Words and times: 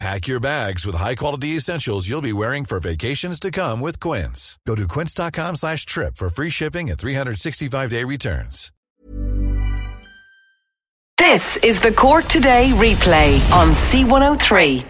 Pack 0.00 0.28
your 0.28 0.40
bags 0.40 0.86
with 0.86 0.94
high-quality 0.94 1.48
essentials 1.48 2.08
you'll 2.08 2.22
be 2.22 2.32
wearing 2.32 2.64
for 2.64 2.80
vacations 2.80 3.38
to 3.38 3.50
come 3.50 3.82
with 3.82 4.00
Quince. 4.00 4.58
Go 4.66 4.74
to 4.74 4.88
quince.com 4.88 5.56
slash 5.56 5.84
trip 5.84 6.16
for 6.16 6.30
free 6.30 6.48
shipping 6.48 6.88
and 6.88 6.98
365-day 6.98 8.04
returns. 8.04 8.72
This 11.18 11.58
is 11.58 11.78
the 11.82 11.92
Cork 11.92 12.24
Today 12.28 12.70
replay 12.76 13.52
on 13.52 13.72
C103. 13.72 14.86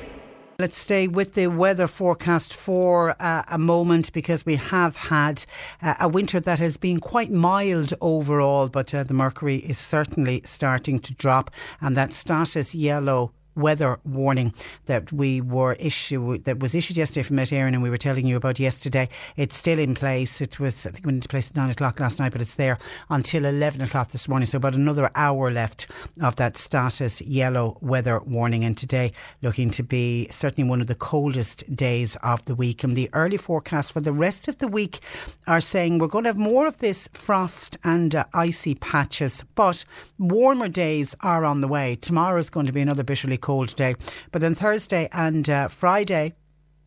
Let's 0.61 0.79
stay 0.79 1.09
with 1.09 1.35
the 1.35 1.49
weather 1.49 1.89
forecast 1.89 2.55
for 2.55 3.17
uh, 3.19 3.43
a 3.49 3.59
moment 3.59 4.13
because 4.13 4.47
we 4.47 4.55
have 4.57 4.95
had 4.95 5.45
uh, 5.83 5.95
a 5.99 6.09
winter 6.09 6.39
that 6.39 6.61
has 6.61 6.77
been 6.77 7.01
quite 7.01 7.33
mild 7.33 7.95
overall, 8.01 8.69
but 8.69 8.95
uh, 8.95 9.03
the 9.03 9.15
mercury 9.15 9.57
is 9.57 9.77
certainly 9.77 10.43
starting 10.45 11.01
to 11.01 11.15
drop, 11.15 11.51
and 11.81 11.97
that 11.97 12.13
status 12.13 12.77
yellow 12.77 13.33
weather 13.55 13.99
warning 14.05 14.55
that 14.87 15.13
we 15.13 15.41
were 15.41 15.75
issued 15.75 16.45
that 16.45 16.61
was 16.61 16.75
issued 16.75 16.97
yesterday 16.97 17.23
from 17.23 17.37
Met 17.37 17.49
Éireann 17.49 17.75
and 17.75 17.83
we 17.83 17.91
were 17.91 17.97
telling 17.97 18.27
you 18.27 18.37
about 18.37 18.59
yesterday. 18.59 19.09
It's 19.37 19.57
still 19.57 19.79
in 19.79 19.95
place. 19.95 20.41
It 20.41 20.59
was 20.61 20.87
I 20.87 20.91
think 20.91 21.07
went 21.07 21.17
into 21.17 21.29
place 21.29 21.51
at 21.51 21.57
nine 21.57 21.71
o'clock 21.71 22.01
last 22.01 22.19
night, 22.19 22.33
but 22.33 22.41
it's 22.41 22.55
there 22.55 22.79
until 23.09 23.45
eleven 23.45 23.81
o'clock 23.83 24.11
this 24.11 24.29
morning. 24.29 24.47
So 24.47 24.57
about 24.57 24.75
another 24.75 25.11
hour 25.15 25.51
left 25.51 25.87
of 26.23 26.37
that 26.37 26.57
status 26.57 27.21
yellow 27.23 27.79
weather 27.81 28.21
warning. 28.21 28.65
And 28.65 28.77
today 28.77 29.13
looking 29.43 29.71
to 29.71 29.83
be 29.83 30.29
certainly 30.31 30.69
one 30.69 30.81
of 30.81 30.87
the 30.87 30.95
coldest 30.95 31.65
days 31.75 32.17
of 32.23 32.45
the 32.45 32.55
week. 32.55 32.85
And 32.85 32.97
the 32.97 33.11
early 33.13 33.37
forecast 33.37 33.93
for 33.93 34.01
the 34.01 34.13
rest 34.13 34.49
of 34.49 34.59
the 34.59 34.69
week 34.69 35.01
are 35.47 35.61
saying 35.61 35.99
we're 35.99 36.09
going 36.09 36.25
to 36.25 36.31
have 36.31 36.39
more 36.39 36.67
of 36.67 36.79
this 36.79 37.09
frost 37.13 37.77
and 37.85 38.15
uh, 38.15 38.25
icy 38.35 38.75
patches, 38.75 39.45
but 39.55 39.85
warmer 40.19 40.69
days 40.69 41.15
are 41.21 41.45
on 41.45 41.61
the 41.61 41.69
way. 41.69 41.97
Tomorrow 41.97 42.39
is 42.39 42.51
going 42.51 42.67
to 42.67 42.73
be 42.73 42.81
another 42.81 43.03
bitterly 43.03 43.37
cold 43.41 43.75
day. 43.77 43.95
But 44.31 44.41
then 44.41 44.55
Thursday 44.55 45.09
and 45.13 45.49
uh, 45.49 45.69
Friday, 45.69 46.35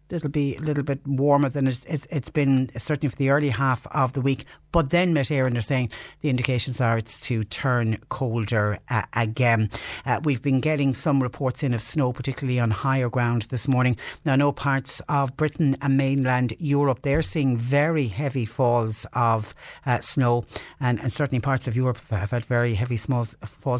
it'll 0.10 0.30
be 0.30 0.56
a 0.56 0.62
little 0.62 0.84
bit 0.84 1.06
warmer 1.06 1.50
than 1.50 1.68
it's, 1.68 2.08
it's 2.10 2.30
been 2.30 2.70
certainly 2.78 3.10
for 3.10 3.18
the 3.18 3.30
early 3.30 3.50
half 3.50 3.86
of 3.88 4.14
the 4.14 4.22
week. 4.22 4.46
But 4.74 4.90
then 4.90 5.14
Met 5.14 5.28
Éireann 5.28 5.56
are 5.56 5.62
saying 5.62 5.92
the 6.22 6.32
indications 6.32 6.82
are 6.82 6.98
it's 6.98 7.20
to 7.22 7.44
turn 7.44 8.00
colder 8.10 8.80
uh, 8.90 9.04
again. 9.14 9.70
Uh, 10.04 10.20
we've 10.24 10.42
been 10.42 10.62
getting 10.62 10.96
some 10.96 11.22
reports 11.22 11.62
in 11.62 11.76
of 11.76 11.82
snow, 11.82 12.12
particularly 12.12 12.60
on 12.60 12.72
higher 12.72 13.08
ground 13.08 13.44
this 13.44 13.68
morning. 13.68 13.96
Now, 14.26 14.36
no 14.36 14.52
parts 14.52 15.00
of 15.08 15.38
Britain 15.38 15.78
and 15.80 15.96
mainland 15.96 16.54
Europe, 16.58 17.04
they're 17.04 17.22
seeing 17.22 17.56
very 17.56 18.08
heavy 18.08 18.46
falls 18.46 19.06
of 19.14 19.54
uh, 19.86 20.00
snow, 20.00 20.44
and, 20.80 21.00
and, 21.00 21.14
certainly 21.14 21.40
parts 21.40 21.68
of 21.68 21.76
Europe 21.76 22.00
have 22.10 22.32
had 22.32 22.44
very 22.44 22.74
heavy 22.74 22.98
falls 22.98 23.36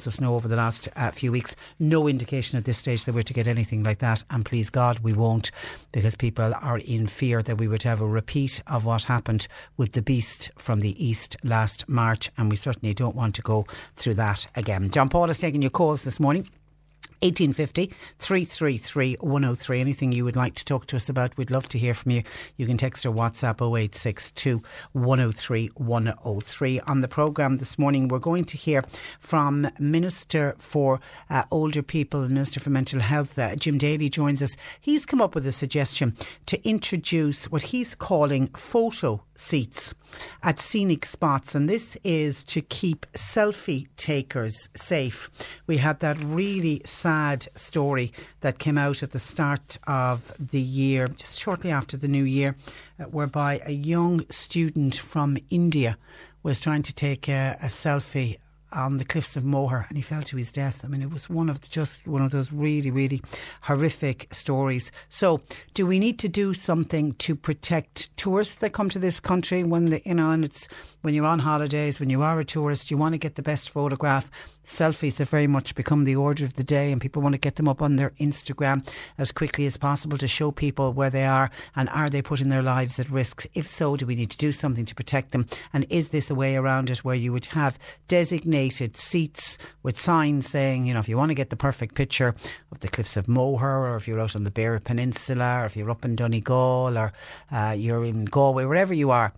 of 0.08 0.14
snow 0.14 0.36
over 0.36 0.48
the 0.48 0.56
last 0.56 0.88
uh, 0.96 1.10
few 1.10 1.32
weeks. 1.32 1.56
No 1.80 2.08
indication 2.08 2.60
at 2.60 2.66
this 2.66 2.78
stage 2.78 3.06
that 3.06 3.16
we're 3.16 3.24
to 3.24 3.34
get 3.34 3.48
anything 3.48 3.82
like 3.82 3.98
that, 3.98 4.24
and 4.30 4.46
please 4.46 4.70
God, 4.70 5.00
we 5.00 5.14
won't, 5.14 5.50
because 5.92 6.16
people 6.16 6.54
are 6.54 6.78
in 6.78 7.08
fear 7.08 7.42
that 7.42 7.58
we 7.58 7.68
would 7.68 7.82
have 7.82 8.00
a 8.00 8.08
repeat 8.08 8.62
of 8.68 8.86
what 8.86 9.02
happened 9.02 9.48
with 9.76 9.94
the 9.94 10.04
beast 10.04 10.52
from 10.56 10.83
the 10.84 11.04
east 11.04 11.36
last 11.44 11.88
March, 11.90 12.30
and 12.38 12.50
we 12.50 12.56
certainly 12.56 12.94
don't 12.94 13.16
want 13.16 13.34
to 13.36 13.42
go 13.42 13.66
through 13.96 14.16
that 14.16 14.46
again. 14.56 14.90
John 14.92 15.10
Paul 15.10 15.30
is 15.30 15.40
taking 15.40 15.62
your 15.62 15.72
calls 15.72 16.04
this 16.04 16.20
morning. 16.20 16.48
1850 17.24 17.94
333 18.20 19.16
103. 19.22 19.80
Anything 19.80 20.12
you 20.12 20.26
would 20.26 20.36
like 20.36 20.56
to 20.56 20.66
talk 20.66 20.86
to 20.88 20.98
us 20.98 21.08
about, 21.08 21.38
we'd 21.38 21.52
love 21.52 21.70
to 21.70 21.80
hear 21.80 21.94
from 21.94 22.12
you. 22.12 22.24
You 22.58 22.66
can 22.66 22.78
text 22.78 23.06
or 23.06 23.14
WhatsApp 23.14 23.62
0862 23.62 24.62
103 24.92 25.68
103. 25.76 26.80
On 26.82 27.00
the 27.00 27.08
programme 27.08 27.58
this 27.58 27.80
morning, 27.80 28.10
we're 28.10 28.20
going 28.20 28.44
to 28.44 28.58
hear 28.58 28.84
from 29.20 29.70
Minister 29.80 30.56
for 30.60 31.00
uh, 31.30 31.44
Older 31.50 31.82
People 31.82 32.28
Minister 32.28 32.60
for 32.60 32.72
Mental 32.72 33.00
Health, 33.00 33.40
uh, 33.40 33.56
Jim 33.56 33.78
Daly, 33.78 34.10
joins 34.10 34.44
us. 34.44 34.58
He's 34.82 35.06
come 35.06 35.22
up 35.22 35.34
with 35.34 35.48
a 35.48 35.54
suggestion 35.54 36.18
to 36.48 36.62
introduce 36.68 37.50
what 37.50 37.62
he's 37.62 37.96
calling 37.96 38.48
photo 38.50 39.24
seats 39.36 39.94
at 40.42 40.60
scenic 40.60 41.06
spots, 41.06 41.56
and 41.56 41.70
this 41.70 41.98
is 42.04 42.44
to 42.44 42.62
keep 42.62 43.06
selfie 43.14 43.88
takers 43.98 44.70
safe. 44.76 45.30
We 45.68 45.78
had 45.78 46.00
that 46.02 46.24
really 46.24 46.82
sad 46.86 47.48
story 47.56 48.12
that 48.42 48.60
came 48.60 48.78
out 48.78 49.04
at 49.04 49.12
the 49.12 49.20
start 49.20 49.78
of 49.88 50.34
the 50.40 50.62
year, 50.62 51.08
just 51.08 51.40
shortly 51.40 51.72
after 51.72 51.98
the 51.98 52.08
new 52.08 52.24
year, 52.24 52.56
uh, 53.00 53.06
whereby 53.06 53.62
a 53.66 53.72
young 53.72 54.22
student 54.30 54.96
from 54.96 55.38
India 55.50 55.98
was 56.44 56.60
trying 56.60 56.84
to 56.84 56.94
take 56.94 57.28
a, 57.28 57.58
a 57.62 57.68
selfie 57.68 58.38
on 58.74 58.98
the 58.98 59.06
cliffs 59.06 59.38
of 59.38 59.46
Moher 59.46 59.86
and 59.88 59.98
he 59.98 60.02
fell 60.02 60.22
to 60.24 60.38
his 60.38 60.52
death. 60.52 60.84
I 60.84 60.88
mean, 60.88 61.02
it 61.02 61.12
was 61.12 61.30
one 61.30 61.50
of 61.50 61.62
the, 61.62 61.68
just 61.68 62.08
one 62.08 62.22
of 62.22 62.32
those 62.32 62.52
really, 62.52 62.92
really 62.92 63.22
horrific 63.62 64.28
stories. 64.34 64.92
So, 65.10 65.40
do 65.74 65.86
we 65.86 66.00
need 66.00 66.20
to 66.20 66.30
do 66.30 66.54
something 66.54 67.14
to 67.14 67.36
protect 67.36 68.16
tourists 68.18 68.56
that 68.56 68.72
come 68.72 68.90
to 68.90 69.00
this 69.00 69.20
country 69.20 69.64
when 69.64 69.86
the, 69.86 70.02
you 70.06 70.16
know, 70.16 70.32
and 70.32 70.44
it's 70.44 70.68
when 71.04 71.14
you're 71.14 71.26
on 71.26 71.40
holidays, 71.40 72.00
when 72.00 72.10
you 72.10 72.22
are 72.22 72.40
a 72.40 72.46
tourist, 72.46 72.90
you 72.90 72.96
want 72.96 73.12
to 73.12 73.18
get 73.18 73.36
the 73.36 73.42
best 73.42 73.70
photograph. 73.70 74.32
Selfies 74.66 75.18
have 75.18 75.30
very 75.30 75.48
much 75.48 75.76
become 75.76 76.06
the 76.06 76.16
order 76.16 76.46
of 76.46 76.54
the 76.54 76.64
day, 76.64 76.94
and 76.94 77.02
people 77.02 77.22
want 77.22 77.34
to 77.34 77.40
get 77.40 77.58
them 77.58 77.68
up 77.68 77.82
on 77.82 77.98
their 77.98 78.12
Instagram 78.22 78.90
as 79.18 79.34
quickly 79.34 79.66
as 79.66 79.76
possible 79.76 80.18
to 80.18 80.30
show 80.30 80.50
people 80.50 80.94
where 80.94 81.10
they 81.10 81.26
are 81.26 81.52
and 81.76 81.90
are 81.90 82.10
they 82.10 82.22
putting 82.22 82.48
their 82.48 82.62
lives 82.62 83.00
at 83.00 83.10
risk? 83.10 83.46
If 83.54 83.68
so, 83.68 83.98
do 83.98 84.06
we 84.06 84.16
need 84.16 84.32
to 84.32 84.38
do 84.38 84.54
something 84.54 84.86
to 84.86 84.96
protect 84.96 85.32
them? 85.32 85.46
And 85.74 85.86
is 85.90 86.10
this 86.10 86.30
a 86.30 86.36
way 86.36 86.56
around 86.56 86.90
it 86.90 87.00
where 87.00 87.16
you 87.16 87.34
would 87.34 87.48
have 87.48 87.78
designated 88.08 88.96
seats 88.96 89.58
with 89.84 90.00
signs 90.00 90.50
saying, 90.50 90.86
you 90.86 90.94
know, 90.94 91.02
if 91.02 91.10
you 91.10 91.18
want 91.18 91.32
to 91.32 91.36
get 91.36 91.50
the 91.50 91.58
perfect 91.58 91.96
picture 91.96 92.34
of 92.72 92.80
the 92.80 92.88
cliffs 92.88 93.18
of 93.18 93.28
Moher, 93.28 93.88
or 93.88 93.98
if 93.98 94.08
you're 94.08 94.22
out 94.22 94.38
on 94.38 94.46
the 94.46 94.52
Beara 94.52 94.82
Peninsula, 94.82 95.64
or 95.64 95.66
if 95.66 95.76
you're 95.76 95.92
up 95.92 96.06
in 96.06 96.16
Donegal, 96.16 96.98
or 96.98 97.12
uh, 97.52 97.76
you're 97.78 98.06
in 98.06 98.24
Galway, 98.24 98.64
wherever 98.64 98.94
you 98.94 99.12
are, 99.12 99.34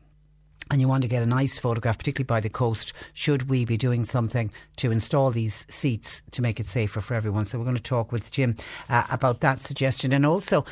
and 0.71 0.81
you 0.81 0.87
want 0.87 1.03
to 1.03 1.07
get 1.07 1.21
a 1.21 1.27
nice 1.27 1.59
photograph, 1.59 1.97
particularly 1.97 2.25
by 2.25 2.39
the 2.39 2.49
coast, 2.49 2.93
should 3.13 3.49
we 3.49 3.65
be 3.65 3.77
doing 3.77 4.03
something 4.03 4.51
to 4.77 4.91
install 4.91 5.31
these 5.31 5.65
seats 5.69 6.21
to 6.31 6.41
make 6.41 6.59
it 6.59 6.65
safer 6.65 7.01
for 7.01 7.13
everyone? 7.13 7.45
So 7.45 7.57
we're 7.59 7.65
going 7.65 7.77
to 7.77 7.83
talk 7.83 8.11
with 8.11 8.31
Jim 8.31 8.55
uh, 8.89 9.03
about 9.11 9.41
that 9.41 9.61
suggestion 9.61 10.13
and 10.13 10.25
also 10.25 10.65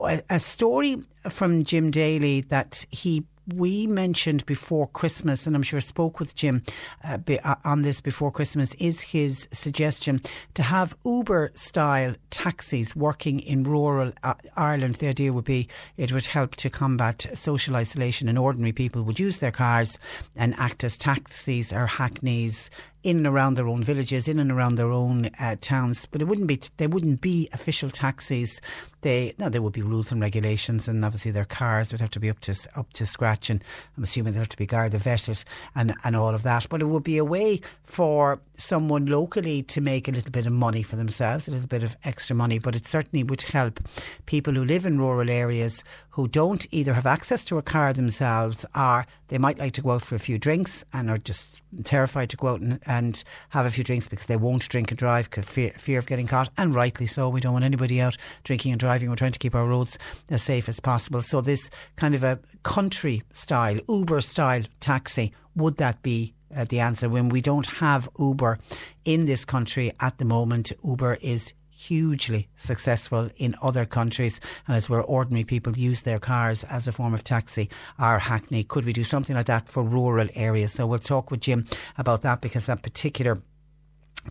uh, 0.00 0.18
a 0.28 0.38
story 0.38 1.02
from 1.28 1.64
Jim 1.64 1.90
Daly 1.90 2.42
that 2.42 2.84
he 2.90 3.24
we 3.54 3.86
mentioned 3.86 4.44
before 4.46 4.86
Christmas, 4.86 5.46
and 5.46 5.56
I'm 5.56 5.62
sure 5.62 5.80
spoke 5.80 6.20
with 6.20 6.34
Jim 6.34 6.62
uh, 7.04 7.18
uh, 7.44 7.54
on 7.64 7.82
this 7.82 8.00
before 8.00 8.30
Christmas, 8.30 8.74
is 8.74 9.00
his 9.00 9.48
suggestion 9.52 10.20
to 10.54 10.62
have 10.62 10.96
Uber 11.04 11.52
style 11.54 12.14
taxis 12.30 12.94
working 12.94 13.40
in 13.40 13.64
rural 13.64 14.12
uh, 14.22 14.34
Ireland. 14.56 14.96
The 14.96 15.08
idea 15.08 15.32
would 15.32 15.44
be 15.44 15.68
it 15.96 16.12
would 16.12 16.26
help 16.26 16.56
to 16.56 16.70
combat 16.70 17.26
social 17.34 17.76
isolation, 17.76 18.28
and 18.28 18.38
ordinary 18.38 18.72
people 18.72 19.02
would 19.02 19.20
use 19.20 19.38
their 19.38 19.52
cars 19.52 19.98
and 20.36 20.54
act 20.58 20.84
as 20.84 20.96
taxis 20.96 21.72
or 21.72 21.86
hackneys 21.86 22.70
in 23.02 23.18
and 23.18 23.26
around 23.26 23.54
their 23.54 23.68
own 23.68 23.82
villages, 23.82 24.28
in 24.28 24.38
and 24.38 24.50
around 24.50 24.76
their 24.76 24.90
own 24.90 25.26
uh, 25.38 25.56
towns. 25.60 26.06
But 26.06 26.22
it 26.22 26.26
wouldn't 26.26 26.46
be 26.46 26.60
they 26.76 26.86
wouldn't 26.86 27.20
be 27.20 27.48
official 27.52 27.90
taxis. 27.90 28.60
They 29.02 29.34
no, 29.38 29.48
there 29.48 29.62
would 29.62 29.72
be 29.72 29.82
rules 29.82 30.12
and 30.12 30.20
regulations, 30.20 30.88
and 30.88 31.04
obviously 31.04 31.30
their 31.30 31.44
cars 31.44 31.92
would 31.92 32.00
have 32.00 32.10
to 32.10 32.20
be 32.20 32.30
up 32.30 32.40
to 32.40 32.54
up 32.76 32.92
to 32.94 33.06
scratch. 33.06 33.50
And 33.50 33.62
I'm 33.96 34.02
assuming 34.02 34.32
they 34.32 34.38
have 34.38 34.48
to 34.50 34.56
be 34.56 34.66
Garda 34.66 34.98
vetted 34.98 35.44
and 35.74 35.94
and 36.04 36.16
all 36.16 36.34
of 36.34 36.42
that. 36.42 36.66
But 36.68 36.82
it 36.82 36.86
would 36.86 37.04
be 37.04 37.18
a 37.18 37.24
way 37.24 37.60
for 37.84 38.40
someone 38.60 39.06
locally 39.06 39.62
to 39.64 39.80
make 39.80 40.08
a 40.08 40.10
little 40.10 40.30
bit 40.30 40.46
of 40.46 40.52
money 40.52 40.82
for 40.82 40.96
themselves, 40.96 41.48
a 41.48 41.50
little 41.50 41.66
bit 41.66 41.82
of 41.82 41.96
extra 42.04 42.36
money. 42.36 42.58
But 42.58 42.76
it 42.76 42.86
certainly 42.86 43.22
would 43.22 43.42
help 43.42 43.80
people 44.26 44.52
who 44.52 44.64
live 44.64 44.86
in 44.86 44.98
rural 44.98 45.30
areas 45.30 45.82
who 46.10 46.28
don't 46.28 46.66
either 46.70 46.92
have 46.92 47.06
access 47.06 47.44
to 47.44 47.56
a 47.56 47.62
car 47.62 47.92
themselves 47.92 48.66
or 48.74 49.06
they 49.28 49.38
might 49.38 49.58
like 49.58 49.72
to 49.72 49.80
go 49.80 49.92
out 49.92 50.02
for 50.02 50.16
a 50.16 50.18
few 50.18 50.38
drinks 50.38 50.84
and 50.92 51.08
are 51.08 51.18
just 51.18 51.62
terrified 51.84 52.28
to 52.28 52.36
go 52.36 52.48
out 52.48 52.60
and, 52.60 52.80
and 52.84 53.22
have 53.50 53.64
a 53.64 53.70
few 53.70 53.84
drinks 53.84 54.08
because 54.08 54.26
they 54.26 54.36
won't 54.36 54.68
drink 54.68 54.90
and 54.90 54.98
drive 54.98 55.30
because 55.30 55.44
fear, 55.44 55.70
fear 55.78 55.98
of 55.98 56.06
getting 56.06 56.26
caught. 56.26 56.50
And 56.58 56.74
rightly 56.74 57.06
so. 57.06 57.28
We 57.28 57.40
don't 57.40 57.52
want 57.52 57.64
anybody 57.64 58.00
out 58.00 58.16
drinking 58.44 58.72
and 58.72 58.80
driving. 58.80 59.08
We're 59.08 59.16
trying 59.16 59.32
to 59.32 59.38
keep 59.38 59.54
our 59.54 59.66
roads 59.66 59.98
as 60.30 60.42
safe 60.42 60.68
as 60.68 60.80
possible. 60.80 61.22
So 61.22 61.40
this 61.40 61.70
kind 61.96 62.14
of 62.14 62.24
a 62.24 62.38
country 62.64 63.22
style, 63.32 63.78
Uber 63.88 64.20
style 64.20 64.62
taxi, 64.80 65.32
would 65.60 65.76
that 65.76 66.02
be 66.02 66.34
uh, 66.54 66.64
the 66.64 66.80
answer 66.80 67.08
when 67.08 67.28
we 67.28 67.40
don't 67.40 67.66
have 67.66 68.08
Uber 68.18 68.58
in 69.04 69.26
this 69.26 69.44
country 69.44 69.92
at 70.00 70.18
the 70.18 70.24
moment. 70.24 70.72
Uber 70.84 71.18
is 71.20 71.52
hugely 71.70 72.48
successful 72.56 73.30
in 73.36 73.54
other 73.62 73.86
countries 73.86 74.38
and 74.66 74.76
it's 74.76 74.90
where 74.90 75.02
ordinary 75.02 75.44
people 75.44 75.72
use 75.78 76.02
their 76.02 76.18
cars 76.18 76.62
as 76.64 76.86
a 76.86 76.92
form 76.92 77.14
of 77.14 77.24
taxi 77.24 77.70
or 77.98 78.18
hackney. 78.18 78.62
Could 78.64 78.84
we 78.84 78.92
do 78.92 79.04
something 79.04 79.34
like 79.34 79.46
that 79.46 79.68
for 79.68 79.82
rural 79.82 80.28
areas? 80.34 80.72
So 80.72 80.86
we'll 80.86 80.98
talk 80.98 81.30
with 81.30 81.40
Jim 81.40 81.64
about 81.96 82.22
that 82.22 82.42
because 82.42 82.66
that 82.66 82.82
particular 82.82 83.38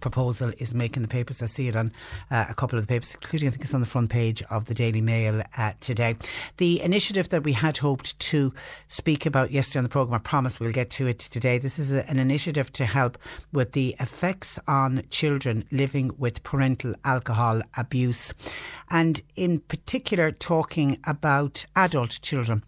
proposal 0.01 0.51
is 0.57 0.74
making 0.74 1.01
the 1.01 1.07
papers. 1.07 1.41
I 1.41 1.47
see 1.47 1.68
it 1.68 1.75
on 1.75 1.91
uh, 2.31 2.45
a 2.50 2.53
couple 2.53 2.77
of 2.77 2.86
the 2.86 2.88
papers, 2.88 3.15
including 3.15 3.47
I 3.47 3.51
think 3.51 3.63
it's 3.63 3.74
on 3.74 3.81
the 3.81 3.88
front 3.88 4.09
page 4.09 4.44
of 4.50 4.65
the 4.65 4.74
Daily 4.74 5.01
Mail 5.01 5.41
uh, 5.57 5.74
today. 5.80 6.15
The 6.57 6.81
initiative 6.81 7.30
that 7.30 7.44
we 7.44 7.53
had 7.53 7.77
hoped 7.77 8.18
to 8.19 8.53
speak 8.88 9.25
about 9.25 9.51
yesterday 9.51 9.80
on 9.80 9.83
the 9.83 9.89
programme, 9.89 10.15
I 10.15 10.24
promise 10.24 10.59
we'll 10.59 10.71
get 10.71 10.89
to 10.91 11.07
it 11.07 11.19
today. 11.19 11.57
This 11.57 11.80
is 11.80 11.94
a, 11.94 12.07
an 12.09 12.19
initiative 12.19 12.71
to 12.74 12.86
help 12.86 13.18
with 13.51 13.71
the 13.74 13.95
effects 14.00 14.59
on 14.68 15.03
children 15.09 15.65
living 15.71 16.12
with 16.18 16.44
parental 16.44 16.94
alcohol 17.03 17.62
abuse, 17.77 18.33
and 18.89 19.21
in 19.35 19.59
particular 19.59 20.31
talking 20.31 20.97
about 21.06 21.65
adult 21.75 22.19
children. 22.21 22.63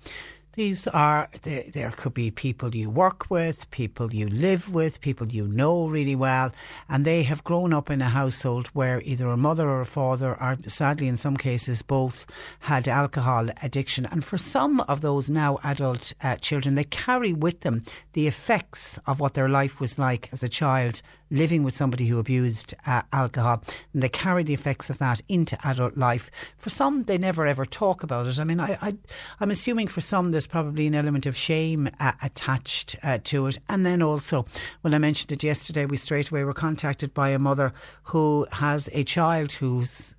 These 0.53 0.85
are, 0.87 1.29
there, 1.43 1.63
there 1.71 1.91
could 1.91 2.13
be 2.13 2.29
people 2.29 2.75
you 2.75 2.89
work 2.89 3.29
with, 3.29 3.71
people 3.71 4.13
you 4.13 4.27
live 4.27 4.73
with, 4.73 4.99
people 4.99 5.27
you 5.27 5.47
know 5.47 5.87
really 5.87 6.15
well, 6.15 6.51
and 6.89 7.05
they 7.05 7.23
have 7.23 7.45
grown 7.45 7.73
up 7.73 7.89
in 7.89 8.01
a 8.01 8.09
household 8.09 8.67
where 8.67 9.01
either 9.05 9.29
a 9.29 9.37
mother 9.37 9.69
or 9.69 9.79
a 9.79 9.85
father, 9.85 10.35
or 10.41 10.57
sadly 10.67 11.07
in 11.07 11.15
some 11.15 11.37
cases 11.37 11.81
both, 11.81 12.25
had 12.59 12.89
alcohol 12.89 13.47
addiction. 13.63 14.05
And 14.05 14.25
for 14.25 14.37
some 14.37 14.81
of 14.81 14.99
those 14.99 15.29
now 15.29 15.57
adult 15.63 16.13
uh, 16.21 16.35
children, 16.35 16.75
they 16.75 16.83
carry 16.83 17.31
with 17.31 17.61
them 17.61 17.85
the 18.11 18.27
effects 18.27 18.99
of 19.07 19.21
what 19.21 19.35
their 19.35 19.47
life 19.47 19.79
was 19.79 19.97
like 19.97 20.27
as 20.33 20.43
a 20.43 20.49
child 20.49 21.01
living 21.31 21.63
with 21.63 21.73
somebody 21.73 22.05
who 22.05 22.19
abused 22.19 22.75
uh, 22.85 23.01
alcohol, 23.11 23.63
and 23.93 24.03
they 24.03 24.09
carry 24.09 24.43
the 24.43 24.53
effects 24.53 24.89
of 24.89 24.99
that 24.99 25.21
into 25.27 25.57
adult 25.65 25.97
life. 25.97 26.29
For 26.57 26.69
some, 26.69 27.03
they 27.03 27.17
never 27.17 27.47
ever 27.47 27.65
talk 27.65 28.03
about 28.03 28.27
it. 28.27 28.39
I 28.39 28.43
mean, 28.43 28.59
I, 28.59 28.77
I 28.81 28.93
am 29.39 29.49
assuming 29.49 29.87
for 29.87 30.01
some 30.01 30.31
there's 30.31 30.47
probably 30.47 30.85
an 30.87 30.95
element 30.95 31.25
of 31.25 31.35
shame 31.35 31.89
uh, 31.99 32.11
attached 32.21 32.95
uh, 33.01 33.17
to 33.23 33.47
it, 33.47 33.59
and 33.69 33.85
then 33.85 34.01
also 34.01 34.45
when 34.81 34.93
I 34.93 34.99
mentioned 34.99 35.31
it 35.31 35.43
yesterday, 35.43 35.85
we 35.85 35.97
straight 35.97 36.29
away 36.29 36.43
were 36.43 36.53
contacted 36.53 37.13
by 37.13 37.29
a 37.29 37.39
mother 37.39 37.73
who 38.03 38.45
has 38.51 38.89
a 38.93 39.03
child 39.03 39.53
who's 39.53 40.15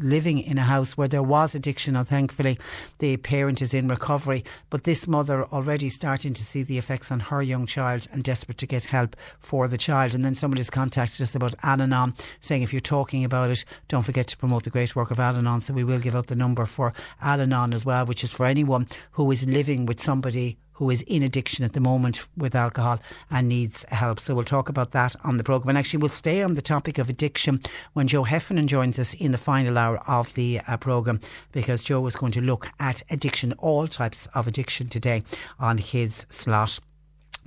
living 0.00 0.38
in 0.38 0.58
a 0.58 0.62
house 0.62 0.96
where 0.96 1.08
there 1.08 1.22
was 1.22 1.54
addiction 1.54 1.96
and 1.96 2.06
thankfully 2.06 2.58
the 2.98 3.16
parent 3.18 3.62
is 3.62 3.74
in 3.74 3.88
recovery. 3.88 4.44
But 4.68 4.84
this 4.84 5.06
mother 5.06 5.44
already 5.46 5.88
starting 5.88 6.34
to 6.34 6.42
see 6.42 6.62
the 6.62 6.78
effects 6.78 7.10
on 7.12 7.20
her 7.20 7.42
young 7.42 7.66
child 7.66 8.06
and 8.12 8.22
desperate 8.22 8.58
to 8.58 8.66
get 8.66 8.84
help 8.84 9.16
for 9.38 9.68
the 9.68 9.78
child. 9.78 10.14
And 10.14 10.24
then 10.24 10.34
somebody's 10.34 10.70
contacted 10.70 11.22
us 11.22 11.34
about 11.34 11.54
Al-Anon 11.62 12.14
saying 12.40 12.62
if 12.62 12.72
you're 12.72 12.80
talking 12.80 13.24
about 13.24 13.50
it 13.50 13.64
don't 13.88 14.02
forget 14.02 14.26
to 14.28 14.36
promote 14.36 14.64
the 14.64 14.70
great 14.70 14.94
work 14.96 15.10
of 15.10 15.20
Al-Anon 15.20 15.60
so 15.60 15.74
we 15.74 15.84
will 15.84 15.98
give 15.98 16.16
out 16.16 16.26
the 16.26 16.36
number 16.36 16.66
for 16.66 16.92
Al-Anon 17.20 17.72
as 17.72 17.84
well 17.84 18.06
which 18.06 18.24
is 18.24 18.30
for 18.30 18.46
anyone 18.46 18.88
who 19.12 19.30
is 19.30 19.46
living 19.46 19.86
with 19.86 20.00
somebody 20.00 20.58
who 20.80 20.88
is 20.88 21.02
in 21.02 21.22
addiction 21.22 21.62
at 21.62 21.74
the 21.74 21.80
moment 21.80 22.26
with 22.38 22.54
alcohol 22.54 22.98
and 23.30 23.50
needs 23.50 23.84
help. 23.90 24.18
So 24.18 24.34
we'll 24.34 24.44
talk 24.44 24.70
about 24.70 24.92
that 24.92 25.14
on 25.22 25.36
the 25.36 25.44
programme. 25.44 25.68
And 25.68 25.78
actually, 25.78 26.00
we'll 26.00 26.08
stay 26.08 26.42
on 26.42 26.54
the 26.54 26.62
topic 26.62 26.96
of 26.96 27.10
addiction 27.10 27.60
when 27.92 28.08
Joe 28.08 28.22
Heffernan 28.22 28.66
joins 28.66 28.98
us 28.98 29.12
in 29.12 29.30
the 29.30 29.36
final 29.36 29.76
hour 29.76 29.98
of 30.08 30.32
the 30.32 30.62
uh, 30.66 30.78
programme 30.78 31.20
because 31.52 31.84
Joe 31.84 32.06
is 32.06 32.16
going 32.16 32.32
to 32.32 32.40
look 32.40 32.70
at 32.80 33.02
addiction, 33.10 33.52
all 33.58 33.86
types 33.86 34.26
of 34.34 34.48
addiction 34.48 34.88
today 34.88 35.22
on 35.58 35.76
his 35.76 36.24
slot. 36.30 36.80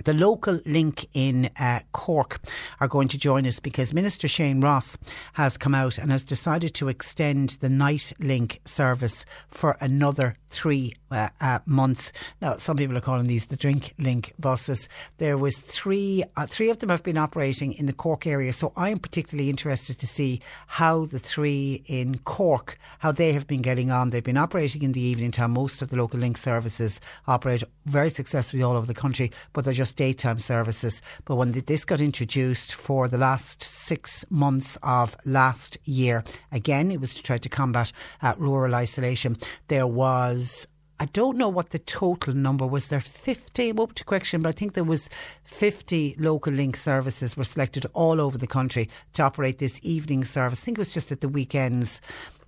The 0.06 0.14
local 0.14 0.60
link 0.66 1.08
in 1.14 1.50
uh, 1.58 1.80
Cork 1.92 2.40
are 2.80 2.88
going 2.88 3.08
to 3.10 3.18
join 3.18 3.46
us 3.46 3.60
because 3.60 3.94
Minister 3.94 4.28
Shane 4.28 4.60
Ross 4.60 4.98
has 5.34 5.58
come 5.58 5.76
out 5.76 5.98
and 5.98 6.12
has 6.12 6.24
decided 6.24 6.74
to 6.76 6.88
extend 6.88 7.50
the 7.62 7.70
night 7.70 8.12
link 8.20 8.60
service 8.66 9.26
for 9.50 9.78
another 9.80 10.36
three 10.50 10.96
uh, 11.13 11.30
uh, 11.39 11.60
months. 11.65 12.12
Now, 12.42 12.57
some 12.57 12.77
people 12.77 12.98
are 12.98 13.01
calling 13.01 13.27
these 13.27 13.45
the 13.45 13.56
drink 13.56 13.94
link 13.98 14.33
buses. 14.39 14.89
There 15.19 15.38
was 15.38 15.57
three, 15.57 16.24
uh, 16.36 16.48
three 16.48 16.69
of 16.69 16.80
them 16.80 16.89
have 16.89 17.04
been 17.04 17.18
operating 17.18 17.74
in 17.74 17.86
the 17.86 17.94
Cork 17.94 18.25
area. 18.27 18.51
So 18.51 18.74
I 18.75 18.89
am 18.89 19.00
particularly 19.00 19.50
interested 19.50 20.00
to 20.00 20.07
see 20.07 20.42
how 20.68 21.06
the 21.06 21.19
three 21.19 21.83
in 21.86 22.18
Cork, 22.19 22.77
how 23.00 23.12
they 23.12 23.33
have 23.33 23.48
been 23.48 23.62
getting 23.62 23.92
on. 23.92 24.10
They've 24.10 24.24
been 24.24 24.38
operating 24.38 24.81
in 24.81 24.94
the 24.94 25.01
evening 25.01 25.31
time. 25.31 25.51
Most 25.51 25.81
of 25.81 25.89
the 25.89 25.98
local 25.98 26.19
link 26.19 26.38
services 26.38 27.00
operate 27.27 27.63
very 27.86 28.10
successfully 28.10 28.63
all 28.63 28.75
over 28.75 28.88
the 28.88 28.94
country, 28.94 29.31
but 29.54 29.65
they're 29.65 29.74
just 29.74 29.95
daytime 29.95 30.39
services. 30.39 31.01
But 31.25 31.36
when 31.36 31.51
this 31.51 31.86
got 31.86 32.01
introduced 32.01 32.74
for 32.74 33.07
the 33.07 33.18
last 33.18 33.62
six 33.62 34.25
months 34.30 34.77
of 34.81 35.15
last 35.25 35.77
year, 35.86 36.24
again, 36.51 36.92
it 36.92 37.00
was 37.00 37.13
to 37.13 37.24
try 37.24 37.38
to 37.38 37.50
combat 37.50 37.92
uh, 38.21 38.33
rural 38.38 38.75
isolation. 38.75 39.38
There 39.68 39.88
was 39.88 40.68
I 41.04 41.08
don't 41.08 41.36
know 41.36 41.50
what 41.50 41.72
the 41.72 41.80
total 41.80 42.34
number 42.34 42.66
was. 42.66 42.88
There 42.88 43.02
50, 43.02 43.72
I'm 43.72 43.80
up 43.82 43.94
to 43.96 44.06
but 44.06 44.48
I 44.48 44.52
think 44.54 44.72
there 44.72 44.86
was 44.86 45.10
50 45.44 46.16
local 46.18 46.54
link 46.54 46.78
services 46.78 47.36
were 47.36 47.44
selected 47.44 47.86
all 47.92 48.22
over 48.22 48.38
the 48.38 48.48
country 48.48 48.88
to 49.12 49.24
operate 49.24 49.58
this 49.58 49.82
evening 49.84 50.24
service. 50.24 50.62
I 50.62 50.64
think 50.64 50.78
it 50.78 50.80
was 50.80 50.94
just 50.94 51.12
at 51.12 51.20
the 51.20 51.28
weekends. 51.28 52.00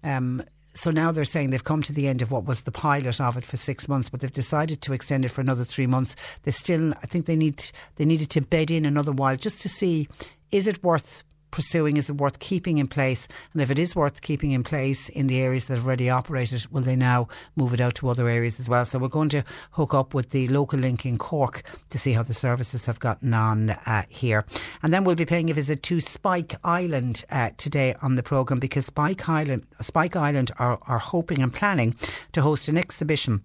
Um, 0.05 0.41
so 0.73 0.89
now 0.89 1.11
they're 1.11 1.25
saying 1.25 1.49
they've 1.49 1.65
come 1.65 1.81
to 1.81 1.91
the 1.91 2.07
end 2.07 2.21
of 2.21 2.31
what 2.31 2.45
was 2.45 2.61
the 2.61 2.71
pilot 2.71 3.19
of 3.19 3.35
it 3.35 3.43
for 3.43 3.57
six 3.57 3.89
months, 3.89 4.07
but 4.07 4.21
they've 4.21 4.31
decided 4.31 4.79
to 4.83 4.93
extend 4.93 5.25
it 5.25 5.29
for 5.31 5.41
another 5.41 5.65
three 5.65 5.87
months. 5.87 6.15
They 6.43 6.51
still, 6.51 6.93
I 7.03 7.07
think 7.07 7.25
they 7.25 7.35
need 7.35 7.61
they 7.97 8.05
needed 8.05 8.29
to 8.29 8.41
bed 8.41 8.71
in 8.71 8.85
another 8.85 9.11
while 9.11 9.35
just 9.35 9.61
to 9.63 9.69
see 9.69 10.07
is 10.53 10.65
it 10.65 10.81
worth 10.81 11.25
pursuing? 11.55 11.95
Is 11.95 12.09
it 12.09 12.17
worth 12.17 12.39
keeping 12.39 12.79
in 12.79 12.87
place? 12.87 13.29
And 13.53 13.61
if 13.61 13.71
it 13.71 13.79
is 13.79 13.95
worth 13.95 14.21
keeping 14.21 14.51
in 14.51 14.61
place 14.61 15.07
in 15.07 15.27
the 15.27 15.39
areas 15.39 15.67
that 15.67 15.75
have 15.75 15.85
already 15.87 16.09
operated, 16.09 16.67
will 16.69 16.81
they 16.81 16.97
now 16.97 17.29
move 17.55 17.73
it 17.73 17.79
out 17.79 17.95
to 17.95 18.09
other 18.09 18.27
areas 18.27 18.59
as 18.59 18.67
well? 18.67 18.83
So 18.83 18.99
we're 18.99 19.07
going 19.07 19.29
to 19.29 19.43
hook 19.71 19.93
up 19.93 20.13
with 20.13 20.31
the 20.31 20.49
local 20.49 20.77
link 20.77 21.05
in 21.05 21.17
Cork 21.17 21.63
to 21.91 21.97
see 21.97 22.11
how 22.11 22.23
the 22.23 22.33
services 22.33 22.85
have 22.87 22.99
gotten 22.99 23.33
on 23.33 23.69
uh, 23.69 24.03
here. 24.09 24.43
And 24.83 24.93
then 24.93 25.05
we'll 25.05 25.15
be 25.15 25.25
paying 25.25 25.49
a 25.49 25.53
visit 25.53 25.81
to 25.83 26.01
Spike 26.01 26.55
Island 26.65 27.23
uh, 27.29 27.51
today 27.55 27.95
on 28.01 28.15
the 28.15 28.23
programme 28.23 28.59
because 28.59 28.87
Spike 28.87 29.29
Island, 29.29 29.65
Spike 29.79 30.17
Island 30.17 30.51
are, 30.59 30.77
are 30.87 30.99
hoping 30.99 31.41
and 31.41 31.53
planning 31.53 31.95
to 32.33 32.41
host 32.41 32.67
an 32.67 32.77
exhibition 32.77 33.41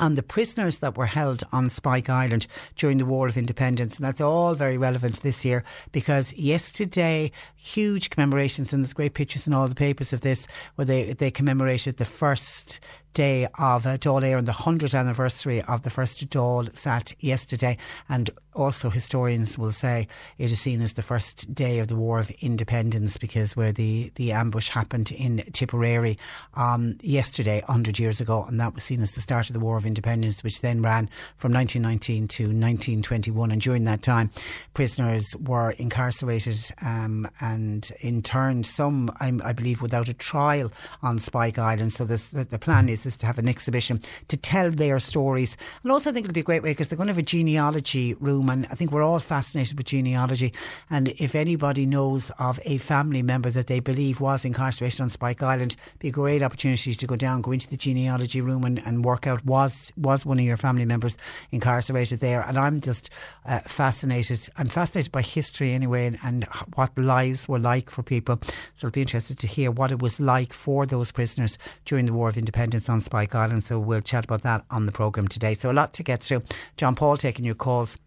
on 0.00 0.14
the 0.14 0.22
prisoners 0.22 0.78
that 0.78 0.96
were 0.96 1.06
held 1.06 1.44
on 1.52 1.68
Spike 1.68 2.08
Island 2.08 2.46
during 2.74 2.96
the 2.96 3.04
War 3.04 3.28
of 3.28 3.36
Independence. 3.36 3.96
And 3.96 4.04
that's 4.06 4.20
all 4.20 4.54
very 4.54 4.78
relevant 4.78 5.22
this 5.22 5.44
year 5.44 5.62
because 5.92 6.32
yesterday, 6.32 7.30
huge 7.56 8.10
commemorations, 8.10 8.72
and 8.72 8.82
there's 8.82 8.94
great 8.94 9.14
pictures 9.14 9.46
in 9.46 9.52
all 9.52 9.68
the 9.68 9.74
papers 9.74 10.12
of 10.12 10.22
this, 10.22 10.48
where 10.76 10.86
they, 10.86 11.12
they 11.12 11.30
commemorated 11.30 11.98
the 11.98 12.04
first 12.04 12.80
day 13.14 13.46
of 13.58 13.86
uh, 13.86 13.96
Dáil 13.96 14.22
Éireann, 14.22 14.46
the 14.46 14.52
100th 14.52 14.98
anniversary 14.98 15.62
of 15.62 15.82
the 15.82 15.90
first 15.90 16.28
Dáil 16.28 16.74
sat 16.76 17.12
yesterday. 17.20 17.76
And 18.08 18.30
also, 18.54 18.90
historians 18.90 19.56
will 19.56 19.70
say 19.70 20.08
it 20.38 20.50
is 20.50 20.60
seen 20.60 20.80
as 20.80 20.94
the 20.94 21.02
first 21.02 21.54
day 21.54 21.78
of 21.78 21.88
the 21.88 21.94
War 21.94 22.18
of 22.18 22.30
Independence 22.40 23.16
because 23.16 23.56
where 23.56 23.72
the, 23.72 24.10
the 24.16 24.32
ambush 24.32 24.68
happened 24.68 25.12
in 25.12 25.44
Tipperary 25.52 26.18
um, 26.54 26.98
yesterday, 27.00 27.62
100 27.66 27.98
years 27.98 28.20
ago, 28.20 28.44
and 28.44 28.58
that 28.60 28.74
was 28.74 28.82
seen 28.82 29.02
as 29.02 29.14
the 29.14 29.20
start 29.20 29.48
of 29.48 29.54
the 29.54 29.60
War 29.60 29.76
of 29.76 29.86
Independence, 29.86 30.42
which 30.42 30.60
then 30.60 30.82
ran 30.82 31.08
from 31.36 31.52
1919 31.52 32.26
to 32.28 32.42
1921. 32.44 33.50
And 33.50 33.60
during 33.60 33.84
that 33.84 34.02
time, 34.02 34.30
prisoners 34.74 35.34
were 35.36 35.70
incarcerated 35.72 36.58
um, 36.82 37.28
and 37.40 37.90
interned, 38.00 38.66
some, 38.66 39.10
I, 39.20 39.32
I, 39.44 39.52
believe, 39.52 39.80
without 39.80 40.08
a 40.08 40.14
trial 40.14 40.72
on 41.02 41.18
Spike 41.18 41.58
Island. 41.58 41.92
So 41.92 42.04
this, 42.04 42.28
the, 42.28 42.44
the 42.44 42.58
plan 42.58 42.88
is 42.88 42.99
places 43.00 43.16
to 43.16 43.26
have 43.26 43.38
an 43.38 43.48
exhibition 43.48 44.00
to 44.28 44.36
tell 44.36 44.70
their 44.70 44.98
stories. 45.00 45.56
And 45.82 45.90
also, 45.90 46.10
I 46.10 46.12
think 46.12 46.26
it'll 46.26 46.34
be 46.34 46.40
a 46.40 46.44
great 46.44 46.62
way 46.62 46.72
because 46.72 46.88
they're 46.88 46.96
going 46.96 47.06
to 47.06 47.14
have 47.14 47.18
a 47.18 47.22
genealogy 47.22 48.14
room, 48.14 48.50
and 48.50 48.66
I 48.70 48.74
think 48.74 48.92
we're 48.92 49.02
all 49.02 49.20
fascinated 49.20 49.76
with 49.78 49.86
genealogy. 49.86 50.52
And 50.90 51.08
if 51.18 51.34
anybody 51.34 51.86
knows 51.86 52.30
of 52.38 52.60
a 52.64 52.78
family 52.78 53.22
member 53.22 53.50
that 53.50 53.68
they 53.68 53.80
believe 53.80 54.20
was 54.20 54.44
incarcerated 54.44 55.00
on 55.00 55.10
Spike 55.10 55.42
Island, 55.42 55.76
be 55.98 56.08
a 56.08 56.12
great 56.12 56.42
opportunity 56.42 56.94
to 56.94 57.06
go 57.06 57.16
down, 57.16 57.40
go 57.40 57.52
into 57.52 57.68
the 57.68 57.76
genealogy 57.76 58.40
room, 58.42 58.64
and, 58.64 58.78
and 58.86 59.04
work 59.04 59.26
out 59.26 59.44
was 59.46 59.92
was 59.96 60.26
one 60.26 60.38
of 60.38 60.44
your 60.44 60.58
family 60.58 60.84
members 60.84 61.16
incarcerated 61.52 62.20
there. 62.20 62.42
And 62.42 62.58
I'm 62.58 62.80
just 62.80 63.08
uh, 63.46 63.60
fascinated. 63.60 64.48
I'm 64.56 64.68
fascinated 64.68 65.12
by 65.12 65.22
history 65.22 65.72
anyway, 65.72 66.06
and, 66.06 66.18
and 66.22 66.44
what 66.74 66.98
lives 66.98 67.48
were 67.48 67.58
like 67.58 67.90
for 67.90 68.02
people. 68.02 68.38
So 68.74 68.88
I'll 68.88 68.92
be 68.92 69.00
interested 69.00 69.38
to 69.38 69.46
hear 69.46 69.70
what 69.70 69.90
it 69.90 70.02
was 70.02 70.20
like 70.20 70.52
for 70.52 70.84
those 70.84 71.12
prisoners 71.12 71.56
during 71.86 72.06
the 72.06 72.12
War 72.12 72.28
of 72.28 72.36
Independence 72.36 72.89
on 72.90 73.00
Spike 73.00 73.34
Island. 73.34 73.64
So 73.64 73.78
we'll 73.78 74.00
chat 74.00 74.24
about 74.24 74.42
that 74.42 74.64
on 74.70 74.86
the 74.86 74.92
programme 74.92 75.28
today. 75.28 75.54
So 75.54 75.70
a 75.70 75.72
lot 75.72 75.92
to 75.94 76.02
get 76.02 76.22
through. 76.22 76.42
John 76.76 76.94
Paul 76.94 77.16
taking 77.16 77.44
your 77.44 77.54
calls 77.54 77.98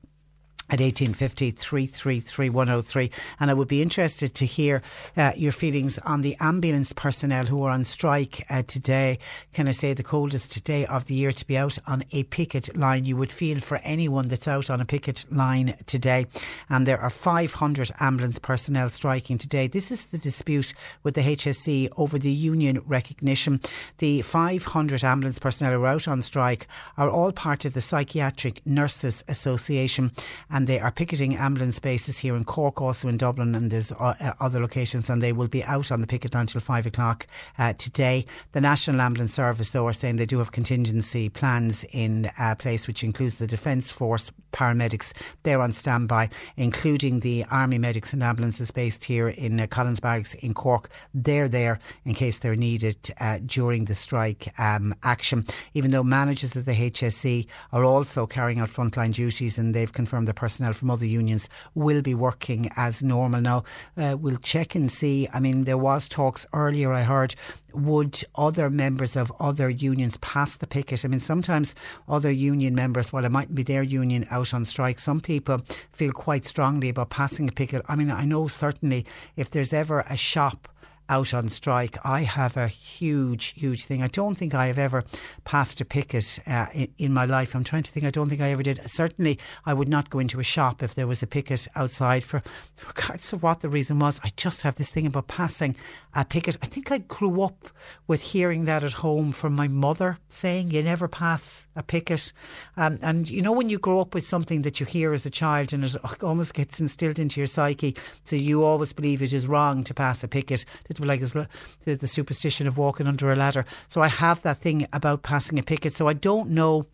at 0.70 0.80
1850 0.80 1.52
333 1.52 2.50
103. 2.50 3.12
And 3.40 3.52
I 3.52 3.54
would 3.54 3.68
be 3.68 3.82
interested 3.82 4.34
to 4.36 4.46
hear 4.46 4.82
uh, 5.18 5.32
your 5.36 5.52
feelings 5.52 6.00
on 6.00 6.22
the 6.22 6.36
ambulance 6.40 6.94
personnel 6.94 7.46
who 7.46 7.64
are 7.64 7.72
on 7.72 7.84
strike 7.84 8.46
uh, 8.50 8.64
today. 8.66 9.20
Can 9.54 9.68
I 9.68 9.72
say 9.72 9.94
the 9.94 10.04
coldest 10.04 10.64
day 10.64 10.86
of 10.86 11.06
the 11.06 11.16
year 11.16 11.32
to 11.32 11.46
be 11.46 11.58
out 11.58 11.78
on 11.86 12.04
a 12.12 12.24
picket 12.24 12.76
line? 12.78 13.06
You 13.06 13.18
would 13.18 13.32
feel 13.32 13.60
for 13.60 13.78
anyone 13.84 14.30
that's 14.30 14.48
out 14.48 14.70
on 14.70 14.82
a 14.82 14.86
picket 14.86 15.26
line 15.32 15.76
today. 15.86 16.26
And 16.70 16.88
there 16.88 17.00
are 17.00 17.10
500 17.10 17.92
ambulance 18.00 18.40
personnel 18.40 18.90
striking 18.90 19.38
today. 19.38 19.68
This 19.68 19.92
is 19.92 20.06
the 20.06 20.18
dispute 20.18 20.74
with 21.04 21.16
the 21.16 21.22
HSE 21.22 21.90
over 21.98 22.18
the 22.18 22.32
union 22.32 22.82
recognition. 22.86 23.60
The 23.98 24.22
500 24.22 25.04
ambulance 25.04 25.40
personnel 25.40 25.74
who 25.74 25.84
are 25.84 25.88
out 25.88 26.08
on 26.08 26.22
strike 26.22 26.68
are 26.98 27.10
all 27.10 27.32
part 27.32 27.66
of 27.66 27.74
the 27.74 27.82
Psychiatric 27.82 28.66
Nurses 28.66 29.24
Association 29.28 30.12
and 30.50 30.63
they 30.68 30.80
are 30.80 30.92
picketing 30.92 31.36
ambulance 31.36 31.80
bases 31.80 32.18
here 32.20 32.36
in 32.36 32.44
Cork, 32.44 32.82
also 32.82 33.08
in 33.08 33.18
Dublin, 33.18 33.56
and 33.56 33.72
there's 33.72 33.92
uh, 33.92 34.14
uh, 34.20 34.34
other 34.40 34.60
locations, 34.60 35.10
and 35.10 35.22
they 35.22 35.34
will 35.34 35.48
be 35.48 35.64
out 35.64 35.92
on 35.92 36.02
the 36.02 36.08
picket 36.08 36.34
line 36.34 36.42
until 36.42 36.62
five 36.62 36.86
o'clock 36.86 37.28
uh, 37.58 37.74
today. 37.74 38.26
The 38.52 38.62
National 38.62 39.02
Ambulance 39.02 39.34
Service, 39.34 39.72
though, 39.72 39.88
are 39.88 39.94
saying 39.94 40.18
they 40.18 40.26
do 40.26 40.40
have 40.40 40.52
contingency 40.52 41.30
plans 41.30 41.86
in 41.92 42.32
uh, 42.38 42.56
place, 42.56 42.88
which 42.88 43.04
includes 43.04 43.38
the 43.38 43.48
Defence 43.48 43.92
Force 43.92 44.32
paramedics. 44.54 45.14
They're 45.44 45.62
on 45.62 45.72
standby, 45.72 46.30
including 46.56 47.20
the 47.20 47.46
Army 47.50 47.78
medics 47.78 48.14
and 48.14 48.24
ambulances 48.24 48.72
based 48.72 49.04
here 49.04 49.30
in 49.30 49.60
uh, 49.60 49.68
Collins 49.68 50.00
Barracks 50.00 50.36
in 50.36 50.54
Cork. 50.54 50.90
They're 51.14 51.50
there 51.50 51.80
in 52.06 52.14
case 52.14 52.40
they're 52.40 52.56
needed 52.56 53.12
uh, 53.20 53.40
during 53.46 53.86
the 53.86 53.96
strike 53.96 54.54
um, 54.60 54.94
action. 55.04 55.46
Even 55.74 55.92
though 55.92 56.04
managers 56.04 56.56
of 56.56 56.66
the 56.66 56.74
HSE 56.74 57.48
are 57.72 57.84
also 57.84 58.26
carrying 58.26 58.60
out 58.60 58.70
frontline 58.70 59.14
duties, 59.14 59.58
and 59.58 59.74
they've 59.74 59.92
confirmed 59.92 60.28
the 60.28 60.34
personnel 60.44 60.74
from 60.74 60.92
other 60.92 61.06
unions 61.06 61.48
will 61.74 62.02
be 62.02 62.14
working 62.14 62.70
as 62.76 63.02
normal. 63.02 63.40
Now, 63.40 63.64
uh, 63.96 64.18
we'll 64.20 64.44
check 64.54 64.76
and 64.76 64.92
see. 64.92 65.30
I 65.34 65.40
mean, 65.40 65.64
there 65.64 65.78
was 65.78 66.10
talks 66.10 66.46
earlier, 66.52 66.92
I 66.92 67.04
heard, 67.04 67.34
would 67.74 68.22
other 68.36 68.70
members 68.70 69.16
of 69.16 69.32
other 69.40 69.70
unions 69.70 70.18
pass 70.18 70.58
the 70.58 70.68
picket? 70.68 71.06
I 71.06 71.08
mean, 71.08 71.22
sometimes 71.22 71.76
other 72.10 72.30
union 72.30 72.76
members, 72.76 73.14
while 73.14 73.24
it 73.24 73.32
mightn't 73.32 73.56
be 73.56 73.64
their 73.64 73.84
union 73.84 74.28
out 74.30 74.54
on 74.54 74.66
strike, 74.66 75.00
some 75.00 75.22
people 75.22 75.62
feel 75.94 76.12
quite 76.12 76.46
strongly 76.46 76.90
about 76.90 77.10
passing 77.10 77.48
a 77.48 77.54
picket. 77.54 77.82
I 77.88 77.96
mean, 77.96 78.12
I 78.12 78.26
know 78.26 78.50
certainly 78.50 79.06
if 79.38 79.50
there's 79.50 79.74
ever 79.74 80.02
a 80.10 80.18
shop 80.18 80.68
out 81.10 81.34
on 81.34 81.50
strike. 81.50 81.98
I 82.04 82.22
have 82.22 82.58
a 82.58 82.68
huge, 82.68 83.54
huge 83.54 83.86
thing. 83.86 84.02
I 84.02 84.08
don't 84.08 84.36
think 84.36 84.54
I 84.54 84.68
have 84.68 84.78
ever 84.78 85.04
passed 85.44 85.82
a 85.82 85.86
picket 85.86 86.40
uh, 86.48 86.68
in, 86.74 86.88
in, 86.98 87.14
my 87.14 87.26
life. 87.26 87.56
I'm 87.56 87.64
trying 87.64 87.84
to 87.84 87.92
think. 87.92 88.06
I 88.06 88.10
don't 88.10 88.30
think 88.30 88.42
I 88.42 88.52
ever 88.52 88.64
did. 88.64 88.80
Certainly, 88.86 89.40
I 89.66 89.74
would 89.74 89.90
not 89.90 90.10
go 90.10 90.20
into 90.20 90.40
a 90.40 90.44
shop 90.44 90.82
if 90.82 90.96
there 90.96 91.08
was 91.08 91.22
a 91.22 91.28
picket 91.28 91.68
outside 91.76 92.24
for, 92.24 92.42
regardless 92.88 93.34
of 93.34 93.44
what 93.44 93.62
the 93.62 93.70
reason 93.70 94.00
was. 94.00 94.20
I 94.24 94.32
just 94.38 94.62
have 94.62 94.76
this 94.76 94.92
thing 94.92 95.06
about 95.06 95.28
passing 95.28 95.76
a 96.14 96.26
picket. 96.26 96.58
I 96.62 96.68
think 96.68 96.92
I 96.92 97.00
grew 97.00 97.42
up 97.42 97.68
with 98.08 98.22
hearing 98.22 98.66
that 98.66 98.84
at 98.84 98.94
home 98.94 99.32
from 99.32 99.54
my 99.54 99.68
mother 99.68 100.20
saying, 100.30 100.72
"You 100.72 100.84
never 100.84 101.08
pass 101.08 101.68
a 101.76 101.84
picket." 101.84 102.32
Um, 102.78 103.00
and 103.02 103.30
you 103.30 103.42
know, 103.42 103.52
when 103.52 103.70
you 103.70 103.78
grow 103.78 104.00
up 104.00 104.14
with 104.14 104.26
something 104.26 104.62
that 104.62 104.80
you 104.80 104.86
hear 104.86 105.14
as 105.14 105.26
a 105.26 105.30
child, 105.30 105.74
and 105.74 105.84
it 105.84 105.96
almost 106.24 106.54
gets 106.54 106.80
instilled 106.80 107.20
into 107.20 107.40
your 107.40 107.48
psyche, 107.48 107.96
so 108.24 108.36
you 108.36 108.64
always 108.64 108.94
believe 108.94 109.22
it 109.22 109.34
is 109.34 109.48
wrong 109.48 109.84
to 109.84 109.94
pass 109.94 110.24
a 110.24 110.28
picket 110.28 110.66
it 111.00 111.06
like 111.06 111.22
the, 111.22 111.48
the 111.84 112.08
superstition 112.08 112.68
of 112.68 112.78
walking 112.78 113.08
under 113.08 113.32
a 113.32 113.36
ladder. 113.36 113.66
So 113.88 114.02
I 114.02 114.08
have 114.08 114.42
that 114.44 114.58
thing 114.58 114.88
about 114.94 115.24
passing 115.24 115.60
a 115.60 115.64
picket. 115.64 115.94
So 115.94 116.08
I 116.08 116.14
don't 116.14 116.50
know 116.50 116.86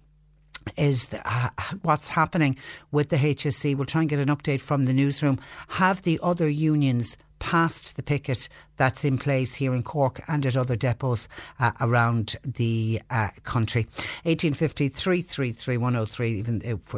is 0.78 1.08
the, 1.08 1.22
uh, 1.26 1.50
what's 1.82 2.10
happening 2.10 2.58
with 2.92 3.10
the 3.10 3.16
HSE. 3.16 3.76
We'll 3.76 3.86
try 3.86 4.02
and 4.02 4.10
get 4.10 4.20
an 4.20 4.30
update 4.30 4.62
from 4.62 4.84
the 4.84 4.94
newsroom. 4.94 5.40
Have 5.70 6.04
the 6.04 6.20
other 6.22 6.50
unions 6.50 7.18
passed 7.40 7.96
the 7.96 8.04
picket 8.04 8.48
that's 8.78 9.04
in 9.04 9.18
place 9.18 9.56
here 9.56 9.74
in 9.74 9.84
Cork 9.84 10.22
and 10.28 10.46
at 10.46 10.56
other 10.56 10.76
depots 10.76 11.28
uh, 11.60 11.72
around 11.82 12.36
the 12.44 13.02
uh, 13.10 13.30
country. 13.44 13.84
1850 14.24 14.90
333 14.90 15.78
103, 15.78 16.32
even 16.32 16.62
if, 16.64 16.96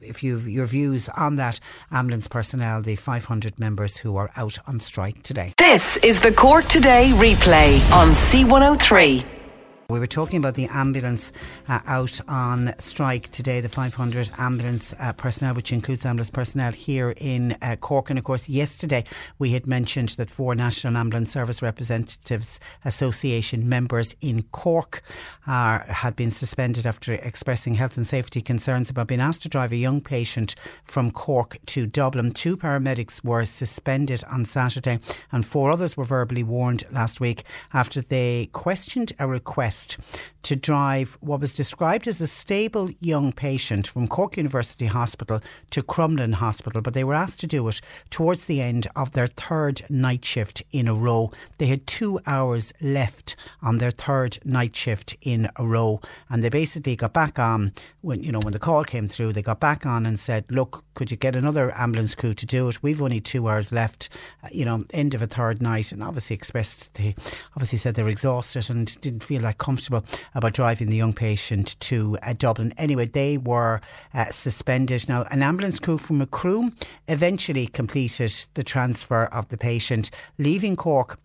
if 0.00 0.22
you've 0.22 0.48
your 0.48 0.66
views 0.66 1.08
on 1.10 1.36
that 1.36 1.60
ambulance 1.90 2.28
personnel, 2.28 2.82
the 2.82 2.96
500 2.96 3.58
members 3.58 3.96
who 3.96 4.16
are 4.16 4.30
out 4.36 4.58
on 4.66 4.80
strike 4.80 5.22
today. 5.22 5.54
This 5.58 5.96
is 5.98 6.20
the 6.20 6.32
Cork 6.32 6.66
Today 6.66 7.10
replay 7.14 7.78
on 7.92 8.08
C103. 8.12 9.43
We 9.90 10.00
were 10.00 10.06
talking 10.06 10.38
about 10.38 10.54
the 10.54 10.66
ambulance 10.68 11.30
uh, 11.68 11.80
out 11.84 12.18
on 12.26 12.72
strike 12.78 13.28
today, 13.28 13.60
the 13.60 13.68
500 13.68 14.30
ambulance 14.38 14.94
uh, 14.98 15.12
personnel, 15.12 15.54
which 15.54 15.72
includes 15.72 16.06
ambulance 16.06 16.30
personnel 16.30 16.72
here 16.72 17.12
in 17.18 17.54
uh, 17.60 17.76
Cork. 17.76 18.08
And 18.08 18.18
of 18.18 18.24
course, 18.24 18.48
yesterday 18.48 19.04
we 19.38 19.52
had 19.52 19.66
mentioned 19.66 20.08
that 20.10 20.30
four 20.30 20.54
National 20.54 20.96
Ambulance 20.96 21.30
Service 21.30 21.60
Representatives 21.60 22.60
Association 22.86 23.68
members 23.68 24.16
in 24.22 24.44
Cork 24.52 25.02
had 25.44 26.16
been 26.16 26.30
suspended 26.30 26.86
after 26.86 27.12
expressing 27.14 27.74
health 27.74 27.98
and 27.98 28.06
safety 28.06 28.40
concerns 28.40 28.88
about 28.88 29.08
being 29.08 29.20
asked 29.20 29.42
to 29.42 29.50
drive 29.50 29.72
a 29.72 29.76
young 29.76 30.00
patient 30.00 30.54
from 30.84 31.10
Cork 31.10 31.58
to 31.66 31.86
Dublin. 31.86 32.32
Two 32.32 32.56
paramedics 32.56 33.22
were 33.22 33.44
suspended 33.44 34.24
on 34.30 34.46
Saturday, 34.46 34.98
and 35.30 35.44
four 35.44 35.70
others 35.70 35.94
were 35.94 36.04
verbally 36.04 36.42
warned 36.42 36.84
last 36.90 37.20
week 37.20 37.42
after 37.74 38.00
they 38.00 38.48
questioned 38.52 39.12
a 39.18 39.26
request 39.26 39.73
West 39.74 39.98
to 40.44 40.54
drive 40.56 41.16
what 41.20 41.40
was 41.40 41.52
described 41.52 42.06
as 42.06 42.20
a 42.20 42.26
stable 42.26 42.90
young 43.00 43.32
patient 43.32 43.88
from 43.88 44.06
Cork 44.06 44.36
University 44.36 44.86
Hospital 44.86 45.40
to 45.70 45.82
Crumlin 45.82 46.34
Hospital, 46.34 46.82
but 46.82 46.94
they 46.94 47.04
were 47.04 47.14
asked 47.14 47.40
to 47.40 47.46
do 47.46 47.66
it 47.68 47.80
towards 48.10 48.44
the 48.44 48.60
end 48.60 48.86
of 48.94 49.12
their 49.12 49.26
third 49.26 49.82
night 49.88 50.24
shift 50.24 50.62
in 50.70 50.86
a 50.86 50.94
row. 50.94 51.32
They 51.58 51.66
had 51.66 51.86
two 51.86 52.20
hours 52.26 52.72
left 52.80 53.36
on 53.62 53.78
their 53.78 53.90
third 53.90 54.38
night 54.44 54.76
shift 54.76 55.16
in 55.22 55.48
a 55.56 55.66
row, 55.66 56.00
and 56.28 56.44
they 56.44 56.50
basically 56.50 56.94
got 56.94 57.14
back 57.14 57.38
on 57.38 57.72
when 58.02 58.22
you 58.22 58.30
know 58.30 58.40
when 58.42 58.52
the 58.52 58.58
call 58.58 58.84
came 58.84 59.08
through. 59.08 59.32
They 59.32 59.42
got 59.42 59.60
back 59.60 59.86
on 59.86 60.04
and 60.04 60.18
said, 60.18 60.44
"Look, 60.50 60.84
could 60.94 61.10
you 61.10 61.16
get 61.16 61.36
another 61.36 61.74
ambulance 61.74 62.14
crew 62.14 62.34
to 62.34 62.46
do 62.46 62.68
it? 62.68 62.82
We've 62.82 63.00
only 63.00 63.20
two 63.20 63.48
hours 63.48 63.72
left. 63.72 64.10
Uh, 64.42 64.48
you 64.52 64.66
know, 64.66 64.84
end 64.92 65.14
of 65.14 65.22
a 65.22 65.26
third 65.26 65.62
night." 65.62 65.90
And 65.90 66.02
obviously 66.02 66.34
expressed 66.34 66.92
they 66.94 67.14
obviously 67.56 67.78
said 67.78 67.94
they 67.94 68.02
were 68.02 68.10
exhausted 68.10 68.68
and 68.68 69.00
didn't 69.00 69.24
feel 69.24 69.42
like 69.42 69.58
comfortable 69.58 70.04
about 70.34 70.52
driving 70.52 70.88
the 70.88 70.96
young 70.96 71.12
patient 71.12 71.78
to 71.80 72.18
uh, 72.22 72.34
Dublin. 72.36 72.74
Anyway, 72.76 73.06
they 73.06 73.38
were 73.38 73.80
uh, 74.12 74.30
suspended. 74.30 75.08
Now, 75.08 75.24
an 75.30 75.42
ambulance 75.42 75.78
crew 75.78 75.98
from 75.98 76.18
Macroom 76.18 76.76
eventually 77.08 77.66
completed 77.66 78.32
the 78.54 78.64
transfer 78.64 79.26
of 79.26 79.48
the 79.48 79.58
patient, 79.58 80.10
leaving 80.38 80.76
Cork 80.76 81.18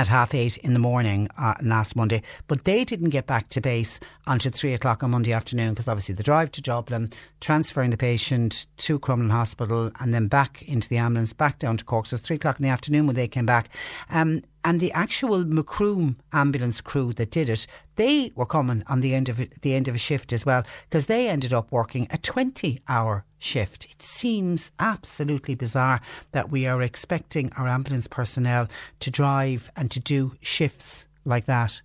at 0.00 0.08
half 0.08 0.34
eight 0.34 0.56
in 0.56 0.72
the 0.72 0.80
morning 0.80 1.28
uh, 1.36 1.52
last 1.60 1.94
Monday, 1.94 2.22
but 2.48 2.64
they 2.64 2.86
didn't 2.86 3.10
get 3.10 3.26
back 3.26 3.50
to 3.50 3.60
base 3.60 4.00
until 4.26 4.50
three 4.50 4.72
o'clock 4.72 5.02
on 5.02 5.10
Monday 5.10 5.30
afternoon 5.30 5.74
because 5.74 5.88
obviously 5.88 6.14
the 6.14 6.22
drive 6.22 6.50
to 6.50 6.62
Dublin, 6.62 7.10
transferring 7.40 7.90
the 7.90 7.98
patient 7.98 8.64
to 8.78 8.98
Crumlin 8.98 9.30
Hospital, 9.30 9.90
and 10.00 10.14
then 10.14 10.26
back 10.26 10.62
into 10.62 10.88
the 10.88 10.96
ambulance, 10.96 11.34
back 11.34 11.58
down 11.58 11.76
to 11.76 11.84
Cork. 11.84 12.06
So 12.06 12.14
it's 12.14 12.26
three 12.26 12.36
o'clock 12.36 12.58
in 12.58 12.62
the 12.62 12.70
afternoon 12.70 13.06
when 13.06 13.14
they 13.14 13.28
came 13.28 13.44
back. 13.44 13.68
Um, 14.08 14.42
and 14.64 14.80
the 14.80 14.90
actual 14.92 15.44
Macroom 15.44 16.16
ambulance 16.32 16.80
crew 16.80 17.12
that 17.14 17.30
did 17.30 17.50
it, 17.50 17.66
they 17.96 18.32
were 18.34 18.46
coming 18.46 18.82
on 18.86 19.00
the 19.00 19.14
end 19.14 19.28
of 19.28 19.36
the 19.60 19.74
end 19.74 19.86
of 19.86 19.94
a 19.94 19.98
shift 19.98 20.32
as 20.32 20.46
well 20.46 20.62
because 20.88 21.06
they 21.06 21.28
ended 21.28 21.52
up 21.52 21.70
working 21.70 22.06
a 22.08 22.16
20 22.16 22.80
hour 22.88 23.26
shift. 23.40 23.86
It 23.90 24.02
seems 24.02 24.70
absolutely 24.78 25.54
bizarre 25.56 26.00
that 26.32 26.50
we 26.50 26.66
are 26.66 26.82
expecting 26.82 27.52
our 27.56 27.66
ambulance 27.66 28.06
personnel 28.06 28.68
to 29.00 29.10
drive 29.10 29.70
and 29.76 29.90
to 29.90 29.98
do 29.98 30.32
shifts 30.40 31.06
like 31.24 31.46
that. 31.46 31.80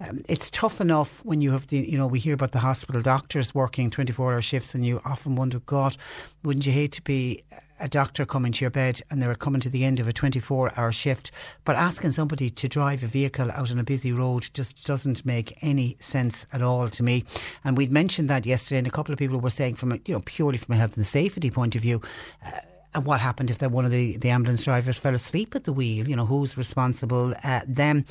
Um, 0.00 0.22
it's 0.28 0.50
tough 0.50 0.80
enough 0.80 1.24
when 1.24 1.40
you 1.40 1.52
have 1.52 1.66
the, 1.68 1.78
you 1.78 1.98
know, 1.98 2.06
we 2.06 2.20
hear 2.20 2.34
about 2.34 2.52
the 2.52 2.60
hospital 2.60 3.00
doctors 3.00 3.54
working 3.54 3.90
24 3.90 4.32
hour 4.32 4.42
shifts 4.42 4.74
and 4.74 4.84
you 4.84 5.00
often 5.04 5.36
wonder, 5.36 5.60
God, 5.60 5.96
wouldn't 6.44 6.66
you 6.66 6.72
hate 6.72 6.92
to 6.92 7.02
be 7.02 7.42
a 7.80 7.88
doctor 7.88 8.24
coming 8.24 8.52
to 8.52 8.64
your 8.64 8.70
bed 8.70 9.00
and 9.10 9.20
they're 9.20 9.34
coming 9.34 9.60
to 9.60 9.70
the 9.70 9.84
end 9.84 10.00
of 10.00 10.08
a 10.08 10.12
24 10.12 10.72
hour 10.78 10.92
shift. 10.92 11.30
But 11.64 11.76
asking 11.76 12.12
somebody 12.12 12.50
to 12.50 12.68
drive 12.68 13.02
a 13.02 13.06
vehicle 13.06 13.50
out 13.50 13.70
on 13.70 13.78
a 13.78 13.84
busy 13.84 14.12
road 14.12 14.48
just 14.54 14.84
doesn't 14.84 15.24
make 15.26 15.56
any 15.62 15.96
sense 16.00 16.46
at 16.52 16.62
all 16.62 16.88
to 16.88 17.02
me. 17.02 17.24
And 17.64 17.76
we'd 17.76 17.92
mentioned 17.92 18.30
that 18.30 18.46
yesterday, 18.46 18.78
and 18.78 18.86
a 18.86 18.90
couple 18.90 19.12
of 19.12 19.18
people 19.18 19.40
were 19.40 19.50
saying, 19.50 19.74
from 19.74 19.92
a, 19.92 19.98
you 20.06 20.14
know, 20.14 20.22
purely 20.24 20.58
from 20.58 20.74
a 20.74 20.78
health 20.78 20.96
and 20.96 21.06
safety 21.06 21.50
point 21.50 21.76
of 21.76 21.82
view, 21.82 22.00
uh, 22.44 22.60
and 22.96 23.04
what 23.04 23.20
happened 23.20 23.50
if 23.50 23.60
one 23.60 23.84
of 23.84 23.90
the, 23.90 24.16
the 24.16 24.30
ambulance 24.30 24.64
drivers 24.64 24.96
fell 24.96 25.14
asleep 25.14 25.54
at 25.54 25.64
the 25.64 25.72
wheel? 25.72 26.08
You 26.08 26.16
know, 26.16 26.24
who's 26.24 26.56
responsible 26.56 27.34
uh, 27.44 27.60
then? 27.68 28.06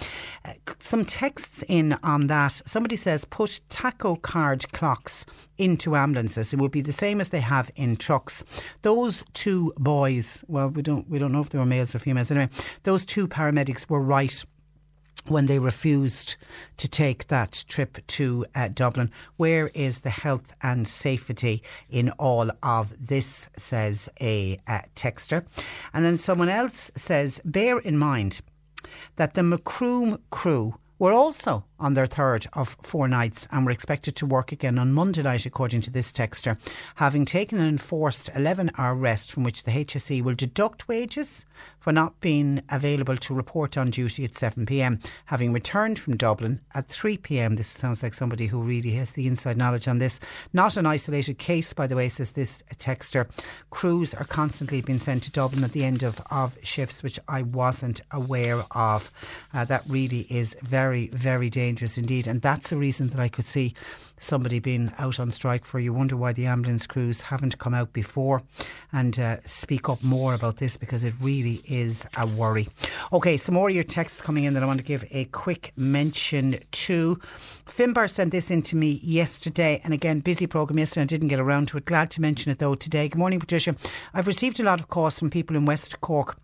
Uh, 0.45 0.53
some 0.79 1.03
texts 1.03 1.63
in 1.67 1.93
on 2.03 2.27
that. 2.27 2.61
Somebody 2.65 2.95
says 2.95 3.25
put 3.25 3.59
tachograph 3.69 4.71
clocks 4.71 5.25
into 5.57 5.95
ambulances. 5.95 6.53
It 6.53 6.59
would 6.59 6.71
be 6.71 6.81
the 6.81 6.91
same 6.91 7.19
as 7.19 7.29
they 7.29 7.39
have 7.39 7.71
in 7.75 7.97
trucks. 7.97 8.43
Those 8.83 9.25
two 9.33 9.73
boys, 9.77 10.43
well, 10.47 10.69
we 10.69 10.83
don't 10.83 11.09
we 11.09 11.17
don't 11.17 11.31
know 11.31 11.41
if 11.41 11.49
they 11.49 11.57
were 11.57 11.65
males 11.65 11.95
or 11.95 11.99
females. 11.99 12.29
Anyway, 12.29 12.49
those 12.83 13.03
two 13.03 13.27
paramedics 13.27 13.89
were 13.89 14.01
right 14.01 14.43
when 15.27 15.45
they 15.45 15.59
refused 15.59 16.35
to 16.77 16.87
take 16.87 17.27
that 17.27 17.63
trip 17.67 17.97
to 18.07 18.45
uh, 18.55 18.69
Dublin. 18.73 19.11
Where 19.37 19.67
is 19.73 19.99
the 19.99 20.09
health 20.09 20.55
and 20.61 20.87
safety 20.87 21.63
in 21.89 22.09
all 22.11 22.51
of 22.63 22.95
this, 23.07 23.49
says 23.57 24.09
a 24.21 24.57
uh, 24.67 24.81
texter. 24.95 25.45
And 25.93 26.03
then 26.03 26.17
someone 26.17 26.49
else 26.49 26.91
says, 26.95 27.41
bear 27.45 27.79
in 27.79 27.97
mind 27.97 28.41
that 29.15 29.33
the 29.33 29.43
Macroom 29.43 30.19
crew 30.29 30.75
were 30.99 31.13
also 31.13 31.65
on 31.79 31.93
their 31.93 32.05
third 32.05 32.47
of 32.53 32.77
four 32.81 33.07
nights 33.07 33.47
and 33.51 33.65
were 33.65 33.71
expected 33.71 34.15
to 34.15 34.25
work 34.25 34.51
again 34.51 34.79
on 34.79 34.93
Monday 34.93 35.21
night, 35.23 35.45
according 35.45 35.81
to 35.81 35.91
this 35.91 36.11
texter, 36.11 36.57
having 36.95 37.25
taken 37.25 37.59
an 37.59 37.67
enforced 37.67 38.29
11 38.35 38.71
hour 38.77 38.95
rest 38.95 39.31
from 39.31 39.43
which 39.43 39.63
the 39.63 39.71
HSE 39.71 40.23
will 40.23 40.35
deduct 40.35 40.87
wages 40.87 41.45
for 41.79 41.91
not 41.91 42.19
being 42.21 42.61
available 42.69 43.17
to 43.17 43.33
report 43.33 43.77
on 43.77 43.89
duty 43.89 44.23
at 44.23 44.35
7 44.35 44.65
pm. 44.65 44.99
Having 45.25 45.53
returned 45.53 45.99
from 45.99 46.17
Dublin 46.17 46.61
at 46.73 46.87
3 46.87 47.17
pm, 47.17 47.55
this 47.55 47.67
sounds 47.67 48.03
like 48.03 48.13
somebody 48.13 48.47
who 48.47 48.61
really 48.61 48.91
has 48.91 49.11
the 49.11 49.27
inside 49.27 49.57
knowledge 49.57 49.87
on 49.87 49.99
this. 49.99 50.19
Not 50.53 50.77
an 50.77 50.85
isolated 50.85 51.37
case, 51.37 51.73
by 51.73 51.87
the 51.87 51.95
way, 51.95 52.09
says 52.09 52.31
this 52.31 52.63
texter. 52.77 53.29
Crews 53.69 54.13
are 54.13 54.25
constantly 54.25 54.81
being 54.81 54.99
sent 54.99 55.23
to 55.23 55.31
Dublin 55.31 55.63
at 55.63 55.73
the 55.73 55.83
end 55.83 56.03
of, 56.03 56.21
of 56.31 56.57
shifts, 56.63 57.03
which 57.03 57.19
I 57.27 57.41
wasn't 57.41 58.01
aware 58.11 58.63
of. 58.71 59.11
Uh, 59.53 59.65
that 59.65 59.83
really 59.87 60.21
is 60.29 60.55
very, 60.61 61.09
very 61.09 61.49
dangerous 61.49 61.64
dangerous 61.65 61.97
indeed. 61.97 62.27
And 62.27 62.43
that's 62.43 62.71
a 62.71 62.77
reason 62.77 63.09
that 63.09 63.19
I 63.19 63.27
could 63.27 63.43
see 63.43 63.73
somebody 64.19 64.59
being 64.59 64.93
out 64.99 65.19
on 65.19 65.31
strike 65.31 65.65
for. 65.65 65.79
You 65.79 65.93
wonder 65.93 66.15
why 66.15 66.31
the 66.31 66.45
ambulance 66.45 66.85
crews 66.85 67.21
haven't 67.21 67.57
come 67.57 67.73
out 67.73 67.91
before 67.91 68.43
and 68.93 69.17
uh, 69.17 69.37
speak 69.45 69.89
up 69.89 70.03
more 70.03 70.35
about 70.35 70.57
this 70.57 70.77
because 70.77 71.03
it 71.03 71.13
really 71.19 71.61
is 71.65 72.05
a 72.17 72.27
worry. 72.27 72.67
Okay, 73.11 73.35
some 73.35 73.55
more 73.55 73.69
of 73.69 73.73
your 73.73 73.83
texts 73.83 74.21
coming 74.21 74.43
in 74.43 74.53
that 74.53 74.61
I 74.61 74.67
want 74.67 74.77
to 74.77 74.85
give 74.85 75.05
a 75.09 75.25
quick 75.25 75.73
mention 75.75 76.59
to. 76.85 77.19
Finbar 77.65 78.07
sent 78.07 78.31
this 78.31 78.51
in 78.51 78.61
to 78.61 78.75
me 78.75 78.99
yesterday, 79.01 79.81
and 79.83 79.91
again, 79.91 80.19
busy 80.19 80.45
programme 80.45 80.77
yesterday. 80.77 81.01
I 81.01 81.05
didn't 81.05 81.29
get 81.29 81.39
around 81.39 81.69
to 81.69 81.77
it. 81.77 81.85
Glad 81.85 82.11
to 82.11 82.21
mention 82.21 82.51
it 82.51 82.59
though 82.59 82.75
today. 82.75 83.09
Good 83.09 83.17
morning, 83.17 83.39
Patricia. 83.39 83.75
I've 84.13 84.27
received 84.27 84.59
a 84.59 84.63
lot 84.63 84.79
of 84.79 84.87
calls 84.87 85.17
from 85.17 85.31
people 85.31 85.55
in 85.55 85.65
West 85.65 85.99
Cork 86.01 86.37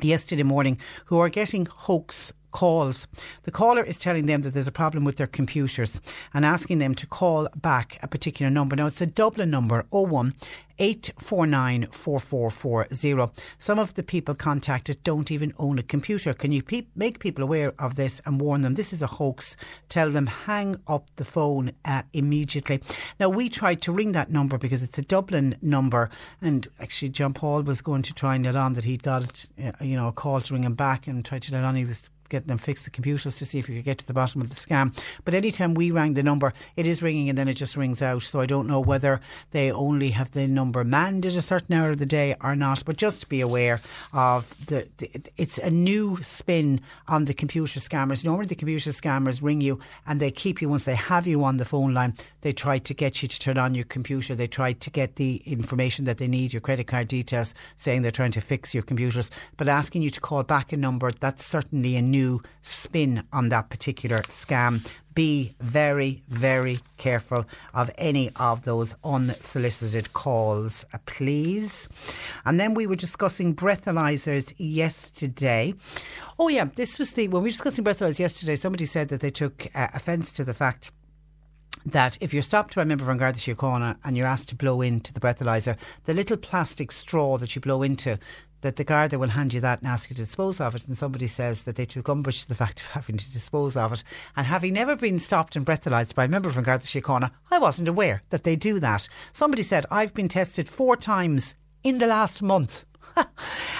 yesterday 0.00 0.44
morning 0.44 0.78
who 1.06 1.18
are 1.18 1.28
getting 1.28 1.66
hoax 1.66 2.32
calls. 2.54 3.06
The 3.42 3.50
caller 3.50 3.82
is 3.82 3.98
telling 3.98 4.26
them 4.26 4.40
that 4.42 4.54
there's 4.54 4.68
a 4.68 4.72
problem 4.72 5.04
with 5.04 5.16
their 5.16 5.26
computers 5.26 6.00
and 6.32 6.46
asking 6.46 6.78
them 6.78 6.94
to 6.94 7.06
call 7.06 7.48
back 7.56 7.98
a 8.02 8.08
particular 8.08 8.48
number. 8.50 8.76
Now, 8.76 8.86
it's 8.86 9.02
a 9.02 9.06
Dublin 9.06 9.50
number 9.50 9.84
01 9.90 10.32
849 10.78 11.86
4440. 11.92 13.42
Some 13.58 13.78
of 13.78 13.94
the 13.94 14.02
people 14.02 14.34
contacted 14.34 15.02
don't 15.04 15.30
even 15.30 15.52
own 15.58 15.78
a 15.78 15.82
computer. 15.82 16.32
Can 16.34 16.50
you 16.52 16.62
pe- 16.62 16.86
make 16.96 17.20
people 17.20 17.44
aware 17.44 17.72
of 17.78 17.94
this 17.94 18.20
and 18.24 18.40
warn 18.40 18.62
them 18.62 18.74
this 18.74 18.92
is 18.92 19.02
a 19.02 19.06
hoax? 19.06 19.56
Tell 19.88 20.10
them 20.10 20.26
hang 20.26 20.76
up 20.88 21.08
the 21.16 21.24
phone 21.24 21.72
uh, 21.84 22.02
immediately. 22.12 22.80
Now, 23.20 23.28
we 23.28 23.48
tried 23.48 23.82
to 23.82 23.92
ring 23.92 24.12
that 24.12 24.30
number 24.30 24.58
because 24.58 24.82
it's 24.82 24.98
a 24.98 25.02
Dublin 25.02 25.56
number, 25.62 26.10
and 26.40 26.66
actually, 26.80 27.10
John 27.10 27.34
Paul 27.34 27.62
was 27.62 27.80
going 27.80 28.02
to 28.02 28.14
try 28.14 28.34
and 28.34 28.44
let 28.44 28.56
on 28.56 28.72
that 28.74 28.84
he'd 28.84 29.02
got 29.02 29.46
uh, 29.62 29.72
you 29.80 29.96
know 29.96 30.08
a 30.08 30.12
call 30.12 30.40
to 30.40 30.54
ring 30.54 30.64
him 30.64 30.74
back 30.74 31.06
and 31.06 31.24
tried 31.24 31.42
to 31.42 31.52
let 31.52 31.64
on 31.64 31.76
he 31.76 31.84
was 31.84 32.10
get 32.34 32.48
them 32.48 32.58
fix 32.58 32.82
the 32.82 32.90
computers 32.90 33.36
to 33.36 33.44
see 33.44 33.58
if 33.60 33.68
we 33.68 33.76
could 33.76 33.84
get 33.84 33.98
to 33.98 34.06
the 34.06 34.12
bottom 34.12 34.40
of 34.40 34.50
the 34.50 34.56
scam. 34.56 34.86
But 35.24 35.34
anytime 35.34 35.74
we 35.74 35.90
rang 35.90 36.14
the 36.14 36.22
number, 36.22 36.52
it 36.76 36.86
is 36.88 37.00
ringing 37.00 37.28
and 37.28 37.38
then 37.38 37.48
it 37.48 37.54
just 37.54 37.76
rings 37.76 38.02
out. 38.02 38.22
So 38.22 38.40
I 38.40 38.46
don't 38.46 38.66
know 38.66 38.80
whether 38.80 39.20
they 39.52 39.70
only 39.70 40.10
have 40.10 40.32
the 40.32 40.48
number 40.48 40.82
manned 40.82 41.26
at 41.26 41.36
a 41.36 41.40
certain 41.40 41.74
hour 41.76 41.90
of 41.90 41.98
the 41.98 42.06
day 42.20 42.34
or 42.40 42.56
not. 42.56 42.84
But 42.84 42.96
just 42.96 43.28
be 43.28 43.40
aware 43.40 43.80
of 44.12 44.42
the, 44.66 44.88
the 44.98 45.08
it's 45.36 45.58
a 45.58 45.70
new 45.70 46.18
spin 46.22 46.80
on 47.06 47.26
the 47.26 47.34
computer 47.34 47.78
scammers. 47.78 48.24
Normally 48.24 48.46
the 48.46 48.62
computer 48.62 48.90
scammers 48.90 49.42
ring 49.48 49.60
you 49.60 49.78
and 50.06 50.18
they 50.18 50.30
keep 50.30 50.60
you 50.60 50.68
once 50.68 50.84
they 50.84 50.96
have 51.12 51.26
you 51.26 51.44
on 51.44 51.56
the 51.58 51.64
phone 51.64 51.94
line. 51.94 52.14
They 52.44 52.52
try 52.52 52.78
to 52.78 52.94
get 53.02 53.22
you 53.22 53.28
to 53.28 53.38
turn 53.38 53.58
on 53.58 53.74
your 53.74 53.88
computer. 53.96 54.34
They 54.34 54.48
try 54.48 54.70
to 54.72 54.90
get 54.90 55.16
the 55.16 55.36
information 55.46 56.04
that 56.06 56.18
they 56.18 56.28
need, 56.28 56.52
your 56.52 56.60
credit 56.68 56.86
card 56.88 57.08
details, 57.08 57.54
saying 57.76 58.02
they're 58.02 58.20
trying 58.20 58.32
to 58.38 58.40
fix 58.40 58.74
your 58.74 58.82
computers. 58.82 59.30
But 59.56 59.68
asking 59.68 60.02
you 60.02 60.10
to 60.10 60.20
call 60.20 60.42
back 60.42 60.72
a 60.72 60.76
number, 60.76 61.10
that's 61.10 61.44
certainly 61.56 61.96
a 61.96 62.02
new 62.02 62.23
spin 62.62 63.22
on 63.32 63.48
that 63.50 63.70
particular 63.70 64.20
scam. 64.22 64.86
Be 65.14 65.54
very, 65.60 66.22
very 66.28 66.80
careful 66.96 67.44
of 67.72 67.88
any 67.98 68.30
of 68.34 68.64
those 68.64 68.96
unsolicited 69.04 70.12
calls, 70.12 70.84
uh, 70.92 70.98
please. 71.06 71.88
And 72.44 72.58
then 72.58 72.74
we 72.74 72.86
were 72.88 72.96
discussing 72.96 73.54
breathalyzers 73.54 74.52
yesterday. 74.58 75.74
Oh, 76.38 76.48
yeah, 76.48 76.64
this 76.64 76.98
was 76.98 77.12
the, 77.12 77.28
when 77.28 77.42
we 77.42 77.48
were 77.48 77.52
discussing 77.52 77.84
breathalyzers 77.84 78.18
yesterday, 78.18 78.56
somebody 78.56 78.86
said 78.86 79.08
that 79.10 79.20
they 79.20 79.30
took 79.30 79.68
uh, 79.74 79.88
offence 79.94 80.32
to 80.32 80.44
the 80.44 80.54
fact 80.54 80.90
that 81.86 82.16
if 82.20 82.32
you're 82.32 82.42
stopped 82.42 82.74
by 82.74 82.82
a 82.82 82.84
member 82.84 83.08
of 83.10 83.18
Garda 83.18 83.38
Síochána 83.38 83.98
and 84.04 84.16
you're 84.16 84.26
asked 84.26 84.48
to 84.48 84.56
blow 84.56 84.80
into 84.80 85.12
the 85.12 85.20
breathalyzer, 85.20 85.76
the 86.04 86.14
little 86.14 86.36
plastic 86.36 86.90
straw 86.90 87.38
that 87.38 87.54
you 87.54 87.60
blow 87.60 87.82
into, 87.82 88.18
that 88.64 88.76
the 88.76 88.82
Garda 88.82 89.18
will 89.18 89.28
hand 89.28 89.52
you 89.52 89.60
that 89.60 89.82
and 89.82 89.88
ask 89.88 90.08
you 90.08 90.16
to 90.16 90.22
dispose 90.22 90.58
of 90.58 90.74
it. 90.74 90.86
And 90.86 90.96
somebody 90.96 91.26
says 91.26 91.64
that 91.64 91.76
they 91.76 91.84
took 91.84 92.08
umbrage 92.08 92.42
to 92.42 92.48
the 92.48 92.54
fact 92.64 92.80
of 92.80 92.88
having 92.88 93.18
to 93.18 93.30
dispose 93.30 93.76
of 93.76 93.92
it. 93.92 94.02
And 94.36 94.46
having 94.46 94.72
never 94.72 94.96
been 94.96 95.18
stopped 95.18 95.54
and 95.54 95.66
breathalyzed 95.66 96.14
by 96.14 96.24
a 96.24 96.28
member 96.28 96.50
from 96.50 96.64
Garda 96.64 96.84
Síochána, 96.84 97.30
I 97.50 97.58
wasn't 97.58 97.88
aware 97.88 98.22
that 98.30 98.44
they 98.44 98.56
do 98.56 98.80
that. 98.80 99.06
Somebody 99.32 99.62
said, 99.62 99.84
I've 99.90 100.14
been 100.14 100.28
tested 100.28 100.66
four 100.66 100.96
times 100.96 101.54
in 101.82 101.98
the 101.98 102.06
last 102.06 102.42
month. 102.42 102.86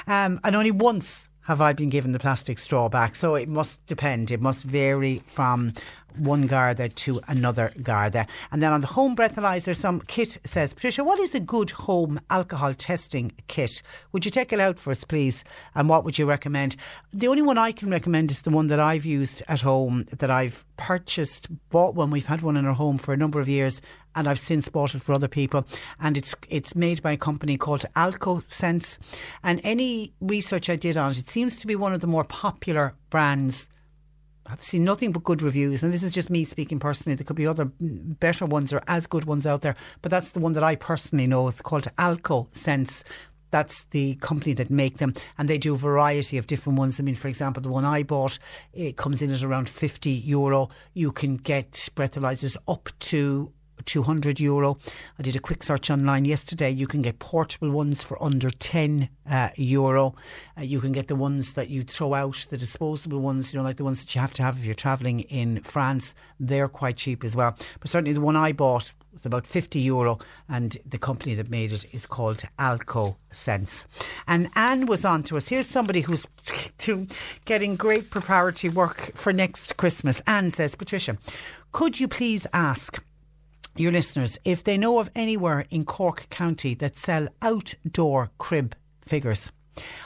um, 0.07 0.39
and 0.45 0.55
only 0.55 0.71
once 0.71 1.31
have 1.45 1.63
I 1.63 1.73
been 1.73 1.89
given 1.89 2.13
the 2.13 2.19
plastic 2.19 2.59
straw 2.59 2.91
back. 2.91 3.15
So 3.15 3.35
it 3.35 3.49
must 3.49 3.85
depend. 3.87 4.31
It 4.31 4.43
must 4.43 4.65
vary 4.65 5.23
from 5.27 5.73
one 6.17 6.47
Garda 6.47 6.89
to 6.89 7.21
another 7.29 7.73
Garda. 7.83 8.27
And 8.53 8.63
then 8.63 8.73
on 8.73 8.81
the 8.81 8.87
home 8.87 9.17
breathalyzer, 9.17 9.75
some 9.75 10.01
kit 10.01 10.39
says, 10.45 10.73
Patricia, 10.73 11.05
what 11.05 11.19
is 11.19 11.35
a 11.35 11.41
good 11.41 11.71
home 11.71 12.21
alcohol 12.31 12.75
testing 12.75 13.33
kit? 13.49 13.83
Would 14.13 14.25
you 14.25 14.31
take 14.31 14.53
it 14.53 14.61
out 14.61 14.79
for 14.79 14.91
us, 14.91 15.05
please? 15.05 15.45
And 15.75 15.89
what 15.89 16.05
would 16.05 16.19
you 16.19 16.27
recommend? 16.27 16.77
The 17.13 17.29
only 17.29 17.43
one 17.43 17.59
I 17.59 17.73
can 17.73 17.91
recommend 17.91 18.31
is 18.31 18.43
the 18.43 18.51
one 18.51 18.69
that 18.69 18.81
I've 18.81 19.05
used 19.05 19.43
at 19.49 19.61
home, 19.61 20.07
that 20.19 20.31
I've 20.31 20.65
purchased, 20.77 21.49
bought 21.71 21.95
one. 21.95 22.11
We've 22.11 22.27
had 22.27 22.43
one 22.43 22.57
in 22.57 22.67
our 22.67 22.75
home 22.75 22.99
for 22.99 23.13
a 23.13 23.17
number 23.17 23.41
of 23.41 23.49
years 23.49 23.81
and 24.15 24.29
I've 24.29 24.39
since 24.39 24.69
bought 24.69 24.95
it 24.95 25.03
for 25.03 25.13
other 25.13 25.29
people. 25.29 25.67
And 26.01 26.17
it's 26.17 26.35
it's 26.49 26.75
made 26.75 27.03
by 27.03 27.13
a 27.13 27.17
company 27.17 27.57
called 27.57 27.85
AlcoSense. 27.97 28.99
And 29.43 29.61
any 29.65 30.13
research 30.21 30.71
I 30.71 30.77
did 30.77 30.97
on 30.97 31.13
it, 31.13 31.19
it 31.19 31.31
seems 31.31 31.59
to 31.61 31.67
be 31.67 31.77
one 31.77 31.93
of 31.93 32.01
the 32.01 32.07
more 32.07 32.25
popular 32.25 32.95
brands 33.11 33.69
I've 34.47 34.63
seen 34.63 34.85
nothing 34.85 35.13
but 35.13 35.25
good 35.25 35.41
reviews, 35.41 35.83
and 35.83 35.93
this 35.93 36.03
is 36.03 36.13
just 36.13 36.29
me 36.29 36.45
speaking 36.45 36.79
personally. 36.79 37.17
There 37.17 37.25
could 37.25 37.37
be 37.37 37.47
other 37.47 37.71
better 37.81 38.45
ones 38.45 38.73
or 38.73 38.83
as 38.89 39.07
good 39.07 39.25
ones 39.25 39.47
out 39.47 39.63
there, 39.63 39.75
but 40.03 40.11
that's 40.11 40.33
the 40.33 40.41
one 40.41 40.53
that 40.53 40.63
I 40.63 40.77
personally 40.77 41.27
know. 41.27 41.49
It's 41.49 41.63
called 41.63 41.89
AlcoSense. 41.99 43.05
That's 43.51 43.85
the 43.85 44.17
company 44.17 44.53
that 44.55 44.69
make 44.69 44.99
them, 44.99 45.15
and 45.39 45.49
they 45.49 45.59
do 45.59 45.75
a 45.75 45.79
variety 45.79 46.37
of 46.39 46.47
different 46.47 46.79
ones. 46.79 47.01
I 47.01 47.05
mean, 47.05 47.15
for 47.15 47.29
example, 47.29 47.63
the 47.63 47.71
one 47.71 47.85
I 47.85 48.03
bought 48.03 48.39
it 48.73 48.97
comes 48.97 49.23
in 49.23 49.33
at 49.33 49.43
around 49.43 49.69
fifty 49.69 50.11
euro. 50.11 50.69
You 50.93 51.11
can 51.11 51.37
get 51.37 51.89
breathalyzers 51.95 52.57
up 52.69 52.91
to 52.99 53.53
200 53.87 54.41
euro. 54.41 54.79
I 55.19 55.23
did 55.23 55.37
a 55.37 55.41
quick 55.41 55.63
search 55.63 55.91
online 55.91 56.25
yesterday. 56.25 56.71
You 56.71 56.87
can 56.87 57.03
get 57.03 57.19
portable 57.19 57.71
ones 57.71 58.03
for 58.03 58.23
under 58.23 58.51
10 58.51 59.09
uh, 59.31 59.51
euro. 59.57 60.15
Uh, 60.57 60.63
you 60.63 60.81
can 60.81 60.93
get 60.93 61.09
the 61.09 61.17
ones 61.17 61.55
that 61.55 61.69
you 61.71 61.83
throw 61.83 62.15
out, 62.15 62.47
the 62.51 62.57
disposable 62.57 63.21
ones, 63.21 63.53
you 63.53 63.59
know, 63.59 63.65
like 63.65 63.77
the 63.77 63.85
ones 63.85 64.05
that 64.05 64.15
you 64.15 64.21
have 64.21 64.35
to 64.35 64.43
have 64.43 64.59
if 64.59 64.65
you're 64.65 64.75
travelling 64.75 65.21
in 65.21 65.61
France. 65.63 66.15
They're 66.39 66.69
quite 66.69 66.97
cheap 66.97 67.25
as 67.25 67.35
well. 67.35 67.57
But 67.81 67.91
certainly 67.91 68.13
the 68.13 68.21
one 68.21 68.37
I 68.37 68.53
bought 68.53 68.93
was 69.15 69.25
about 69.25 69.47
50 69.47 69.81
euro, 69.81 70.19
and 70.49 70.77
the 70.85 70.99
company 70.99 71.35
that 71.37 71.49
made 71.49 71.73
it 71.73 71.87
is 71.93 72.05
called 72.05 72.43
Alco 72.59 73.17
Sense. 73.31 73.87
And 74.27 74.51
Anne 74.55 74.87
was 74.87 75.05
on 75.05 75.23
to 75.25 75.37
us. 75.37 75.49
Here's 75.49 75.67
somebody 75.67 76.01
who's 76.01 76.27
getting 77.45 77.77
great 77.77 78.11
preparatory 78.11 78.73
work 78.73 79.13
for 79.15 79.33
next 79.33 79.77
Christmas. 79.77 80.21
Anne 80.27 80.51
says, 80.51 80.75
Patricia, 80.75 81.17
could 81.73 81.99
you 81.99 82.09
please 82.09 82.47
ask 82.53 83.03
your 83.77 83.93
listeners 83.93 84.39
if 84.45 84.65
they 84.65 84.77
know 84.77 84.99
of 84.99 85.11
anywhere 85.15 85.67
in 85.71 85.85
Cork 85.85 86.29
County 86.31 86.75
that 86.75 86.99
sell 86.99 87.29
outdoor 87.43 88.31
crib 88.39 88.75
figures? 89.05 89.53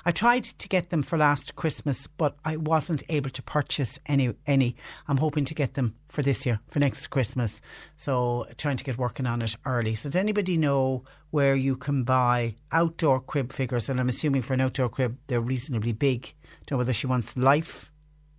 I 0.04 0.12
tried 0.12 0.44
to 0.44 0.68
get 0.68 0.90
them 0.90 1.02
for 1.02 1.18
last 1.18 1.54
Christmas, 1.54 2.07
but 2.07 2.37
I 2.44 2.57
wasn't 2.57 3.02
able 3.09 3.31
to 3.31 3.42
purchase 3.42 3.98
any. 4.07 4.35
Any. 4.46 4.76
I'm 5.07 5.18
hoping 5.18 5.44
to 5.46 5.54
get 5.54 5.74
them 5.74 5.94
for 6.09 6.22
this 6.22 6.46
year, 6.46 6.61
for 6.68 6.78
next 6.78 7.09
Christmas. 7.09 7.61
So 7.96 8.46
trying 8.57 8.78
to 8.78 8.85
get 8.85 8.98
working 8.98 9.26
on 9.26 9.42
it 9.42 9.57
early. 9.66 9.94
So 9.94 10.09
does 10.09 10.16
anybody 10.16 10.57
know 10.57 11.04
where 11.31 11.54
you 11.54 11.76
can 11.76 12.04
buy 12.04 12.54
outdoor 12.72 13.20
crib 13.20 13.52
figures? 13.52 13.88
And 13.88 14.00
I'm 14.00 14.09
assuming 14.09 14.42
for 14.42 14.54
an 14.54 14.61
outdoor 14.61 14.88
crib, 14.88 15.18
they're 15.26 15.40
reasonably 15.40 15.92
big. 15.92 16.33
Don't 16.66 16.76
know 16.76 16.78
whether 16.78 16.92
she 16.92 17.07
wants 17.07 17.37
life 17.37 17.90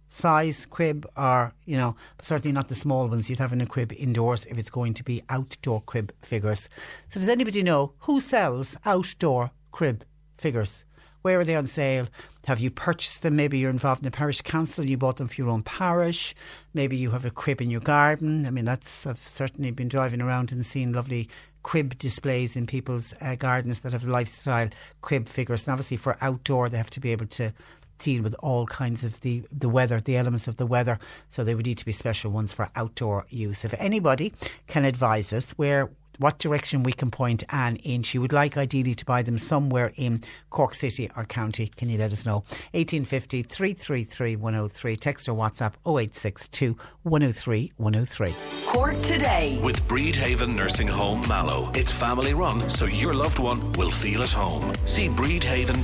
size 0.09 0.65
crib 0.65 1.07
or, 1.15 1.53
you 1.65 1.77
know, 1.77 1.95
certainly 2.21 2.51
not 2.51 2.67
the 2.67 2.75
small 2.75 3.07
ones 3.07 3.29
you'd 3.29 3.39
have 3.39 3.53
in 3.53 3.61
a 3.61 3.65
crib 3.65 3.93
indoors 3.93 4.45
if 4.45 4.57
it's 4.57 4.69
going 4.69 4.93
to 4.95 5.03
be 5.03 5.23
outdoor 5.29 5.81
crib 5.81 6.11
figures. 6.21 6.67
So 7.07 7.19
does 7.19 7.29
anybody 7.29 7.63
know 7.63 7.93
who 7.99 8.19
sells 8.19 8.75
outdoor 8.85 9.51
crib 9.71 10.03
figures? 10.37 10.85
Where 11.21 11.39
are 11.39 11.43
they 11.43 11.55
on 11.55 11.67
sale? 11.67 12.07
Have 12.45 12.59
you 12.59 12.71
purchased 12.71 13.21
them? 13.21 13.35
Maybe 13.35 13.59
you're 13.59 13.69
involved 13.69 14.01
in 14.01 14.07
a 14.07 14.11
parish 14.11 14.41
council, 14.41 14.85
you 14.85 14.97
bought 14.97 15.17
them 15.17 15.27
for 15.27 15.35
your 15.35 15.49
own 15.49 15.63
parish. 15.63 16.33
Maybe 16.73 16.95
you 16.95 17.11
have 17.11 17.25
a 17.25 17.29
crib 17.29 17.61
in 17.61 17.69
your 17.69 17.81
garden. 17.81 18.45
I 18.45 18.51
mean, 18.51 18.65
that's, 18.65 19.05
I've 19.05 19.25
certainly 19.25 19.71
been 19.71 19.89
driving 19.89 20.21
around 20.21 20.51
and 20.51 20.65
seen 20.65 20.93
lovely 20.93 21.29
crib 21.61 21.97
displays 21.97 22.55
in 22.55 22.65
people's 22.65 23.13
uh, 23.21 23.35
gardens 23.35 23.79
that 23.79 23.91
have 23.91 24.07
lifestyle 24.07 24.69
crib 25.01 25.27
figures. 25.27 25.67
And 25.67 25.73
obviously, 25.73 25.97
for 25.97 26.17
outdoor, 26.21 26.69
they 26.69 26.77
have 26.77 26.89
to 26.91 27.01
be 27.01 27.11
able 27.11 27.27
to 27.27 27.53
deal 27.99 28.23
with 28.23 28.35
all 28.39 28.65
kinds 28.65 29.03
of 29.03 29.19
the, 29.21 29.43
the 29.51 29.69
weather, 29.69 30.01
the 30.01 30.17
elements 30.17 30.47
of 30.47 30.57
the 30.57 30.65
weather. 30.65 30.97
So 31.29 31.43
they 31.43 31.55
would 31.55 31.65
need 31.65 31.77
to 31.77 31.85
be 31.85 31.91
special 31.91 32.31
ones 32.31 32.51
for 32.51 32.69
outdoor 32.75 33.25
use. 33.29 33.63
If 33.63 33.73
anybody 33.77 34.33
can 34.67 34.85
advise 34.85 35.31
us 35.31 35.51
where 35.51 35.89
what 36.19 36.37
direction 36.37 36.83
we 36.83 36.91
can 36.91 37.09
point 37.09 37.43
Anne 37.49 37.77
in. 37.77 38.03
She 38.03 38.19
would 38.19 38.33
like 38.33 38.57
ideally 38.57 38.93
to 38.93 39.05
buy 39.05 39.23
them 39.23 39.37
somewhere 39.37 39.91
in 39.95 40.21
Cork 40.49 40.75
City 40.75 41.09
or 41.15 41.25
County. 41.25 41.71
Can 41.75 41.89
you 41.89 41.97
let 41.97 42.11
us 42.11 42.25
know? 42.25 42.43
1850 42.73 43.41
333 43.43 44.35
103. 44.35 44.95
Text 44.97 45.29
or 45.29 45.33
WhatsApp 45.33 45.73
0862 45.85 46.77
103 47.03 47.71
103. 47.77 48.35
Cork 48.65 49.01
today. 49.01 49.59
With 49.63 49.81
Bridhaven 49.87 50.55
Nursing 50.55 50.87
Home 50.87 51.25
Mallow. 51.27 51.71
It's 51.73 51.91
family 51.91 52.33
run, 52.33 52.69
so 52.69 52.85
your 52.85 53.15
loved 53.15 53.39
one 53.39 53.71
will 53.73 53.89
feel 53.89 54.21
at 54.21 54.29
home. 54.29 54.73
See 54.85 55.07
bridhaven.ie. 55.07 55.79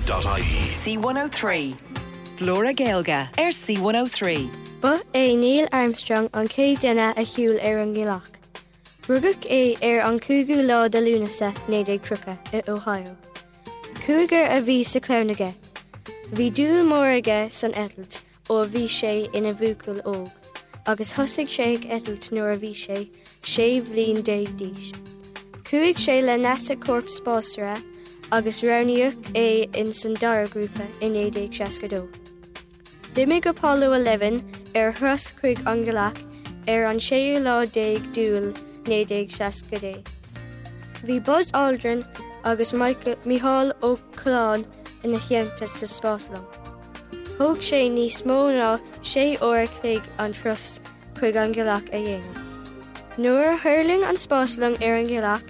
C103. 0.98 2.05
Flora 2.38 2.74
Gaelga, 2.74 3.30
Air 3.38 3.52
C103. 3.52 4.50
Ba 4.82 5.02
é 5.14 5.38
Neil 5.38 5.70
Armstrong 5.72 6.30
an 6.34 6.50
cé 6.50 6.76
duine 6.76 7.14
a 7.16 7.24
hiúil 7.24 7.64
ar 7.64 7.78
an 7.78 7.94
gilach. 7.96 8.28
Rugach 9.08 9.48
é 9.48 9.78
ar 9.82 10.02
an 10.06 10.20
lá 10.20 10.90
de 10.92 11.00
lúnasa 11.00 11.54
nédé 11.70 11.98
trucha 11.98 12.38
i 12.52 12.62
Ohio. 12.68 13.16
Cúgur 14.04 14.46
a 14.52 14.60
bhí 14.62 14.84
sa 14.84 15.00
clénaige. 15.00 15.54
Bhí 16.34 16.52
dúil 16.52 16.84
mórige 16.84 17.50
san 17.50 17.72
etalt 17.72 18.20
ó 18.50 18.68
bhí 18.68 18.90
sé 18.90 19.30
ina 19.34 19.54
óg, 20.04 20.30
agus 20.86 21.14
thosigh 21.14 21.48
sé 21.48 21.80
etalt 21.88 22.32
nuair 22.34 22.52
a 22.52 22.58
bhí 22.58 22.76
sé 22.76 23.08
dé 24.22 24.46
díis. 24.60 24.92
Cuig 25.64 25.98
sé 25.98 26.22
le 26.22 26.36
nasa 26.38 26.76
corp 26.76 27.08
spásara 27.08 27.82
agus 28.30 28.62
raníoch 28.62 29.16
é 29.34 29.74
in 29.74 29.94
san 29.94 30.16
dargrúpa 30.16 30.86
in 31.00 31.14
seacadó. 31.14 32.04
Dimimi 32.04 32.25
go 33.16 33.50
Apollo 33.50 33.94
11 33.94 34.44
ar 34.76 34.92
thras 34.92 35.32
chuig 35.40 35.60
angelach 35.64 36.18
ar 36.68 36.86
an 36.86 36.98
séú 37.00 37.40
lá 37.40 37.66
déag 37.66 38.04
dúil 38.12 38.52
nédéag 38.84 39.32
seacadé. 39.32 40.04
Bhí 41.06 41.24
Buzz 41.24 41.50
Aldrin 41.54 42.04
agus 42.44 42.74
Michael 42.74 43.72
ó 43.82 43.96
Cláán 44.16 44.66
ina 45.06 45.20
cheanta 45.20 45.66
sa 45.66 45.86
spáslam. 45.86 46.44
Thg 47.38 47.62
sé 47.62 47.80
níos 47.90 48.24
móná 48.28 48.82
sé 49.02 49.38
óirigh 49.40 50.04
an 50.18 50.34
tros 50.34 50.82
chuig 51.14 51.38
an 51.38 51.54
geach 51.54 51.88
a 51.94 52.00
dhéanam. 52.06 52.44
Nuair 53.18 53.56
thuling 53.64 54.04
an 54.04 54.18
spáslang 54.18 54.76
ar 54.84 54.96
an 54.96 55.08
geach, 55.08 55.46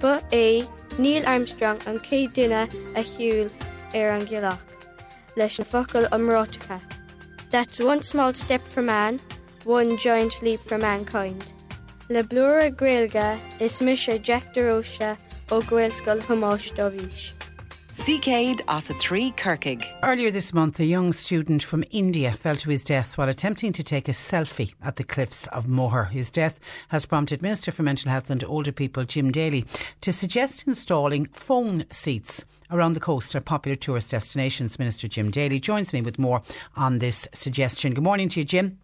ba 0.00 0.22
é 0.32 0.66
Neil 0.98 1.26
Armstrong 1.26 1.80
an 1.86 2.00
cé 2.00 2.28
duine 2.32 2.64
a 2.96 3.02
hiúil 3.02 3.50
ar 3.92 4.10
an 4.16 4.24
geach, 4.24 4.64
leis 5.36 5.58
an 5.58 5.66
focail 5.66 6.08
amrátacha. 6.08 6.80
That's 7.50 7.80
one 7.80 8.02
small 8.02 8.32
step 8.34 8.62
for 8.62 8.80
man, 8.80 9.20
one 9.64 9.96
giant 9.96 10.40
leap 10.40 10.60
for 10.60 10.78
mankind. 10.78 11.52
Le 12.08 12.22
blúr 12.22 12.66
a 12.66 12.70
ghilga 12.70 13.40
is 13.58 13.82
mis 13.82 14.06
sé 14.06 14.22
Jack 14.22 14.54
deróise 14.54 15.16
ó 15.48 15.60
ghilscoil 15.62 16.20
thumáis 16.20 16.72
do 16.76 16.86
bhís. 16.96 17.32
Cicade 17.94 18.62
as 18.68 18.88
a 18.88 18.94
three 18.94 19.32
Kirkig. 19.32 19.84
Earlier 20.04 20.30
this 20.30 20.54
month, 20.54 20.78
a 20.78 20.84
young 20.84 21.12
student 21.12 21.62
from 21.62 21.84
India 21.90 22.32
fell 22.32 22.56
to 22.56 22.70
his 22.70 22.84
death 22.84 23.18
while 23.18 23.28
attempting 23.28 23.72
to 23.72 23.82
take 23.82 24.08
a 24.08 24.12
selfie 24.12 24.74
at 24.80 24.94
the 24.94 25.04
cliffs 25.04 25.48
of 25.48 25.68
Moher. 25.68 26.04
His 26.04 26.30
death 26.30 26.60
has 26.88 27.04
prompted 27.04 27.42
Minister 27.42 27.72
for 27.72 27.82
Mental 27.82 28.12
Health 28.12 28.30
and 28.30 28.44
Older 28.44 28.72
People 28.72 29.04
Jim 29.04 29.32
Daly 29.32 29.66
to 30.02 30.12
suggest 30.12 30.68
installing 30.68 31.26
phone 31.26 31.84
seats 31.90 32.44
around 32.70 32.94
the 32.94 33.00
coast 33.00 33.34
at 33.34 33.44
popular 33.44 33.76
tourist 33.76 34.10
destinations. 34.10 34.78
Minister 34.78 35.08
Jim 35.08 35.30
Daly 35.30 35.58
joins 35.58 35.92
me 35.92 36.02
with 36.02 36.18
more 36.18 36.42
on 36.76 36.98
this 36.98 37.26
suggestion. 37.32 37.94
Good 37.94 38.04
morning 38.04 38.28
to 38.30 38.40
you, 38.40 38.44
Jim. 38.44 38.78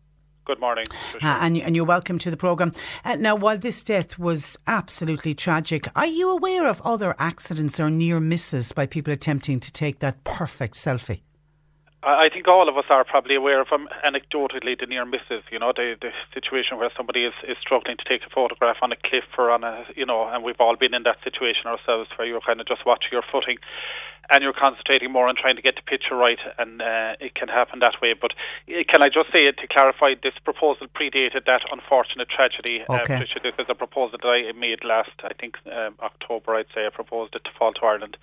Good 0.46 0.60
morning. 0.60 0.84
Uh, 1.14 1.38
and, 1.40 1.56
and 1.56 1.74
you're 1.74 1.84
welcome 1.84 2.18
to 2.20 2.30
the 2.30 2.36
programme. 2.36 2.72
Uh, 3.04 3.16
now, 3.16 3.34
while 3.34 3.58
this 3.58 3.82
death 3.82 4.16
was 4.16 4.56
absolutely 4.68 5.34
tragic, 5.34 5.88
are 5.96 6.06
you 6.06 6.30
aware 6.30 6.68
of 6.68 6.80
other 6.82 7.16
accidents 7.18 7.80
or 7.80 7.90
near 7.90 8.20
misses 8.20 8.70
by 8.70 8.86
people 8.86 9.12
attempting 9.12 9.58
to 9.58 9.72
take 9.72 9.98
that 9.98 10.22
perfect 10.22 10.76
selfie? 10.76 11.22
I 12.06 12.28
think 12.32 12.46
all 12.46 12.68
of 12.68 12.78
us 12.78 12.84
are 12.88 13.04
probably 13.04 13.34
aware 13.34 13.60
of 13.60 13.68
them 13.68 13.88
anecdotally 14.06 14.78
the 14.78 14.86
near 14.86 15.04
misses, 15.04 15.42
you 15.50 15.58
know, 15.58 15.72
the 15.74 15.96
the 16.00 16.12
situation 16.32 16.78
where 16.78 16.90
somebody 16.96 17.24
is, 17.24 17.34
is 17.48 17.56
struggling 17.60 17.96
to 17.96 18.04
take 18.06 18.22
a 18.22 18.30
photograph 18.30 18.76
on 18.80 18.92
a 18.92 18.96
cliff 18.96 19.26
or 19.36 19.50
on 19.50 19.64
a 19.64 19.84
you 19.96 20.06
know, 20.06 20.28
and 20.28 20.44
we've 20.44 20.60
all 20.60 20.76
been 20.76 20.94
in 20.94 21.02
that 21.02 21.18
situation 21.24 21.66
ourselves 21.66 22.08
where 22.14 22.26
you're 22.28 22.40
kind 22.40 22.60
of 22.60 22.66
just 22.68 22.86
watching 22.86 23.10
your 23.10 23.24
footing 23.32 23.58
and 24.30 24.42
you're 24.42 24.52
concentrating 24.52 25.10
more 25.10 25.26
on 25.26 25.34
trying 25.34 25.56
to 25.56 25.62
get 25.62 25.74
the 25.74 25.82
picture 25.82 26.14
right 26.14 26.38
and 26.58 26.80
uh, 26.80 27.14
it 27.18 27.34
can 27.34 27.48
happen 27.48 27.80
that 27.80 27.98
way. 28.00 28.14
But 28.14 28.32
uh, 28.70 28.86
can 28.88 29.02
I 29.02 29.08
just 29.08 29.32
say 29.34 29.50
to 29.50 29.66
clarify 29.66 30.14
this 30.22 30.38
proposal 30.44 30.86
predated 30.86 31.46
that 31.46 31.62
unfortunate 31.72 32.28
tragedy. 32.30 32.84
Okay. 32.88 33.14
Uh, 33.14 33.18
this 33.18 33.52
is 33.58 33.66
a 33.68 33.74
proposal 33.74 34.18
that 34.22 34.28
I 34.28 34.52
made 34.52 34.84
last 34.84 35.10
I 35.24 35.34
think 35.34 35.58
um, 35.66 35.94
October 36.00 36.54
I'd 36.54 36.70
say 36.72 36.86
I 36.86 36.90
proposed 36.90 37.34
it 37.34 37.42
to 37.44 37.50
Fáilte 37.58 37.82
Ireland 37.82 38.16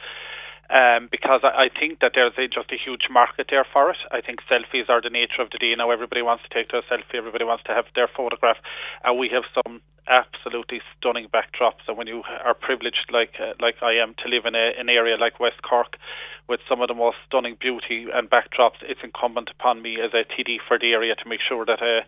um, 0.69 1.09
because 1.11 1.41
I, 1.43 1.65
I 1.65 1.69
think 1.69 1.99
that 1.99 2.11
there's 2.15 2.33
a, 2.37 2.47
just 2.47 2.71
a 2.71 2.77
huge 2.77 3.07
market 3.11 3.47
there 3.49 3.65
for 3.71 3.89
it. 3.91 3.97
I 4.11 4.21
think 4.21 4.39
selfies 4.49 4.89
are 4.89 5.01
the 5.01 5.09
nature 5.09 5.41
of 5.41 5.49
the 5.51 5.57
day 5.57 5.73
now. 5.77 5.91
Everybody 5.91 6.21
wants 6.21 6.43
to 6.43 6.53
take 6.53 6.71
their 6.71 6.81
selfie. 6.83 7.15
Everybody 7.15 7.45
wants 7.45 7.63
to 7.65 7.73
have 7.73 7.85
their 7.95 8.07
photograph, 8.07 8.57
and 9.03 9.19
we 9.19 9.29
have 9.29 9.43
some 9.53 9.81
absolutely 10.07 10.81
stunning 10.97 11.27
backdrops. 11.27 11.87
And 11.87 11.97
when 11.97 12.07
you 12.07 12.23
are 12.43 12.53
privileged, 12.53 13.09
like 13.11 13.35
uh, 13.39 13.53
like 13.59 13.75
I 13.81 13.93
am, 13.93 14.15
to 14.23 14.29
live 14.29 14.45
in 14.45 14.55
a, 14.55 14.71
an 14.77 14.89
area 14.89 15.17
like 15.17 15.39
West 15.39 15.61
Cork, 15.61 15.97
with 16.47 16.59
some 16.67 16.81
of 16.81 16.87
the 16.87 16.93
most 16.93 17.17
stunning 17.25 17.57
beauty 17.59 18.07
and 18.13 18.29
backdrops, 18.29 18.81
it's 18.81 18.99
incumbent 19.03 19.49
upon 19.49 19.81
me 19.81 19.97
as 20.03 20.11
a 20.13 20.23
TD 20.25 20.57
for 20.67 20.77
the 20.77 20.91
area 20.91 21.15
to 21.15 21.29
make 21.29 21.39
sure 21.47 21.65
that 21.65 21.81
uh, 21.81 22.03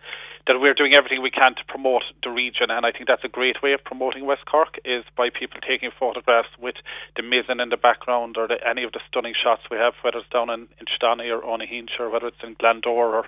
that 0.47 0.61
we're 0.61 0.75
doing 0.75 0.93
everything 0.93 1.21
we 1.21 1.31
can 1.31 1.55
to 1.55 1.65
promote 1.67 2.03
the 2.21 2.29
region. 2.29 2.69
And 2.69 2.85
I 2.85 2.91
think 2.91 3.07
that's 3.07 3.23
a 3.23 3.27
great 3.27 3.63
way 3.63 3.73
of 3.73 3.83
promoting 3.83 4.25
West 4.25 4.45
Cork 4.45 4.77
is 4.85 5.03
by 5.17 5.29
people 5.33 5.59
taking 5.65 5.89
photographs 5.89 6.49
with 6.59 6.75
the 7.15 7.23
Mizen 7.23 7.61
in 7.61 7.69
the 7.69 7.77
background 7.77 8.37
or 8.37 8.47
the, 8.47 8.61
any 8.61 8.83
of 8.83 8.91
the 8.91 9.01
stunning 9.09 9.33
shots 9.33 9.63
we 9.71 9.77
have, 9.77 9.93
whether 10.03 10.19
it's 10.19 10.29
down 10.29 10.51
in, 10.51 10.69
in 10.77 10.85
Stani 10.85 11.33
or 11.33 11.41
Owenahincha 11.41 11.99
or 11.99 12.09
whether 12.11 12.27
it's 12.27 12.43
in 12.43 12.55
Glandore 12.55 13.09
or 13.09 13.25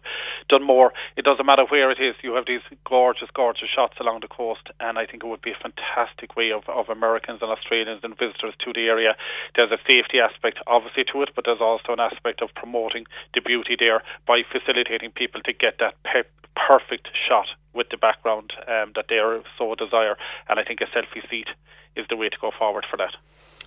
Dunmore. 0.50 0.94
It 1.18 1.26
doesn't 1.26 1.46
matter 1.46 1.66
where 1.70 1.90
it 1.90 2.00
is. 2.00 2.14
You 2.22 2.36
have 2.36 2.46
these 2.46 2.62
gorgeous, 2.86 3.30
gorgeous 3.34 3.70
shots 3.74 3.98
along 4.00 4.22
the 4.22 4.30
coast 4.30 4.70
and 4.80 5.00
I 5.00 5.08
think 5.08 5.24
it 5.24 5.28
would 5.28 5.42
be 5.42 5.52
a 5.52 5.62
fantastic 5.62 6.36
way 6.38 6.52
of, 6.52 6.70
of 6.70 6.90
Americans 6.90 7.40
and 7.42 7.50
Australians 7.50 8.02
and 8.04 8.14
visitors 8.14 8.54
to 8.64 8.74
the 8.74 8.86
area. 8.86 9.18
There's 9.56 9.72
a 9.72 9.82
safety 9.90 10.20
aspect, 10.22 10.60
obviously, 10.68 10.97
to 11.04 11.22
it, 11.22 11.30
but 11.36 11.46
there's 11.46 11.62
also 11.62 11.94
an 11.94 12.00
aspect 12.00 12.42
of 12.42 12.50
promoting 12.56 13.06
the 13.34 13.42
beauty 13.42 13.76
there 13.78 14.04
by 14.26 14.42
facilitating 14.52 15.12
people 15.12 15.42
to 15.42 15.54
get 15.54 15.80
that 15.80 15.96
pe- 16.04 16.30
perfect 16.56 17.10
shot 17.28 17.48
with 17.74 17.90
the 17.90 17.98
background 17.98 18.54
um, 18.68 18.92
that 18.96 19.06
they 19.10 19.20
so 19.58 19.76
desire. 19.76 20.18
And 20.50 20.60
I 20.60 20.64
think 20.64 20.82
a 20.82 20.86
selfie 20.86 21.28
seat 21.30 21.48
is 21.96 22.06
the 22.10 22.16
way 22.16 22.30
to 22.30 22.38
go 22.40 22.52
forward 22.58 22.86
for 22.90 22.98
that. 22.98 23.16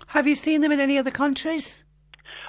Have 0.09 0.27
you 0.27 0.35
seen 0.35 0.61
them 0.61 0.73
in 0.73 0.81
any 0.81 0.99
other 0.99 1.11
countries? 1.11 1.85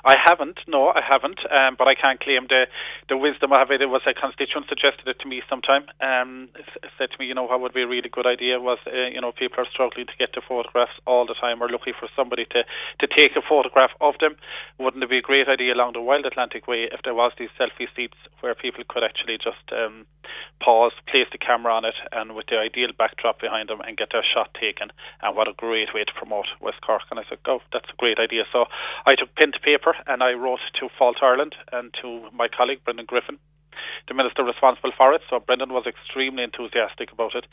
I 0.03 0.15
haven't, 0.17 0.59
no, 0.67 0.89
I 0.89 1.01
haven't, 1.01 1.39
um, 1.51 1.75
but 1.77 1.87
I 1.87 1.95
can't 1.95 2.19
claim 2.19 2.47
the 2.49 2.67
the 3.09 3.17
wisdom 3.17 3.51
of 3.53 3.71
it. 3.71 3.81
It 3.81 3.89
was 3.89 4.01
a 4.07 4.13
constituent 4.13 4.67
suggested 4.67 5.07
it 5.07 5.19
to 5.19 5.27
me 5.27 5.41
sometime. 5.49 5.85
Um, 6.01 6.49
said 6.97 7.11
to 7.11 7.17
me, 7.19 7.25
you 7.25 7.35
know, 7.35 7.43
what 7.43 7.61
would 7.61 7.73
be 7.73 7.83
a 7.83 7.87
really 7.87 8.09
good 8.09 8.25
idea 8.25 8.59
was, 8.59 8.79
uh, 8.87 9.07
you 9.13 9.21
know, 9.21 9.31
people 9.31 9.59
are 9.63 9.69
struggling 9.71 10.07
to 10.07 10.17
get 10.17 10.33
the 10.33 10.41
photographs 10.41 10.97
all 11.05 11.25
the 11.25 11.35
time, 11.35 11.61
or 11.61 11.69
looking 11.69 11.93
for 11.97 12.09
somebody 12.15 12.45
to 12.45 12.63
to 12.99 13.07
take 13.15 13.35
a 13.35 13.41
photograph 13.47 13.91
of 14.01 14.15
them. 14.19 14.35
Wouldn't 14.79 15.03
it 15.03 15.09
be 15.09 15.17
a 15.17 15.21
great 15.21 15.47
idea 15.47 15.73
along 15.73 15.93
the 15.93 16.01
Wild 16.01 16.25
Atlantic 16.25 16.67
Way 16.67 16.89
if 16.91 17.01
there 17.03 17.15
was 17.15 17.31
these 17.37 17.49
selfie 17.59 17.87
seats 17.95 18.17
where 18.41 18.55
people 18.55 18.83
could 18.87 19.03
actually 19.03 19.37
just 19.37 19.71
um, 19.71 20.05
pause, 20.59 20.93
place 21.07 21.27
the 21.31 21.37
camera 21.37 21.73
on 21.73 21.85
it, 21.85 21.95
and 22.11 22.35
with 22.35 22.47
the 22.47 22.57
ideal 22.57 22.89
backdrop 22.97 23.39
behind 23.39 23.69
them, 23.69 23.81
and 23.81 23.97
get 23.97 24.09
their 24.11 24.23
shot 24.23 24.53
taken? 24.59 24.91
And 25.21 25.35
what 25.35 25.47
a 25.47 25.53
great 25.53 25.93
way 25.93 26.03
to 26.03 26.13
promote 26.13 26.47
West 26.59 26.81
Cork. 26.81 27.03
And 27.09 27.19
I 27.19 27.23
said, 27.29 27.39
oh, 27.45 27.59
that's 27.71 27.89
a 27.89 27.95
great 27.97 28.19
idea. 28.19 28.43
So 28.51 28.65
I 29.05 29.15
took 29.15 29.33
pen 29.35 29.51
to 29.51 29.59
paper 29.59 29.70
paper, 29.71 29.95
and 30.07 30.21
I 30.23 30.33
wrote 30.33 30.63
to 30.79 30.89
Fáilte 30.99 31.23
Ireland 31.23 31.55
and 31.71 31.93
to 32.01 32.07
my 32.33 32.47
colleague 32.47 32.81
Brendan 32.83 33.05
Griffin, 33.05 33.37
the 34.07 34.13
minister 34.13 34.43
responsible 34.43 34.91
for 34.97 35.13
it. 35.13 35.21
So 35.29 35.39
Brendan 35.39 35.71
was 35.71 35.85
extremely 35.85 36.43
enthusiastic 36.43 37.11
about 37.11 37.35
it 37.35 37.45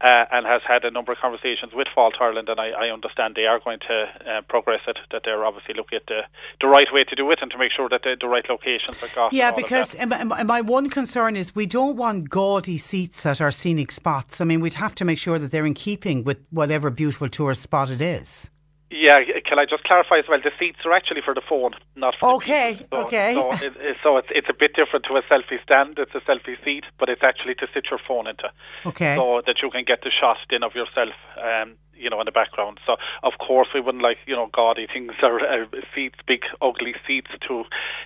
uh, 0.00 0.24
and 0.30 0.46
has 0.46 0.62
had 0.66 0.84
a 0.84 0.90
number 0.90 1.12
of 1.12 1.18
conversations 1.18 1.72
with 1.72 1.88
Fáilte 1.96 2.20
Ireland, 2.20 2.48
and 2.48 2.60
I, 2.60 2.70
I 2.70 2.86
understand 2.92 3.34
they 3.34 3.46
are 3.46 3.60
going 3.60 3.78
to 3.88 3.96
uh, 4.04 4.40
progress 4.48 4.80
it. 4.86 4.98
That 5.10 5.22
they're 5.24 5.44
obviously 5.44 5.74
looking 5.74 5.96
at 5.96 6.06
the, 6.06 6.20
the 6.60 6.66
right 6.66 6.86
way 6.92 7.04
to 7.04 7.14
do 7.14 7.30
it 7.30 7.38
and 7.42 7.50
to 7.50 7.58
make 7.58 7.72
sure 7.76 7.88
that 7.88 8.02
the, 8.02 8.16
the 8.20 8.28
right 8.28 8.44
locations 8.48 9.02
are 9.02 9.14
got. 9.14 9.32
Yeah, 9.32 9.52
because 9.52 9.96
my 10.44 10.60
one 10.60 10.90
concern 10.90 11.36
is 11.36 11.54
we 11.54 11.66
don't 11.66 11.96
want 11.96 12.30
gaudy 12.30 12.78
seats 12.78 13.24
at 13.26 13.40
our 13.40 13.50
scenic 13.50 13.90
spots. 13.90 14.40
I 14.40 14.44
mean, 14.44 14.60
we'd 14.60 14.74
have 14.74 14.94
to 14.96 15.04
make 15.04 15.18
sure 15.18 15.38
that 15.38 15.50
they're 15.50 15.66
in 15.66 15.74
keeping 15.74 16.24
with 16.24 16.38
whatever 16.50 16.90
beautiful 16.90 17.28
tourist 17.28 17.62
spot 17.62 17.90
it 17.90 18.02
is. 18.02 18.50
Yeah, 18.94 19.18
can 19.44 19.58
I 19.58 19.66
just 19.66 19.82
clarify 19.82 20.22
as 20.22 20.24
well? 20.28 20.38
The 20.38 20.52
seats 20.56 20.78
are 20.84 20.92
actually 20.92 21.20
for 21.24 21.34
the 21.34 21.42
phone, 21.42 21.72
not 21.96 22.14
for 22.20 22.38
okay, 22.38 22.74
the 22.74 22.86
so, 22.90 23.06
okay. 23.06 23.34
So, 23.34 23.50
it, 23.50 23.96
so 24.04 24.16
it's 24.18 24.28
it's 24.30 24.46
a 24.48 24.54
bit 24.54 24.74
different 24.78 25.04
to 25.10 25.16
a 25.18 25.22
selfie 25.26 25.60
stand. 25.66 25.98
It's 25.98 26.14
a 26.14 26.22
selfie 26.22 26.62
seat, 26.64 26.84
but 27.00 27.08
it's 27.08 27.24
actually 27.24 27.56
to 27.56 27.66
sit 27.74 27.90
your 27.90 27.98
phone 28.06 28.28
into. 28.28 28.48
Okay. 28.86 29.16
So 29.16 29.42
that 29.46 29.56
you 29.62 29.70
can 29.70 29.82
get 29.84 30.02
the 30.02 30.12
shot 30.14 30.38
in 30.50 30.62
of 30.62 30.76
yourself. 30.76 31.18
Um, 31.34 31.74
you 31.96 32.10
know, 32.10 32.20
in 32.20 32.26
the 32.26 32.32
background. 32.32 32.78
So, 32.86 32.96
of 33.22 33.32
course, 33.38 33.68
we 33.74 33.80
wouldn't 33.80 34.02
like, 34.02 34.18
you 34.26 34.34
know, 34.34 34.48
gaudy 34.52 34.86
things 34.86 35.12
or 35.22 35.40
uh, 35.40 35.66
seats, 35.94 36.18
big, 36.26 36.42
ugly 36.60 36.94
seats 37.06 37.30
to 37.48 37.64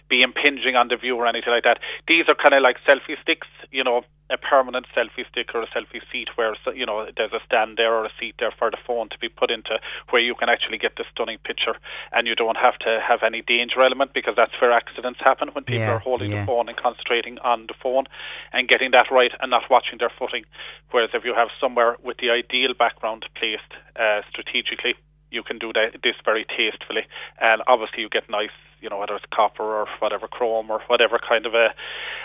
be 0.09 0.23
impinging 0.23 0.77
on 0.77 0.89
the 0.89 0.97
view 0.97 1.17
or 1.17 1.27
anything 1.27 1.53
like 1.53 1.65
that. 1.65 1.79
These 2.07 2.25
are 2.29 2.35
kind 2.35 2.55
of 2.55 2.63
like 2.63 2.77
selfie 2.89 3.21
sticks, 3.23 3.49
you 3.71 3.85
know, 3.85 4.03
a 4.31 4.37
permanent 4.37 4.87
selfie 4.95 5.27
stick 5.31 5.55
or 5.55 5.63
a 5.63 5.67
selfie 5.69 6.03
seat 6.13 6.29
where, 6.37 6.55
you 6.75 6.85
know, 6.85 7.07
there's 7.17 7.33
a 7.33 7.41
stand 7.47 7.79
there 7.79 7.95
or 7.95 8.05
a 8.05 8.11
seat 8.21 8.35
there 8.39 8.53
for 8.59 8.71
the 8.71 8.77
phone 8.87 9.09
to 9.09 9.19
be 9.19 9.29
put 9.29 9.51
into 9.51 9.79
where 10.11 10.21
you 10.21 10.35
can 10.35 10.49
actually 10.49 10.77
get 10.77 10.97
the 10.97 11.05
stunning 11.13 11.39
picture 11.45 11.77
and 12.13 12.27
you 12.27 12.35
don't 12.35 12.57
have 12.57 12.79
to 12.79 13.01
have 13.07 13.21
any 13.23 13.43
danger 13.43 13.83
element 13.83 14.13
because 14.13 14.35
that's 14.37 14.53
where 14.61 14.73
accidents 14.73 15.21
happen 15.21 15.49
when 15.53 15.65
people 15.65 15.81
yeah, 15.81 15.95
are 15.95 15.99
holding 15.99 16.31
yeah. 16.31 16.41
the 16.41 16.47
phone 16.47 16.69
and 16.69 16.77
concentrating 16.77 17.39
on 17.39 17.67
the 17.69 17.75
phone 17.83 18.05
and 18.53 18.69
getting 18.69 18.91
that 18.91 19.07
right 19.11 19.33
and 19.41 19.51
not 19.51 19.63
watching 19.71 19.99
their 19.99 20.13
footing. 20.19 20.45
Whereas 20.91 21.11
if 21.15 21.25
you 21.25 21.35
have 21.35 21.49
somewhere 21.61 21.97
with 22.03 22.19
the 22.19 22.31
ideal 22.31 22.75
background 22.79 23.25
placed 23.35 23.78
uh, 23.97 24.23
strategically, 24.31 24.95
you 25.31 25.43
can 25.43 25.59
do 25.59 25.73
that, 25.75 26.01
this 26.03 26.15
very 26.25 26.45
tastefully, 26.45 27.03
and 27.41 27.63
obviously 27.67 28.03
you 28.03 28.09
get 28.09 28.29
nice, 28.31 28.55
you 28.81 28.89
know, 28.89 28.99
whether 28.99 29.15
it's 29.15 29.25
copper 29.35 29.63
or 29.63 29.87
whatever 29.99 30.27
chrome 30.27 30.71
or 30.71 30.81
whatever 30.89 31.19
kind 31.19 31.45
of 31.47 31.55
a, 31.55 31.69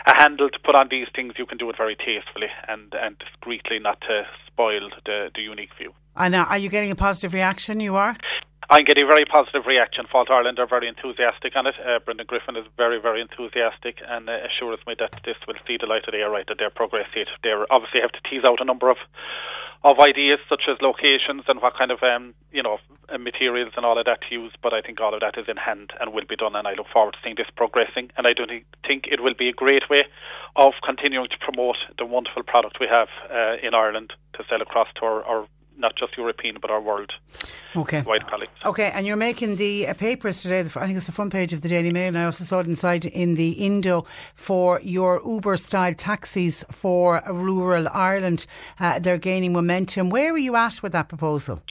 a 0.08 0.14
handle 0.22 0.50
to 0.50 0.60
put 0.64 0.76
on 0.76 0.88
these 0.90 1.08
things, 1.14 1.34
you 1.38 1.46
can 1.46 1.58
do 1.58 1.70
it 1.70 1.78
very 1.78 1.96
tastefully 1.96 2.48
and 2.68 2.94
and 2.94 3.18
discreetly, 3.20 3.80
not 3.80 4.00
to 4.02 4.24
spoil 4.48 4.90
the 5.06 5.30
the 5.36 5.42
unique 5.42 5.72
view. 5.78 5.94
And 6.16 6.36
are 6.36 6.58
you 6.58 6.70
getting 6.70 6.92
a 6.92 6.96
positive 6.96 7.34
reaction? 7.34 7.80
You 7.80 7.96
are. 7.96 8.16
I'm 8.70 8.86
getting 8.86 9.04
a 9.04 9.08
very 9.08 9.26
positive 9.26 9.66
reaction. 9.66 10.06
Fáilte 10.12 10.32
Ireland 10.32 10.60
are 10.60 10.68
very 10.68 10.88
enthusiastic 10.88 11.56
on 11.56 11.68
it. 11.68 11.76
Uh, 11.84 12.00
Brendan 12.00 12.28
Griffin 12.28 12.56
is 12.56 12.66
very, 12.78 13.00
very 13.00 13.22
enthusiastic 13.22 13.98
and 14.08 14.30
uh, 14.30 14.38
assures 14.48 14.80
me 14.88 14.96
that 15.00 15.20
this 15.26 15.36
will 15.48 15.60
see 15.68 15.78
the 15.80 15.88
light 15.88 16.08
of 16.08 16.14
day, 16.14 16.22
right, 16.22 16.48
that 16.48 16.58
they're 16.60 16.70
progressing. 16.70 17.26
They 17.44 17.54
obviously 17.70 18.02
have 18.02 18.12
to 18.14 18.22
tease 18.30 18.44
out 18.46 18.62
a 18.62 18.66
number 18.66 18.90
of 18.90 18.98
of 19.84 20.00
ideas 20.00 20.40
such 20.48 20.64
as 20.70 20.78
locations 20.82 21.44
and 21.48 21.62
what 21.62 21.76
kind 21.78 21.92
of 21.92 22.02
um, 22.04 22.34
you 22.52 22.64
know 22.64 22.78
uh, 23.10 23.18
materials 23.18 23.74
and 23.76 23.86
all 23.86 24.00
of 24.00 24.06
that 24.06 24.20
to 24.22 24.34
use. 24.34 24.54
But 24.62 24.74
I 24.74 24.82
think 24.82 25.02
all 25.02 25.14
of 25.14 25.20
that 25.20 25.38
is 25.38 25.46
in 25.50 25.58
hand 25.58 25.92
and 26.00 26.14
will 26.14 26.26
be 26.28 26.38
done, 26.38 26.56
and 26.56 26.68
I 26.68 26.74
look 26.74 26.88
forward 26.92 27.14
to 27.14 27.20
seeing 27.24 27.36
this 27.36 27.52
progressing. 27.56 28.10
And 28.16 28.26
I 28.26 28.34
do 28.34 28.46
think 28.88 29.08
it 29.12 29.22
will 29.22 29.34
be 29.38 29.50
a 29.50 29.54
great 29.54 29.90
way 29.90 30.06
of 30.56 30.74
continuing 30.86 31.28
to 31.30 31.38
promote 31.38 31.78
the 31.98 32.06
wonderful 32.06 32.44
product 32.44 32.78
we 32.80 32.88
have 32.88 33.10
uh, 33.30 33.58
in 33.62 33.74
Ireland 33.74 34.14
to 34.36 34.44
sell 34.50 34.62
across 34.62 34.88
to 34.96 35.06
our, 35.06 35.24
our 35.24 35.48
not 35.78 35.96
just 35.96 36.18
European 36.18 36.58
but 36.62 36.70
our 36.72 36.82
world 36.82 37.12
okay. 37.76 38.02
wide 38.02 38.28
colleagues. 38.28 38.52
Okay, 38.66 38.92
and 38.94 39.06
you're 39.06 39.16
making 39.16 39.56
the 39.58 39.88
uh, 39.88 39.94
papers 39.94 40.42
today. 40.42 40.60
I 40.60 40.64
think 40.64 40.98
it's 40.98 41.06
the 41.06 41.12
front 41.12 41.32
page 41.32 41.54
of 41.54 41.62
the 41.62 41.70
Daily 41.70 41.92
Mail, 41.92 42.08
and 42.10 42.18
I 42.18 42.26
also 42.26 42.44
saw 42.44 42.60
it 42.60 42.68
inside 42.68 43.06
in 43.06 43.36
the 43.36 43.52
Indo 43.52 44.06
for 44.36 44.80
your 44.82 45.22
Uber 45.26 45.58
style 45.58 45.94
taxis 45.94 46.64
for 46.72 47.22
rural 47.30 47.88
Ireland. 47.90 48.46
Uh, 48.80 49.00
they're 49.00 49.18
gaining 49.18 49.54
momentum. 49.54 50.10
Where 50.10 50.34
are 50.34 50.38
you 50.38 50.56
at 50.56 50.82
with 50.82 50.92
that 50.94 51.10
proposal? 51.10 51.62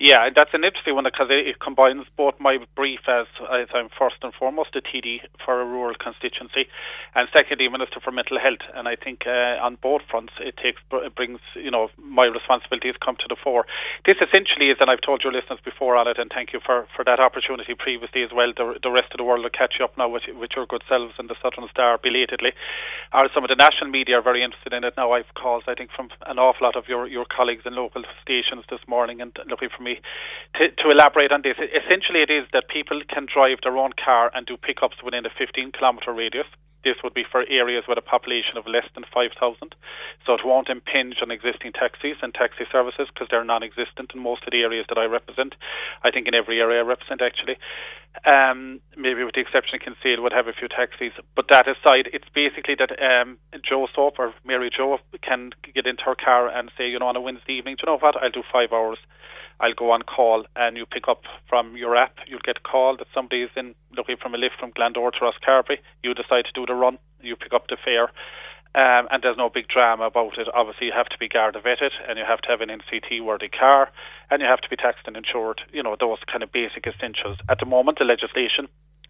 Yeah, 0.00 0.32
that's 0.34 0.56
an 0.56 0.64
interesting 0.64 0.94
one 0.94 1.04
because 1.04 1.28
it, 1.28 1.60
combines 1.60 2.08
both 2.16 2.32
my 2.40 2.56
brief 2.74 3.04
as, 3.04 3.28
as 3.52 3.68
I'm 3.76 3.92
first 3.92 4.16
and 4.24 4.32
foremost 4.32 4.72
a 4.72 4.80
TD 4.80 5.20
for 5.44 5.60
a 5.60 5.66
rural 5.66 5.92
constituency, 5.92 6.72
and 7.14 7.28
secondly, 7.36 7.68
Minister 7.68 8.00
for 8.00 8.10
Mental 8.10 8.40
Health. 8.40 8.64
And 8.72 8.88
I 8.88 8.96
think 8.96 9.28
uh, 9.28 9.60
on 9.60 9.76
both 9.76 10.00
fronts, 10.10 10.32
it 10.40 10.56
takes 10.56 10.80
it 11.04 11.14
brings 11.14 11.38
you 11.52 11.70
know 11.70 11.92
my 12.00 12.24
responsibilities 12.24 12.96
come 13.04 13.16
to 13.20 13.28
the 13.28 13.36
fore. 13.36 13.66
This 14.08 14.16
essentially 14.24 14.72
is, 14.72 14.80
and 14.80 14.88
I've 14.88 15.04
told 15.04 15.20
your 15.20 15.36
listeners 15.36 15.60
before 15.62 16.00
on 16.00 16.08
it, 16.08 16.16
and 16.16 16.32
thank 16.32 16.56
you 16.56 16.60
for, 16.64 16.88
for 16.96 17.04
that 17.04 17.20
opportunity 17.20 17.76
previously 17.76 18.24
as 18.24 18.32
well. 18.32 18.56
The, 18.56 18.80
the 18.80 18.90
rest 18.90 19.12
of 19.12 19.20
the 19.20 19.28
world 19.28 19.44
will 19.44 19.52
catch 19.52 19.76
you 19.78 19.84
up 19.84 20.00
now 20.00 20.08
with, 20.08 20.24
with 20.32 20.56
your 20.56 20.64
good 20.64 20.80
selves 20.88 21.12
and 21.20 21.28
the 21.28 21.36
Southern 21.44 21.68
Star 21.68 22.00
belatedly. 22.00 22.56
Or 23.12 23.28
some 23.36 23.44
of 23.44 23.52
the 23.52 23.60
national 23.60 23.92
media 23.92 24.16
are 24.16 24.24
very 24.24 24.40
interested 24.40 24.72
in 24.72 24.80
it 24.80 24.96
now. 24.96 25.12
I've 25.12 25.28
calls 25.36 25.64
I 25.68 25.74
think 25.76 25.92
from 25.92 26.08
an 26.24 26.38
awful 26.40 26.64
lot 26.64 26.76
of 26.76 26.88
your 26.88 27.04
your 27.06 27.26
colleagues 27.28 27.68
in 27.68 27.76
local 27.76 28.00
stations 28.24 28.64
this 28.72 28.80
morning 28.88 29.20
and 29.20 29.36
looking 29.44 29.68
for 29.68 29.82
me 29.82 29.89
me 29.90 30.00
to, 30.54 30.70
to 30.82 30.90
elaborate 30.90 31.32
on 31.32 31.42
this. 31.42 31.56
Essentially, 31.58 32.22
it 32.22 32.30
is 32.30 32.46
that 32.52 32.68
people 32.68 33.00
can 33.08 33.26
drive 33.26 33.58
their 33.62 33.76
own 33.76 33.92
car 33.92 34.30
and 34.34 34.46
do 34.46 34.56
pickups 34.56 35.02
within 35.04 35.26
a 35.26 35.30
15 35.36 35.72
kilometre 35.72 36.12
radius. 36.12 36.46
This 36.82 36.96
would 37.04 37.12
be 37.12 37.24
for 37.30 37.44
areas 37.48 37.84
with 37.86 37.98
a 37.98 38.02
population 38.02 38.56
of 38.56 38.66
less 38.66 38.88
than 38.94 39.04
5,000. 39.12 39.74
So 40.24 40.32
it 40.32 40.40
won't 40.44 40.70
impinge 40.70 41.16
on 41.20 41.30
existing 41.30 41.72
taxis 41.72 42.16
and 42.22 42.32
taxi 42.32 42.64
services 42.72 43.08
because 43.12 43.28
they're 43.30 43.44
non 43.44 43.62
existent 43.62 44.12
in 44.14 44.20
most 44.20 44.44
of 44.46 44.52
the 44.52 44.62
areas 44.62 44.86
that 44.88 44.96
I 44.96 45.04
represent. 45.04 45.54
I 46.02 46.10
think 46.10 46.26
in 46.26 46.34
every 46.34 46.58
area 46.58 46.80
I 46.80 46.86
represent, 46.86 47.20
actually. 47.20 47.58
Um, 48.24 48.80
maybe 48.96 49.22
with 49.22 49.34
the 49.34 49.44
exception 49.44 49.76
of 49.76 49.84
Kinsale 49.84 50.22
would 50.22 50.32
have 50.32 50.48
a 50.48 50.56
few 50.56 50.68
taxis. 50.68 51.12
But 51.36 51.52
that 51.52 51.68
aside, 51.68 52.08
it's 52.16 52.28
basically 52.34 52.76
that 52.80 52.96
um, 52.96 53.36
Joe 53.60 53.86
Soap 53.94 54.16
or 54.18 54.32
Mary 54.42 54.70
Joe 54.74 54.98
can 55.22 55.52
get 55.74 55.86
into 55.86 56.02
her 56.04 56.16
car 56.16 56.48
and 56.48 56.72
say, 56.78 56.88
you 56.88 56.98
know, 56.98 57.12
on 57.12 57.16
a 57.16 57.20
Wednesday 57.20 57.60
evening, 57.60 57.76
do 57.76 57.84
you 57.84 57.92
know 57.92 57.98
what, 58.00 58.16
I'll 58.16 58.32
do 58.32 58.42
five 58.50 58.72
hours 58.72 58.98
I'll 59.60 59.74
go 59.74 59.90
on 59.90 60.02
call 60.02 60.44
and 60.56 60.76
you 60.76 60.86
pick 60.86 61.06
up 61.06 61.22
from 61.48 61.76
your 61.76 61.96
app. 61.96 62.16
You'll 62.26 62.44
get 62.44 62.56
a 62.56 62.68
call 62.68 62.96
that 62.96 63.06
somebody 63.14 63.42
is 63.42 63.50
in 63.56 63.74
looking 63.96 64.16
from 64.16 64.34
a 64.34 64.38
lift 64.38 64.54
from 64.58 64.72
Glandore 64.72 65.12
to 65.12 65.20
Rosscarbery. 65.20 65.78
You 66.02 66.14
decide 66.14 66.46
to 66.46 66.52
do 66.54 66.64
the 66.66 66.74
run. 66.74 66.98
You 67.20 67.36
pick 67.36 67.52
up 67.52 67.68
the 67.68 67.76
fare. 67.84 68.10
Um, 68.72 69.08
and 69.10 69.20
there's 69.22 69.36
no 69.36 69.50
big 69.50 69.66
drama 69.66 70.04
about 70.04 70.38
it. 70.38 70.46
Obviously, 70.54 70.86
you 70.86 70.92
have 70.94 71.08
to 71.08 71.18
be 71.18 71.28
Garda 71.28 71.58
vetted, 71.58 71.90
and 72.08 72.18
you 72.18 72.24
have 72.24 72.40
to 72.42 72.48
have 72.48 72.60
an 72.60 72.68
NCT 72.68 73.20
worthy 73.20 73.48
car, 73.48 73.90
and 74.30 74.40
you 74.40 74.46
have 74.46 74.60
to 74.60 74.68
be 74.68 74.76
taxed 74.76 75.08
and 75.08 75.16
insured. 75.16 75.60
You 75.72 75.82
know 75.82 75.96
those 75.98 76.18
kind 76.30 76.44
of 76.44 76.52
basic 76.52 76.86
essentials. 76.86 77.38
At 77.48 77.58
the 77.58 77.66
moment, 77.66 77.98
the 77.98 78.04
legislation 78.04 78.68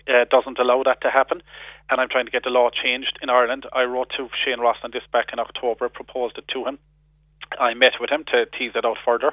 uh, 0.09 0.25
doesn't 0.31 0.59
allow 0.59 0.83
that 0.85 1.03
to 1.03 1.11
happen, 1.11 1.43
and 1.91 2.01
I'm 2.01 2.09
trying 2.09 2.25
to 2.25 2.31
get 2.33 2.45
the 2.45 2.49
law 2.49 2.71
changed 2.71 3.19
in 3.21 3.29
Ireland. 3.29 3.67
I 3.75 3.83
wrote 3.83 4.09
to 4.17 4.31
Shane 4.43 4.61
Ross 4.61 4.79
on 4.83 4.93
this 4.93 5.05
back 5.13 5.27
in 5.31 5.39
October, 5.39 5.91
proposed 5.91 6.39
it 6.39 6.49
to 6.55 6.65
him. 6.65 6.79
I 7.59 7.75
met 7.75 8.01
with 8.01 8.11
him 8.11 8.25
to 8.33 8.47
tease 8.57 8.73
it 8.75 8.85
out 8.85 8.99
further. 9.05 9.33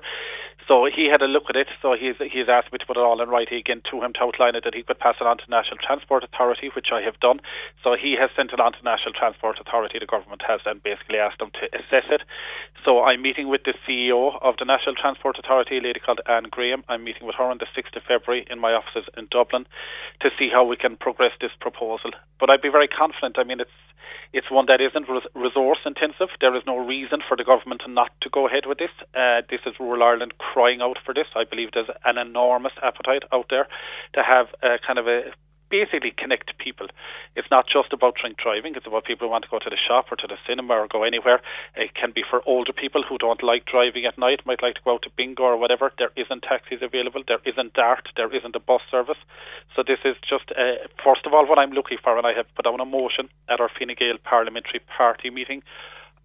So 0.67 0.83
he 0.83 1.07
had 1.07 1.21
a 1.21 1.31
look 1.31 1.47
at 1.49 1.55
it. 1.55 1.67
So 1.81 1.95
he's 1.95 2.15
he's 2.19 2.49
asked 2.51 2.71
me 2.71 2.77
to 2.79 2.85
put 2.85 2.97
it 2.97 3.07
all 3.07 3.21
in 3.21 3.29
writing 3.29 3.57
again 3.57 3.81
to 3.89 4.03
him 4.03 4.11
to 4.13 4.23
outline 4.27 4.55
it 4.55 4.65
that 4.65 4.75
he 4.75 4.83
could 4.83 4.99
pass 4.99 5.15
it 5.21 5.27
on 5.27 5.37
to 5.37 5.49
National 5.49 5.77
Transport 5.79 6.23
Authority, 6.23 6.69
which 6.75 6.91
I 6.91 7.01
have 7.01 7.19
done. 7.19 7.39
So 7.83 7.95
he 7.95 8.15
has 8.19 8.29
sent 8.35 8.51
it 8.51 8.59
on 8.59 8.73
to 8.73 8.83
National 8.83 9.13
Transport 9.13 9.59
Authority. 9.59 9.99
The 9.99 10.05
government 10.05 10.43
has 10.45 10.59
and 10.65 10.83
basically 10.83 11.19
asked 11.19 11.39
them 11.39 11.51
to 11.55 11.71
assess 11.71 12.11
it. 12.11 12.21
So 12.83 13.03
I'm 13.03 13.21
meeting 13.21 13.47
with 13.47 13.63
the 13.63 13.75
CEO 13.87 14.35
of 14.43 14.55
the 14.59 14.65
National 14.65 14.95
Transport 14.95 15.39
Authority, 15.39 15.77
a 15.77 15.81
lady 15.81 15.99
called 16.03 16.19
Anne 16.27 16.51
Graham. 16.51 16.83
I'm 16.89 17.03
meeting 17.03 17.25
with 17.25 17.35
her 17.39 17.47
on 17.47 17.59
the 17.59 17.71
6th 17.71 17.95
of 17.95 18.03
February 18.03 18.45
in 18.51 18.59
my 18.59 18.73
offices 18.73 19.07
in 19.15 19.27
Dublin 19.31 19.65
to 20.19 20.29
see 20.37 20.49
how 20.51 20.65
we 20.65 20.75
can 20.75 20.97
progress 20.97 21.31
this 21.39 21.55
proposal. 21.59 22.11
But 22.39 22.51
I'd 22.51 22.61
be 22.61 22.69
very 22.69 22.87
confident. 22.87 23.39
I 23.39 23.43
mean, 23.43 23.61
it's 23.61 23.71
it's 24.33 24.51
one 24.51 24.65
that 24.67 24.81
isn't 24.81 25.07
resource 25.35 25.79
intensive. 25.85 26.27
There 26.41 26.55
is 26.55 26.63
no 26.65 26.77
reason 26.77 27.19
for 27.27 27.37
the 27.37 27.43
government 27.43 27.81
not 27.87 28.11
to 28.21 28.29
go 28.29 28.47
ahead 28.47 28.65
with 28.65 28.77
this. 28.77 28.91
Uh, 29.15 29.41
this 29.49 29.61
is 29.65 29.73
rural 29.79 30.03
Ireland 30.03 30.33
crying 30.57 30.81
out 30.81 30.97
for 31.05 31.13
this. 31.13 31.29
I 31.35 31.43
believe 31.45 31.69
there's 31.73 31.93
an 32.03 32.17
enormous 32.17 32.73
appetite 32.81 33.21
out 33.31 33.45
there 33.53 33.67
to 34.15 34.23
have 34.23 34.47
a 34.63 34.81
kind 34.81 34.97
of 34.97 35.05
a 35.05 35.29
basically 35.69 36.13
connect 36.17 36.57
people. 36.57 36.87
It's 37.35 37.51
not 37.51 37.67
just 37.67 37.93
about 37.93 38.15
drink 38.19 38.37
driving, 38.41 38.73
it's 38.73 38.87
about 38.87 39.05
people 39.05 39.27
who 39.27 39.31
want 39.31 39.43
to 39.43 39.53
go 39.53 39.59
to 39.59 39.69
the 39.69 39.77
shop 39.77 40.05
or 40.09 40.15
to 40.17 40.25
the 40.25 40.39
cinema 40.47 40.73
or 40.73 40.87
go 40.87 41.03
anywhere. 41.03 41.41
It 41.75 41.93
can 41.93 42.09
be 42.09 42.23
for 42.27 42.41
older 42.47 42.73
people 42.73 43.03
who 43.07 43.19
don't 43.19 43.43
like 43.43 43.65
driving 43.65 44.05
at 44.05 44.17
night, 44.17 44.47
might 44.47 44.63
like 44.63 44.75
to 44.75 44.81
go 44.83 44.95
out 44.95 45.03
to 45.03 45.11
bingo 45.15 45.43
or 45.43 45.57
whatever. 45.57 45.91
There 45.99 46.15
isn't 46.15 46.41
taxis 46.41 46.81
available, 46.81 47.21
there 47.27 47.43
isn't 47.45 47.73
DART, 47.73 48.09
there 48.15 48.33
isn't 48.33 48.55
a 48.55 48.63
bus 48.63 48.81
service. 48.89 49.21
So 49.75 49.83
this 49.85 49.99
is 50.05 50.15
just, 50.27 50.49
uh, 50.57 50.89
first 51.03 51.27
of 51.27 51.33
all, 51.35 51.45
what 51.45 51.59
I'm 51.59 51.77
looking 51.77 51.99
for, 52.01 52.17
and 52.17 52.25
I 52.25 52.33
have 52.33 52.49
put 52.55 52.65
down 52.65 52.79
a 52.79 52.85
motion 52.85 53.29
at 53.47 53.59
our 53.59 53.69
Fine 53.69 53.93
Gael 53.99 54.17
Parliamentary 54.23 54.81
Party 54.97 55.29
meeting 55.29 55.61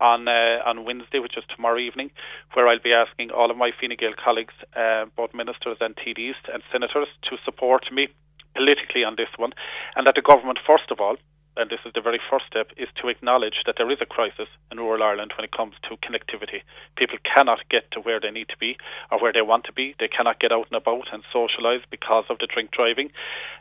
on 0.03 0.27
uh, 0.27 0.59
on 0.67 0.85
Wednesday, 0.85 1.21
which 1.21 1.39
is 1.39 1.45
tomorrow 1.55 1.79
evening, 1.79 2.11
where 2.55 2.67
I'll 2.67 2.83
be 2.83 2.93
asking 2.93 3.31
all 3.31 3.51
of 3.51 3.57
my 3.57 3.71
Fine 3.81 3.97
Gael 3.99 4.19
colleagues, 4.19 4.55
uh, 4.75 5.07
both 5.17 5.33
ministers 5.33 5.79
and 5.81 5.95
TDs 5.95 6.35
and 6.53 6.63
senators, 6.73 7.09
to 7.31 7.37
support 7.45 7.87
me 7.93 8.09
politically 8.55 9.05
on 9.05 9.15
this 9.17 9.31
one, 9.37 9.53
and 9.97 10.07
that 10.07 10.17
the 10.17 10.23
government, 10.23 10.59
first 10.67 10.91
of 10.91 11.01
all, 11.01 11.17
and 11.57 11.71
this 11.71 11.81
is 11.85 11.93
the 11.95 12.01
very 12.01 12.21
first 12.31 12.47
step, 12.47 12.69
is 12.77 12.89
to 13.01 13.09
acknowledge 13.09 13.63
that 13.67 13.75
there 13.77 13.91
is 13.91 13.99
a 14.01 14.07
crisis 14.07 14.49
in 14.71 14.79
rural 14.79 15.03
Ireland 15.03 15.33
when 15.37 15.45
it 15.45 15.53
comes 15.53 15.75
to 15.85 16.01
connectivity. 16.01 16.65
People 16.97 17.19
cannot 17.23 17.69
get 17.69 17.91
to 17.93 18.01
where 18.01 18.21
they 18.21 18.31
need 18.31 18.49
to 18.49 18.57
be 18.57 18.77
or 19.11 19.21
where 19.21 19.33
they 19.33 19.43
want 19.43 19.65
to 19.65 19.73
be. 19.73 19.95
They 20.01 20.09
cannot 20.09 20.41
get 20.41 20.53
out 20.53 20.69
and 20.71 20.81
about 20.81 21.13
and 21.13 21.23
socialise 21.29 21.85
because 21.91 22.25
of 22.31 22.39
the 22.39 22.49
drink 22.49 22.71
driving 22.73 23.13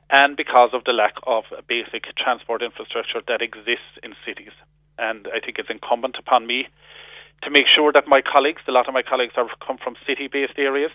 and 0.10 0.38
because 0.38 0.70
of 0.74 0.86
the 0.86 0.94
lack 0.94 1.16
of 1.28 1.44
basic 1.68 2.04
transport 2.16 2.64
infrastructure 2.64 3.22
that 3.28 3.42
exists 3.42 4.00
in 4.02 4.16
cities. 4.26 4.56
And 4.98 5.28
I 5.34 5.40
think 5.40 5.58
it's 5.60 5.70
incumbent 5.70 6.18
upon 6.20 6.48
me 6.48 6.68
to 7.44 7.50
make 7.50 7.66
sure 7.74 7.92
that 7.92 8.08
my 8.08 8.22
colleagues, 8.22 8.62
a 8.68 8.72
lot 8.72 8.88
of 8.88 8.94
my 8.94 9.02
colleagues 9.02 9.34
have 9.36 9.48
come 9.66 9.78
from 9.78 9.96
city 10.06 10.28
based 10.28 10.58
areas, 10.58 10.92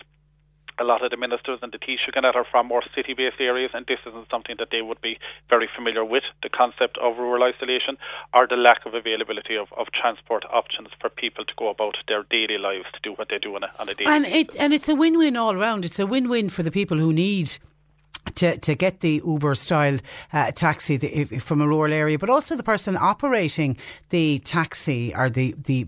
a 0.79 0.85
lot 0.85 1.03
of 1.03 1.11
the 1.11 1.17
ministers 1.17 1.59
and 1.63 1.73
the 1.73 1.79
Taoiseach 1.79 2.35
are 2.35 2.47
from 2.51 2.67
more 2.67 2.83
city 2.95 3.15
based 3.15 3.41
areas, 3.41 3.71
and 3.73 3.87
this 3.87 3.99
isn't 4.07 4.29
something 4.31 4.57
that 4.59 4.69
they 4.71 4.83
would 4.83 5.01
be 5.01 5.19
very 5.49 5.69
familiar 5.75 6.05
with 6.05 6.25
the 6.43 6.49
concept 6.49 6.99
of 6.99 7.17
rural 7.17 7.43
isolation 7.43 7.97
or 8.35 8.47
the 8.47 8.57
lack 8.57 8.85
of 8.85 8.95
availability 8.95 9.57
of, 9.57 9.69
of 9.77 9.87
transport 9.93 10.45
options 10.53 10.89
for 11.01 11.09
people 11.09 11.45
to 11.45 11.53
go 11.57 11.69
about 11.69 11.97
their 12.09 12.25
daily 12.25 12.59
lives 12.59 12.87
to 12.93 13.01
do 13.03 13.13
what 13.15 13.29
they 13.29 13.39
do 13.39 13.55
on 13.57 13.65
a, 13.65 13.71
on 13.79 13.89
a 13.89 13.95
daily 13.95 14.11
and 14.11 14.25
basis. 14.25 14.55
It, 14.55 14.61
and 14.61 14.73
it's 14.73 14.89
a 14.89 14.95
win 14.95 15.19
win 15.19 15.37
all 15.37 15.53
around. 15.53 15.85
It's 15.85 15.99
a 15.99 16.07
win 16.07 16.29
win 16.29 16.49
for 16.49 16.63
the 16.63 16.71
people 16.71 16.99
who 16.99 17.13
need 17.13 17.59
to, 18.35 18.59
to 18.59 18.75
get 18.75 19.01
the 19.01 19.23
Uber 19.25 19.55
style 19.55 19.99
uh, 20.33 20.51
taxi 20.53 20.97
the, 20.97 21.25
from 21.39 21.61
a 21.61 21.69
rural 21.69 21.93
area, 21.93 22.19
but 22.19 22.31
also 22.31 22.57
the 22.57 22.63
person 22.63 22.97
operating 22.97 23.77
the 24.11 24.41
taxi 24.41 25.15
or 25.15 25.31
the, 25.31 25.55
the 25.59 25.87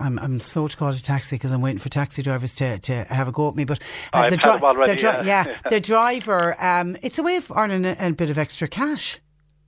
I'm, 0.00 0.18
I'm 0.18 0.38
slow 0.40 0.68
to 0.68 0.76
call 0.76 0.90
it 0.90 0.96
a 0.96 1.02
taxi 1.02 1.36
because 1.36 1.50
I'm 1.50 1.60
waiting 1.60 1.78
for 1.78 1.88
taxi 1.88 2.22
drivers 2.22 2.54
to, 2.56 2.78
to 2.78 3.04
have 3.04 3.28
a 3.28 3.32
go 3.32 3.48
at 3.48 3.56
me. 3.56 3.64
But 3.64 3.80
uh, 4.12 4.30
the, 4.30 4.36
dri- 4.36 4.52
already, 4.52 4.92
the 4.92 4.96
dri- 4.96 5.10
yeah. 5.10 5.44
yeah, 5.46 5.56
the 5.70 5.80
driver, 5.80 6.62
um, 6.62 6.96
it's 7.02 7.18
a 7.18 7.22
way 7.22 7.36
of 7.36 7.50
earning 7.54 7.84
a, 7.84 7.96
a 7.98 8.12
bit 8.12 8.30
of 8.30 8.38
extra 8.38 8.68
cash 8.68 9.20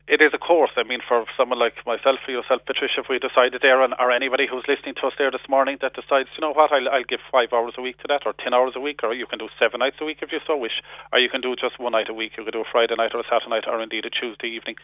it 0.09 0.21
is 0.25 0.33
a 0.33 0.39
course. 0.39 0.71
I 0.77 0.83
mean, 0.83 1.01
for 1.07 1.27
someone 1.37 1.59
like 1.59 1.75
myself, 1.87 2.19
for 2.25 2.33
yourself, 2.33 2.63
Patricia, 2.65 3.05
if 3.05 3.09
we 3.09 3.19
decided 3.19 3.61
there, 3.61 3.83
and, 3.85 3.95
or 3.99 4.11
anybody 4.11 4.47
who's 4.49 4.65
listening 4.67 4.95
to 5.01 5.07
us 5.09 5.15
there 5.19 5.31
this 5.31 5.45
morning 5.49 5.79
that 5.83 5.95
decides, 5.95 6.29
you 6.37 6.41
know 6.41 6.53
what, 6.53 6.73
I'll, 6.73 6.89
I'll 6.89 7.05
give 7.05 7.21
five 7.31 7.53
hours 7.53 7.75
a 7.77 7.83
week 7.83 7.99
to 7.99 8.09
that, 8.09 8.23
or 8.25 8.33
ten 8.33 8.55
hours 8.55 8.73
a 8.75 8.81
week, 8.81 9.01
or 9.05 9.13
you 9.13 9.27
can 9.27 9.39
do 9.39 9.49
seven 9.61 9.81
nights 9.81 10.01
a 10.01 10.05
week 10.05 10.19
if 10.23 10.33
you 10.33 10.41
so 10.47 10.57
wish, 10.57 10.81
or 11.13 11.19
you 11.19 11.29
can 11.29 11.41
do 11.41 11.55
just 11.55 11.79
one 11.79 11.93
night 11.93 12.09
a 12.09 12.15
week. 12.15 12.33
You 12.37 12.45
could 12.45 12.57
do 12.57 12.65
a 12.65 12.73
Friday 12.73 12.97
night 12.97 13.13
or 13.13 13.21
a 13.21 13.29
Saturday 13.29 13.51
night, 13.51 13.69
or 13.69 13.81
indeed 13.83 14.07
a 14.07 14.11
Tuesday 14.11 14.49
evening, 14.49 14.77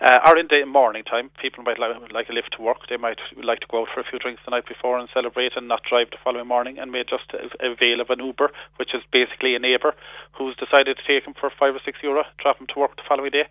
uh, 0.00 0.18
or 0.26 0.36
in 0.36 0.48
the 0.50 0.66
morning 0.66 1.04
time. 1.04 1.30
People 1.40 1.62
might 1.62 1.78
like, 1.78 1.94
like 2.12 2.28
a 2.28 2.32
lift 2.32 2.54
to 2.56 2.62
work. 2.62 2.88
They 2.90 2.96
might 2.96 3.18
like 3.38 3.60
to 3.60 3.70
go 3.70 3.82
out 3.82 3.88
for 3.94 4.00
a 4.00 4.08
few 4.08 4.18
drinks 4.18 4.42
the 4.44 4.50
night 4.50 4.66
before 4.66 4.98
and 4.98 5.08
celebrate, 5.14 5.56
and 5.56 5.68
not 5.68 5.82
drive 5.88 6.10
the 6.10 6.18
following 6.22 6.48
morning, 6.48 6.78
and 6.78 6.90
may 6.90 7.04
just 7.04 7.30
avail 7.60 8.00
of 8.00 8.10
an 8.10 8.18
Uber, 8.18 8.50
which 8.76 8.94
is 8.94 9.02
basically 9.12 9.54
a 9.54 9.58
neighbour 9.58 9.94
who's 10.36 10.56
decided 10.56 10.98
to 10.98 11.06
take 11.06 11.26
him 11.26 11.34
for 11.38 11.50
five 11.50 11.74
or 11.74 11.80
six 11.84 11.98
euro, 12.02 12.24
drop 12.42 12.60
him 12.60 12.66
to 12.74 12.78
work 12.78 12.96
the 12.96 13.02
following 13.08 13.30
day. 13.30 13.46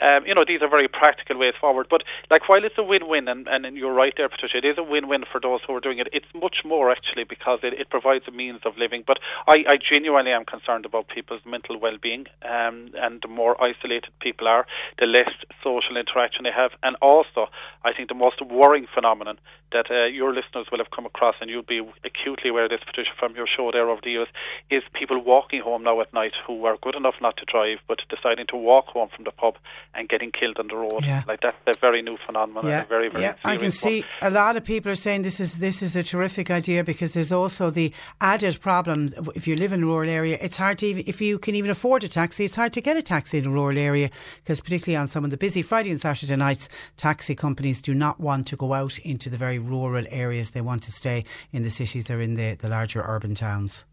Um, 0.00 0.26
you 0.26 0.34
know, 0.34 0.44
these 0.46 0.62
are 0.62 0.68
very 0.68 0.88
practical 0.88 1.38
ways 1.38 1.54
forward. 1.60 1.86
But 1.90 2.02
like, 2.30 2.48
while 2.48 2.64
it's 2.64 2.78
a 2.78 2.82
win-win, 2.82 3.28
and, 3.28 3.46
and 3.48 3.76
you're 3.76 3.94
right 3.94 4.12
there, 4.16 4.28
Patricia, 4.28 4.58
it 4.58 4.64
is 4.64 4.78
a 4.78 4.82
win-win 4.82 5.24
for 5.30 5.40
those 5.40 5.60
who 5.66 5.74
are 5.74 5.80
doing 5.80 5.98
it. 5.98 6.08
It's 6.12 6.26
much 6.34 6.58
more 6.64 6.90
actually 6.90 7.24
because 7.24 7.60
it, 7.62 7.74
it 7.74 7.90
provides 7.90 8.24
a 8.28 8.30
means 8.30 8.60
of 8.64 8.76
living. 8.76 9.04
But 9.06 9.18
I, 9.46 9.64
I 9.68 9.78
genuinely 9.78 10.32
am 10.32 10.44
concerned 10.44 10.84
about 10.84 11.08
people's 11.08 11.42
mental 11.44 11.78
well-being, 11.78 12.26
um, 12.42 12.90
and 12.94 13.20
the 13.22 13.28
more 13.28 13.60
isolated 13.62 14.10
people 14.20 14.48
are, 14.48 14.66
the 14.98 15.06
less 15.06 15.30
social 15.62 15.96
interaction 15.96 16.44
they 16.44 16.52
have, 16.54 16.72
and 16.82 16.96
also 17.00 17.48
I 17.84 17.92
think 17.92 18.08
the 18.08 18.14
most 18.14 18.40
worrying 18.42 18.86
phenomenon 18.92 19.38
that 19.72 19.90
uh, 19.90 20.04
your 20.06 20.32
listeners 20.32 20.66
will 20.70 20.78
have 20.78 20.90
come 20.94 21.04
across, 21.04 21.34
and 21.40 21.50
you'll 21.50 21.62
be 21.62 21.82
acutely 22.04 22.50
aware 22.50 22.64
of 22.64 22.70
this, 22.70 22.80
Patricia, 22.86 23.10
from 23.18 23.34
your 23.34 23.46
show 23.46 23.70
there 23.72 23.90
over 23.90 24.00
the 24.02 24.10
years, 24.10 24.28
is 24.70 24.82
people 24.92 25.20
walking 25.22 25.60
home 25.60 25.82
now 25.82 26.00
at 26.00 26.12
night 26.14 26.32
who 26.46 26.64
are 26.64 26.78
good 26.80 26.94
enough 26.94 27.16
not 27.20 27.36
to 27.38 27.44
drive, 27.44 27.78
but 27.88 28.00
deciding 28.08 28.46
to 28.48 28.56
walk 28.56 28.86
home 28.86 29.08
from 29.14 29.24
the 29.24 29.32
pub 29.32 29.56
and 29.96 30.08
getting 30.08 30.30
killed 30.32 30.58
on 30.58 30.68
the 30.68 30.76
road. 30.76 31.04
Yeah. 31.04 31.22
Like 31.26 31.40
that's 31.40 31.56
a 31.66 31.78
very 31.80 32.02
new 32.02 32.16
phenomenon. 32.26 32.66
Yeah. 32.66 32.84
very, 32.84 33.08
very 33.08 33.24
yeah. 33.24 33.34
I 33.44 33.56
can 33.56 33.70
see 33.70 34.04
a 34.22 34.30
lot 34.30 34.56
of 34.56 34.64
people 34.64 34.90
are 34.92 34.96
saying 34.96 35.22
this 35.22 35.40
is 35.40 35.58
this 35.58 35.82
is 35.82 35.96
a 35.96 36.02
terrific 36.02 36.50
idea 36.50 36.84
because 36.84 37.12
there's 37.12 37.32
also 37.32 37.70
the 37.70 37.92
added 38.20 38.60
problem. 38.60 39.08
If 39.34 39.46
you 39.46 39.56
live 39.56 39.72
in 39.72 39.82
a 39.82 39.86
rural 39.86 40.10
area, 40.10 40.38
it's 40.40 40.56
hard 40.56 40.78
to 40.78 40.86
even 40.86 41.04
if 41.06 41.20
you 41.20 41.38
can 41.38 41.54
even 41.54 41.70
afford 41.70 42.04
a 42.04 42.08
taxi. 42.08 42.44
It's 42.44 42.56
hard 42.56 42.72
to 42.74 42.80
get 42.80 42.96
a 42.96 43.02
taxi 43.02 43.38
in 43.38 43.46
a 43.46 43.50
rural 43.50 43.78
area 43.78 44.10
because 44.36 44.60
particularly 44.60 44.96
on 44.96 45.08
some 45.08 45.24
of 45.24 45.30
the 45.30 45.36
busy 45.36 45.62
Friday 45.62 45.90
and 45.90 46.00
Saturday 46.00 46.36
nights, 46.36 46.68
taxi 46.96 47.34
companies 47.34 47.80
do 47.80 47.94
not 47.94 48.20
want 48.20 48.46
to 48.48 48.56
go 48.56 48.72
out 48.72 48.98
into 48.98 49.30
the 49.30 49.36
very 49.36 49.58
rural 49.58 50.04
areas. 50.10 50.50
They 50.50 50.60
want 50.60 50.82
to 50.84 50.92
stay 50.92 51.24
in 51.52 51.62
the 51.62 51.70
cities 51.70 52.10
or 52.10 52.20
in 52.20 52.34
the, 52.34 52.54
the 52.54 52.68
larger 52.68 53.02
urban 53.06 53.34
towns. 53.34 53.84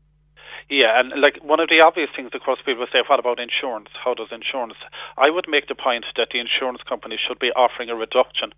Yeah, 0.70 1.00
and 1.00 1.20
like 1.20 1.38
one 1.44 1.60
of 1.60 1.70
the 1.70 1.82
obvious 1.82 2.10
things, 2.16 2.32
of 2.34 2.42
course, 2.42 2.60
people 2.66 2.86
say, 2.92 3.00
what 3.08 3.20
about 3.20 3.40
insurance? 3.40 3.90
How 3.94 4.14
does 4.14 4.30
insurance? 4.32 4.76
I 5.18 5.30
would 5.30 5.48
make 5.48 5.68
the 5.68 5.76
point 5.76 6.06
that 6.16 6.30
the 6.32 6.40
insurance 6.40 6.82
companies 6.88 7.20
should 7.20 7.40
be 7.40 7.52
offering 7.56 7.90
a 7.90 7.96
reduction 7.96 8.54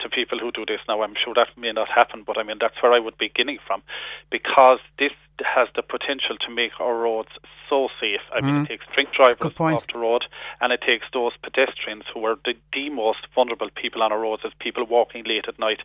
to 0.00 0.08
people 0.08 0.38
who 0.38 0.52
do 0.52 0.64
this. 0.66 0.80
Now, 0.86 1.02
I'm 1.02 1.14
sure 1.16 1.34
that 1.34 1.56
may 1.56 1.72
not 1.72 1.88
happen, 1.88 2.22
but 2.26 2.38
I 2.38 2.42
mean, 2.42 2.58
that's 2.60 2.80
where 2.82 2.92
I 2.92 3.00
would 3.00 3.18
be 3.18 3.28
beginning 3.28 3.58
from 3.66 3.82
because 4.30 4.78
this 4.98 5.12
has 5.44 5.68
the 5.74 5.82
potential 5.82 6.36
to 6.46 6.50
make 6.50 6.72
our 6.80 6.96
roads 6.96 7.28
so 7.68 7.88
safe. 8.00 8.20
I 8.32 8.40
mean, 8.40 8.54
mm. 8.54 8.64
it 8.64 8.68
takes 8.68 8.86
drink 8.94 9.10
drivers 9.12 9.52
off 9.58 9.86
the 9.92 9.98
road, 9.98 10.24
and 10.60 10.72
it 10.72 10.80
takes 10.80 11.04
those 11.12 11.32
pedestrians 11.42 12.04
who 12.12 12.24
are 12.24 12.36
the, 12.44 12.54
the 12.72 12.90
most 12.90 13.26
vulnerable 13.34 13.70
people 13.74 14.02
on 14.02 14.12
our 14.12 14.20
roads, 14.20 14.42
as 14.44 14.52
people 14.58 14.84
walking 14.86 15.24
late 15.24 15.46
at 15.48 15.58
night 15.58 15.80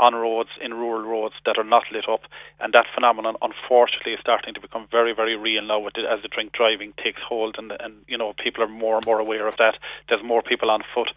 on 0.00 0.14
roads, 0.14 0.50
in 0.60 0.74
rural 0.74 1.06
roads 1.06 1.34
that 1.44 1.58
are 1.58 1.64
not 1.64 1.84
lit 1.92 2.08
up. 2.08 2.22
And 2.60 2.72
that 2.72 2.86
phenomenon, 2.94 3.36
unfortunately, 3.42 4.14
is 4.14 4.20
starting 4.20 4.54
to 4.54 4.60
become 4.60 4.88
very, 4.90 5.14
very 5.14 5.36
real 5.36 5.62
now 5.62 5.86
as 5.86 6.22
the 6.22 6.28
drink 6.28 6.52
driving 6.52 6.92
takes 7.02 7.20
hold, 7.22 7.56
and, 7.58 7.72
and 7.80 7.94
you 8.06 8.18
know, 8.18 8.32
people 8.42 8.64
are 8.64 8.68
more 8.68 8.96
and 8.96 9.06
more 9.06 9.18
aware 9.18 9.46
of 9.46 9.56
that. 9.58 9.78
There's 10.08 10.22
more 10.22 10.42
people 10.42 10.70
on 10.70 10.82
foot 10.94 11.10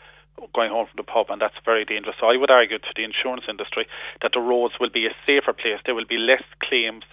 going 0.54 0.72
home 0.72 0.88
from 0.88 0.98
the 0.98 1.04
pub, 1.04 1.28
and 1.30 1.42
that's 1.42 1.56
very 1.66 1.86
dangerous. 1.86 2.16
So 2.20 2.28
I 2.28 2.38
would 2.38 2.52
argue 2.52 2.80
to 2.80 2.94
the 2.96 3.04
insurance 3.04 3.44
industry 3.48 3.88
that 4.22 4.32
the 4.34 4.40
roads 4.40 4.74
will 4.80 4.90
be 4.90 5.06
a 5.06 5.16
safer 5.28 5.54
place. 5.54 5.80
There 5.86 5.96
will 5.96 6.10
be 6.10 6.18
less 6.18 6.44
claims 6.60 7.04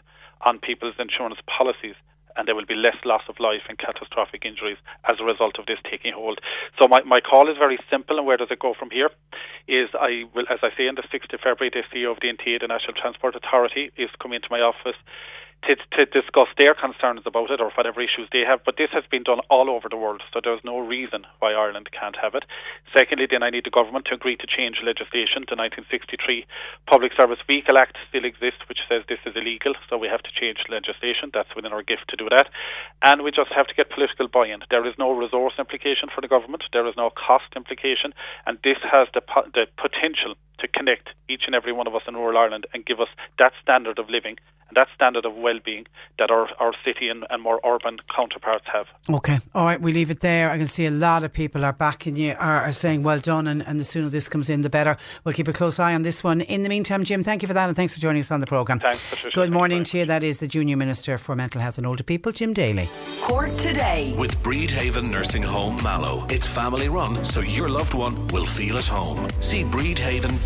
on 0.42 0.59
people's 0.59 0.94
insurance 0.98 1.38
policies 1.46 1.94
and 2.38 2.46
there 2.46 2.55
will 2.55 2.64
be 2.64 2.79
less 2.79 2.96
loss 3.05 3.22
of 3.29 3.35
life 3.40 3.66
and 3.68 3.77
catastrophic 3.79 4.46
injuries 4.46 4.79
as 5.11 5.16
a 5.18 5.24
result 5.24 5.59
of 5.59 5.66
this 5.66 5.79
taking 5.90 6.14
hold. 6.14 6.38
So 6.79 6.87
my, 6.87 7.03
my 7.03 7.20
call 7.20 7.51
is 7.51 7.59
very 7.59 7.79
simple, 7.90 8.16
and 8.16 8.27
where 8.27 8.37
does 8.37 8.48
it 8.53 8.61
go 8.61 8.74
from 8.79 8.90
here? 8.90 9.11
Is 9.66 9.90
I 9.98 10.22
will, 10.33 10.46
as 10.48 10.62
I 10.62 10.70
say, 10.79 10.87
on 10.87 10.94
the 10.94 11.03
6th 11.03 11.35
of 11.35 11.40
February, 11.42 11.74
the 11.74 11.83
CEO 11.90 12.12
of 12.12 12.22
the 12.22 12.31
NTA, 12.31 12.61
the 12.61 12.68
National 12.68 12.94
Transport 12.94 13.35
Authority, 13.35 13.90
is 13.98 14.09
coming 14.22 14.37
into 14.37 14.48
my 14.51 14.61
office 14.61 14.96
to, 15.66 15.75
to 15.75 16.07
discuss 16.07 16.49
their 16.57 16.75
concerns 16.75 17.23
about 17.27 17.51
it 17.51 17.61
or 17.61 17.71
whatever 17.75 18.01
issues 18.01 18.29
they 18.31 18.47
have. 18.47 18.62
But 18.64 18.77
this 18.79 18.90
has 18.92 19.05
been 19.11 19.23
done 19.23 19.40
all 19.51 19.68
over 19.68 19.88
the 19.88 19.97
world, 19.97 20.23
so 20.33 20.40
there's 20.42 20.62
no 20.64 20.79
reason 20.79 21.27
why 21.40 21.53
Ireland 21.53 21.90
can't 21.90 22.16
have 22.23 22.35
it. 22.35 22.44
Secondly, 22.94 23.27
then 23.29 23.42
I 23.42 23.51
need 23.51 23.64
the 23.66 23.75
government 23.75 24.07
to 24.07 24.14
agree 24.14 24.37
to 24.37 24.47
change 24.47 24.79
legislation. 24.85 25.44
The 25.51 25.59
1963 25.59 26.47
Public 26.87 27.12
Service 27.18 27.42
Vehicle 27.47 27.77
Act 27.77 27.99
still 28.09 28.25
exists, 28.25 28.62
which 28.68 28.87
says 28.88 29.03
this 29.09 29.23
is 29.27 29.35
illegal, 29.35 29.75
so 29.90 29.99
we 29.99 30.09
have 30.09 30.23
to 30.23 30.33
change 30.33 30.62
legislation. 30.71 31.35
That's 31.35 31.53
within 31.57 31.73
our 31.75 31.83
gift 31.83 32.07
to 32.14 32.16
do 32.16 32.31
that. 32.31 32.49
And 33.03 33.23
we 33.23 33.31
just 33.35 33.51
have 33.53 33.66
to 33.66 33.75
get 33.75 33.90
political 33.90 34.29
buy 34.29 34.47
in. 34.47 34.62
There 34.71 34.87
is 34.87 34.94
no 34.99 35.12
resource 35.12 35.55
implication 35.59 36.09
for 36.14 36.21
the 36.21 36.31
government, 36.31 36.64
there 36.73 36.87
is 36.87 36.94
no 36.97 37.11
cost 37.11 37.51
implication, 37.57 38.14
and 38.47 38.59
this 38.62 38.79
has 38.87 39.09
the, 39.12 39.23
the 39.55 39.66
potential 39.77 40.38
to 40.59 40.68
connect 40.68 41.09
each 41.29 41.42
and 41.47 41.55
every 41.55 41.73
one 41.73 41.87
of 41.87 41.94
us 41.94 42.03
in 42.09 42.14
rural 42.14 42.38
Ireland 42.38 42.66
and 42.73 42.85
give 42.85 43.01
us 43.01 43.09
that 43.38 43.53
standard 43.62 43.99
of 43.99 44.09
living 44.09 44.37
and 44.68 44.77
that 44.77 44.88
standard 44.94 45.25
of 45.25 45.35
well-being 45.35 45.87
that 46.18 46.31
our, 46.31 46.49
our 46.61 46.73
city 46.85 47.09
and, 47.09 47.27
and 47.31 47.42
more 47.42 47.61
urban 47.64 47.99
counterparts 48.14 48.66
have. 48.73 48.87
Okay, 49.09 49.38
all 49.55 49.64
right, 49.64 49.81
we 49.81 49.92
leave 49.92 50.11
it 50.11 50.21
there. 50.21 50.51
I 50.51 50.59
can 50.59 50.66
see 50.66 50.87
a 50.87 50.90
lot 50.90 51.25
of 51.25 51.33
people 51.33 51.64
are 51.64 51.73
backing 51.73 52.16
you, 52.16 52.35
are, 52.38 52.62
are 52.62 52.73
saying 52.73 53.03
well 53.03 53.18
done, 53.18 53.47
and, 53.47 53.66
and 53.66 53.81
the 53.81 53.85
sooner 53.85 54.09
this 54.09 54.29
comes 54.29 54.51
in, 54.51 54.62
the 54.62 54.71
better. 54.71 54.97
We'll 55.25 55.35
keep 55.35 55.49
a 55.49 55.53
close 55.53 55.79
eye 55.79 55.94
on 55.94 56.03
this 56.03 56.23
one. 56.23 56.42
In 56.42 56.62
the 56.64 56.68
meantime, 56.68 57.05
Jim, 57.05 57.25
thank 57.25 57.42
you 57.42 57.49
for 57.49 57.55
that, 57.55 57.68
and 57.68 57.77
thanks 57.77 57.94
for 57.94 58.01
joining 58.01 58.21
us 58.21 58.31
on 58.31 58.40
the 58.40 58.47
programme. 58.47 58.81
Thanks, 58.81 59.09
Patricia. 59.09 59.35
Good 59.35 59.53
morning 59.53 59.85
to 59.85 59.99
you. 59.99 60.05
That 60.05 60.23
is 60.23 60.38
the 60.38 60.47
Junior 60.47 60.77
Minister 60.77 61.16
for 61.18 61.35
Mental 61.35 61.61
Health 61.61 61.79
and 61.79 61.87
Older 61.87 62.03
People, 62.03 62.33
Jim 62.33 62.53
Daly. 62.53 62.88
Cork 63.23 63.55
today. 63.57 64.14
With 64.18 64.38
Bridhaven 64.42 65.11
Nursing 65.11 65.42
Home 65.42 65.83
Mallow. 65.83 66.27
It's 66.29 66.47
family 66.47 66.88
run, 66.88 67.25
so 67.25 67.40
your 67.40 67.71
loved 67.71 67.94
one 67.94 68.27
will 68.29 68.47
feel 68.47 68.77
at 68.77 68.87
home. 68.87 69.29
See 69.40 69.64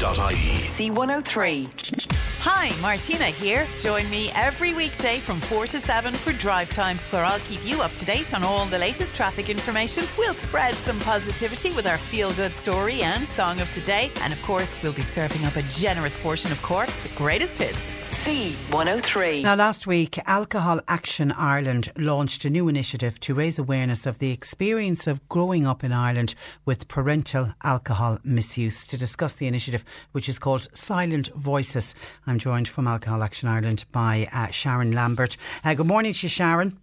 bridhaven.ie. 0.03 0.91
C103. 0.91 2.09
Hi, 2.41 2.73
Martina 2.81 3.27
here. 3.27 3.67
Join 3.79 4.09
me 4.11 4.31
every 4.35 4.75
weekday 4.75 5.21
from 5.21 5.39
4 5.39 5.67
to 5.69 5.79
7 5.79 6.13
for 6.13 6.33
Drive 6.33 6.71
Time, 6.71 6.99
where 7.11 7.25
I'll 7.25 7.39
keep 7.41 7.61
you 7.65 7.81
up 7.83 7.93
to 7.93 8.05
date 8.05 8.35
on 8.35 8.43
all 8.43 8.67
the 8.67 8.79
latest 8.79 9.15
traffic 9.15 9.49
information. 9.49 10.05
We'll 10.19 10.35
spread 10.35 10.75
some 10.75 10.99
positivity 11.01 11.73
with 11.73 11.87
our 11.87 11.99
feel 11.99 12.33
good 12.33 12.53
story 12.53 13.03
and 13.03 13.27
song 13.27 13.61
of 13.61 13.73
the 13.75 13.81
day. 13.83 14.11
And 14.23 14.33
of 14.33 14.43
course, 14.43 14.77
we'll 14.83 14.93
be 14.93 15.03
serving 15.03 15.45
up 15.45 15.55
a 15.55 15.63
generous 15.63 16.19
portion 16.19 16.51
of 16.51 16.61
Cork's 16.63 17.07
greatest 17.17 17.59
hits. 17.59 17.95
C103. 18.25 19.43
Now, 19.43 19.57
last 19.57 19.89
week, 19.89 20.17
Alcohol 20.27 20.81
Action 20.87 21.33
Ireland 21.33 21.91
launched 21.99 22.45
a 22.45 22.51
new 22.51 22.69
initiative 22.69 23.19
to 23.19 23.35
raise 23.35 23.59
awareness 23.59 24.07
of 24.07 24.19
the 24.19 24.31
experience 24.31 25.09
of 25.09 25.29
growing 25.29 25.67
up 25.67 25.83
in 25.83 25.93
Ireland 25.93 26.37
with 26.65 26.87
parental 26.87 27.53
alcohol 27.65 28.19
misuse. 28.23 28.85
To 28.85 28.97
discuss 28.97 29.33
the 29.33 29.49
initiative, 29.49 29.85
which 30.13 30.29
is 30.29 30.39
called 30.39 30.69
Silent 30.73 31.31
Voices, 31.35 31.97
I'm 32.25 32.39
joined 32.39 32.69
from 32.69 32.87
Alcohol 32.87 33.25
Action 33.25 33.49
Ireland 33.49 33.87
by 33.91 34.29
uh, 34.33 34.47
Sharon 34.53 34.93
Lambert. 34.93 35.37
Uh, 35.65 35.75
good 35.75 35.89
morning 35.89 36.13
to 36.13 36.27
you, 36.27 36.29
Sharon. 36.29 36.79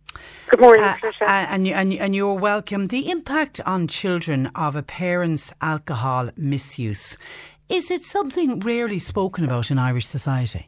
Good 0.49 0.59
morning, 0.59 0.83
Uh, 0.83 0.93
Patricia. 0.95 1.23
uh, 1.23 1.45
and, 1.51 1.65
and, 1.67 1.93
and 1.93 2.13
you're 2.13 2.33
welcome. 2.33 2.87
The 2.87 3.09
impact 3.09 3.61
on 3.65 3.87
children 3.87 4.47
of 4.55 4.75
a 4.75 4.83
parent's 4.83 5.53
alcohol 5.61 6.31
misuse. 6.35 7.15
Is 7.69 7.89
it 7.89 8.03
something 8.03 8.59
rarely 8.59 8.99
spoken 8.99 9.45
about 9.45 9.71
in 9.71 9.79
Irish 9.79 10.05
society? 10.05 10.67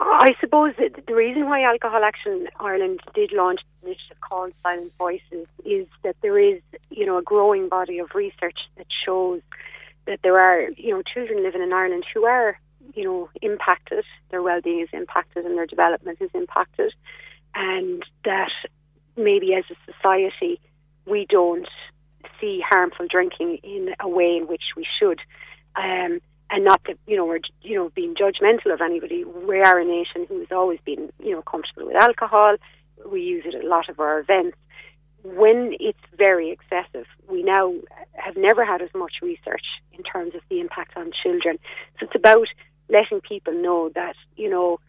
I 0.00 0.34
suppose 0.40 0.74
the 0.76 1.14
reason 1.14 1.46
why 1.46 1.62
Alcohol 1.62 2.04
Action 2.04 2.48
Ireland 2.60 3.00
did 3.14 3.32
launch 3.32 3.60
an 3.82 3.88
initiative 3.88 4.20
called 4.20 4.52
Silent 4.62 4.92
Voices 4.96 5.46
is 5.64 5.86
that 6.04 6.16
there 6.22 6.38
is, 6.38 6.60
you 6.90 7.04
know, 7.04 7.18
a 7.18 7.22
growing 7.22 7.68
body 7.68 7.98
of 7.98 8.14
research 8.14 8.58
that 8.76 8.86
shows 9.04 9.40
that 10.06 10.20
there 10.22 10.38
are, 10.38 10.70
you 10.76 10.94
know, 10.94 11.02
children 11.02 11.42
living 11.42 11.62
in 11.62 11.72
Ireland 11.72 12.04
who 12.14 12.24
are, 12.24 12.58
you 12.94 13.04
know, 13.04 13.28
impacted. 13.42 14.04
Their 14.30 14.42
well-being 14.42 14.80
is 14.80 14.88
impacted 14.92 15.44
and 15.44 15.58
their 15.58 15.66
development 15.66 16.18
is 16.20 16.30
impacted, 16.32 16.94
and 17.54 18.04
that 18.24 18.52
maybe 19.16 19.54
as 19.54 19.64
a 19.70 19.92
society 19.92 20.60
we 21.06 21.26
don't 21.28 21.68
see 22.40 22.62
harmful 22.68 23.06
drinking 23.10 23.58
in 23.64 23.94
a 23.98 24.08
way 24.08 24.36
in 24.36 24.46
which 24.46 24.62
we 24.76 24.86
should. 24.98 25.20
Um, 25.74 26.20
and 26.50 26.64
not 26.64 26.80
that 26.86 26.98
you 27.06 27.16
know 27.16 27.26
we're 27.26 27.40
you 27.62 27.74
know 27.74 27.90
being 27.90 28.14
judgmental 28.14 28.72
of 28.72 28.80
anybody. 28.80 29.24
We 29.24 29.60
are 29.60 29.78
a 29.78 29.84
nation 29.84 30.26
who 30.28 30.38
has 30.40 30.48
always 30.50 30.80
been 30.84 31.10
you 31.22 31.32
know 31.32 31.42
comfortable 31.42 31.86
with 31.86 31.96
alcohol. 31.96 32.56
We 33.10 33.22
use 33.22 33.44
it 33.46 33.54
at 33.54 33.64
a 33.64 33.68
lot 33.68 33.88
of 33.88 34.00
our 34.00 34.18
events. 34.18 34.56
When 35.22 35.74
it's 35.80 35.98
very 36.16 36.50
excessive, 36.50 37.06
we 37.28 37.42
now 37.42 37.74
have 38.14 38.36
never 38.36 38.64
had 38.64 38.82
as 38.82 38.90
much 38.94 39.14
research 39.20 39.64
in 39.92 40.02
terms 40.02 40.34
of 40.34 40.42
the 40.48 40.60
impact 40.60 40.96
on 40.96 41.10
children. 41.22 41.58
So 41.98 42.06
it's 42.06 42.14
about 42.14 42.48
letting 42.88 43.20
people 43.20 43.52
know 43.52 43.90
that 43.94 44.16
you 44.36 44.48
know 44.48 44.80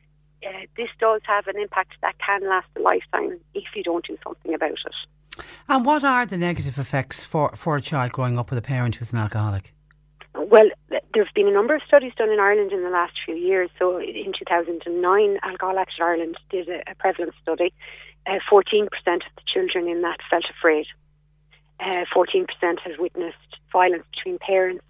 uh, 0.46 0.66
this 0.78 0.90
does 1.00 1.22
have 1.26 1.48
an 1.48 1.58
impact 1.58 1.94
that 2.02 2.16
can 2.26 2.48
last 2.48 2.68
a 2.78 2.82
lifetime 2.82 3.40
if 3.54 3.66
you 3.76 3.84
don't 3.84 4.06
do 4.06 4.18
something 4.24 4.54
about 4.54 4.72
it. 4.72 5.44
And 5.68 5.86
what 5.86 6.04
are 6.04 6.26
the 6.26 6.38
negative 6.38 6.78
effects 6.78 7.26
for, 7.26 7.56
for 7.56 7.76
a 7.76 7.82
child 7.82 8.12
growing 8.12 8.38
up 8.38 8.50
with 8.50 8.60
a 8.60 8.62
parent 8.62 8.96
who's 8.96 9.14
an 9.14 9.20
alcoholic? 9.20 9.74
Well, 10.40 10.70
there 10.90 11.24
have 11.26 11.34
been 11.34 11.48
a 11.48 11.52
number 11.52 11.76
of 11.76 11.82
studies 11.88 12.14
done 12.18 12.30
in 12.30 12.40
Ireland 12.40 12.72
in 12.72 12.84
the 12.84 12.90
last 12.90 13.14
few 13.26 13.36
years. 13.36 13.70
So 13.78 14.00
in 14.00 14.34
2009, 14.38 15.40
Alcohol 15.44 15.80
Action 15.80 16.04
Ireland 16.04 16.38
did 16.50 16.70
a, 16.70 16.92
a 16.92 16.96
prevalence 16.96 17.36
study. 17.42 17.74
Uh, 18.26 18.40
14% 18.52 18.84
of 18.84 19.22
the 19.36 19.44
children 19.54 19.88
in 19.88 20.02
that 20.02 20.20
felt 20.30 20.46
afraid. 20.50 20.86
Uh, 21.80 22.06
14% 22.16 22.46
had 22.62 23.00
witnessed 23.00 23.38
violence 23.72 24.04
between 24.16 24.38
parents, 24.40 24.84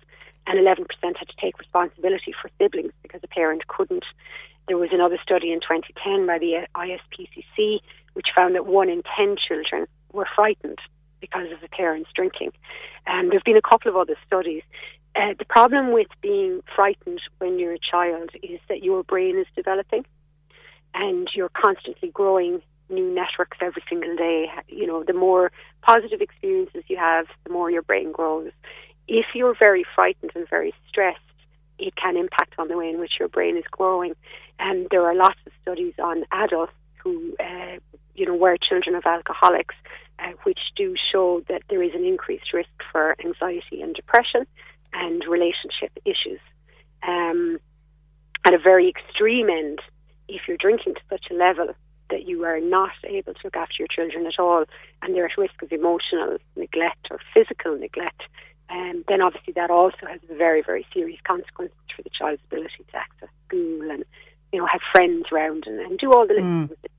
and 0.47 0.57
11% 0.57 0.85
had 1.01 1.27
to 1.27 1.35
take 1.39 1.59
responsibility 1.59 2.33
for 2.41 2.49
siblings 2.59 2.91
because 3.03 3.21
a 3.23 3.27
parent 3.27 3.67
couldn't. 3.67 4.05
There 4.67 4.77
was 4.77 4.89
another 4.91 5.19
study 5.21 5.51
in 5.51 5.59
2010 5.59 6.25
by 6.25 6.39
the 6.39 6.67
ISPCC 6.75 7.79
which 8.13 8.27
found 8.35 8.55
that 8.55 8.65
one 8.65 8.89
in 8.89 9.03
10 9.15 9.35
children 9.47 9.87
were 10.11 10.27
frightened 10.35 10.79
because 11.21 11.51
of 11.51 11.61
the 11.61 11.67
parents 11.69 12.09
drinking. 12.15 12.51
Um, 13.07 13.29
there 13.29 13.37
have 13.37 13.43
been 13.43 13.57
a 13.57 13.61
couple 13.61 13.89
of 13.89 13.97
other 13.97 14.15
studies. 14.25 14.63
Uh, 15.19 15.33
the 15.37 15.43
problem 15.43 15.91
with 15.91 16.07
being 16.21 16.61
frightened 16.73 17.19
when 17.39 17.59
you're 17.59 17.73
a 17.73 17.79
child 17.79 18.29
is 18.41 18.59
that 18.69 18.81
your 18.81 19.03
brain 19.03 19.37
is 19.37 19.47
developing 19.53 20.05
and 20.93 21.27
you're 21.35 21.49
constantly 21.49 22.09
growing 22.09 22.61
new 22.89 23.13
networks 23.13 23.57
every 23.59 23.83
single 23.89 24.15
day. 24.15 24.45
You 24.69 24.87
know, 24.87 25.03
the 25.03 25.11
more 25.11 25.51
positive 25.81 26.21
experiences 26.21 26.83
you 26.87 26.95
have, 26.95 27.25
the 27.43 27.51
more 27.51 27.69
your 27.69 27.81
brain 27.81 28.13
grows. 28.13 28.51
If 29.09 29.25
you're 29.35 29.55
very 29.59 29.83
frightened 29.93 30.31
and 30.35 30.47
very 30.49 30.73
stressed, 30.87 31.19
it 31.79 31.97
can 31.97 32.15
impact 32.15 32.53
on 32.57 32.69
the 32.69 32.77
way 32.77 32.89
in 32.89 32.99
which 33.01 33.13
your 33.19 33.27
brain 33.27 33.57
is 33.57 33.65
growing. 33.71 34.15
And 34.57 34.87
there 34.89 35.03
are 35.03 35.15
lots 35.15 35.39
of 35.45 35.51
studies 35.61 35.95
on 36.01 36.23
adults 36.31 36.71
who, 37.03 37.35
uh, 37.41 37.79
you 38.15 38.25
know, 38.25 38.35
were 38.35 38.55
children 38.57 38.95
of 38.95 39.03
alcoholics, 39.05 39.75
uh, 40.19 40.31
which 40.43 40.59
do 40.77 40.95
show 41.11 41.43
that 41.49 41.63
there 41.69 41.83
is 41.83 41.91
an 41.93 42.05
increased 42.05 42.53
risk 42.53 42.69
for 42.93 43.17
anxiety 43.19 43.81
and 43.81 43.93
depression 43.93 44.45
and 44.93 45.23
relationship 45.27 45.91
issues. 46.05 46.39
Um, 47.07 47.59
at 48.45 48.53
a 48.53 48.59
very 48.59 48.89
extreme 48.89 49.49
end, 49.49 49.79
if 50.27 50.41
you're 50.47 50.57
drinking 50.57 50.95
to 50.95 51.01
such 51.09 51.25
a 51.31 51.33
level 51.33 51.73
that 52.09 52.27
you 52.27 52.43
are 52.43 52.59
not 52.59 52.91
able 53.03 53.33
to 53.33 53.39
look 53.43 53.55
after 53.55 53.75
your 53.79 53.87
children 53.87 54.25
at 54.25 54.39
all 54.39 54.65
and 55.01 55.13
they're 55.13 55.27
at 55.27 55.37
risk 55.37 55.61
of 55.61 55.71
emotional 55.71 56.37
neglect 56.55 57.07
or 57.11 57.19
physical 57.33 57.77
neglect, 57.77 58.21
um, 58.69 59.03
then 59.07 59.21
obviously 59.21 59.53
that 59.53 59.69
also 59.69 60.05
has 60.07 60.19
very, 60.37 60.61
very 60.61 60.85
serious 60.93 61.19
consequences 61.23 61.77
for 61.95 62.03
the 62.03 62.09
child's 62.09 62.41
ability 62.51 62.85
to 62.91 62.97
access 62.97 63.29
school 63.47 63.91
and 63.91 64.03
you 64.51 64.59
know 64.59 64.65
have 64.65 64.81
friends 64.91 65.25
around 65.31 65.65
and, 65.67 65.79
and 65.79 65.99
do 65.99 66.11
all 66.11 66.27
the 66.27 66.33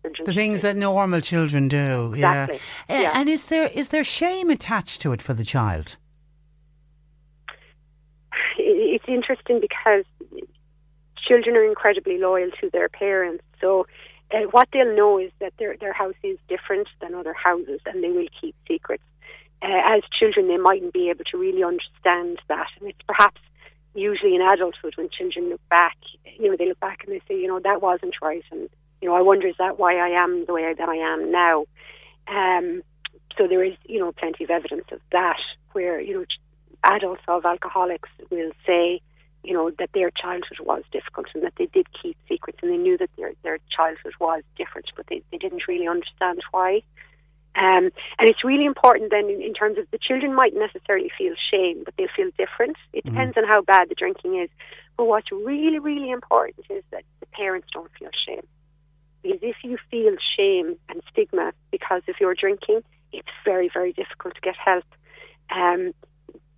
that 0.03 0.25
The 0.25 0.33
things 0.33 0.63
that 0.63 0.77
normal 0.77 1.21
children 1.21 1.69
do. 1.69 2.13
Exactly, 2.15 2.61
Yeah. 2.89 3.01
Yeah. 3.01 3.13
And 3.15 3.29
is 3.29 3.47
there 3.47 3.69
is 3.75 3.89
there 3.89 4.05
shame 4.05 4.51
attached 4.51 5.01
to 5.03 5.13
it 5.13 5.23
for 5.23 5.35
the 5.35 5.45
child? 5.45 5.97
It- 8.81 8.91
it's 8.95 9.09
interesting 9.09 9.61
because 9.61 10.05
children 11.27 11.57
are 11.57 11.65
incredibly 11.65 12.19
loyal 12.19 12.51
to 12.61 12.71
their 12.71 12.89
parents. 12.89 13.45
So 13.61 13.87
uh, 14.33 14.43
what 14.51 14.69
they'll 14.73 14.97
know 14.97 15.19
is 15.19 15.31
that 15.41 15.53
their 15.59 15.77
their 15.77 15.93
house 15.93 16.15
is 16.23 16.39
different 16.49 16.89
than 17.01 17.15
other 17.15 17.35
houses, 17.35 17.81
and 17.87 18.03
they 18.03 18.11
will 18.11 18.29
keep 18.41 18.55
secrets. 18.67 19.03
Uh, 19.63 19.83
as 19.95 20.03
children, 20.19 20.49
they 20.49 20.57
mightn't 20.57 20.93
be 20.93 21.11
able 21.11 21.25
to 21.25 21.37
really 21.37 21.63
understand 21.63 22.39
that, 22.49 22.69
and 22.81 22.89
it's 22.91 23.03
perhaps 23.07 23.41
usually 23.95 24.35
in 24.35 24.41
adulthood 24.41 24.95
when 24.97 25.09
children 25.11 25.51
look 25.51 25.61
back, 25.69 25.97
you 26.39 26.49
know, 26.49 26.57
they 26.57 26.69
look 26.69 26.81
back 26.81 27.03
and 27.05 27.13
they 27.13 27.21
say, 27.29 27.39
you 27.39 27.49
know, 27.49 27.59
that 27.61 27.83
wasn't 27.83 28.15
right, 28.23 28.45
and 28.53 28.71
you 29.03 29.09
know, 29.09 29.15
I 29.15 29.23
wonder 29.23 29.49
is 29.49 29.57
that 29.59 29.79
why 29.79 29.97
I 29.97 30.11
am 30.23 30.45
the 30.47 30.53
way 30.53 30.73
that 30.73 30.89
I 30.89 30.97
am 30.97 31.31
now. 31.31 31.65
Um, 32.29 32.83
so 33.37 33.47
there 33.49 33.65
is, 33.65 33.75
you 33.87 33.99
know, 33.99 34.13
plenty 34.13 34.45
of 34.45 34.51
evidence 34.51 34.85
of 34.93 35.01
that, 35.13 35.41
where 35.73 36.01
you 36.01 36.15
know, 36.15 36.25
adults 36.85 37.23
of 37.29 37.45
alcoholics 37.45 38.09
will 38.31 38.53
say, 38.67 39.01
you 39.43 39.55
know, 39.55 39.71
that 39.79 39.91
their 39.93 40.11
childhood 40.11 40.59
was 40.61 40.83
difficult 40.93 41.27
and 41.35 41.43
that 41.43 41.55
they 41.57 41.67
did 41.67 41.87
keep 42.01 42.17
secrets 42.29 42.59
and 42.63 42.71
they 42.71 42.77
knew 42.77 42.99
that 42.99 43.11
their 43.17 43.33
their 43.43 43.59
childhood 43.75 44.13
was 44.21 44.43
different, 44.57 44.91
but 44.97 45.07
they, 45.09 45.23
they 45.31 45.39
didn't 45.39 45.67
really 45.67 45.89
understand 45.89 46.41
why. 46.51 46.83
Um, 47.57 47.91
and 48.19 48.29
it's 48.29 48.45
really 48.45 48.65
important 48.65 49.11
then 49.11 49.29
in, 49.29 49.43
in 49.43 49.55
terms 49.55 49.77
of 49.77 49.91
the 49.91 49.99
children 49.99 50.35
might 50.35 50.55
necessarily 50.55 51.11
feel 51.19 51.35
shame, 51.51 51.83
but 51.85 51.95
they'll 51.97 52.07
feel 52.15 52.31
different. 52.39 52.77
It 52.93 53.05
depends 53.05 53.37
on 53.37 53.45
how 53.45 53.63
bad 53.63 53.89
the 53.89 53.97
drinking 53.97 54.39
is. 54.39 54.51
But 54.97 55.07
what's 55.07 55.33
really, 55.33 55.81
really 55.81 56.11
important 56.11 56.67
is 56.71 56.85
that 56.93 57.03
the 57.19 57.27
parents 57.27 57.67
don't 57.73 57.91
feel 57.99 58.11
shame. 58.27 58.47
Because 59.23 59.41
if 59.43 59.57
you 59.65 59.79
feel 59.91 60.15
shame 60.37 60.77
and 60.89 61.03
stigma 61.11 61.53
because 61.71 62.03
of 62.09 62.15
your 62.21 62.35
drinking, 62.35 62.83
it's 63.13 63.29
very, 63.45 63.69
very 63.73 63.93
difficult 63.93 64.35
to 64.37 64.41
get 64.41 64.57
help. 64.57 64.85
Um, 65.51 65.93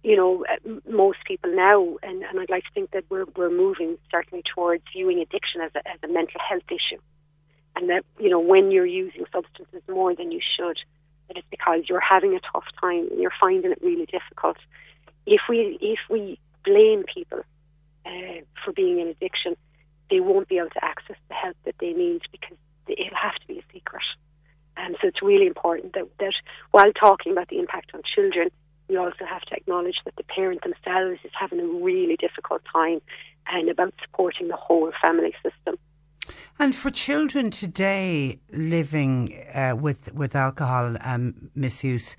you 0.03 0.17
know, 0.17 0.45
uh, 0.51 0.81
most 0.91 1.19
people 1.27 1.55
now, 1.55 1.97
and, 2.03 2.23
and 2.23 2.41
I'd 2.41 2.51
like 2.51 2.65
to 2.65 2.71
think 2.75 2.91
that 2.91 3.05
we're, 3.09 3.25
we're 3.37 3.51
moving 3.51 3.99
certainly 4.11 4.43
towards 4.55 4.83
viewing 4.93 5.21
addiction 5.21 5.61
as 5.61 5.71
a, 5.75 5.89
as 5.89 5.99
a 6.03 6.09
mental 6.09 6.41
health 6.49 6.63
issue. 6.69 7.01
And 7.77 7.89
that, 7.89 8.05
you 8.19 8.29
know, 8.29 8.41
when 8.41 8.71
you're 8.71 8.87
using 8.87 9.25
substances 9.33 9.83
more 9.89 10.15
than 10.15 10.33
you 10.33 10.41
should, 10.57 10.77
that 11.29 11.37
it's 11.39 11.47
because 11.51 11.85
you're 11.89 12.01
having 12.01 12.35
a 12.35 12.41
tough 12.53 12.65
time 12.81 13.09
and 13.11 13.21
you're 13.21 13.33
finding 13.41 13.71
it 13.71 13.79
really 13.81 14.07
difficult. 14.07 14.57
If 15.25 15.43
we, 15.49 15.79
if 15.81 16.01
we 16.11 16.39
blame 16.65 17.05
people 17.05 17.41
uh, 18.05 18.43
for 18.65 18.73
being 18.73 18.99
in 18.99 19.09
addiction, 19.09 19.57
they 20.11 20.21
won't 20.21 20.49
be 20.49 20.59
able 20.59 20.71
to 20.71 20.85
access 20.85 21.17
the 21.29 21.35
help 21.35 21.57
that 21.65 21.77
they 21.81 21.93
need 21.93 22.23
because 22.33 22.57
it'll 22.89 23.17
have 23.17 23.37
to 23.37 23.47
be 23.47 23.61
a 23.61 23.63
secret. 23.73 24.03
And 24.77 24.97
so 25.01 25.09
it's 25.09 25.23
really 25.23 25.47
important 25.47 25.95
that, 25.95 26.09
that 26.19 26.35
while 26.73 26.93
talking 26.93 27.33
about 27.33 27.49
the 27.49 27.59
impact 27.59 27.93
on 27.95 28.03
children, 28.15 28.51
we 28.89 28.97
also 28.97 29.25
have 29.29 29.43
to 29.43 29.55
acknowledge 29.55 29.97
that 30.05 30.17
the 30.17 30.25
parent 30.25 30.63
themselves 30.63 31.21
is 31.25 31.31
having 31.39 31.61
a 31.61 31.67
really 31.67 32.17
difficult 32.17 32.63
time 32.73 33.01
and 33.49 33.69
about 33.69 33.95
supporting 34.05 34.49
the 34.49 34.57
whole 34.57 34.93
family 35.01 35.35
system. 35.43 35.79
And 36.59 36.75
for 36.75 36.91
children 36.91 37.51
today 37.51 38.39
living 38.53 39.43
uh, 39.53 39.75
with 39.79 40.13
with 40.15 40.37
alcohol 40.37 40.97
um, 41.01 41.51
misuse, 41.55 42.17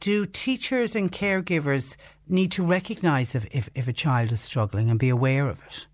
do 0.00 0.26
teachers 0.26 0.94
and 0.94 1.10
caregivers 1.10 1.96
need 2.28 2.52
to 2.52 2.62
recognise 2.64 3.34
if, 3.34 3.46
if, 3.52 3.70
if, 3.74 3.88
a 3.88 3.92
child 3.92 4.32
is 4.32 4.40
struggling 4.40 4.90
and 4.90 4.98
be 4.98 5.08
aware 5.08 5.48
of 5.48 5.62
it? 5.64 5.86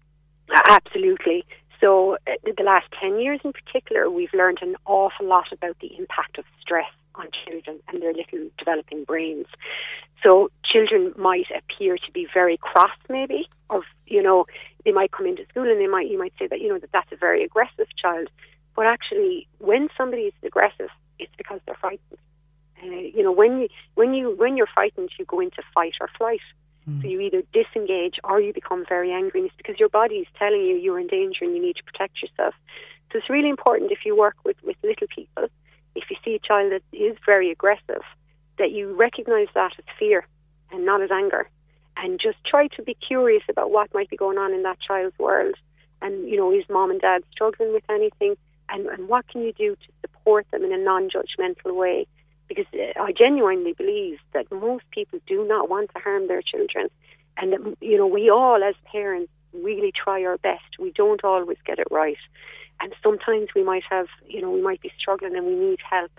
Absolutely. 0.66 1.45
So, 1.81 2.14
uh, 2.27 2.33
the 2.45 2.62
last 2.64 2.87
10 3.01 3.20
years 3.20 3.41
in 3.45 3.53
particular, 3.53 4.11
we've 4.11 4.33
learned 4.33 4.59
an 4.62 4.77
awful 4.87 5.27
lot 5.27 5.53
about 5.53 5.79
the 5.81 5.97
impact 5.99 6.39
of 6.39 6.45
stress 6.61 6.91
on 7.15 7.29
children 7.45 7.81
and 7.89 8.03
their 8.03 8.13
little 8.13 8.51
developing 8.59 9.05
brains. 9.05 9.47
So, 10.23 10.51
children 10.65 11.13
might 11.17 11.47
appear 11.57 11.97
to 11.97 12.13
be 12.13 12.27
very 12.33 12.57
cross, 12.57 12.97
maybe, 13.09 13.49
or, 13.69 13.83
you 14.07 14.23
know, 14.23 14.47
they 14.85 14.93
might 14.93 15.11
come 15.11 15.27
into 15.27 15.45
school 15.49 15.69
and 15.71 15.81
they 15.81 15.87
might, 15.89 16.09
you 16.11 16.19
might 16.19 16.33
say 16.39 16.47
that, 16.47 16.61
you 16.61 16.69
know, 16.69 16.79
that 16.79 16.93
that's 16.93 17.11
a 17.13 17.17
very 17.17 17.45
aggressive 17.45 17.89
child. 18.01 18.29
But 18.75 18.87
actually, 18.87 19.47
when 19.59 19.89
somebody 19.97 20.23
is 20.23 20.33
aggressive, 20.43 20.89
it's 21.19 21.33
because 21.37 21.61
they're 21.67 21.77
frightened. 21.77 22.19
Uh, 22.83 22.87
you 22.87 23.23
know, 23.23 23.33
when 23.33 23.61
you 23.61 23.69
when 23.95 24.15
you 24.15 24.35
when 24.37 24.57
you're 24.57 24.67
frightened, 24.67 25.11
you 25.19 25.25
go 25.25 25.41
into 25.41 25.63
fight 25.75 25.95
or 26.01 26.09
flight. 26.19 26.41
Mm. 26.89 27.03
So 27.03 27.09
you 27.09 27.21
either 27.21 27.43
disengage 27.53 28.17
or 28.25 28.41
you 28.41 28.53
become 28.53 28.85
very 28.89 29.13
angry. 29.13 29.41
And 29.41 29.49
it's 29.49 29.57
because 29.57 29.79
your 29.79 29.89
body 29.89 30.17
is 30.17 30.27
telling 30.39 30.63
you 30.63 30.77
you're 30.77 30.99
in 30.99 31.07
danger 31.07 31.45
and 31.45 31.55
you 31.55 31.63
need 31.63 31.77
to 31.77 31.85
protect 31.85 32.23
yourself. 32.23 32.55
So 33.13 33.19
it's 33.19 33.31
really 33.31 33.51
important 33.51 33.93
if 33.93 34.01
you 34.05 34.17
work 34.17 34.37
with 34.45 34.57
with 34.65 34.77
little 34.83 35.07
people, 35.15 35.49
if 35.95 36.05
you 36.11 36.16
see 36.24 36.34
a 36.34 36.38
child 36.38 36.72
that 36.72 36.82
is 36.97 37.16
very 37.24 37.51
aggressive, 37.51 38.03
that 38.59 38.70
you 38.70 38.95
recognise 38.95 39.49
that 39.55 39.72
as 39.78 39.84
fear 39.99 40.26
and 40.70 40.84
not 40.84 41.03
as 41.03 41.11
anger, 41.11 41.49
and 41.97 42.20
just 42.20 42.38
try 42.45 42.66
to 42.68 42.82
be 42.82 42.95
curious 42.95 43.43
about 43.49 43.70
what 43.70 43.93
might 43.93 44.09
be 44.09 44.16
going 44.16 44.38
on 44.38 44.53
in 44.53 44.62
that 44.62 44.78
child's 44.80 45.18
world. 45.18 45.55
And 46.01 46.28
you 46.28 46.36
know, 46.36 46.53
is 46.53 46.64
mom 46.68 46.90
and 46.90 47.01
dad 47.01 47.22
struggling 47.30 47.72
with 47.72 47.84
anything? 47.88 48.36
And, 48.68 48.86
and 48.86 49.09
what 49.09 49.28
can 49.28 49.43
you 49.43 49.53
do 49.53 49.76
to 49.76 49.93
support 50.01 50.47
them 50.51 50.64
in 50.64 50.72
a 50.72 50.78
non-judgmental 50.78 51.74
way? 51.74 52.07
because 52.55 52.66
uh, 52.74 53.01
I 53.01 53.12
genuinely 53.12 53.72
believe 53.72 54.18
that 54.32 54.51
most 54.51 54.84
people 54.90 55.18
do 55.26 55.47
not 55.47 55.68
want 55.68 55.90
to 55.95 56.01
harm 56.01 56.28
their 56.28 56.43
children, 56.43 56.88
and 57.36 57.53
that 57.53 57.76
you 57.80 57.97
know 57.97 58.07
we 58.07 58.30
all 58.30 58.62
as 58.62 58.74
parents 58.90 59.32
really 59.53 59.93
try 59.93 60.24
our 60.24 60.38
best. 60.38 60.78
We 60.78 60.93
don't 60.93 61.22
always 61.24 61.59
get 61.64 61.78
it 61.78 61.88
right, 61.90 62.18
and 62.83 62.95
sometimes 63.03 63.49
we 63.55 63.62
might 63.62 63.85
have 63.89 64.09
you 64.26 64.41
know 64.41 64.51
we 64.51 64.61
might 64.61 64.80
be 64.80 64.93
struggling 64.99 65.37
and 65.37 65.47
we 65.47 65.55
need 65.55 65.78
help. 65.89 66.11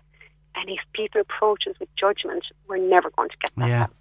And 0.55 0.70
if 0.70 0.80
people 0.93 1.20
approach 1.20 1.64
us 1.68 1.76
with 1.80 1.89
judgment, 1.95 2.45
we're 2.68 2.78
never 2.78 3.09
going 3.09 3.30
to 3.30 3.38
get 3.38 3.55
that. 3.57 3.68
Yeah. 3.68 3.80
Help. 3.80 3.91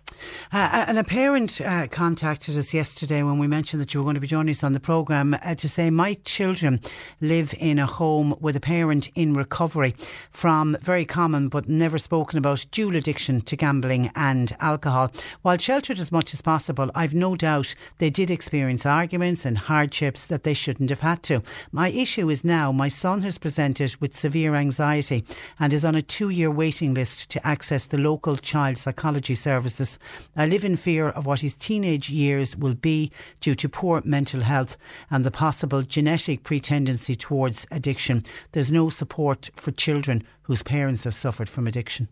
Uh, 0.52 0.84
and 0.86 0.98
a 0.98 1.04
parent 1.04 1.60
uh, 1.60 1.86
contacted 1.88 2.56
us 2.56 2.74
yesterday 2.74 3.22
when 3.22 3.38
we 3.38 3.46
mentioned 3.46 3.80
that 3.80 3.94
you 3.94 4.00
were 4.00 4.04
going 4.04 4.14
to 4.14 4.20
be 4.20 4.26
joining 4.26 4.50
us 4.50 4.64
on 4.64 4.72
the 4.72 4.80
programme 4.80 5.34
uh, 5.42 5.54
to 5.54 5.68
say, 5.68 5.90
My 5.90 6.14
children 6.24 6.80
live 7.20 7.54
in 7.58 7.78
a 7.78 7.86
home 7.86 8.34
with 8.40 8.56
a 8.56 8.60
parent 8.60 9.08
in 9.14 9.34
recovery 9.34 9.94
from 10.30 10.76
very 10.80 11.04
common 11.04 11.48
but 11.48 11.68
never 11.68 11.98
spoken 11.98 12.38
about 12.38 12.66
dual 12.70 12.96
addiction 12.96 13.40
to 13.42 13.56
gambling 13.56 14.10
and 14.14 14.54
alcohol. 14.60 15.10
While 15.42 15.58
sheltered 15.58 15.98
as 15.98 16.12
much 16.12 16.34
as 16.34 16.42
possible, 16.42 16.90
I've 16.94 17.14
no 17.14 17.36
doubt 17.36 17.74
they 17.98 18.10
did 18.10 18.30
experience 18.30 18.86
arguments 18.86 19.44
and 19.44 19.56
hardships 19.56 20.26
that 20.26 20.44
they 20.44 20.54
shouldn't 20.54 20.90
have 20.90 21.00
had 21.00 21.22
to. 21.24 21.42
My 21.70 21.88
issue 21.90 22.28
is 22.28 22.44
now 22.44 22.72
my 22.72 22.88
son 22.88 23.22
has 23.22 23.38
presented 23.38 23.96
with 23.96 24.16
severe 24.16 24.54
anxiety 24.54 25.24
and 25.58 25.72
is 25.72 25.84
on 25.84 25.94
a 25.94 26.02
two 26.02 26.30
year 26.30 26.50
waiting 26.50 26.94
list 26.94 27.30
to 27.30 27.46
access 27.46 27.86
the 27.86 27.98
local 27.98 28.36
child 28.36 28.78
psychology 28.78 29.34
services. 29.34 29.98
I 30.36 30.46
live 30.46 30.64
in 30.64 30.76
fear 30.76 31.08
of 31.08 31.26
what 31.26 31.40
his 31.40 31.54
teenage 31.54 32.10
years 32.10 32.56
will 32.56 32.74
be 32.74 33.10
due 33.40 33.54
to 33.54 33.68
poor 33.68 34.02
mental 34.04 34.40
health 34.40 34.76
and 35.10 35.24
the 35.24 35.30
possible 35.30 35.82
genetic 35.82 36.42
pretendency 36.44 37.14
towards 37.14 37.66
addiction. 37.70 38.24
There's 38.52 38.72
no 38.72 38.88
support 38.88 39.50
for 39.56 39.70
children 39.72 40.24
whose 40.42 40.62
parents 40.62 41.04
have 41.04 41.14
suffered 41.14 41.48
from 41.48 41.66
addiction. 41.66 42.08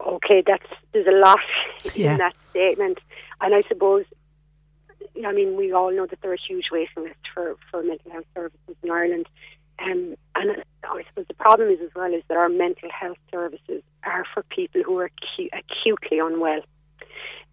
Okay, 0.00 0.42
that's 0.46 0.66
there's 0.92 1.06
a 1.06 1.10
lot 1.18 1.38
Yeah. 1.94 2.12
in 2.12 2.18
that 2.18 2.34
statement, 2.50 2.98
and 3.40 3.54
I 3.54 3.60
suppose, 3.62 4.04
I 5.24 5.32
mean, 5.32 5.56
we 5.56 5.72
all 5.72 5.90
know 5.90 6.06
that 6.06 6.20
there 6.20 6.32
are 6.32 6.36
huge 6.48 6.66
waiting 6.70 7.02
lists 7.04 7.18
for 7.34 7.56
for 7.70 7.82
mental 7.82 8.10
health 8.12 8.26
services 8.34 8.76
in 8.82 8.90
Ireland, 8.90 9.26
um, 9.78 10.14
and 10.34 10.64
I 10.84 11.02
suppose 11.08 11.26
the 11.28 11.34
problem 11.34 11.68
is 11.70 11.80
as 11.82 11.90
well 11.94 12.12
is 12.12 12.22
that 12.28 12.36
our 12.36 12.48
mental 12.48 12.88
health 12.90 13.18
services 13.30 13.82
are 14.04 14.24
for 14.32 14.42
people 14.44 14.82
who 14.82 14.98
are 14.98 15.10
acu- 15.10 15.50
acutely 15.52 16.18
unwell. 16.18 16.62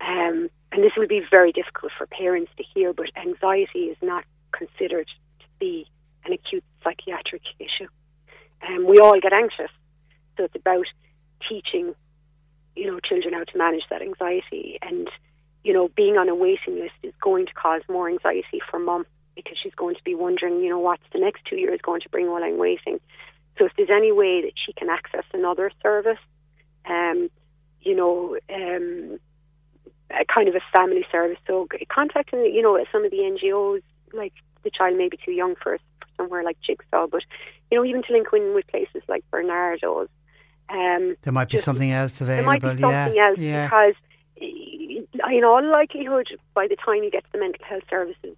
Um, 0.02 0.50
and 0.72 0.84
this 0.84 0.94
will 0.98 1.08
be 1.08 1.22
very 1.30 1.52
difficult 1.52 1.92
for 1.98 2.08
parents 2.08 2.52
to 2.58 2.64
hear, 2.64 2.94
but 2.94 3.08
anxiety 3.16 3.86
is 3.86 3.98
not 4.02 4.24
considered 4.52 5.08
to 5.40 5.46
be 5.60 5.86
an 6.26 6.34
acute 6.34 6.64
psychiatric 6.84 7.42
issue. 7.60 7.88
Um, 8.68 8.88
we 8.88 9.00
all 9.00 9.20
get 9.20 9.34
anxious, 9.34 9.72
so 10.38 10.46
it's 10.46 10.56
about 10.56 10.86
teaching, 11.48 11.94
you 12.76 12.88
know, 12.88 13.00
children 13.00 13.34
how 13.34 13.44
to 13.44 13.58
manage 13.58 13.84
that 13.90 14.02
anxiety. 14.02 14.80
And 14.82 15.10
you 15.64 15.74
know, 15.74 15.90
being 15.96 16.18
on 16.18 16.28
a 16.30 16.36
waiting 16.36 16.80
list 16.80 16.96
is 17.04 17.14
going 17.22 17.46
to 17.46 17.54
cause 17.54 17.82
more 17.90 18.10
anxiety 18.10 18.62
for 18.70 18.80
mum 18.80 19.06
because 19.36 19.58
she's 19.62 19.74
going 19.76 19.96
to 19.96 20.04
be 20.04 20.16
wondering, 20.16 20.60
you 20.62 20.70
know, 20.70 20.80
what's 20.80 21.04
the 21.12 21.20
next 21.20 21.46
two 21.46 21.58
years 21.58 21.80
going 21.82 22.02
to 22.02 22.10
bring 22.10 22.30
while 22.30 22.44
I'm 22.44 22.58
waiting. 22.58 23.00
So 23.58 23.66
if 23.66 23.72
there's 23.78 23.90
any 23.92 24.12
way 24.12 24.42
that 24.42 24.54
she 24.66 24.74
can 24.74 24.90
access 24.90 25.26
another 25.34 25.72
service, 25.82 26.18
um, 26.86 27.30
you 27.82 27.96
know, 27.96 28.38
um, 28.54 29.20
a 30.12 30.26
kind 30.26 30.48
of 30.48 30.56
a 30.56 30.62
family 30.72 31.06
service. 31.12 31.38
So 31.48 31.68
contacting, 31.90 32.46
you 32.46 32.62
know, 32.62 32.84
some 32.92 33.06
of 33.06 33.12
the 33.12 33.18
NGOs, 33.18 33.82
like 34.14 34.34
the 34.64 34.72
child 34.72 34.98
may 34.98 35.10
be 35.10 35.18
too 35.24 35.32
young 35.32 35.56
for, 35.56 35.78
for 36.00 36.08
somewhere 36.18 36.44
like 36.44 36.58
Jigsaw, 36.66 37.08
but 37.08 37.24
you 37.72 37.78
know, 37.78 37.86
even 37.86 38.04
to 38.04 38.14
link 38.14 38.28
in 38.34 38.54
with 38.54 38.68
places 38.68 39.02
like 39.08 39.24
Barnardos. 39.32 40.08
Um, 40.70 41.16
There 41.22 41.34
might 41.34 41.50
be 41.50 41.54
just- 41.54 41.66
something 41.66 41.92
else 41.92 42.22
available. 42.22 42.44
there 42.44 42.52
might 42.52 42.62
be 42.62 42.82
something 42.82 43.16
yeah. 43.16 43.28
else 43.28 43.38
yeah. 43.40 43.66
because, 43.66 43.96
in 44.38 45.44
all 45.44 45.64
likelihood, 45.70 46.28
by 46.54 46.68
the 46.68 46.76
time 46.76 47.04
you 47.04 47.12
get 47.12 47.24
to 47.26 47.32
the 47.34 47.40
mental 47.40 47.64
health 47.66 47.84
services, 47.90 48.36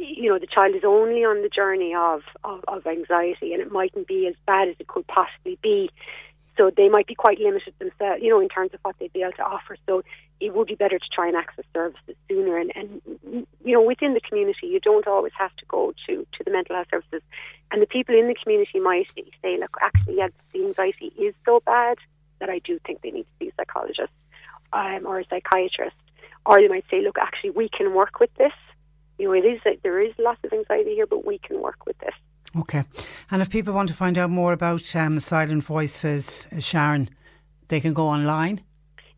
you 0.00 0.28
know, 0.28 0.38
the 0.38 0.46
child 0.46 0.74
is 0.74 0.84
only 0.84 1.24
on 1.24 1.42
the 1.42 1.48
journey 1.48 1.94
of, 1.94 2.22
of, 2.44 2.64
of 2.66 2.86
anxiety 2.86 3.52
and 3.52 3.62
it 3.62 3.70
mightn't 3.70 4.06
be 4.06 4.26
as 4.26 4.34
bad 4.46 4.68
as 4.68 4.76
it 4.78 4.88
could 4.88 5.06
possibly 5.06 5.58
be. 5.62 5.90
So 6.56 6.70
they 6.74 6.88
might 6.88 7.06
be 7.06 7.14
quite 7.14 7.38
limited 7.38 7.74
themselves, 7.78 8.22
you 8.22 8.28
know, 8.28 8.40
in 8.40 8.48
terms 8.48 8.74
of 8.74 8.80
what 8.82 8.96
they'd 8.98 9.12
be 9.12 9.22
able 9.22 9.32
to 9.32 9.44
offer. 9.44 9.76
So 9.86 10.02
it 10.40 10.54
would 10.54 10.66
be 10.66 10.74
better 10.74 10.98
to 10.98 11.08
try 11.12 11.28
and 11.28 11.36
access 11.36 11.64
services 11.72 12.16
sooner. 12.28 12.58
And, 12.58 12.72
and 12.74 13.00
you 13.64 13.72
know, 13.72 13.82
within 13.82 14.14
the 14.14 14.20
community, 14.20 14.66
you 14.66 14.80
don't 14.80 15.06
always 15.06 15.32
have 15.38 15.54
to 15.56 15.66
go 15.66 15.94
to, 16.06 16.26
to 16.32 16.44
the 16.44 16.50
mental 16.50 16.76
health 16.76 16.88
services. 16.90 17.22
And 17.70 17.80
the 17.80 17.86
people 17.86 18.18
in 18.18 18.28
the 18.28 18.34
community 18.34 18.80
might 18.80 19.10
say, 19.42 19.58
look, 19.58 19.76
actually, 19.80 20.16
yeah, 20.16 20.28
the 20.52 20.64
anxiety 20.64 21.12
is 21.18 21.34
so 21.44 21.60
bad 21.64 21.98
that 22.40 22.50
I 22.50 22.58
do 22.58 22.78
think 22.86 23.02
they 23.02 23.10
need 23.10 23.22
to 23.24 23.30
see 23.38 23.48
a 23.48 23.52
psychologist 23.56 24.12
um, 24.72 25.06
or 25.06 25.20
a 25.20 25.24
psychiatrist. 25.26 25.96
Or 26.46 26.60
they 26.60 26.68
might 26.68 26.84
say, 26.90 27.02
look, 27.02 27.18
actually, 27.18 27.50
we 27.50 27.68
can 27.68 27.94
work 27.94 28.18
with 28.18 28.34
this. 28.34 28.52
You 29.20 29.26
know, 29.26 29.34
it 29.34 29.44
is 29.44 29.60
that 29.66 29.76
there 29.82 30.00
is 30.00 30.14
lots 30.18 30.40
of 30.44 30.50
anxiety 30.60 30.94
here, 30.94 31.06
but 31.06 31.26
we 31.26 31.36
can 31.46 31.60
work 31.60 31.84
with 31.86 31.98
this. 31.98 32.14
Okay. 32.56 32.82
And 33.30 33.42
if 33.42 33.50
people 33.50 33.74
want 33.74 33.88
to 33.90 33.94
find 33.94 34.16
out 34.16 34.30
more 34.30 34.54
about 34.54 34.96
um, 34.96 35.18
Silent 35.18 35.62
Voices, 35.62 36.48
uh, 36.50 36.58
Sharon, 36.58 37.10
they 37.68 37.80
can 37.80 37.92
go 37.92 38.06
online. 38.08 38.62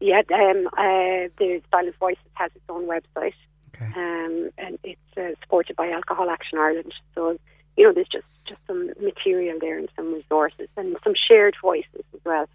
Yeah, 0.00 0.22
um, 0.34 0.66
uh, 0.76 1.30
the 1.38 1.62
Silent 1.70 1.94
Voices 2.00 2.32
has 2.34 2.50
its 2.56 2.64
own 2.68 2.88
website, 2.88 3.38
Okay. 3.68 3.90
um, 3.94 4.50
and 4.58 4.76
it's 4.82 5.00
uh, 5.16 5.40
supported 5.40 5.76
by 5.76 5.88
Alcohol 5.90 6.28
Action 6.30 6.58
Ireland. 6.58 6.92
So, 7.14 7.38
you 7.76 7.86
know, 7.86 7.92
there's 7.94 8.08
just, 8.08 8.26
just 8.48 8.60
some 8.66 8.90
material 9.00 9.58
there 9.60 9.78
and 9.78 9.88
some 9.94 10.12
resources 10.12 10.68
and 10.76 10.96
some 11.04 11.14
shared 11.28 11.54
voices 11.62 12.04
as 12.12 12.20
well. 12.24 12.46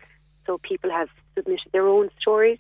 So 0.45 0.57
people 0.57 0.91
have 0.91 1.07
submitted 1.33 1.69
their 1.71 1.87
own 1.87 2.09
stories 2.19 2.59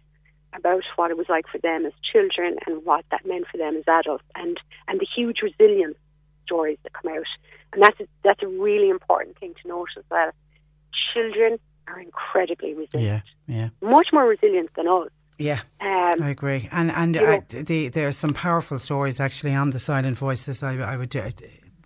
about 0.53 0.83
what 0.95 1.11
it 1.11 1.17
was 1.17 1.27
like 1.29 1.47
for 1.47 1.57
them 1.59 1.85
as 1.85 1.93
children 2.11 2.57
and 2.65 2.83
what 2.85 3.05
that 3.11 3.25
meant 3.25 3.45
for 3.51 3.57
them 3.57 3.75
as 3.75 3.83
adults, 3.87 4.23
and 4.35 4.57
and 4.87 4.99
the 4.99 5.07
huge 5.15 5.37
resilience 5.41 5.97
stories 6.45 6.77
that 6.83 6.93
come 6.93 7.11
out. 7.13 7.25
And 7.73 7.81
that's 7.83 7.99
a, 7.99 8.07
that's 8.23 8.41
a 8.41 8.47
really 8.47 8.89
important 8.89 9.37
thing 9.37 9.53
to 9.61 9.67
note 9.67 9.89
as 9.97 10.03
well. 10.09 10.31
Children 11.13 11.59
are 11.87 11.99
incredibly 11.99 12.73
resilient, 12.73 13.23
Yeah, 13.47 13.55
yeah. 13.55 13.69
much 13.81 14.07
more 14.13 14.25
resilient 14.25 14.69
than 14.75 14.87
us. 14.87 15.09
Yeah, 15.37 15.59
Um, 15.81 16.21
I 16.23 16.29
agree. 16.29 16.67
And 16.71 16.91
and 16.91 17.15
uh, 17.17 17.41
the, 17.49 17.89
there 17.89 18.07
are 18.07 18.11
some 18.11 18.31
powerful 18.31 18.79
stories 18.79 19.19
actually 19.19 19.53
on 19.53 19.69
the 19.69 19.79
Silent 19.79 20.17
Voices. 20.17 20.63
I, 20.63 20.77
I 20.77 20.97
would. 20.97 21.15
Uh, 21.15 21.29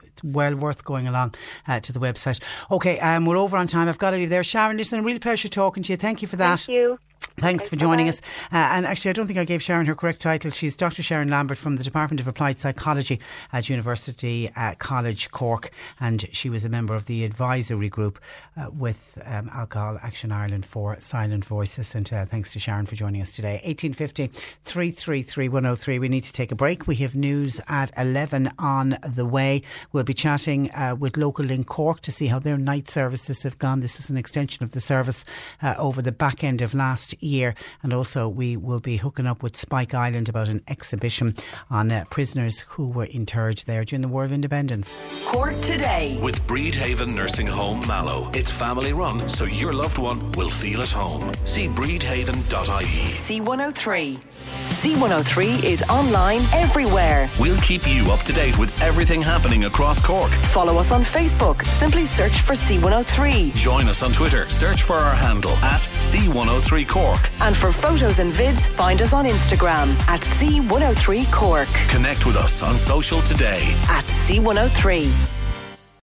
it's 0.04 0.24
well 0.24 0.56
worth 0.56 0.86
going 0.86 1.08
along 1.08 1.36
uh, 1.68 1.80
to 1.82 1.92
the 1.92 2.00
website. 2.00 2.42
Okay, 2.70 3.00
um, 3.00 3.26
we're 3.26 3.38
over 3.38 3.58
on 3.58 3.68
time. 3.68 3.90
I've 3.90 3.98
got 3.98 4.12
to 4.12 4.18
leave 4.18 4.30
there. 4.30 4.44
Sharon, 4.44 4.78
listen, 4.78 5.00
a 5.00 5.04
real 5.04 5.20
pleasure 5.20 5.50
talking 5.50 5.84
to 5.84 5.92
you. 5.94 5.98
Thank 5.98 6.22
you 6.22 6.28
for 6.28 6.38
that. 6.38 6.62
Thank 6.62 6.70
you. 6.70 7.00
Thanks 7.42 7.68
for 7.68 7.76
joining 7.76 8.08
us. 8.08 8.22
Uh, 8.52 8.58
and 8.58 8.86
actually, 8.86 9.10
I 9.10 9.14
don't 9.14 9.26
think 9.26 9.40
I 9.40 9.46
gave 9.46 9.64
Sharon 9.64 9.88
her 9.88 9.96
correct 9.96 10.22
title. 10.22 10.52
She's 10.52 10.76
Dr. 10.76 11.02
Sharon 11.02 11.30
Lambert 11.30 11.58
from 11.58 11.76
the 11.76 11.84
Department 11.84 12.20
of 12.20 12.28
Applied 12.28 12.58
Psychology 12.58 13.20
at 13.52 13.68
University 13.68 14.52
uh, 14.56 14.76
College 14.78 15.32
Cork, 15.32 15.72
and 16.00 16.26
she 16.32 16.50
was 16.50 16.66
a 16.66 16.70
member 16.70 16.94
of 16.94 17.08
the 17.08 17.24
advisory 17.24 17.90
group 17.90 18.20
uh, 18.58 18.70
with 18.72 19.18
um, 19.26 19.50
Alcohol 19.54 19.98
Action 20.04 20.32
Ireland 20.32 20.66
for 20.66 21.00
Silent 21.00 21.44
Voices. 21.46 21.96
And 21.96 22.12
uh, 22.14 22.26
thanks 22.26 22.54
to 22.54 22.60
Sharon 22.60 22.86
for 22.86 22.96
joining 22.96 23.22
us 23.22 23.32
today. 23.32 23.54
1850 23.64 24.28
333 24.64 25.50
103. 25.50 26.00
We 26.00 26.10
need 26.10 26.24
to 26.26 26.34
take 26.34 26.52
a 26.52 26.56
break. 26.56 26.86
We 26.86 26.98
have 26.98 27.16
news 27.16 27.60
at 27.68 27.92
11 27.98 28.52
on 28.60 28.98
the 29.08 29.26
way. 29.26 29.64
We'll 29.92 30.04
be 30.04 30.14
chatting 30.14 30.70
uh, 30.72 30.96
with 31.00 31.18
Local 31.18 31.46
Link 31.46 31.66
Cork 31.66 32.02
to 32.02 32.12
see 32.12 32.28
how 32.28 32.38
their 32.40 32.58
night 32.58 32.90
services 32.90 33.42
have 33.44 33.58
gone. 33.58 33.80
This 33.80 33.98
was 33.98 34.10
an 34.12 34.18
extension 34.18 34.64
of 34.64 34.72
the 34.72 34.82
service 34.82 35.26
uh, 35.64 35.74
over 35.78 36.04
the 36.04 36.12
back 36.12 36.44
end 36.44 36.62
of 36.62 36.76
last 36.76 37.11
year 37.20 37.42
year. 37.42 37.56
And 37.84 37.94
also, 37.94 38.28
we 38.28 38.58
will 38.58 38.80
be 38.80 38.98
hooking 38.98 39.28
up 39.28 39.42
with 39.44 39.58
Spike 39.58 39.94
Island 39.94 40.30
about 40.30 40.50
an 40.50 40.62
exhibition 40.68 41.36
on 41.70 41.92
uh, 41.92 42.04
prisoners 42.10 42.62
who 42.70 42.90
were 42.90 43.06
interred 43.06 43.60
there 43.66 43.84
during 43.84 44.02
the 44.02 44.08
War 44.08 44.24
of 44.24 44.32
Independence. 44.32 44.98
Cork 45.26 45.58
today. 45.62 46.20
With 46.22 46.42
Bridhaven 46.48 47.14
Nursing 47.16 47.48
Home 47.48 47.86
Mallow. 47.88 48.30
It's 48.34 48.52
family 48.52 48.94
run, 48.94 49.28
so 49.28 49.46
your 49.46 49.74
loved 49.74 49.98
one 49.98 50.32
will 50.34 50.50
feel 50.50 50.82
at 50.82 50.90
home. 50.90 51.32
See 51.46 51.68
bridhaven.ie. 51.68 53.08
C103. 53.28 54.20
C103 54.66 55.64
is 55.64 55.82
online 55.84 56.42
everywhere. 56.54 57.30
We'll 57.40 57.60
keep 57.62 57.88
you 57.88 58.12
up 58.12 58.22
to 58.22 58.34
date 58.34 58.58
with 58.58 58.70
everything 58.82 59.22
happening 59.22 59.66
across 59.66 60.02
Cork. 60.02 60.32
Follow 60.54 60.78
us 60.78 60.92
on 60.92 61.04
Facebook. 61.04 61.66
Simply 61.66 62.06
search 62.06 62.42
for 62.42 62.54
C103. 62.54 63.54
Join 63.56 63.88
us 63.88 64.04
on 64.04 64.12
Twitter. 64.12 64.48
Search 64.50 64.84
for 64.84 64.96
our 64.96 65.16
handle 65.16 65.52
at 65.58 65.82
C103 65.82 66.88
Cork. 66.88 67.30
And 67.42 67.56
for 67.56 67.72
photos 67.72 68.20
and 68.20 68.34
vids, 68.34 68.60
find 68.60 69.02
us 69.02 69.14
on 69.14 69.26
Instagram 69.26 69.98
at 70.08 70.22
C103 70.22 71.32
Cork. 71.32 71.68
Connect 71.90 72.26
with 72.26 72.36
us 72.36 72.62
on 72.64 72.78
social 72.78 73.22
today 73.22 73.62
at 73.90 74.06
C103. 74.06 75.12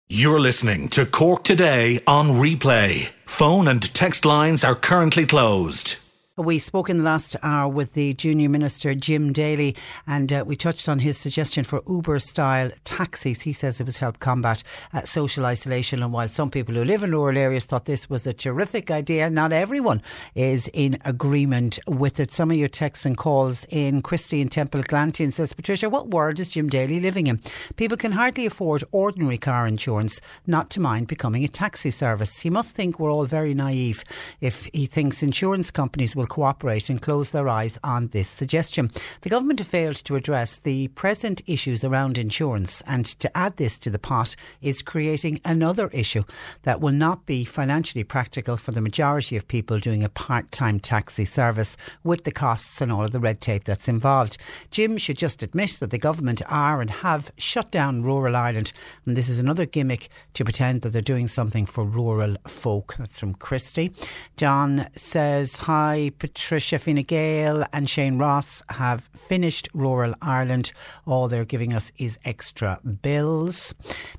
You're 0.08 0.38
listening 0.38 0.88
to 0.90 1.04
Cork 1.04 1.42
Today 1.42 2.00
on 2.06 2.28
replay. 2.28 3.08
Phone 3.26 3.66
and 3.66 3.82
text 3.92 4.24
lines 4.24 4.62
are 4.62 4.76
currently 4.76 5.26
closed. 5.26 5.96
We 6.38 6.58
spoke 6.58 6.90
in 6.90 6.98
the 6.98 7.02
last 7.02 7.34
hour 7.42 7.66
with 7.66 7.94
the 7.94 8.12
Junior 8.12 8.50
Minister, 8.50 8.94
Jim 8.94 9.32
Daly, 9.32 9.74
and 10.06 10.30
uh, 10.30 10.44
we 10.46 10.54
touched 10.54 10.86
on 10.86 10.98
his 10.98 11.16
suggestion 11.16 11.64
for 11.64 11.82
Uber 11.88 12.18
style 12.18 12.70
taxis. 12.84 13.40
He 13.40 13.54
says 13.54 13.80
it 13.80 13.84
would 13.84 13.96
help 13.96 14.18
combat 14.18 14.62
uh, 14.92 15.00
social 15.04 15.46
isolation. 15.46 16.02
And 16.02 16.12
while 16.12 16.28
some 16.28 16.50
people 16.50 16.74
who 16.74 16.84
live 16.84 17.02
in 17.02 17.12
rural 17.12 17.38
areas 17.38 17.64
thought 17.64 17.86
this 17.86 18.10
was 18.10 18.26
a 18.26 18.34
terrific 18.34 18.90
idea, 18.90 19.30
not 19.30 19.50
everyone 19.50 20.02
is 20.34 20.68
in 20.74 20.98
agreement 21.06 21.78
with 21.86 22.20
it. 22.20 22.34
Some 22.34 22.50
of 22.50 22.58
your 22.58 22.68
texts 22.68 23.06
and 23.06 23.16
calls 23.16 23.64
in 23.70 24.02
Christy 24.02 24.42
in 24.42 24.50
Templeglantine 24.50 25.32
says, 25.32 25.54
Patricia, 25.54 25.88
what 25.88 26.08
world 26.08 26.38
is 26.38 26.50
Jim 26.50 26.68
Daly 26.68 27.00
living 27.00 27.28
in? 27.28 27.40
People 27.76 27.96
can 27.96 28.12
hardly 28.12 28.44
afford 28.44 28.84
ordinary 28.92 29.38
car 29.38 29.66
insurance, 29.66 30.20
not 30.46 30.68
to 30.68 30.80
mind 30.80 31.08
becoming 31.08 31.44
a 31.44 31.48
taxi 31.48 31.90
service. 31.90 32.40
He 32.40 32.50
must 32.50 32.74
think 32.74 33.00
we're 33.00 33.10
all 33.10 33.24
very 33.24 33.54
naive 33.54 34.04
if 34.42 34.68
he 34.74 34.84
thinks 34.84 35.22
insurance 35.22 35.70
companies 35.70 36.14
will 36.14 36.25
will 36.26 36.34
cooperate 36.34 36.90
and 36.90 37.00
close 37.00 37.30
their 37.30 37.48
eyes 37.48 37.78
on 37.84 38.08
this 38.08 38.28
suggestion. 38.28 38.90
The 39.22 39.28
government 39.28 39.60
have 39.60 39.68
failed 39.68 39.96
to 39.96 40.16
address 40.16 40.58
the 40.58 40.88
present 40.88 41.42
issues 41.46 41.84
around 41.84 42.18
insurance, 42.18 42.82
and 42.86 43.04
to 43.20 43.36
add 43.36 43.56
this 43.56 43.78
to 43.78 43.90
the 43.90 43.98
pot 43.98 44.34
is 44.60 44.82
creating 44.82 45.40
another 45.44 45.88
issue 45.88 46.24
that 46.62 46.80
will 46.80 46.92
not 46.92 47.26
be 47.26 47.44
financially 47.44 48.04
practical 48.04 48.56
for 48.56 48.72
the 48.72 48.80
majority 48.80 49.36
of 49.36 49.48
people 49.48 49.78
doing 49.78 50.02
a 50.02 50.08
part 50.08 50.50
time 50.50 50.80
taxi 50.80 51.24
service 51.24 51.76
with 52.02 52.24
the 52.24 52.32
costs 52.32 52.80
and 52.80 52.90
all 52.92 53.04
of 53.04 53.12
the 53.12 53.20
red 53.20 53.40
tape 53.40 53.64
that's 53.64 53.88
involved. 53.88 54.36
Jim 54.70 54.98
should 54.98 55.18
just 55.18 55.42
admit 55.42 55.78
that 55.80 55.90
the 55.90 55.98
government 55.98 56.42
are 56.48 56.80
and 56.80 56.90
have 56.90 57.30
shut 57.36 57.70
down 57.70 58.02
rural 58.02 58.36
Ireland, 58.36 58.72
and 59.04 59.16
this 59.16 59.28
is 59.28 59.40
another 59.40 59.66
gimmick 59.66 60.08
to 60.34 60.44
pretend 60.44 60.82
that 60.82 60.90
they're 60.90 61.02
doing 61.02 61.28
something 61.28 61.66
for 61.66 61.84
rural 61.84 62.36
folk. 62.46 62.96
That's 62.98 63.20
from 63.20 63.34
Christie. 63.34 63.92
John 64.36 64.88
says, 64.96 65.58
Hi, 65.58 66.10
Patricia 66.18 66.78
Fine 66.78 67.02
Gael 67.02 67.64
and 67.72 67.88
Shane 67.88 68.18
Ross 68.18 68.62
have 68.70 69.08
finished 69.16 69.68
rural 69.74 70.14
Ireland. 70.22 70.72
All 71.04 71.28
they're 71.28 71.44
giving 71.44 71.72
us 71.72 71.92
is 71.98 72.18
extra 72.24 72.80
bills. 73.02 73.74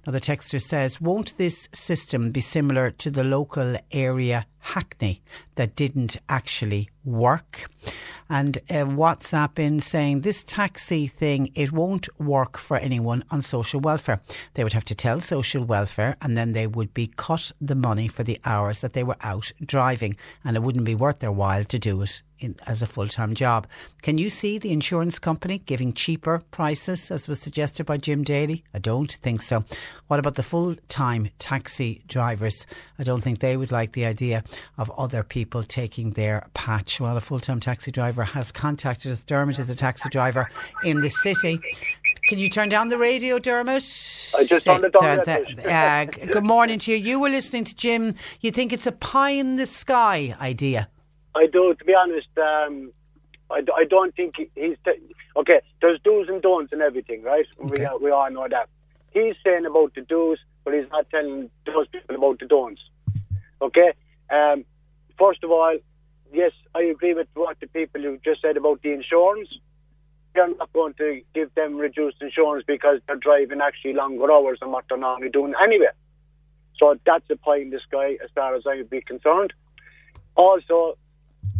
Now, 0.05 0.11
the 0.11 0.21
texter 0.21 0.61
says, 0.61 1.01
Won't 1.01 1.37
this 1.37 1.69
system 1.73 2.31
be 2.31 2.41
similar 2.41 2.91
to 2.91 3.09
the 3.09 3.23
local 3.23 3.75
area 3.91 4.45
Hackney 4.59 5.21
that 5.55 5.75
didn't 5.75 6.17
actually 6.29 6.89
work? 7.03 7.69
And 8.29 8.57
uh, 8.69 8.85
WhatsApp 8.85 9.59
in 9.59 9.79
saying 9.79 10.21
this 10.21 10.43
taxi 10.43 11.07
thing, 11.07 11.51
it 11.55 11.71
won't 11.71 12.09
work 12.19 12.57
for 12.57 12.77
anyone 12.77 13.23
on 13.31 13.41
social 13.41 13.79
welfare. 13.79 14.21
They 14.53 14.63
would 14.63 14.73
have 14.73 14.85
to 14.85 14.95
tell 14.95 15.21
social 15.21 15.63
welfare 15.63 16.17
and 16.21 16.37
then 16.37 16.51
they 16.51 16.67
would 16.67 16.93
be 16.93 17.07
cut 17.15 17.51
the 17.61 17.75
money 17.75 18.07
for 18.07 18.23
the 18.23 18.39
hours 18.45 18.81
that 18.81 18.93
they 18.93 19.03
were 19.03 19.17
out 19.21 19.51
driving 19.65 20.17
and 20.43 20.55
it 20.55 20.63
wouldn't 20.63 20.85
be 20.85 20.95
worth 20.95 21.19
their 21.19 21.31
while 21.31 21.63
to 21.63 21.79
do 21.79 22.01
it 22.01 22.21
in, 22.39 22.55
as 22.65 22.81
a 22.81 22.85
full 22.85 23.07
time 23.07 23.33
job. 23.33 23.67
Can 24.01 24.17
you 24.17 24.29
see 24.29 24.57
the 24.57 24.71
insurance 24.71 25.19
company 25.19 25.59
giving 25.59 25.93
cheaper 25.93 26.41
prices, 26.51 27.11
as 27.11 27.27
was 27.27 27.39
suggested 27.39 27.85
by 27.85 27.97
Jim 27.97 28.23
Daly? 28.23 28.63
I 28.73 28.79
don't 28.79 29.11
think 29.11 29.41
so. 29.41 29.63
What 30.07 30.19
about 30.19 30.35
the 30.35 30.43
full 30.43 30.75
time 30.89 31.29
taxi 31.39 32.03
drivers? 32.07 32.65
I 32.99 33.03
don't 33.03 33.21
think 33.21 33.39
they 33.39 33.57
would 33.57 33.71
like 33.71 33.93
the 33.93 34.05
idea 34.05 34.43
of 34.77 34.91
other 34.97 35.23
people 35.23 35.63
taking 35.63 36.11
their 36.11 36.47
patch. 36.53 36.99
Well, 36.99 37.17
a 37.17 37.21
full 37.21 37.39
time 37.39 37.59
taxi 37.59 37.91
driver 37.91 38.23
has 38.23 38.51
contacted 38.51 39.11
us. 39.11 39.23
Dermot 39.23 39.59
is 39.59 39.69
a 39.69 39.75
taxi 39.75 40.09
driver 40.09 40.49
in 40.83 41.01
the 41.01 41.09
city. 41.09 41.59
Can 42.27 42.39
you 42.39 42.49
turn 42.49 42.67
down 42.67 42.89
the 42.89 42.97
radio, 42.97 43.39
Dermot? 43.39 43.83
I 44.37 44.43
just 44.43 44.65
turned 44.65 44.83
it 44.83 44.93
down. 44.93 45.19
Uh, 45.65 46.05
good 46.05 46.43
morning 46.43 46.77
to 46.79 46.91
you. 46.91 46.97
You 46.97 47.21
were 47.21 47.29
listening 47.29 47.63
to 47.63 47.75
Jim. 47.75 48.15
You 48.41 48.51
think 48.51 48.73
it's 48.73 48.85
a 48.85 48.91
pie 48.91 49.31
in 49.31 49.55
the 49.55 49.65
sky 49.65 50.35
idea? 50.41 50.89
I 51.37 51.47
do. 51.47 51.73
To 51.73 51.85
be 51.85 51.93
honest, 51.93 52.27
um, 52.37 52.91
I, 53.49 53.61
I 53.75 53.83
don't 53.85 54.15
think 54.15 54.35
he's 54.37 54.77
t- 54.83 55.15
okay. 55.35 55.61
There's 55.81 55.99
do's 56.03 56.27
and 56.29 56.41
don'ts 56.41 56.73
and 56.73 56.81
everything, 56.81 57.23
right? 57.23 57.47
Okay. 57.63 57.87
We 57.99 58.05
we 58.05 58.11
all 58.11 58.29
know 58.31 58.47
that. 58.49 58.69
He's 59.11 59.35
saying 59.43 59.65
about 59.65 59.93
the 59.95 60.01
do's, 60.01 60.39
but 60.63 60.73
he's 60.73 60.89
not 60.91 61.09
telling 61.09 61.49
those 61.65 61.87
people 61.87 62.15
about 62.15 62.39
the 62.39 62.45
don'ts. 62.45 62.81
Okay. 63.61 63.93
Um, 64.29 64.65
first 65.17 65.43
of 65.43 65.51
all, 65.51 65.77
yes, 66.33 66.51
I 66.75 66.81
agree 66.83 67.13
with 67.13 67.27
what 67.33 67.59
the 67.59 67.67
people 67.67 68.01
who 68.01 68.17
just 68.23 68.41
said 68.41 68.57
about 68.57 68.81
the 68.81 68.91
insurance. 68.91 69.49
They're 70.33 70.53
not 70.55 70.71
going 70.73 70.93
to 70.95 71.21
give 71.33 71.53
them 71.55 71.77
reduced 71.77 72.21
insurance 72.21 72.63
because 72.67 72.99
they're 73.07 73.15
driving 73.15 73.59
actually 73.61 73.93
longer 73.93 74.31
hours 74.31 74.59
than 74.59 74.71
what 74.71 74.85
they're 74.87 74.97
normally 74.97 75.29
doing 75.29 75.53
anyway. 75.61 75.87
So 76.77 76.95
that's 77.05 77.27
a 77.31 77.35
pie 77.37 77.57
in 77.57 77.71
the 77.71 77.79
sky 77.79 78.17
as 78.23 78.29
far 78.35 78.53
as 78.55 78.63
I 78.67 78.75
would 78.75 78.89
be 78.89 79.01
concerned. 79.01 79.53
Also, 80.35 80.97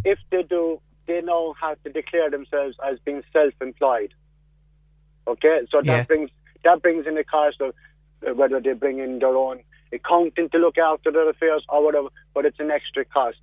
if 0.04 0.18
they 0.30 0.42
do, 0.42 0.80
they 1.06 1.20
know 1.20 1.54
how 1.60 1.74
to 1.84 1.90
declare 1.90 2.30
themselves 2.30 2.76
as 2.86 2.98
being 3.04 3.22
self-employed. 3.32 4.12
Okay, 5.26 5.60
so 5.72 5.82
that 5.82 5.86
yeah. 5.86 6.04
brings 6.04 6.30
that 6.64 6.82
brings 6.82 7.06
in 7.06 7.14
the 7.14 7.24
cost 7.24 7.60
of 7.60 7.74
uh, 8.26 8.34
whether 8.34 8.60
they 8.60 8.72
bring 8.72 8.98
in 8.98 9.18
their 9.18 9.36
own 9.36 9.62
accountant 9.92 10.52
to 10.52 10.58
look 10.58 10.78
after 10.78 11.10
their 11.10 11.28
affairs 11.28 11.64
or 11.68 11.84
whatever, 11.84 12.08
but 12.34 12.44
it's 12.44 12.60
an 12.60 12.70
extra 12.70 13.04
cost. 13.04 13.38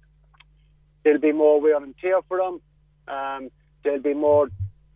There'll 1.04 1.20
be 1.20 1.32
more 1.32 1.62
wear 1.62 1.78
and 1.78 1.96
tear 1.98 2.22
for 2.28 2.38
them. 2.38 2.62
Um, 3.08 3.52
there'll 3.84 4.02
be 4.02 4.14
more, 4.14 4.50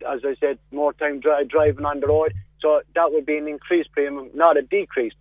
as 0.08 0.20
I 0.24 0.34
said, 0.40 0.58
more 0.70 0.92
time 0.92 1.20
dri- 1.20 1.46
driving 1.46 1.84
on 1.84 2.00
the 2.00 2.08
road. 2.08 2.34
So 2.60 2.82
that 2.94 3.12
would 3.12 3.26
be 3.26 3.38
an 3.38 3.48
increased 3.48 3.92
premium, 3.92 4.30
not 4.34 4.56
a 4.56 4.62
decrease. 4.62 5.14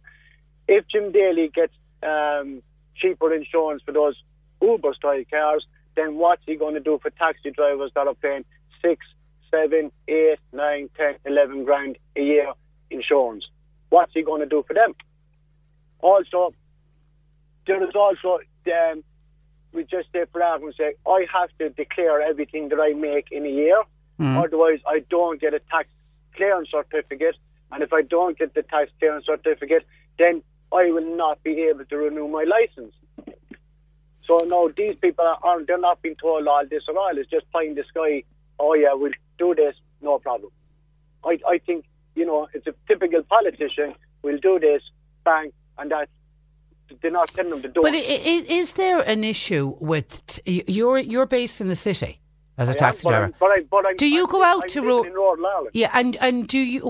If 0.68 0.88
Jim 0.88 1.12
Daly 1.12 1.50
gets 1.54 1.74
um, 2.04 2.62
cheaper 2.96 3.34
insurance 3.34 3.82
for 3.86 3.92
those 3.92 4.16
Uber 4.62 4.94
style 4.94 5.24
cars, 5.32 5.66
then 6.00 6.16
what's 6.16 6.42
he 6.46 6.56
going 6.56 6.76
to 6.76 6.80
do 6.80 7.00
for 7.02 7.10
taxi 7.12 7.52
drivers 7.52 7.92
that 7.96 8.08
are 8.08 8.16
paying 8.16 8.46
six, 8.82 9.06
seven, 9.52 9.92
eight, 10.08 10.40
nine, 10.54 10.90
ten, 10.98 11.16
eleven 11.26 11.66
grand 11.66 11.98
a 12.16 12.22
year 12.22 12.54
insurance? 12.90 13.46
What's 13.90 14.14
he 14.14 14.24
going 14.24 14.42
to 14.42 14.48
do 14.48 14.64
for 14.68 14.74
them? 14.74 14.94
Also, 16.00 16.54
there 17.68 17.84
is 17.84 17.94
also, 17.94 18.40
um, 18.68 19.04
we 19.74 19.84
just 19.84 20.08
say 20.14 20.24
for 20.32 20.42
argument's 20.42 20.78
sake, 20.78 20.96
I 21.06 21.26
have 21.32 21.50
to 21.60 21.70
declare 21.70 22.22
everything 22.22 22.70
that 22.70 22.80
I 22.80 22.94
make 22.94 23.28
in 23.32 23.46
a 23.46 23.50
year. 23.50 23.84
Mm. 24.20 24.44
Otherwise, 24.44 24.80
I 24.88 25.04
don't 25.10 25.40
get 25.40 25.54
a 25.54 25.60
tax 25.72 25.90
clearance 26.36 26.70
certificate. 26.72 27.36
And 27.72 27.84
if 27.84 27.94
I 27.94 28.02
don't 28.02 28.38
get 28.38 28.54
the 28.54 28.64
tax 28.64 28.92
clearance 29.00 29.26
certificate, 29.26 29.86
then 30.18 30.42
I 30.72 30.92
will 30.92 31.16
not 31.16 31.44
be 31.44 31.62
able 31.70 31.86
to 31.86 31.98
renew 31.98 32.28
my 32.28 32.44
license. 32.44 32.94
So 34.24 34.40
no, 34.40 34.70
these 34.76 34.96
people 35.02 35.26
aren't. 35.44 35.68
They're 35.68 35.80
not 35.80 36.02
being 36.02 36.16
told 36.16 36.48
all 36.48 36.64
this 36.70 36.84
at 36.88 36.96
all. 36.96 37.12
It's 37.18 37.30
just 37.30 37.50
playing 37.52 37.76
this 37.76 37.88
guy. 37.94 38.24
Oh 38.60 38.74
yeah, 38.74 38.94
we'll 38.94 39.12
do 39.38 39.56
this, 39.56 39.76
no 40.02 40.20
problem. 40.20 40.52
I 41.26 41.40
I 41.48 41.58
think 41.66 41.86
you 42.16 42.26
know 42.26 42.48
it's 42.54 42.68
a 42.68 42.74
typical 42.88 43.24
politician. 43.24 43.96
We'll 44.22 44.38
do 44.40 44.60
this, 44.60 44.82
bang, 45.24 45.52
and 45.78 45.90
that's 45.92 46.12
they're 47.02 47.12
not 47.12 47.30
telling 47.30 47.52
them 47.52 47.62
to 47.62 47.68
do 47.70 47.82
But 47.82 47.94
it. 47.94 48.04
i- 48.04 48.30
i- 48.32 48.46
is 48.60 48.74
there 48.74 49.00
an 49.02 49.24
issue 49.24 49.76
with 49.80 50.40
you're 50.46 50.98
you're 51.00 51.26
based 51.28 51.62
in 51.62 51.68
the 51.68 51.76
city 51.76 52.20
as 52.60 52.70
a 52.70 52.72
I 52.72 52.74
am, 52.76 52.80
taxi 52.80 53.04
but 53.04 53.10
driver? 53.10 53.34
But 53.40 53.52
I- 53.52 53.62
but 53.72 53.86
I'm- 53.86 53.96
do 53.98 54.08
you 54.08 54.28
go 54.28 54.44
out 54.44 54.68
to 54.70 54.82
living 54.82 54.90
ro- 54.96 55.04
in 55.04 55.14
Northern 55.14 55.46
Ireland. 55.46 55.70
Yeah, 55.74 55.90
and 55.94 56.16
and 56.18 56.48
do 56.48 56.60
you 56.60 56.82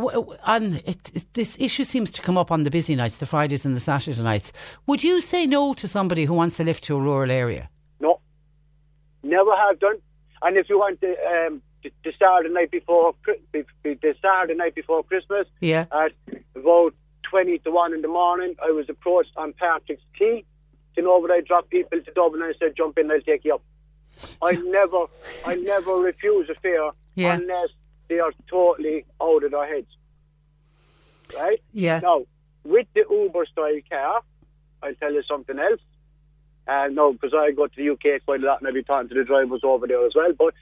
on 0.44 0.64
it, 0.86 1.12
it, 1.14 1.26
this 1.34 1.58
issue 1.60 1.84
seems 1.84 2.10
to 2.12 2.22
come 2.22 2.38
up 2.38 2.52
on 2.52 2.64
the 2.64 2.72
busy 2.72 2.96
nights, 2.96 3.18
the 3.18 3.26
Fridays 3.26 3.66
and 3.66 3.76
the 3.76 3.80
Saturday 3.80 4.22
nights. 4.22 4.52
Would 4.88 5.04
you 5.04 5.22
say 5.22 5.46
no 5.46 5.74
to 5.76 5.88
somebody 5.88 6.26
who 6.26 6.34
wants 6.34 6.58
to 6.58 6.64
lift 6.64 6.84
to 6.86 6.96
a 6.98 7.00
rural 7.00 7.32
area? 7.32 7.70
No, 8.00 8.20
never 9.24 9.56
have 9.56 9.80
done. 9.80 9.98
And 10.42 10.58
if 10.58 10.70
you 10.70 10.80
want 10.80 11.02
to, 11.02 11.10
um, 11.34 11.62
start 12.16 12.44
the 12.44 12.50
night 12.50 12.72
before, 12.72 13.14
Chri- 13.26 13.40
be- 13.52 13.64
be- 13.84 13.96
to 13.96 14.14
start 14.18 14.48
the 14.50 14.56
night 14.56 14.76
before 14.76 15.04
Christmas, 15.04 15.48
Yeah. 15.62 15.86
at 15.92 16.12
about 16.56 16.94
twenty 17.24 17.60
to 17.60 17.72
one 17.72 17.94
in 17.94 18.02
the 18.02 18.08
morning, 18.08 18.56
I 18.64 18.72
was 18.72 18.90
approached 18.90 19.32
on 19.38 19.54
Patrick's 19.54 20.04
Quay. 20.18 20.44
You 20.98 21.04
know, 21.04 21.20
when 21.20 21.32
I 21.32 21.42
drop 21.42 21.70
people 21.70 22.02
to 22.02 22.12
Dublin, 22.12 22.42
I 22.42 22.54
said, 22.60 22.76
"Jump 22.76 22.98
in, 22.98 23.10
I'll 23.12 23.22
take 23.22 23.46
you 23.46 23.56
up." 23.56 23.62
I 24.42 24.52
never, 24.54 25.06
I 25.46 25.56
never 25.56 25.94
refuse 25.96 26.50
a 26.50 26.56
fare 26.56 26.92
Yeah. 27.16 27.36
unless 27.36 27.70
they 28.08 28.20
are 28.20 28.32
totally 28.50 29.06
out 29.22 29.44
of 29.44 29.52
their 29.52 29.68
heads. 29.68 29.88
Right? 31.36 31.62
Yeah. 31.74 32.00
Now, 32.02 32.26
with 32.64 32.88
the 32.96 33.06
Uber 33.10 33.46
style 33.46 33.80
car, 33.90 34.22
I'll 34.82 34.96
tell 34.96 35.14
you 35.14 35.24
something 35.24 35.60
else. 35.60 35.80
Uh, 36.68 36.88
no, 36.92 37.14
because 37.14 37.34
I 37.34 37.52
go 37.52 37.68
to 37.68 37.74
the 37.76 37.90
UK 37.92 38.24
quite 38.26 38.42
a 38.44 38.46
lot 38.46 38.60
and 38.60 38.68
I'll 38.68 38.74
be 38.74 38.84
talking 38.84 39.10
to 39.10 39.16
the 39.16 39.24
drivers 39.24 39.62
over 39.64 39.88
there 39.88 40.06
as 40.06 40.14
well. 40.16 40.32
But 40.38 40.54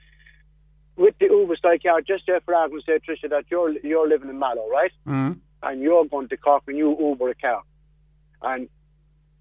with 0.96 1.14
the 1.18 1.26
Uber 1.26 1.56
style 1.56 1.78
car, 1.78 2.00
just 2.00 2.26
say 2.26 2.38
for 2.44 2.54
argument's 2.54 2.86
sake, 2.86 3.02
Tricia, 3.08 3.30
that 3.30 3.44
you're 3.50 3.72
you're 3.78 4.08
living 4.08 4.30
in 4.30 4.38
Mallow, 4.38 4.68
right? 4.68 4.92
Mm. 5.06 5.38
And 5.62 5.82
you're 5.82 6.04
going 6.06 6.28
to 6.28 6.36
Cork 6.36 6.64
and 6.66 6.76
you 6.76 6.96
Uber 6.98 7.30
a 7.30 7.34
car. 7.34 7.62
And 8.42 8.68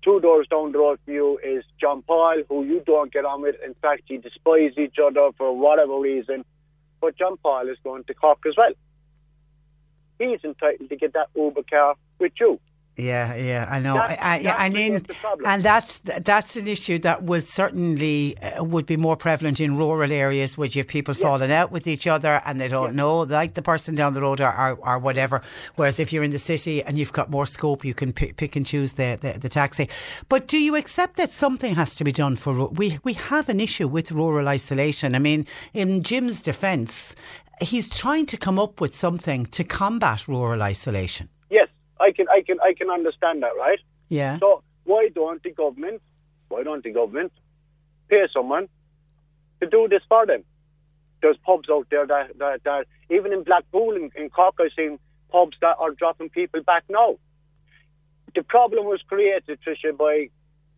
two 0.07 0.21
doors 0.21 0.47
down 0.49 0.71
the 0.71 0.77
road 0.77 0.97
from 1.03 1.13
you 1.13 1.37
is 1.43 1.65
John 1.81 2.01
Paul, 2.01 2.41
who 2.47 2.63
you 2.63 2.81
don't 2.85 3.11
get 3.11 3.25
on 3.25 3.41
with. 3.41 3.57
In 3.65 3.73
fact, 3.81 4.03
you 4.07 4.19
despise 4.19 4.71
each 4.77 4.95
other 5.05 5.31
for 5.37 5.53
whatever 5.53 5.99
reason. 5.99 6.45
But 7.01 7.17
John 7.17 7.35
Paul 7.43 7.67
is 7.67 7.77
going 7.83 8.05
to 8.05 8.13
Cork 8.13 8.39
as 8.47 8.55
well. 8.55 8.71
He's 10.17 10.39
entitled 10.45 10.87
to 10.87 10.95
get 10.95 11.11
that 11.11 11.27
Uber 11.35 11.63
car 11.69 11.95
with 12.19 12.31
you. 12.39 12.57
Yeah, 12.97 13.35
yeah, 13.35 13.67
I 13.69 13.79
know. 13.79 13.93
That- 13.93 14.19
I, 14.23 14.35
I, 14.39 14.43
that 14.43 14.59
and 14.59 14.75
in, 14.75 14.87
creates 14.89 15.09
a 15.09 15.21
problem. 15.21 15.45
and 15.45 15.61
that's 15.61 15.99
that's 15.99 16.55
an 16.55 16.67
issue 16.67 16.97
that 16.99 17.21
will 17.23 17.41
certainly 17.41 18.35
uh, 18.39 18.63
would 18.63 18.87
be 18.87 18.97
more 18.97 19.15
prevalent 19.15 19.59
in 19.59 19.77
rural 19.77 20.11
areas, 20.11 20.57
where 20.57 20.67
you 20.67 20.79
have 20.79 20.87
people 20.87 21.13
falling 21.13 21.51
out 21.51 21.71
with 21.71 21.85
each 21.85 22.07
other 22.07 22.41
and 22.43 22.59
they 22.59 22.67
don't 22.67 22.95
know, 22.95 23.19
like 23.19 23.53
the 23.53 23.61
person 23.61 23.93
down 23.93 24.15
the 24.15 24.21
road 24.21 24.41
or, 24.41 24.51
or, 24.51 24.79
or 24.81 24.97
whatever. 24.97 25.43
Whereas 25.75 25.99
if 25.99 26.11
you're 26.11 26.23
in 26.23 26.31
the 26.31 26.39
city 26.39 26.83
and 26.83 26.97
you've 26.97 27.13
got 27.13 27.29
more 27.29 27.45
scope, 27.45 27.85
you 27.85 27.93
can 27.93 28.13
pick, 28.13 28.35
pick 28.35 28.55
and 28.55 28.65
choose 28.65 28.93
the, 28.93 29.19
the, 29.21 29.37
the 29.39 29.49
taxi. 29.49 29.89
But 30.27 30.47
do 30.47 30.57
you 30.57 30.75
accept 30.75 31.17
that 31.17 31.31
something 31.31 31.75
has 31.75 31.93
to 31.95 32.03
be 32.03 32.11
done 32.11 32.35
for 32.35 32.67
we 32.69 32.97
we 33.03 33.13
have 33.13 33.47
an 33.47 33.59
issue 33.59 33.87
with 33.87 34.11
rural 34.11 34.47
isolation? 34.47 35.13
I 35.13 35.19
mean, 35.19 35.45
in 35.75 36.01
Jim's 36.01 36.41
defence, 36.41 37.15
he's 37.61 37.87
trying 37.95 38.25
to 38.25 38.37
come 38.37 38.57
up 38.57 38.81
with 38.81 38.95
something 38.95 39.45
to 39.47 39.63
combat 39.63 40.27
rural 40.27 40.63
isolation. 40.63 41.29
I 42.07 42.11
can, 42.11 42.27
I 42.29 42.41
can, 42.41 42.57
I 42.61 42.73
can 42.73 42.89
understand 42.89 43.43
that, 43.43 43.51
right? 43.57 43.79
Yeah. 44.07 44.39
So 44.39 44.63
why 44.85 45.09
don't 45.13 45.43
the 45.43 45.51
government, 45.51 46.01
why 46.47 46.63
don't 46.63 46.83
the 46.83 46.91
government 46.91 47.33
pay 48.09 48.25
someone 48.33 48.69
to 49.59 49.67
do 49.67 49.87
this 49.89 50.01
for 50.07 50.25
them? 50.25 50.43
There's 51.21 51.37
pubs 51.45 51.69
out 51.69 51.87
there 51.89 52.07
that, 52.07 52.37
that, 52.37 52.63
that 52.63 52.85
even 53.09 53.33
in 53.33 53.43
Blackpool 53.43 53.95
and 53.95 54.11
in 54.15 54.29
Cork, 54.29 54.55
I've 54.59 54.71
seen 54.77 54.99
pubs 55.31 55.57
that 55.61 55.75
are 55.79 55.91
dropping 55.91 56.29
people 56.29 56.61
back 56.63 56.83
now. 56.89 57.17
The 58.35 58.43
problem 58.43 58.85
was 58.85 59.01
created, 59.07 59.59
Tricia, 59.65 59.97
by 59.97 60.29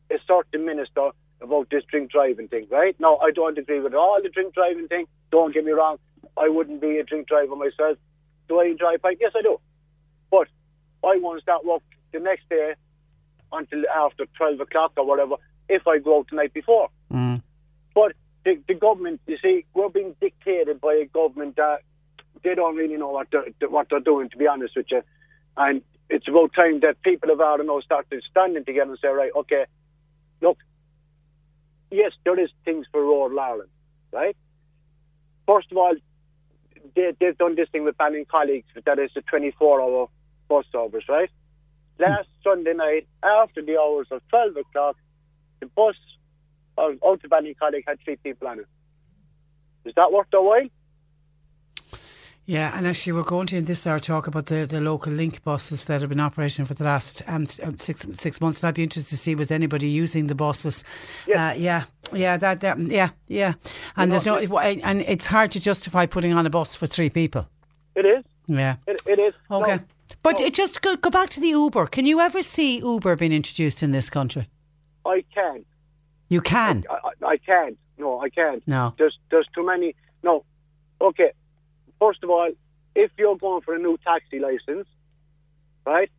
a 0.09 0.17
certain 0.27 0.65
minister 0.65 1.11
about 1.41 1.69
this 1.69 1.83
drink 1.91 2.11
driving 2.11 2.47
thing, 2.47 2.67
right? 2.71 2.95
Now, 2.99 3.17
I 3.17 3.31
don't 3.31 3.57
agree 3.57 3.79
with 3.79 3.93
all 3.93 4.19
the 4.23 4.29
drink 4.29 4.55
driving 4.55 4.87
thing. 4.87 5.05
Don't 5.31 5.53
get 5.53 5.65
me 5.65 5.71
wrong. 5.71 5.97
I 6.37 6.49
wouldn't 6.49 6.81
be 6.81 6.97
a 6.97 7.03
drink 7.03 7.27
driver 7.27 7.55
myself. 7.55 7.97
Do 8.47 8.59
I 8.59 8.73
drive 8.73 9.01
bike? 9.01 9.17
Yes, 9.21 9.33
I 9.35 9.41
do. 9.41 9.59
I 11.03 11.17
won't 11.17 11.41
start 11.41 11.65
work 11.65 11.81
the 12.11 12.19
next 12.19 12.49
day 12.49 12.73
until 13.51 13.83
after 13.95 14.25
12 14.37 14.61
o'clock 14.61 14.93
or 14.97 15.05
whatever 15.05 15.35
if 15.67 15.87
I 15.87 15.99
go 15.99 16.19
out 16.19 16.27
the 16.29 16.35
night 16.35 16.53
before. 16.53 16.89
Mm. 17.11 17.41
But 17.93 18.13
the, 18.45 18.59
the 18.67 18.73
government, 18.73 19.21
you 19.27 19.37
see, 19.41 19.65
we're 19.73 19.89
being 19.89 20.15
dictated 20.19 20.81
by 20.81 20.93
a 20.93 21.05
government 21.05 21.55
that 21.57 21.79
they 22.43 22.55
don't 22.55 22.75
really 22.75 22.97
know 22.97 23.09
what 23.09 23.27
they're, 23.31 23.69
what 23.69 23.87
they're 23.89 23.99
doing, 23.99 24.29
to 24.29 24.37
be 24.37 24.47
honest 24.47 24.75
with 24.75 24.87
you. 24.89 25.01
And 25.57 25.81
it's 26.09 26.27
about 26.27 26.53
time 26.53 26.79
that 26.81 27.01
people 27.01 27.31
of 27.31 27.41
Ireland 27.41 27.69
start 27.83 28.07
standing 28.29 28.65
together 28.65 28.91
and 28.91 28.99
say, 28.99 29.09
right, 29.09 29.31
okay, 29.35 29.65
look, 30.41 30.57
yes, 31.91 32.11
there 32.23 32.39
is 32.39 32.49
things 32.65 32.85
for 32.91 33.01
rural 33.01 33.39
Ireland, 33.39 33.69
right? 34.11 34.35
First 35.45 35.71
of 35.71 35.77
all, 35.77 35.95
they, 36.95 37.13
they've 37.19 37.37
done 37.37 37.55
this 37.55 37.69
thing 37.69 37.83
with 37.83 37.97
Ballincollig, 37.97 38.63
that 38.85 38.99
is 38.99 39.11
a 39.15 39.21
24-hour 39.21 40.07
bus 40.49 40.65
service, 40.71 41.03
right? 41.07 41.29
Last 41.99 42.27
Sunday 42.43 42.73
night, 42.73 43.07
after 43.23 43.61
the 43.61 43.77
hours 43.77 44.07
of 44.11 44.21
12 44.29 44.57
o'clock, 44.57 44.97
the 45.59 45.67
bus 45.67 45.95
of 46.77 46.97
out 47.05 47.23
of 47.23 47.29
Ballincollig 47.29 47.83
had 47.87 47.99
three 48.03 48.15
people 48.17 48.47
on 48.47 48.59
it. 48.59 48.67
Is 49.85 49.93
that 49.95 50.11
worth 50.11 50.27
their 50.31 50.41
while? 50.41 50.67
Yeah, 52.45 52.75
and 52.75 52.87
actually, 52.87 53.13
we're 53.13 53.23
going 53.23 53.45
to 53.47 53.57
in 53.57 53.65
this 53.65 53.85
hour 53.85 53.99
talk 53.99 54.25
about 54.25 54.47
the, 54.47 54.65
the 54.65 54.81
local 54.81 55.13
link 55.13 55.43
buses 55.43 55.83
that 55.83 56.01
have 56.01 56.09
been 56.09 56.19
operating 56.19 56.65
for 56.65 56.73
the 56.73 56.83
last 56.83 57.21
um, 57.27 57.45
six 57.45 58.07
six 58.13 58.41
months. 58.41 58.63
And 58.63 58.67
I'd 58.69 58.73
be 58.73 58.81
interested 58.81 59.11
to 59.11 59.17
see 59.17 59.35
was 59.35 59.51
anybody 59.51 59.87
using 59.87 60.25
the 60.25 60.33
buses. 60.33 60.83
Uh, 61.27 61.53
yeah, 61.55 61.83
yeah, 62.11 62.37
that, 62.37 62.61
that 62.61 62.79
yeah, 62.79 63.09
yeah. 63.27 63.53
And 63.95 64.11
there's 64.11 64.25
no, 64.25 64.37
and 64.37 65.01
it's 65.01 65.27
hard 65.27 65.51
to 65.51 65.59
justify 65.59 66.07
putting 66.07 66.33
on 66.33 66.47
a 66.47 66.49
bus 66.49 66.75
for 66.75 66.87
three 66.87 67.11
people. 67.11 67.47
It 67.95 68.07
is. 68.07 68.23
Yeah. 68.47 68.77
It, 68.87 68.99
it 69.05 69.19
is. 69.19 69.35
Okay. 69.51 69.79
But 70.21 70.41
it 70.41 70.53
just 70.53 70.81
go, 70.81 70.95
go 70.95 71.09
back 71.09 71.29
to 71.31 71.39
the 71.39 71.49
Uber. 71.49 71.87
Can 71.87 72.05
you 72.05 72.19
ever 72.19 72.41
see 72.41 72.79
Uber 72.79 73.15
being 73.15 73.31
introduced 73.31 73.83
in 73.83 73.91
this 73.91 74.09
country? 74.09 74.49
I 75.05 75.23
can't. 75.33 75.65
You 76.29 76.41
can. 76.41 76.83
I, 76.89 76.93
I, 76.93 77.27
I 77.33 77.37
can't. 77.37 77.77
No, 77.97 78.19
I 78.21 78.29
can't. 78.29 78.65
No. 78.67 78.93
There's 78.97 79.17
there's 79.31 79.47
too 79.53 79.65
many. 79.65 79.95
No. 80.23 80.45
Okay. 81.01 81.31
First 81.99 82.23
of 82.23 82.29
all, 82.29 82.51
if 82.95 83.11
you're 83.17 83.37
going 83.37 83.61
for 83.61 83.73
a 83.75 83.79
new 83.79 83.97
taxi 84.03 84.39
license, 84.39 84.87
right? 85.85 86.09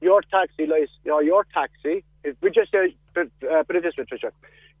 Your 0.00 0.22
taxi 0.22 0.66
license, 0.66 0.90
or 1.06 1.22
your 1.22 1.44
taxi. 1.52 2.04
If 2.24 2.36
we 2.40 2.50
just 2.50 2.70
say, 2.70 2.94
uh, 3.16 3.62
put 3.64 3.76
it 3.76 3.82
this 3.82 3.96
way, 3.96 4.04
Tricia, 4.04 4.30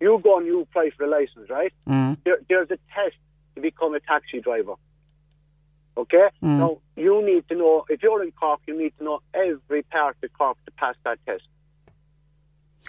you 0.00 0.20
go 0.22 0.38
and 0.38 0.46
you 0.46 0.60
apply 0.62 0.90
for 0.96 1.04
a 1.04 1.08
license, 1.08 1.48
right? 1.48 1.72
Mm. 1.88 2.18
There, 2.24 2.38
there's 2.48 2.70
a 2.70 2.78
test 2.94 3.16
to 3.54 3.60
become 3.60 3.94
a 3.94 4.00
taxi 4.00 4.40
driver. 4.40 4.74
Okay? 5.98 6.28
Mm. 6.42 6.58
Now, 6.58 6.78
you 6.96 7.26
need 7.26 7.48
to 7.48 7.56
know, 7.56 7.84
if 7.88 8.02
you're 8.02 8.22
in 8.22 8.30
Cork, 8.32 8.60
you 8.66 8.78
need 8.78 8.96
to 8.98 9.04
know 9.04 9.20
every 9.34 9.82
part 9.82 10.16
of 10.22 10.32
Cork 10.32 10.56
to 10.64 10.70
pass 10.70 10.94
that 11.04 11.18
test. 11.26 11.42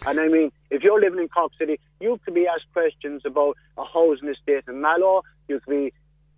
And 0.06 0.20
I 0.20 0.28
mean, 0.28 0.52
if 0.70 0.84
you're 0.84 1.02
living 1.02 1.20
in 1.20 1.28
Cork 1.28 1.52
City, 1.58 1.80
you 2.00 2.20
could 2.24 2.36
be 2.36 2.48
asked 2.48 2.72
questions 2.72 3.24
about 3.26 3.58
a 3.78 3.84
housing 3.84 4.30
estate 4.30 4.64
in 4.68 4.80
Mallow, 4.80 5.24
you 5.48 5.60
could 5.60 5.72
be 5.72 5.94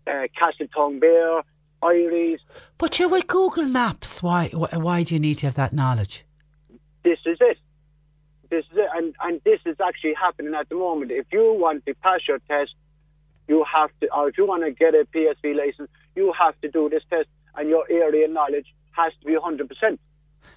uh, 0.07 0.27
Castleton 0.35 0.99
Bear, 0.99 1.43
Eyeries. 1.83 2.39
But 2.77 2.97
you're 2.97 3.09
with 3.09 3.27
Google 3.27 3.65
Maps. 3.65 4.23
Why? 4.23 4.47
Why 4.47 5.03
do 5.03 5.13
you 5.13 5.19
need 5.19 5.39
to 5.39 5.47
have 5.47 5.55
that 5.55 5.73
knowledge? 5.73 6.23
This 7.03 7.19
is 7.25 7.37
it. 7.41 7.57
This 8.49 8.65
is 8.71 8.77
it. 8.77 8.89
And, 8.95 9.13
and 9.21 9.41
this 9.43 9.59
is 9.65 9.75
actually 9.83 10.13
happening 10.13 10.55
at 10.55 10.69
the 10.69 10.75
moment. 10.75 11.11
If 11.11 11.25
you 11.31 11.53
want 11.59 11.85
to 11.85 11.93
pass 11.95 12.21
your 12.27 12.39
test, 12.47 12.73
you 13.47 13.65
have 13.71 13.89
to, 13.99 14.13
or 14.15 14.29
if 14.29 14.37
you 14.37 14.47
want 14.47 14.63
to 14.63 14.71
get 14.71 14.95
a 14.95 15.05
PSV 15.13 15.55
license, 15.55 15.89
you 16.15 16.33
have 16.37 16.59
to 16.61 16.69
do 16.69 16.89
this 16.89 17.03
test, 17.09 17.27
and 17.55 17.69
your 17.69 17.85
area 17.89 18.27
knowledge 18.27 18.67
has 18.91 19.13
to 19.21 19.25
be 19.25 19.33
100%. 19.33 19.97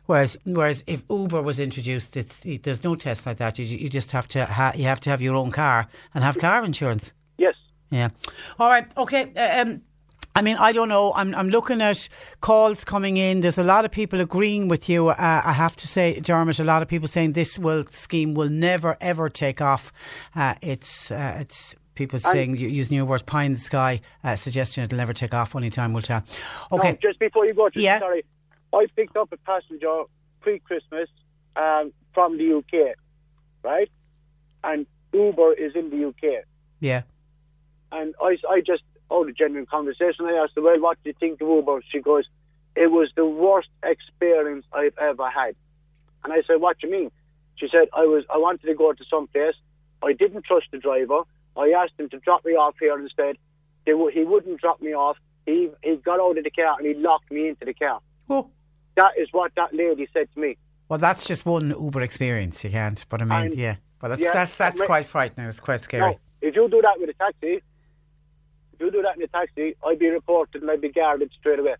Whereas, 0.06 0.36
whereas 0.44 0.84
if 0.86 1.02
Uber 1.08 1.40
was 1.42 1.58
introduced, 1.58 2.16
it's, 2.16 2.44
it, 2.44 2.62
there's 2.62 2.84
no 2.84 2.94
test 2.94 3.26
like 3.26 3.38
that. 3.38 3.58
You, 3.58 3.64
you 3.64 3.88
just 3.88 4.12
have 4.12 4.28
to 4.28 4.44
ha, 4.46 4.72
you 4.74 4.84
have 4.84 5.00
to 5.00 5.10
have 5.10 5.22
your 5.22 5.34
own 5.34 5.50
car 5.50 5.86
and 6.14 6.22
have 6.22 6.38
car 6.38 6.62
insurance. 6.64 7.12
Yes. 7.38 7.54
Yeah. 7.90 8.10
All 8.58 8.68
right. 8.68 8.86
Okay. 8.96 9.32
uh, 9.36 9.62
Um, 9.62 9.82
I 10.36 10.42
mean, 10.42 10.56
I 10.58 10.72
don't 10.72 10.88
know. 10.88 11.12
I'm 11.14 11.32
I'm 11.36 11.48
looking 11.48 11.80
at 11.80 12.08
calls 12.40 12.84
coming 12.84 13.16
in. 13.16 13.40
There's 13.40 13.56
a 13.56 13.62
lot 13.62 13.84
of 13.84 13.92
people 13.92 14.20
agreeing 14.20 14.66
with 14.66 14.88
you. 14.88 15.10
Uh, 15.10 15.42
I 15.44 15.52
have 15.52 15.76
to 15.76 15.86
say, 15.86 16.18
Dermot, 16.18 16.58
a 16.58 16.64
lot 16.64 16.82
of 16.82 16.88
people 16.88 17.06
saying 17.06 17.34
this 17.34 17.56
will 17.56 17.84
scheme 17.90 18.34
will 18.34 18.50
never 18.50 18.96
ever 19.00 19.28
take 19.28 19.60
off. 19.60 19.92
Uh, 20.34 20.56
it's 20.60 21.12
uh, 21.12 21.36
it's 21.38 21.76
people 21.94 22.18
saying 22.18 22.56
using 22.56 22.96
your 22.96 23.04
words 23.04 23.22
pie 23.22 23.44
in 23.44 23.52
the 23.52 23.58
sky 23.58 24.00
uh, 24.22 24.36
suggestion 24.36 24.84
it'll 24.84 24.98
never 24.98 25.12
take 25.12 25.32
off. 25.34 25.54
Only 25.54 25.70
time 25.70 25.92
will 25.92 26.02
tell. 26.02 26.22
Okay. 26.72 26.92
No, 26.92 26.98
just 27.00 27.18
before 27.18 27.46
you 27.46 27.54
go, 27.54 27.68
just, 27.68 27.84
Yeah. 27.84 27.98
sorry. 27.98 28.24
I 28.72 28.86
picked 28.96 29.16
up 29.16 29.32
a 29.32 29.36
passenger 29.38 30.02
pre-Christmas 30.40 31.08
um, 31.56 31.92
from 32.12 32.36
the 32.38 32.54
UK, 32.58 32.96
right? 33.62 33.88
And 34.64 34.86
Uber 35.12 35.52
is 35.54 35.74
in 35.76 35.90
the 35.90 36.08
UK. 36.08 36.44
Yeah. 36.80 37.02
And 37.92 38.14
I, 38.20 38.36
I 38.50 38.60
just, 38.60 38.82
out 39.12 39.28
of 39.28 39.36
genuine 39.36 39.66
conversation, 39.66 40.26
I 40.26 40.32
asked 40.42 40.54
her, 40.56 40.62
well, 40.62 40.80
what 40.80 40.98
do 41.04 41.10
you 41.10 41.14
think 41.20 41.40
of 41.40 41.48
Uber? 41.48 41.82
She 41.90 42.00
goes, 42.00 42.24
it 42.74 42.90
was 42.90 43.10
the 43.14 43.24
worst 43.24 43.68
experience 43.84 44.66
I've 44.72 44.98
ever 44.98 45.30
had. 45.30 45.54
And 46.24 46.32
I 46.32 46.42
said, 46.46 46.60
what 46.60 46.78
do 46.80 46.88
you 46.88 46.92
mean? 46.92 47.10
She 47.56 47.68
said 47.70 47.86
I 47.92 48.00
was 48.06 48.24
I 48.32 48.38
wanted 48.38 48.66
to 48.66 48.74
go 48.74 48.92
to 48.92 49.04
some 49.08 49.28
place. 49.28 49.54
I 50.02 50.12
didn't 50.12 50.44
trust 50.44 50.66
the 50.72 50.78
driver. 50.78 51.20
I 51.56 51.70
asked 51.70 51.94
him 51.98 52.08
to 52.10 52.18
drop 52.18 52.44
me 52.44 52.52
off 52.52 52.74
here 52.80 52.98
instead. 52.98 53.36
They 53.86 53.92
w- 53.92 54.10
he 54.12 54.24
wouldn't 54.24 54.60
drop 54.60 54.80
me 54.80 54.94
off. 54.94 55.16
He 55.46 55.70
he 55.82 55.96
got 55.96 56.20
out 56.20 56.36
of 56.38 56.44
the 56.44 56.50
car 56.50 56.76
and 56.78 56.86
he 56.86 56.94
locked 56.94 57.30
me 57.30 57.48
into 57.48 57.64
the 57.64 57.74
car. 57.74 58.00
Oh. 58.30 58.50
That 58.96 59.12
is 59.18 59.28
what 59.32 59.52
that 59.56 59.74
lady 59.74 60.08
said 60.12 60.28
to 60.34 60.40
me. 60.40 60.56
Well, 60.88 60.98
that's 60.98 61.24
just 61.26 61.44
one 61.46 61.70
Uber 61.70 62.02
experience. 62.02 62.62
You 62.64 62.70
can't. 62.70 63.04
But 63.08 63.22
I 63.22 63.24
mean, 63.24 63.46
And- 63.46 63.54
yeah. 63.54 63.76
But 64.00 64.08
that's 64.08 64.20
yeah, 64.22 64.32
that's 64.32 64.56
that's 64.56 64.80
ma- 64.80 64.86
quite 64.86 65.06
frightening. 65.06 65.46
It's 65.48 65.60
quite 65.60 65.82
scary. 65.82 66.10
No, 66.12 66.18
if 66.42 66.54
you 66.56 66.68
do 66.68 66.82
that 66.82 66.98
with 67.00 67.08
a 67.08 67.14
taxi, 67.14 67.62
if 68.72 68.80
you 68.80 68.90
do 68.90 69.00
that 69.02 69.16
in 69.16 69.22
a 69.22 69.28
taxi, 69.28 69.76
I'd 69.86 69.98
be 69.98 70.08
reported 70.08 70.60
and 70.62 70.70
I'd 70.70 70.80
be 70.82 70.90
guarded 70.90 71.30
straight 71.38 71.58
away. 71.58 71.76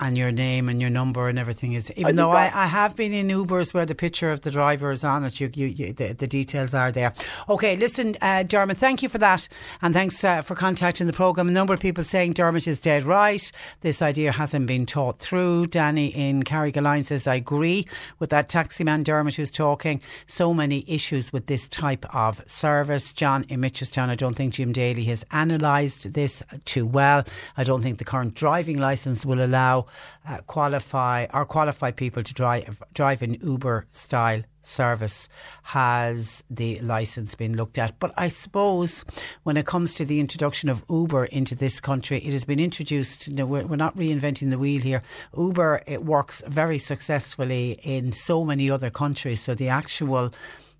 And 0.00 0.18
your 0.18 0.32
name 0.32 0.68
and 0.68 0.80
your 0.80 0.90
number 0.90 1.28
and 1.28 1.38
everything 1.38 1.74
is. 1.74 1.92
Even 1.96 2.06
I 2.06 2.22
though 2.22 2.30
I, 2.30 2.44
I 2.52 2.66
have 2.66 2.96
been 2.96 3.12
in 3.12 3.28
Ubers 3.28 3.72
where 3.72 3.86
the 3.86 3.94
picture 3.94 4.30
of 4.30 4.40
the 4.40 4.50
driver 4.50 4.90
is 4.90 5.04
on 5.04 5.24
it, 5.24 5.40
you, 5.40 5.50
you, 5.54 5.66
you 5.66 5.92
the, 5.92 6.12
the 6.12 6.26
details 6.26 6.74
are 6.74 6.90
there. 6.90 7.14
Okay, 7.48 7.76
listen, 7.76 8.16
uh, 8.20 8.42
Dermot, 8.42 8.76
thank 8.76 9.02
you 9.02 9.08
for 9.08 9.18
that, 9.18 9.48
and 9.82 9.94
thanks 9.94 10.22
uh, 10.24 10.42
for 10.42 10.54
contacting 10.54 11.06
the 11.06 11.12
program. 11.12 11.48
A 11.48 11.52
number 11.52 11.72
of 11.72 11.80
people 11.80 12.02
saying 12.02 12.32
Dermot 12.32 12.66
is 12.66 12.80
dead 12.80 13.04
right. 13.04 13.50
This 13.82 14.02
idea 14.02 14.32
hasn't 14.32 14.66
been 14.66 14.84
taught 14.84 15.18
through. 15.20 15.66
Danny 15.66 16.08
in 16.08 16.42
Carrigaline 16.42 17.04
says 17.04 17.26
I 17.26 17.36
agree 17.36 17.86
with 18.18 18.30
that 18.30 18.48
taxi 18.48 18.82
man 18.82 19.02
Dermot 19.02 19.34
who's 19.34 19.50
talking. 19.50 20.00
So 20.26 20.52
many 20.52 20.84
issues 20.88 21.32
with 21.32 21.46
this 21.46 21.68
type 21.68 22.04
of 22.14 22.42
service. 22.50 23.12
John 23.12 23.44
in 23.48 23.60
Mitchelstown, 23.60 24.08
I 24.08 24.16
don't 24.16 24.34
think 24.34 24.54
Jim 24.54 24.72
Daly 24.72 25.04
has 25.04 25.24
analysed 25.30 26.14
this 26.14 26.42
too 26.64 26.86
well. 26.86 27.24
I 27.56 27.64
don't 27.64 27.82
think 27.82 27.98
the 27.98 28.04
current 28.04 28.34
driving 28.34 28.78
licence 28.78 29.24
will 29.24 29.42
allow 29.44 29.83
uh, 30.26 30.38
qualify 30.46 31.26
or 31.32 31.44
qualify 31.44 31.90
people 31.90 32.22
to 32.22 32.34
drive 32.34 32.82
drive 32.94 33.22
an 33.22 33.34
Uber 33.42 33.86
style 33.90 34.42
service. 34.62 35.28
Has 35.64 36.42
the 36.50 36.80
license 36.80 37.34
been 37.34 37.56
looked 37.56 37.78
at? 37.78 37.98
But 37.98 38.12
I 38.16 38.28
suppose 38.28 39.04
when 39.42 39.56
it 39.56 39.66
comes 39.66 39.94
to 39.94 40.04
the 40.04 40.20
introduction 40.20 40.68
of 40.68 40.84
Uber 40.88 41.26
into 41.26 41.54
this 41.54 41.80
country, 41.80 42.18
it 42.18 42.32
has 42.32 42.44
been 42.44 42.60
introduced. 42.60 43.28
You 43.28 43.34
know, 43.34 43.46
we're, 43.46 43.66
we're 43.66 43.76
not 43.76 43.96
reinventing 43.96 44.50
the 44.50 44.58
wheel 44.58 44.80
here. 44.80 45.02
Uber 45.36 45.82
it 45.86 46.04
works 46.04 46.42
very 46.46 46.78
successfully 46.78 47.78
in 47.82 48.12
so 48.12 48.44
many 48.44 48.70
other 48.70 48.90
countries. 48.90 49.40
So 49.40 49.54
the 49.54 49.68
actual 49.68 50.32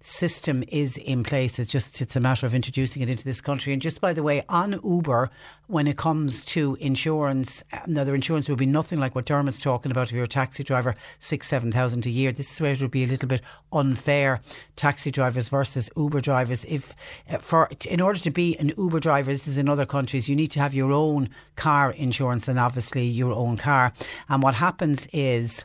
system 0.05 0.63
is 0.69 0.99
in 0.99 1.23
place. 1.23 1.59
It's 1.59 1.73
just 1.73 2.03
it's 2.03 2.15
a 2.15 2.21
matter 2.21 2.45
of 2.45 2.55
introducing 2.55 3.01
it 3.01 3.09
into 3.09 3.25
this 3.25 3.41
country. 3.41 3.73
And 3.73 3.81
just 3.81 4.03
by 4.03 4.13
the 4.13 4.23
way, 4.23 4.45
on 4.51 4.79
Uber, 4.85 5.31
when 5.67 5.87
it 5.87 5.97
comes 5.97 6.45
to 6.45 6.77
insurance, 6.79 7.65
now 7.87 8.05
their 8.05 8.15
insurance 8.15 8.47
will 8.47 8.57
be 8.57 8.67
nothing 8.67 8.99
like 9.01 9.15
what 9.15 9.25
Dermot's 9.25 9.59
talking 9.59 9.91
about. 9.91 10.09
If 10.09 10.13
you're 10.13 10.25
a 10.25 10.29
taxi 10.29 10.63
driver, 10.63 10.95
six 11.21 11.49
seven 11.49 11.73
thousand 11.73 12.05
a 12.05 12.11
year, 12.11 12.33
this 12.33 12.53
is 12.53 12.61
where 12.61 12.73
it 12.73 12.83
would 12.83 12.91
be 12.91 13.05
a 13.05 13.07
little 13.07 13.29
bit 13.29 13.41
unfair. 13.73 14.43
Taxi 14.77 15.11
drivers 15.11 15.49
versus 15.49 15.89
Uber 15.97 16.21
drivers. 16.21 16.67
If 16.67 16.95
uh, 17.31 17.39
for 17.39 17.71
in 17.89 18.03
order 18.03 18.21
to 18.21 18.31
be 18.31 18.59
an 18.59 18.73
Uber 18.77 19.01
driver, 19.01 19.33
this 19.33 19.49
is 19.49 19.57
in 19.57 19.71
other 19.71 19.87
countries, 19.87 20.29
you 20.29 20.37
need 20.37 20.49
to 20.49 20.61
have 20.61 20.75
your 20.75 20.93
own 20.93 21.31
car 21.57 21.93
insurance 21.93 22.47
and 22.47 22.59
obviously 22.59 23.07
your 23.07 23.33
own 23.33 23.57
car. 23.57 23.95
And 24.29 24.43
what 24.43 24.55
happens 24.55 25.09
is. 25.15 25.65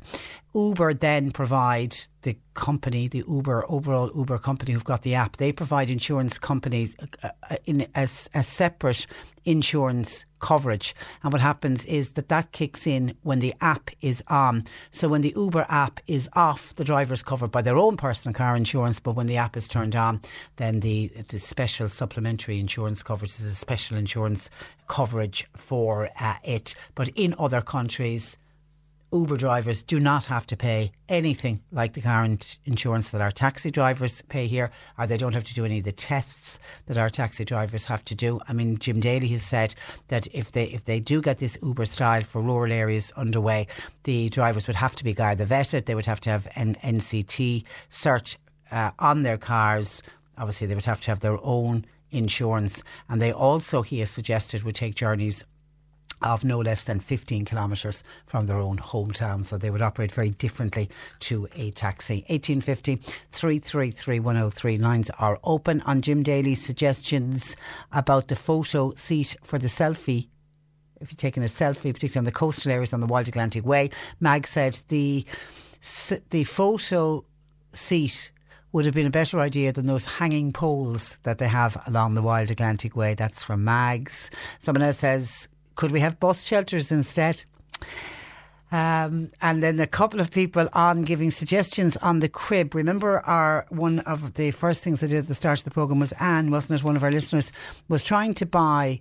Uber 0.53 0.93
then 0.93 1.31
provide 1.31 1.95
the 2.23 2.37
company, 2.53 3.07
the 3.07 3.23
Uber 3.27 3.65
overall 3.69 4.11
Uber 4.15 4.37
company 4.39 4.73
who've 4.73 4.83
got 4.83 5.03
the 5.03 5.15
app. 5.15 5.37
They 5.37 5.51
provide 5.51 5.89
insurance 5.89 6.37
companies 6.37 6.93
uh, 7.23 7.29
uh, 7.49 7.55
in 7.65 7.87
a, 7.95 8.03
a 8.33 8.43
separate 8.43 9.05
insurance 9.45 10.25
coverage. 10.39 10.95
And 11.23 11.31
what 11.31 11.41
happens 11.41 11.85
is 11.85 12.13
that 12.13 12.29
that 12.29 12.51
kicks 12.51 12.87
in 12.87 13.15
when 13.23 13.39
the 13.39 13.53
app 13.61 13.89
is 14.01 14.23
on. 14.27 14.65
So 14.91 15.07
when 15.07 15.21
the 15.21 15.33
Uber 15.35 15.65
app 15.69 15.99
is 16.07 16.29
off, 16.33 16.75
the 16.75 16.83
driver 16.83 17.13
is 17.13 17.23
covered 17.23 17.51
by 17.51 17.61
their 17.61 17.77
own 17.77 17.95
personal 17.95 18.33
car 18.33 18.55
insurance. 18.55 18.99
But 18.99 19.15
when 19.15 19.27
the 19.27 19.37
app 19.37 19.55
is 19.55 19.67
turned 19.67 19.95
on, 19.95 20.21
then 20.57 20.79
the 20.81 21.11
the 21.27 21.39
special 21.39 21.87
supplementary 21.87 22.59
insurance 22.59 23.03
coverage 23.03 23.31
is 23.31 23.45
a 23.45 23.51
special 23.55 23.97
insurance 23.97 24.49
coverage 24.87 25.45
for 25.55 26.09
uh, 26.19 26.35
it. 26.43 26.75
But 26.95 27.09
in 27.09 27.35
other 27.37 27.61
countries. 27.61 28.37
Uber 29.11 29.37
drivers 29.37 29.81
do 29.81 29.99
not 29.99 30.25
have 30.25 30.45
to 30.47 30.55
pay 30.55 30.91
anything 31.07 31.61
like 31.71 31.93
the 31.93 32.01
car 32.01 32.23
in- 32.23 32.39
insurance 32.65 33.11
that 33.11 33.21
our 33.21 33.31
taxi 33.31 33.71
drivers 33.71 34.21
pay 34.23 34.45
here, 34.45 34.69
or 34.97 35.07
they 35.07 35.17
don't 35.17 35.33
have 35.33 35.43
to 35.45 35.53
do 35.53 35.65
any 35.65 35.79
of 35.79 35.85
the 35.85 35.91
tests 35.91 36.59
that 36.85 36.97
our 36.97 37.09
taxi 37.09 37.43
drivers 37.43 37.85
have 37.85 38.05
to 38.05 38.15
do. 38.15 38.39
I 38.47 38.53
mean, 38.53 38.77
Jim 38.77 38.99
Daly 38.99 39.27
has 39.29 39.41
said 39.41 39.73
that 40.09 40.27
if 40.33 40.51
they 40.51 40.65
if 40.65 40.85
they 40.85 40.99
do 40.99 41.21
get 41.21 41.39
this 41.39 41.57
Uber 41.63 41.85
style 41.85 42.23
for 42.23 42.41
rural 42.41 42.71
areas 42.71 43.11
underway, 43.17 43.67
the 44.03 44.29
drivers 44.29 44.67
would 44.67 44.75
have 44.75 44.95
to 44.95 45.03
be 45.03 45.13
Garda 45.13 45.45
vetted. 45.45 45.85
They 45.85 45.95
would 45.95 46.05
have 46.05 46.21
to 46.21 46.29
have 46.29 46.47
an 46.55 46.75
NCT 46.83 47.63
cert 47.89 48.37
uh, 48.71 48.91
on 48.99 49.23
their 49.23 49.37
cars. 49.37 50.03
Obviously, 50.37 50.67
they 50.67 50.75
would 50.75 50.85
have 50.85 51.01
to 51.01 51.11
have 51.11 51.19
their 51.21 51.43
own 51.43 51.85
insurance, 52.11 52.83
and 53.07 53.21
they 53.21 53.31
also, 53.31 53.81
he 53.81 53.99
has 53.99 54.09
suggested, 54.09 54.63
would 54.63 54.75
take 54.75 54.95
journeys 54.95 55.43
of 56.21 56.43
no 56.43 56.59
less 56.59 56.83
than 56.83 56.99
15 56.99 57.45
kilometres 57.45 58.03
from 58.25 58.45
their 58.45 58.57
own 58.57 58.77
hometown. 58.77 59.45
So 59.45 59.57
they 59.57 59.69
would 59.69 59.81
operate 59.81 60.11
very 60.11 60.29
differently 60.29 60.89
to 61.21 61.47
a 61.55 61.71
taxi. 61.71 62.25
1850 62.27 62.95
333 63.29 64.19
103 64.19 64.77
lines 64.77 65.09
are 65.19 65.39
open 65.43 65.81
on 65.81 66.01
Jim 66.01 66.23
Daly's 66.23 66.63
suggestions 66.63 67.55
about 67.91 68.27
the 68.27 68.35
photo 68.35 68.93
seat 68.95 69.35
for 69.43 69.57
the 69.57 69.67
selfie 69.67 70.27
if 71.01 71.11
you're 71.11 71.17
taking 71.17 71.43
a 71.43 71.47
selfie, 71.47 71.93
particularly 71.93 72.19
on 72.19 72.25
the 72.25 72.31
coastal 72.31 72.71
areas 72.71 72.93
on 72.93 72.99
the 72.99 73.07
Wild 73.07 73.27
Atlantic 73.27 73.65
Way, 73.65 73.89
Mag 74.19 74.45
said 74.45 74.79
the 74.89 75.25
the 76.29 76.43
photo 76.43 77.23
seat 77.71 78.31
would 78.71 78.85
have 78.85 78.93
been 78.93 79.07
a 79.07 79.11
better 79.11 79.39
idea 79.39 79.71
than 79.71 79.87
those 79.87 80.05
hanging 80.05 80.51
poles 80.51 81.17
that 81.23 81.37
they 81.37 81.47
have 81.47 81.81
along 81.87 82.13
the 82.13 82.21
Wild 82.21 82.51
Atlantic 82.51 82.95
Way. 82.95 83.13
That's 83.13 83.41
from 83.41 83.63
Mags. 83.63 84.29
Someone 84.59 84.83
else 84.83 84.97
says, 84.97 85.47
could 85.79 85.91
we 85.91 86.01
have 86.01 86.19
bus 86.19 86.43
shelters 86.43 86.91
instead? 86.91 87.45
Um, 88.69 89.29
and 89.41 89.63
then 89.63 89.79
a 89.79 89.87
couple 89.87 90.19
of 90.19 90.29
people 90.29 90.67
on 90.73 91.03
giving 91.03 91.31
suggestions 91.31 91.95
on 91.97 92.19
the 92.19 92.27
crib. 92.27 92.75
Remember, 92.75 93.21
our 93.21 93.65
one 93.69 93.99
of 93.99 94.33
the 94.33 94.51
first 94.51 94.83
things 94.83 95.01
I 95.01 95.07
did 95.07 95.19
at 95.19 95.27
the 95.29 95.33
start 95.33 95.59
of 95.59 95.63
the 95.63 95.71
program 95.71 95.99
was 95.99 96.11
Anne, 96.19 96.51
wasn't 96.51 96.81
it? 96.81 96.83
One 96.83 96.97
of 96.97 97.03
our 97.03 97.11
listeners 97.11 97.53
was 97.87 98.03
trying 98.03 98.33
to 98.35 98.45
buy 98.45 98.99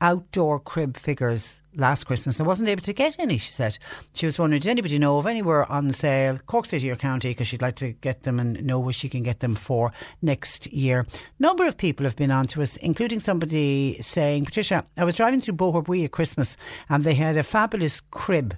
outdoor 0.00 0.58
crib 0.60 0.96
figures 0.96 1.62
last 1.76 2.04
Christmas. 2.04 2.40
I 2.40 2.44
wasn't 2.44 2.68
able 2.68 2.82
to 2.82 2.92
get 2.92 3.16
any, 3.18 3.38
she 3.38 3.52
said. 3.52 3.78
She 4.14 4.26
was 4.26 4.38
wondering, 4.38 4.60
did 4.60 4.70
anybody 4.70 4.98
know 4.98 5.18
of 5.18 5.26
anywhere 5.26 5.70
on 5.70 5.90
sale, 5.90 6.38
Cork 6.46 6.66
City 6.66 6.90
or 6.90 6.96
County, 6.96 7.30
because 7.30 7.46
she'd 7.46 7.62
like 7.62 7.76
to 7.76 7.92
get 7.92 8.22
them 8.22 8.40
and 8.40 8.64
know 8.64 8.78
where 8.80 8.92
she 8.92 9.08
can 9.08 9.22
get 9.22 9.40
them 9.40 9.54
for 9.54 9.92
next 10.22 10.72
year. 10.72 11.06
Number 11.38 11.66
of 11.66 11.76
people 11.76 12.04
have 12.04 12.16
been 12.16 12.30
on 12.30 12.46
to 12.48 12.62
us, 12.62 12.76
including 12.78 13.20
somebody 13.20 13.98
saying, 14.00 14.46
Patricia, 14.46 14.84
I 14.96 15.04
was 15.04 15.14
driving 15.14 15.40
through 15.40 15.54
Boherbue 15.54 16.04
at 16.04 16.12
Christmas 16.12 16.56
and 16.88 17.04
they 17.04 17.14
had 17.14 17.36
a 17.36 17.42
fabulous 17.42 18.00
crib 18.00 18.56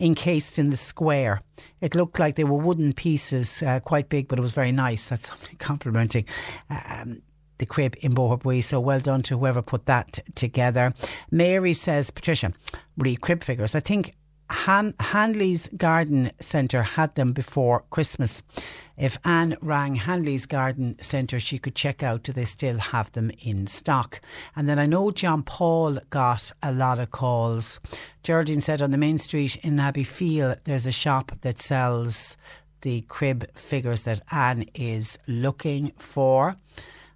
encased 0.00 0.58
in 0.58 0.70
the 0.70 0.76
square. 0.76 1.40
It 1.80 1.94
looked 1.94 2.18
like 2.18 2.36
they 2.36 2.44
were 2.44 2.58
wooden 2.58 2.92
pieces, 2.92 3.62
uh, 3.62 3.80
quite 3.80 4.08
big, 4.08 4.28
but 4.28 4.38
it 4.38 4.42
was 4.42 4.52
very 4.52 4.72
nice. 4.72 5.08
That's 5.08 5.28
something 5.28 5.56
complimenting. 5.56 6.24
Um, 6.70 7.20
the 7.64 7.74
crib 7.74 7.96
in 8.02 8.14
Boherbue. 8.14 8.62
So 8.62 8.78
well 8.78 9.00
done 9.00 9.22
to 9.22 9.38
whoever 9.38 9.62
put 9.62 9.86
that 9.86 10.20
together. 10.34 10.92
Mary 11.30 11.72
says, 11.72 12.10
Patricia, 12.10 12.52
re 12.98 13.16
crib 13.16 13.42
figures. 13.42 13.74
I 13.74 13.80
think 13.80 14.14
Han- 14.50 14.94
Hanley's 15.00 15.68
Garden 15.68 16.30
Centre 16.38 16.82
had 16.82 17.14
them 17.14 17.32
before 17.32 17.86
Christmas. 17.88 18.42
If 18.98 19.16
Anne 19.24 19.56
rang 19.62 19.94
Hanley's 19.94 20.44
Garden 20.44 20.96
Centre, 21.00 21.40
she 21.40 21.58
could 21.58 21.74
check 21.74 22.02
out 22.02 22.22
do 22.24 22.32
they 22.32 22.44
still 22.44 22.76
have 22.78 23.10
them 23.12 23.30
in 23.42 23.66
stock. 23.66 24.20
And 24.54 24.68
then 24.68 24.78
I 24.78 24.84
know 24.84 25.10
John 25.10 25.42
Paul 25.42 25.98
got 26.10 26.52
a 26.62 26.70
lot 26.70 26.98
of 26.98 27.10
calls. 27.10 27.80
Geraldine 28.22 28.60
said 28.60 28.82
on 28.82 28.90
the 28.90 28.98
main 28.98 29.16
street 29.16 29.56
in 29.64 29.76
Abbeyfeale, 29.76 30.62
there's 30.64 30.86
a 30.86 30.92
shop 30.92 31.32
that 31.40 31.62
sells 31.62 32.36
the 32.82 33.00
crib 33.08 33.50
figures 33.56 34.02
that 34.02 34.20
Anne 34.30 34.66
is 34.74 35.18
looking 35.26 35.92
for. 35.96 36.54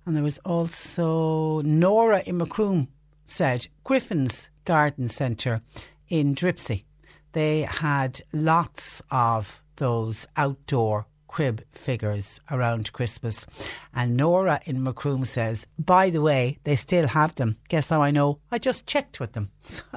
And 0.09 0.17
there 0.17 0.25
was 0.25 0.39
also 0.39 1.61
Nora 1.61 2.23
in 2.25 2.39
Macroom 2.39 2.89
said 3.27 3.67
Griffin's 3.85 4.49
Garden 4.65 5.07
Centre 5.07 5.61
in 6.09 6.35
Dripsey. 6.35 6.85
They 7.33 7.69
had 7.71 8.23
lots 8.33 9.03
of 9.11 9.63
those 9.77 10.27
outdoor 10.35 11.09
crib 11.39 11.62
figures 11.70 12.41
around 12.51 12.93
Christmas. 12.93 13.47
And 13.95 14.16
Nora 14.16 14.61
in 14.64 14.82
Macroom 14.82 15.24
says, 15.24 15.68
by 15.78 16.11
the 16.11 16.20
way, 16.20 16.59
they 16.64 16.74
still 16.74 17.07
have 17.07 17.36
them. 17.36 17.59
Guess 17.68 17.91
how 17.91 18.03
I 18.03 18.11
know? 18.11 18.41
I 18.51 18.59
just 18.59 18.89
checked 18.89 19.20
with 19.20 19.34
them. 19.34 19.53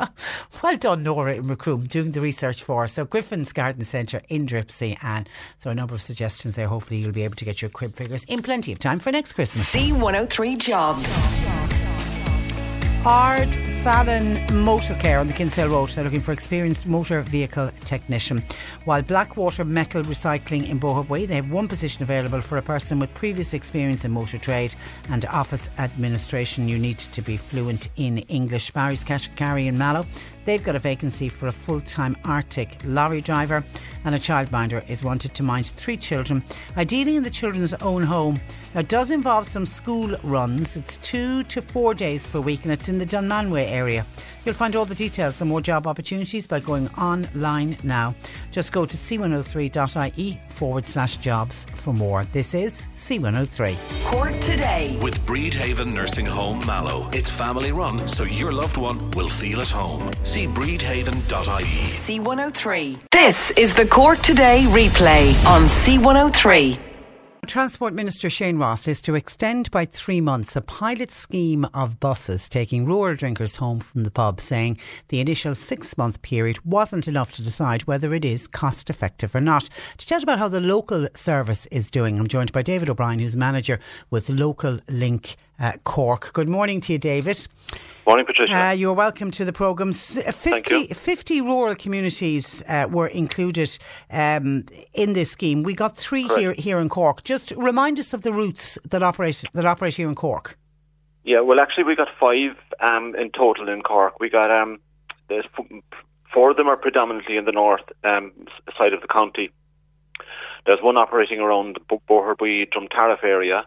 well 0.62 0.78
done, 0.78 1.02
Nora 1.02 1.38
in 1.38 1.48
Macroom, 1.48 1.86
doing 1.86 2.12
the 2.12 2.22
research 2.22 2.62
for 2.62 2.84
us. 2.84 2.94
So 2.94 3.06
Griffin's 3.06 3.54
Garden 3.54 3.84
Centre 3.86 4.22
in 4.30 4.46
Dripsey. 4.46 5.00
And 5.02 5.28
so 5.58 5.72
a 5.72 5.74
number 5.74 5.96
of 5.96 6.04
suggestions 6.04 6.58
there. 6.58 6.68
Hopefully 6.68 7.00
you'll 7.00 7.12
be 7.12 7.24
able 7.24 7.38
to 7.38 7.46
get 7.46 7.60
your 7.60 7.72
crib 7.72 7.96
figures 7.96 8.24
in 8.26 8.44
plenty 8.44 8.72
of 8.72 8.78
time 8.78 9.00
for 9.00 9.12
next 9.12 9.34
Christmas. 9.34 9.74
C103 9.74 10.60
Jobs. 10.60 11.71
Ard 13.04 13.56
Fallon 13.56 14.40
Motor 14.64 14.94
Care 14.94 15.18
on 15.18 15.26
the 15.26 15.34
Kinsale 15.34 15.70
Road. 15.70 15.90
They're 15.90 16.04
looking 16.04 16.20
for 16.20 16.34
experienced 16.34 16.86
motor 16.86 17.22
vehicle 17.22 17.72
technician. 17.84 18.44
While 18.86 19.02
Blackwater 19.02 19.66
Metal 19.66 20.04
Recycling 20.04 20.70
in 20.70 20.80
Boherbue, 20.80 21.26
they 21.26 21.34
have 21.34 21.50
one 21.50 21.68
position 21.68 22.04
available 22.04 22.42
for 22.42 22.60
a 22.60 22.62
person 22.62 23.00
with 23.00 23.12
previous 23.16 23.56
experience 23.56 24.06
in 24.06 24.12
motor 24.12 24.38
trade 24.38 24.76
and 25.10 25.26
office 25.26 25.72
administration. 25.80 26.68
You 26.68 26.78
need 26.78 27.00
to 27.00 27.24
be 27.24 27.38
fluent 27.38 27.90
in 27.96 28.20
English. 28.20 28.70
Barry's 28.70 29.04
Cash 29.04 29.30
Carry 29.30 29.66
in 29.66 29.80
Mallow. 29.80 30.06
They've 30.44 30.64
got 30.64 30.76
a 30.76 30.80
vacancy 30.80 31.30
for 31.30 31.48
a 31.48 31.52
full 31.52 31.82
time 31.82 32.18
Arctic 32.26 32.78
lorry 32.86 33.22
driver, 33.22 33.64
and 34.06 34.16
a 34.16 34.20
childminder 34.20 34.88
is 34.90 35.04
wanted 35.04 35.34
to 35.36 35.44
mind 35.44 35.68
three 35.68 35.98
children, 35.98 36.44
ideally 36.76 37.16
in 37.16 37.24
the 37.24 37.30
children's 37.30 37.74
own 37.76 38.04
home. 38.04 38.40
Now, 38.74 38.80
it 38.80 38.90
does 38.90 39.12
involve 39.12 39.46
some 39.46 39.66
school 39.66 40.16
runs. 40.24 40.78
It's 40.78 40.98
two 40.98 41.44
to 41.44 41.62
four 41.62 41.94
days 41.94 42.26
per 42.28 42.40
week, 42.40 42.64
and 42.64 42.72
it's 42.72 42.90
in 42.90 42.98
the 42.98 43.06
Dunmanway 43.06 43.68
area. 43.70 44.06
You'll 44.44 44.56
find 44.56 44.76
all 44.76 44.86
the 44.86 44.96
details 44.96 45.40
and 45.42 45.50
more 45.50 45.62
job 45.62 45.86
opportunities 45.86 46.48
by 46.48 46.60
going 46.60 46.88
online 46.96 47.78
now. 47.84 48.16
Just 48.52 48.72
go 48.72 48.86
to 48.86 48.98
c103.ie 48.98 50.40
forward 50.50 50.88
slash 50.88 51.18
jobs 51.18 51.66
for 51.66 51.94
more. 51.94 52.26
This 52.26 52.56
is 52.56 52.88
C103. 52.96 53.76
Cork 54.06 54.36
today. 54.40 54.98
With 55.02 55.20
Bridhaven 55.28 55.94
Nursing 55.94 56.26
Home 56.26 56.66
Mallow. 56.66 57.08
It's 57.14 57.30
family 57.30 57.72
run, 57.72 58.08
so 58.08 58.24
your 58.24 58.52
loved 58.52 58.78
one 58.78 59.12
will 59.12 59.30
feel 59.30 59.62
at 59.62 59.70
home. 59.70 60.12
See 60.24 60.48
bridhaven.ie. 60.48 61.88
C103. 62.22 63.00
This 63.12 63.52
is 63.52 63.76
the 63.76 63.86
Cork 63.86 64.20
Today 64.20 64.66
replay 64.70 65.46
on 65.46 65.68
C103. 65.68 66.91
Transport 67.48 67.96
Minister 67.96 68.30
Shane 68.30 68.60
Ross 68.60 68.88
is 68.88 69.02
to 69.02 69.16
extend 69.16 69.72
by 69.72 69.84
three 69.84 70.22
months 70.22 70.56
a 70.56 70.62
pilot 70.62 71.10
scheme 71.10 71.66
of 71.74 72.00
buses 72.00 72.48
taking 72.48 72.86
rural 72.86 73.16
drinkers 73.16 73.56
home 73.56 73.80
from 73.80 74.04
the 74.04 74.12
pub, 74.12 74.40
saying 74.40 74.78
the 75.08 75.20
initial 75.20 75.56
six 75.56 75.98
month 75.98 76.22
period 76.22 76.64
wasn't 76.64 77.08
enough 77.08 77.32
to 77.34 77.42
decide 77.42 77.82
whether 77.84 78.14
it 78.14 78.24
is 78.24 78.46
cost 78.46 78.92
effective 78.92 79.34
or 79.34 79.42
not. 79.42 79.68
To 79.98 80.06
chat 80.06 80.22
about 80.22 80.38
how 80.38 80.50
the 80.50 80.62
local 80.62 81.08
service 81.16 81.66
is 81.72 81.90
doing, 81.90 82.20
I'm 82.20 82.28
joined 82.28 82.52
by 82.52 82.62
David 82.62 82.90
O'Brien, 82.90 83.20
who's 83.20 83.36
manager 83.36 83.80
with 84.12 84.30
Local 84.30 84.80
Link 84.88 85.36
uh, 85.62 85.74
Cork. 85.84 86.34
Good 86.34 86.50
morning 86.50 86.82
to 86.82 86.94
you, 86.94 87.00
David. 87.00 87.48
Morning, 88.06 88.26
Patricia. 88.26 88.54
Uh, 88.54 88.72
you're 88.72 88.94
welcome 88.94 89.30
to 89.32 89.46
the 89.46 89.54
programme. 89.54 89.94
50, 89.94 90.88
50 90.88 91.42
rural 91.42 91.76
communities 91.76 92.64
uh, 92.68 92.88
were 92.90 93.08
included 93.08 93.78
um, 94.10 94.66
in 94.94 95.14
this 95.14 95.32
scheme. 95.32 95.64
We 95.64 95.76
got 95.76 95.96
three 95.96 96.28
here 96.30 96.54
here 96.54 96.80
in 96.80 96.90
Cork. 96.90 97.24
Just 97.24 97.52
remind 97.52 98.00
us 98.00 98.14
of 98.14 98.24
the 98.24 98.34
routes 98.34 98.78
that 98.90 99.04
operate 99.04 99.44
that 99.54 99.66
operate 99.66 99.94
here 99.94 100.10
in 100.10 100.16
Cork. 100.16 100.58
Yeah, 101.24 101.42
well, 101.42 101.60
actually, 101.60 101.84
we 101.84 101.96
got 101.96 102.08
five 102.20 102.58
um, 102.80 103.16
in 103.16 103.30
total 103.32 103.70
in 103.70 103.84
Cork. 103.84 104.20
We 104.20 104.30
got 104.30 104.50
um, 104.50 104.80
there's 105.30 105.46
four 106.34 106.52
of 106.52 106.58
them 106.58 106.68
are 106.68 106.78
predominantly 106.78 107.38
in 107.38 107.46
the 107.46 107.52
north 107.52 107.84
um, 108.04 108.32
side 108.78 108.94
of 108.94 109.02
the 109.02 109.08
county. 109.08 109.52
There's 110.66 110.82
one 110.82 110.98
operating 110.98 111.40
around 111.40 111.78
the 111.90 111.98
Boherbue 112.10 112.68
Drumtariff 112.72 113.24
area, 113.24 113.66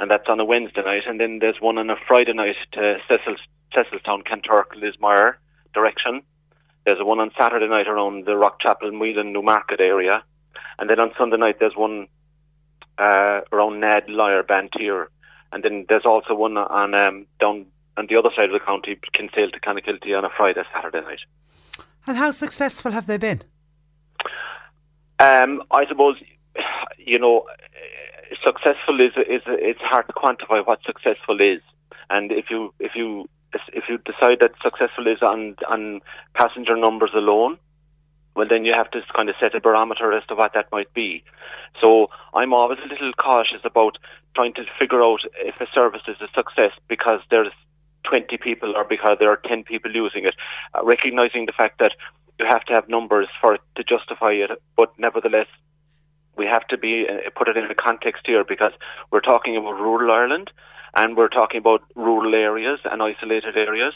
and 0.00 0.10
that's 0.10 0.28
on 0.28 0.40
a 0.40 0.44
Wednesday 0.44 0.82
night. 0.82 1.02
And 1.06 1.20
then 1.20 1.38
there's 1.40 1.60
one 1.60 1.78
on 1.78 1.90
a 1.90 1.96
Friday 2.06 2.32
night 2.32 2.56
to 2.72 2.96
Cecil's 3.08 3.40
Cecilstown, 3.74 4.22
Kanturk, 4.22 4.76
Lismire 4.76 5.34
direction. 5.72 6.22
There's 6.84 6.98
one 7.00 7.20
on 7.20 7.30
Saturday 7.38 7.68
night 7.68 7.88
around 7.88 8.26
the 8.26 8.32
Rockchapel, 8.32 8.92
Meelin, 8.92 9.32
Newmarket 9.32 9.80
area. 9.80 10.22
And 10.78 10.88
then 10.90 11.00
on 11.00 11.12
Sunday 11.16 11.36
night, 11.36 11.56
there's 11.58 11.76
one 11.76 12.08
uh, 12.98 13.40
around 13.52 13.80
Nad, 13.80 14.08
Lyre, 14.08 14.42
Banteer. 14.42 15.06
And 15.52 15.62
then 15.62 15.86
there's 15.88 16.04
also 16.04 16.34
one 16.34 16.56
on 16.56 16.94
um, 16.94 17.26
down 17.40 17.66
on 17.96 18.06
the 18.08 18.16
other 18.16 18.30
side 18.34 18.46
of 18.46 18.52
the 18.52 18.64
county, 18.64 18.98
Kinsale 19.12 19.50
to 19.50 19.60
Clonakilty 19.60 20.16
on 20.16 20.24
a 20.24 20.30
Friday, 20.36 20.62
Saturday 20.74 21.00
night. 21.00 21.20
And 22.06 22.16
how 22.16 22.32
successful 22.32 22.90
have 22.90 23.06
they 23.06 23.18
been? 23.18 23.42
Um, 25.20 25.62
I 25.70 25.86
suppose, 25.86 26.16
you 26.98 27.18
know, 27.18 27.46
successful 28.42 29.00
is 29.00 29.12
is 29.28 29.42
it's 29.46 29.80
hard 29.80 30.06
to 30.06 30.12
quantify 30.12 30.66
what 30.66 30.80
successful 30.84 31.40
is, 31.40 31.60
and 32.10 32.32
if 32.32 32.46
you 32.50 32.72
if 32.78 32.92
you 32.94 33.28
if 33.72 33.84
you 33.88 33.98
decide 33.98 34.40
that 34.40 34.52
successful 34.62 35.06
is 35.06 35.22
on 35.22 35.56
on 35.68 36.00
passenger 36.34 36.76
numbers 36.76 37.10
alone, 37.14 37.58
well 38.34 38.48
then 38.48 38.64
you 38.64 38.72
have 38.72 38.90
to 38.90 39.00
kind 39.14 39.28
of 39.28 39.36
set 39.40 39.54
a 39.54 39.60
barometer 39.60 40.12
as 40.12 40.26
to 40.26 40.34
what 40.34 40.52
that 40.54 40.70
might 40.72 40.92
be. 40.94 41.22
So 41.80 42.08
I'm 42.32 42.52
always 42.52 42.78
a 42.84 42.88
little 42.88 43.12
cautious 43.12 43.60
about 43.64 43.98
trying 44.34 44.54
to 44.54 44.64
figure 44.78 45.02
out 45.02 45.20
if 45.36 45.60
a 45.60 45.66
service 45.72 46.02
is 46.08 46.16
a 46.20 46.28
success 46.34 46.72
because 46.88 47.20
there's 47.30 47.52
20 48.08 48.36
people 48.38 48.74
or 48.76 48.84
because 48.84 49.16
there 49.18 49.30
are 49.30 49.40
10 49.48 49.64
people 49.64 49.94
using 49.94 50.24
it, 50.24 50.34
uh, 50.74 50.84
recognizing 50.84 51.46
the 51.46 51.52
fact 51.52 51.78
that 51.78 51.92
you 52.38 52.46
have 52.48 52.64
to 52.64 52.74
have 52.74 52.88
numbers 52.88 53.28
for 53.40 53.54
it 53.54 53.60
to 53.76 53.84
justify 53.84 54.32
it, 54.32 54.50
but 54.76 54.92
nevertheless 54.98 55.46
we 56.36 56.46
have 56.46 56.66
to 56.68 56.78
be 56.78 57.06
uh, 57.08 57.30
put 57.36 57.48
it 57.48 57.56
in 57.56 57.68
the 57.68 57.74
context 57.74 58.22
here 58.26 58.44
because 58.44 58.72
we're 59.10 59.20
talking 59.20 59.56
about 59.56 59.72
rural 59.72 60.10
Ireland 60.10 60.50
and 60.96 61.16
we're 61.16 61.28
talking 61.28 61.58
about 61.58 61.82
rural 61.94 62.34
areas 62.34 62.80
and 62.84 63.02
isolated 63.02 63.56
areas. 63.56 63.94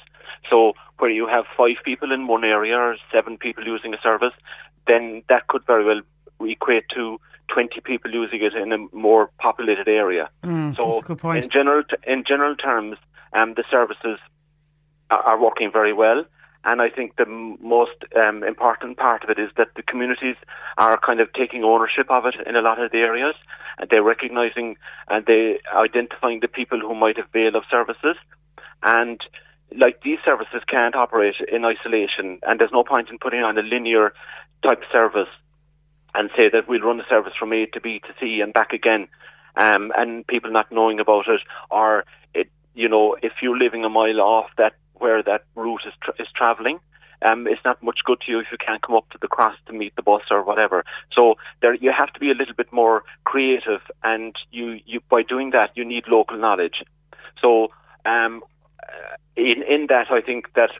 So 0.50 0.72
where 0.98 1.10
you 1.10 1.26
have 1.28 1.44
five 1.56 1.76
people 1.84 2.12
in 2.12 2.26
one 2.26 2.44
area 2.44 2.76
or 2.76 2.96
seven 3.12 3.38
people 3.38 3.64
using 3.64 3.94
a 3.94 4.00
service, 4.00 4.34
then 4.86 5.22
that 5.28 5.46
could 5.46 5.64
very 5.66 5.84
well 5.84 6.00
equate 6.40 6.84
to 6.94 7.20
20 7.48 7.80
people 7.80 8.12
using 8.12 8.42
it 8.42 8.54
in 8.54 8.72
a 8.72 8.78
more 8.94 9.30
populated 9.38 9.88
area. 9.88 10.28
Mm, 10.44 10.76
so 10.76 11.30
in 11.30 11.48
general, 11.50 11.82
in 12.06 12.24
general 12.26 12.56
terms, 12.56 12.96
um, 13.32 13.54
the 13.54 13.64
services 13.70 14.18
are, 15.10 15.20
are 15.20 15.40
working 15.40 15.70
very 15.72 15.92
well. 15.92 16.24
And 16.64 16.82
I 16.82 16.90
think 16.90 17.16
the 17.16 17.26
most 17.26 18.04
um, 18.16 18.42
important 18.42 18.96
part 18.96 19.24
of 19.24 19.30
it 19.30 19.38
is 19.38 19.50
that 19.56 19.68
the 19.76 19.82
communities 19.82 20.36
are 20.76 20.98
kind 20.98 21.20
of 21.20 21.32
taking 21.32 21.64
ownership 21.64 22.10
of 22.10 22.26
it 22.26 22.34
in 22.46 22.56
a 22.56 22.60
lot 22.60 22.82
of 22.82 22.90
the 22.90 22.98
areas. 22.98 23.34
And 23.78 23.88
they're 23.90 24.02
recognizing 24.02 24.76
and 25.08 25.24
they're 25.24 25.58
identifying 25.74 26.40
the 26.40 26.48
people 26.48 26.80
who 26.80 26.94
might 26.94 27.16
avail 27.18 27.54
of 27.54 27.62
services. 27.70 28.16
And 28.82 29.20
like 29.76 30.02
these 30.02 30.18
services 30.24 30.62
can't 30.68 30.96
operate 30.96 31.36
in 31.50 31.64
isolation. 31.64 32.40
And 32.42 32.58
there's 32.58 32.72
no 32.72 32.84
point 32.84 33.08
in 33.10 33.18
putting 33.18 33.40
on 33.40 33.56
a 33.56 33.62
linear 33.62 34.12
type 34.66 34.82
service 34.90 35.28
and 36.14 36.30
say 36.36 36.48
that 36.52 36.68
we'll 36.68 36.80
run 36.80 36.98
the 36.98 37.08
service 37.08 37.34
from 37.38 37.52
A 37.52 37.66
to 37.66 37.80
B 37.80 38.00
to 38.00 38.14
C 38.20 38.40
and 38.40 38.52
back 38.52 38.72
again. 38.72 39.08
Um, 39.56 39.92
and 39.96 40.26
people 40.26 40.52
not 40.52 40.70
knowing 40.70 41.00
about 41.00 41.26
it, 41.28 41.40
or 41.70 42.04
it, 42.32 42.48
you 42.74 42.88
know, 42.88 43.16
if 43.22 43.32
you're 43.42 43.58
living 43.58 43.84
a 43.84 43.88
mile 43.88 44.20
off 44.20 44.50
that 44.56 44.74
where 44.98 45.22
that 45.22 45.44
route 45.54 45.82
is 45.86 45.94
tra- 46.02 46.14
is 46.18 46.28
travelling. 46.34 46.80
Um, 47.22 47.48
it's 47.48 47.64
not 47.64 47.82
much 47.82 48.00
good 48.04 48.20
to 48.20 48.30
you 48.30 48.38
if 48.38 48.46
you 48.52 48.58
can't 48.58 48.80
come 48.80 48.94
up 48.94 49.10
to 49.10 49.18
the 49.20 49.26
cross 49.26 49.56
to 49.66 49.72
meet 49.72 49.96
the 49.96 50.02
bus 50.02 50.22
or 50.30 50.44
whatever. 50.44 50.84
So 51.12 51.34
there, 51.60 51.74
you 51.74 51.92
have 51.96 52.12
to 52.12 52.20
be 52.20 52.30
a 52.30 52.34
little 52.34 52.54
bit 52.54 52.72
more 52.72 53.02
creative, 53.24 53.80
and 54.04 54.36
you, 54.52 54.78
you 54.86 55.00
by 55.10 55.22
doing 55.22 55.50
that, 55.50 55.70
you 55.74 55.84
need 55.84 56.04
local 56.06 56.38
knowledge. 56.38 56.84
So 57.42 57.68
um, 58.04 58.42
uh, 58.82 59.16
in 59.36 59.62
in 59.62 59.86
that, 59.88 60.10
I 60.10 60.20
think 60.20 60.52
that 60.54 60.70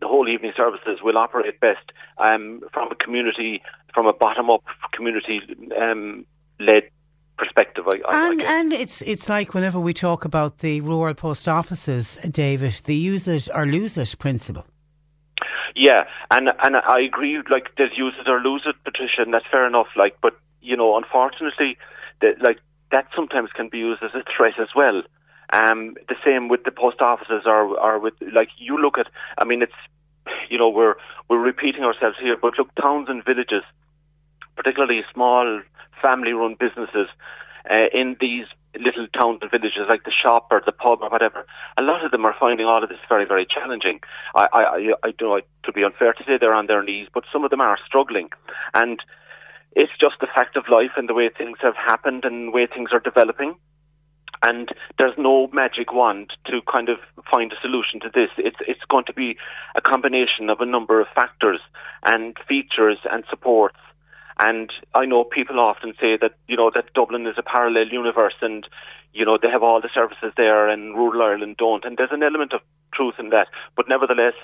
the 0.00 0.06
whole 0.06 0.28
evening 0.28 0.52
services 0.56 1.00
will 1.02 1.18
operate 1.18 1.60
best 1.60 1.92
um, 2.18 2.62
from 2.72 2.90
a 2.90 2.94
community, 2.94 3.62
from 3.92 4.06
a 4.06 4.12
bottom 4.12 4.48
up 4.48 4.64
community 4.92 5.40
um, 5.78 6.24
led 6.60 6.84
perspective. 7.38 7.84
I, 7.86 8.00
I, 8.08 8.30
and 8.30 8.42
and 8.42 8.72
it's 8.72 9.00
it's 9.02 9.28
like 9.28 9.54
whenever 9.54 9.80
we 9.80 9.94
talk 9.94 10.24
about 10.24 10.58
the 10.58 10.80
rural 10.82 11.14
post 11.14 11.48
offices, 11.48 12.18
David, 12.30 12.74
the 12.84 12.94
use 12.94 13.26
it 13.28 13.48
or 13.54 13.64
lose 13.64 13.96
it 13.96 14.14
principle. 14.18 14.66
Yeah, 15.74 16.04
and 16.30 16.50
and 16.62 16.76
I 16.76 17.00
agree. 17.00 17.40
Like 17.48 17.68
there's 17.76 17.96
use 17.96 18.14
it 18.20 18.28
or 18.28 18.40
lose 18.40 18.62
it, 18.66 18.76
Patricia, 18.84 19.22
and 19.22 19.32
that's 19.32 19.46
fair 19.50 19.66
enough. 19.66 19.88
Like, 19.96 20.16
but 20.20 20.36
you 20.60 20.76
know, 20.76 20.96
unfortunately, 20.96 21.78
that 22.20 22.42
like 22.42 22.58
that 22.90 23.06
sometimes 23.14 23.50
can 23.54 23.68
be 23.68 23.78
used 23.78 24.02
as 24.02 24.10
a 24.14 24.24
threat 24.36 24.54
as 24.60 24.68
well. 24.74 25.02
Um, 25.52 25.94
the 26.08 26.16
same 26.24 26.48
with 26.48 26.64
the 26.64 26.70
post 26.70 27.00
offices, 27.00 27.42
or 27.46 27.78
or 27.78 27.98
with 27.98 28.14
like 28.34 28.48
you 28.58 28.76
look 28.76 28.98
at. 28.98 29.06
I 29.38 29.44
mean, 29.44 29.62
it's 29.62 29.80
you 30.50 30.58
know 30.58 30.68
we're 30.68 30.96
we're 31.28 31.38
repeating 31.38 31.84
ourselves 31.84 32.16
here, 32.20 32.36
but 32.40 32.58
look, 32.58 32.74
towns 32.74 33.08
and 33.08 33.24
villages, 33.24 33.62
particularly 34.58 35.00
small 35.14 35.62
family-run 36.02 36.56
businesses 36.58 37.08
uh, 37.70 37.86
in 37.92 38.16
these 38.20 38.46
little 38.78 39.06
towns 39.18 39.38
and 39.42 39.50
villages, 39.50 39.88
like 39.88 40.04
the 40.04 40.12
shop 40.22 40.48
or 40.50 40.60
the 40.64 40.72
pub 40.72 40.98
or 41.02 41.10
whatever. 41.10 41.46
A 41.78 41.82
lot 41.82 42.04
of 42.04 42.10
them 42.10 42.24
are 42.24 42.34
finding 42.38 42.66
all 42.66 42.82
of 42.82 42.88
this 42.88 42.98
very, 43.08 43.26
very 43.26 43.46
challenging. 43.46 44.00
I, 44.34 44.48
I, 44.52 44.62
I, 44.62 44.78
I 45.08 45.10
do 45.18 45.24
know 45.26 45.40
to 45.64 45.72
be 45.72 45.84
unfair 45.84 46.12
to 46.12 46.24
say 46.24 46.38
they're 46.38 46.54
on 46.54 46.66
their 46.66 46.82
knees, 46.82 47.08
but 47.12 47.24
some 47.32 47.44
of 47.44 47.50
them 47.50 47.60
are 47.60 47.78
struggling, 47.86 48.28
and 48.74 49.00
it's 49.72 49.92
just 50.00 50.16
the 50.20 50.32
fact 50.34 50.56
of 50.56 50.64
life 50.70 50.92
and 50.96 51.08
the 51.08 51.14
way 51.14 51.30
things 51.30 51.58
have 51.62 51.76
happened 51.76 52.24
and 52.24 52.48
the 52.48 52.52
way 52.52 52.66
things 52.66 52.90
are 52.92 53.00
developing. 53.00 53.54
And 54.42 54.68
there's 54.98 55.18
no 55.18 55.48
magic 55.52 55.92
wand 55.92 56.30
to 56.46 56.60
kind 56.70 56.88
of 56.88 56.98
find 57.30 57.52
a 57.52 57.60
solution 57.60 57.98
to 58.00 58.10
this. 58.14 58.30
It's 58.38 58.60
it's 58.66 58.84
going 58.88 59.04
to 59.06 59.12
be 59.12 59.36
a 59.74 59.80
combination 59.80 60.48
of 60.48 60.60
a 60.60 60.66
number 60.66 61.00
of 61.00 61.08
factors 61.14 61.60
and 62.04 62.36
features 62.48 62.98
and 63.10 63.24
supports 63.28 63.78
and 64.38 64.70
I 64.94 65.04
know 65.04 65.24
people 65.24 65.58
often 65.58 65.94
say 66.00 66.16
that, 66.20 66.32
you 66.46 66.56
know, 66.56 66.70
that 66.74 66.92
Dublin 66.94 67.26
is 67.26 67.34
a 67.38 67.42
parallel 67.42 67.88
universe 67.88 68.34
and, 68.40 68.66
you 69.12 69.24
know, 69.24 69.36
they 69.40 69.48
have 69.50 69.64
all 69.64 69.80
the 69.80 69.90
services 69.92 70.32
there 70.36 70.68
and 70.68 70.94
rural 70.94 71.22
Ireland 71.22 71.56
don't. 71.56 71.84
And 71.84 71.96
there's 71.96 72.12
an 72.12 72.22
element 72.22 72.52
of 72.52 72.60
truth 72.94 73.14
in 73.18 73.30
that. 73.30 73.48
But 73.76 73.88
nevertheless, 73.88 74.34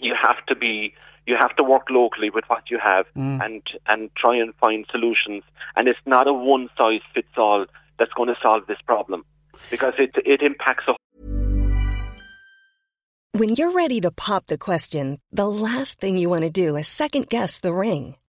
you 0.00 0.14
have 0.20 0.44
to 0.46 0.54
be 0.54 0.94
you 1.26 1.36
have 1.38 1.54
to 1.56 1.62
work 1.62 1.86
locally 1.90 2.30
with 2.30 2.44
what 2.46 2.70
you 2.70 2.78
have 2.82 3.06
Mm. 3.16 3.44
and 3.44 3.62
and 3.86 4.10
try 4.16 4.36
and 4.36 4.54
find 4.54 4.86
solutions. 4.90 5.42
And 5.76 5.88
it's 5.88 5.98
not 6.06 6.28
a 6.28 6.32
one 6.32 6.68
size 6.78 7.02
fits 7.14 7.36
all 7.36 7.66
that's 7.98 8.12
going 8.12 8.28
to 8.28 8.36
solve 8.40 8.66
this 8.66 8.80
problem 8.86 9.24
because 9.70 9.94
it 9.98 10.12
it 10.24 10.40
impacts 10.42 10.84
a 10.88 10.94
When 13.32 13.50
you're 13.50 13.72
ready 13.72 14.00
to 14.00 14.10
pop 14.10 14.46
the 14.46 14.58
question, 14.58 15.18
the 15.32 15.48
last 15.48 16.00
thing 16.00 16.16
you 16.16 16.28
want 16.28 16.44
to 16.44 16.50
do 16.50 16.76
is 16.76 16.88
second 16.88 17.28
guess 17.28 17.60
the 17.60 17.72
ring. 17.72 18.16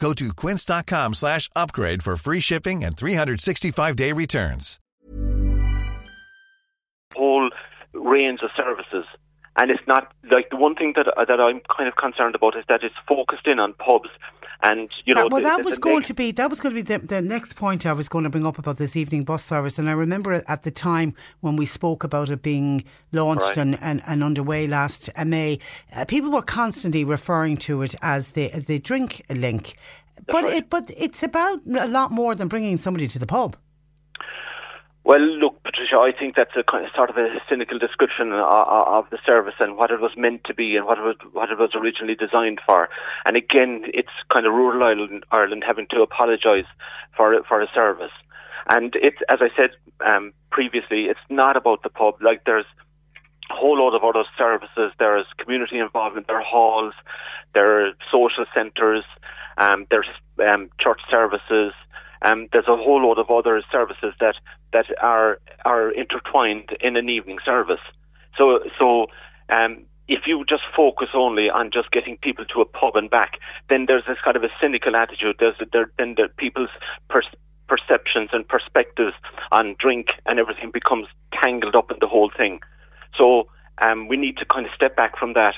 Go 0.00 0.12
to 0.14 0.32
quince.com 0.32 1.14
slash 1.14 1.48
upgrade 1.56 2.02
for 2.02 2.16
free 2.16 2.40
shipping 2.40 2.84
and 2.84 2.96
365-day 2.96 4.12
returns. 4.12 4.78
whole 7.18 7.50
range 7.92 8.40
of 8.42 8.50
services. 8.56 9.04
And 9.60 9.70
it's 9.70 9.86
not 9.88 10.12
like 10.30 10.50
the 10.50 10.56
one 10.56 10.76
thing 10.76 10.92
that 10.94 11.06
that 11.16 11.40
I'm 11.40 11.60
kind 11.76 11.88
of 11.88 11.96
concerned 11.96 12.36
about 12.36 12.56
is 12.56 12.64
that 12.68 12.84
it's 12.84 12.94
focused 13.08 13.46
in 13.46 13.58
on 13.58 13.74
pubs, 13.74 14.08
and 14.62 14.90
you 15.04 15.14
know. 15.14 15.28
Well, 15.30 15.42
that 15.42 15.64
was 15.64 15.78
going 15.78 16.02
to 16.04 16.14
be 16.14 16.32
that 16.32 16.50
was 16.50 16.60
going 16.60 16.74
to 16.74 16.82
be 16.82 16.96
the, 16.96 16.98
the 16.98 17.22
next 17.22 17.54
point 17.54 17.86
I 17.86 17.92
was 17.92 18.08
going 18.08 18.24
to 18.24 18.30
bring 18.30 18.46
up 18.46 18.58
about 18.58 18.76
this 18.78 18.96
evening 18.96 19.24
bus 19.24 19.44
service, 19.44 19.78
and 19.78 19.88
I 19.88 19.92
remember 19.92 20.42
at 20.46 20.62
the 20.62 20.70
time 20.70 21.14
when 21.40 21.56
we 21.56 21.66
spoke 21.66 22.04
about 22.04 22.30
it 22.30 22.42
being 22.42 22.84
launched 23.12 23.42
Right. 23.42 23.56
and, 23.58 23.78
and, 23.80 24.02
and 24.06 24.22
underway 24.24 24.66
last 24.66 25.10
May, 25.24 25.58
uh, 25.94 26.04
people 26.04 26.30
were 26.30 26.42
constantly 26.42 27.04
referring 27.04 27.56
to 27.58 27.82
it 27.82 27.94
as 28.02 28.30
the 28.30 28.48
the 28.48 28.78
drink 28.78 29.22
link, 29.30 29.76
but 30.26 30.44
it 30.44 30.68
but 30.70 30.90
it's 30.96 31.22
about 31.22 31.60
a 31.66 31.86
lot 31.86 32.10
more 32.10 32.34
than 32.34 32.48
bringing 32.48 32.78
somebody 32.78 33.06
to 33.08 33.18
the 33.18 33.26
pub. 33.26 33.56
Well, 35.08 35.20
look, 35.20 35.62
Patricia, 35.64 35.96
I 35.96 36.12
think 36.12 36.36
that's 36.36 36.54
a 36.54 36.62
kind 36.62 36.84
of 36.84 36.90
sort 36.94 37.08
of 37.08 37.16
a 37.16 37.40
cynical 37.48 37.78
description 37.78 38.30
of, 38.30 38.44
of 38.44 39.06
the 39.10 39.16
service 39.24 39.54
and 39.58 39.78
what 39.78 39.90
it 39.90 40.02
was 40.02 40.10
meant 40.18 40.44
to 40.44 40.52
be 40.52 40.76
and 40.76 40.84
what 40.84 40.98
it 40.98 41.00
was 41.00 41.16
what 41.32 41.50
it 41.50 41.58
was 41.58 41.70
originally 41.74 42.14
designed 42.14 42.60
for. 42.66 42.90
And 43.24 43.34
again, 43.34 43.84
it's 43.94 44.12
kind 44.30 44.44
of 44.44 44.52
rural 44.52 44.84
Ireland, 44.84 45.24
Ireland 45.30 45.64
having 45.66 45.86
to 45.92 46.02
apologise 46.02 46.66
for 47.16 47.42
for 47.48 47.62
a 47.62 47.68
service. 47.74 48.12
And 48.68 48.94
it's 48.96 49.16
as 49.30 49.38
I 49.40 49.48
said 49.56 49.70
um, 50.04 50.34
previously, 50.50 51.04
it's 51.04 51.24
not 51.30 51.56
about 51.56 51.82
the 51.82 51.88
pub. 51.88 52.20
Like 52.20 52.42
there's 52.44 52.68
a 53.50 53.54
whole 53.54 53.78
lot 53.78 53.96
of 53.96 54.04
other 54.04 54.28
services. 54.36 54.92
There's 54.98 55.24
community 55.38 55.78
involvement. 55.78 56.26
There 56.26 56.36
are 56.36 56.44
halls. 56.44 56.92
There 57.54 57.86
are 57.86 57.92
social 58.12 58.44
centres. 58.52 59.04
Um, 59.56 59.86
there's 59.90 60.12
um, 60.46 60.68
church 60.78 61.00
services. 61.10 61.72
Um, 62.20 62.48
there's 62.52 62.68
a 62.68 62.76
whole 62.76 63.06
lot 63.06 63.18
of 63.18 63.30
other 63.30 63.62
services 63.70 64.12
that 64.20 64.34
that 64.72 64.86
are 65.02 65.38
are 65.64 65.90
intertwined 65.90 66.70
in 66.80 66.96
an 66.96 67.08
evening 67.08 67.38
service. 67.44 67.80
So 68.36 68.60
so 68.78 69.06
um, 69.48 69.84
if 70.08 70.20
you 70.26 70.44
just 70.48 70.62
focus 70.74 71.08
only 71.14 71.50
on 71.50 71.70
just 71.70 71.90
getting 71.90 72.16
people 72.16 72.44
to 72.46 72.60
a 72.60 72.64
pub 72.64 72.96
and 72.96 73.10
back, 73.10 73.38
then 73.68 73.84
there's 73.86 74.04
this 74.06 74.16
kind 74.24 74.36
of 74.36 74.42
a 74.42 74.48
cynical 74.60 74.96
attitude. 74.96 75.36
There's 75.38 75.56
there, 75.72 75.90
then 75.98 76.14
the 76.16 76.28
people's 76.36 76.70
perceptions 77.68 78.30
and 78.32 78.48
perspectives 78.48 79.14
on 79.52 79.76
drink 79.78 80.08
and 80.26 80.38
everything 80.38 80.70
becomes 80.72 81.06
tangled 81.42 81.76
up 81.76 81.90
in 81.90 81.98
the 82.00 82.06
whole 82.06 82.30
thing. 82.34 82.60
So 83.16 83.48
um, 83.80 84.08
we 84.08 84.16
need 84.16 84.38
to 84.38 84.46
kind 84.46 84.66
of 84.66 84.72
step 84.74 84.96
back 84.96 85.18
from 85.18 85.34
that 85.34 85.54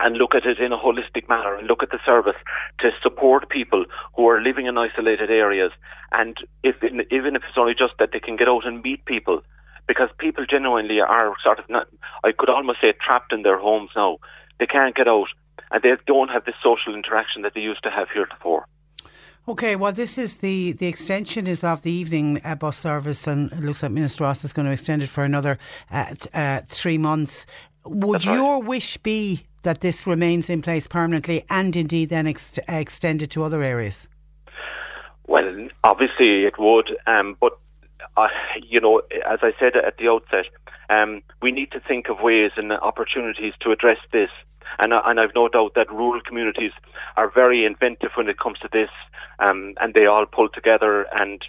and 0.00 0.16
look 0.16 0.34
at 0.34 0.44
it 0.44 0.58
in 0.58 0.72
a 0.72 0.78
holistic 0.78 1.28
manner 1.28 1.54
and 1.56 1.66
look 1.66 1.82
at 1.82 1.90
the 1.90 2.00
service 2.04 2.36
to 2.80 2.90
support 3.02 3.48
people 3.48 3.84
who 4.16 4.26
are 4.28 4.42
living 4.42 4.66
in 4.66 4.76
isolated 4.76 5.30
areas. 5.30 5.72
And 6.12 6.36
if 6.62 6.76
even 6.82 7.36
if 7.36 7.42
it's 7.48 7.58
only 7.58 7.74
just 7.74 7.94
that 7.98 8.10
they 8.12 8.20
can 8.20 8.36
get 8.36 8.48
out 8.48 8.66
and 8.66 8.82
meet 8.82 9.04
people, 9.04 9.42
because 9.86 10.08
people 10.18 10.46
genuinely 10.46 11.00
are 11.00 11.34
sort 11.42 11.58
of 11.58 11.68
not, 11.68 11.88
I 12.24 12.32
could 12.32 12.48
almost 12.48 12.80
say 12.80 12.92
trapped 13.04 13.32
in 13.32 13.42
their 13.42 13.58
homes 13.58 13.90
now. 13.94 14.18
They 14.58 14.66
can't 14.66 14.94
get 14.94 15.08
out 15.08 15.28
and 15.70 15.82
they 15.82 15.92
don't 16.06 16.28
have 16.28 16.44
the 16.44 16.52
social 16.62 16.94
interaction 16.94 17.42
that 17.42 17.52
they 17.54 17.60
used 17.60 17.82
to 17.82 17.90
have 17.90 18.08
heretofore. 18.12 18.66
Okay, 19.46 19.76
well, 19.76 19.92
this 19.92 20.16
is 20.16 20.38
the, 20.38 20.72
the 20.72 20.86
extension 20.86 21.46
is 21.46 21.62
of 21.62 21.82
the 21.82 21.90
evening 21.90 22.40
uh, 22.44 22.54
bus 22.54 22.78
service, 22.78 23.26
and 23.26 23.52
it 23.52 23.60
looks 23.60 23.82
like 23.82 23.92
Minister 23.92 24.24
Ross 24.24 24.42
is 24.42 24.54
going 24.54 24.64
to 24.64 24.72
extend 24.72 25.02
it 25.02 25.08
for 25.08 25.22
another 25.22 25.58
uh, 25.90 26.14
t- 26.14 26.30
uh, 26.32 26.60
three 26.66 26.96
months. 26.96 27.44
Would 27.84 28.14
That's 28.14 28.26
right. 28.26 28.36
your 28.36 28.62
wish 28.62 28.96
be 28.98 29.44
that 29.64 29.80
this 29.80 30.06
remains 30.06 30.48
in 30.48 30.62
place 30.62 30.86
permanently 30.86 31.44
and 31.50 31.74
indeed 31.76 32.08
then 32.08 32.26
ex- 32.26 32.58
extended 32.68 33.30
to 33.32 33.42
other 33.42 33.62
areas? 33.62 34.08
Well, 35.26 35.68
obviously 35.82 36.44
it 36.44 36.54
would, 36.58 36.90
um, 37.06 37.36
but 37.40 37.58
uh, 38.16 38.28
you 38.62 38.80
know, 38.80 39.02
as 39.26 39.40
I 39.42 39.52
said 39.58 39.76
at 39.76 39.96
the 39.98 40.08
outset, 40.08 40.46
um, 40.90 41.22
we 41.42 41.50
need 41.50 41.72
to 41.72 41.80
think 41.80 42.08
of 42.08 42.20
ways 42.20 42.52
and 42.56 42.72
opportunities 42.72 43.54
to 43.60 43.72
address 43.72 43.98
this. 44.12 44.30
And, 44.78 44.92
I- 44.92 45.02
and 45.10 45.20
I've 45.20 45.34
no 45.34 45.48
doubt 45.48 45.72
that 45.74 45.90
rural 45.90 46.20
communities 46.20 46.72
are 47.16 47.30
very 47.30 47.64
inventive 47.64 48.10
when 48.16 48.28
it 48.28 48.38
comes 48.38 48.58
to 48.60 48.68
this, 48.72 48.90
um, 49.38 49.74
and 49.80 49.94
they 49.94 50.06
all 50.06 50.26
pull 50.26 50.48
together. 50.48 51.06
And 51.12 51.42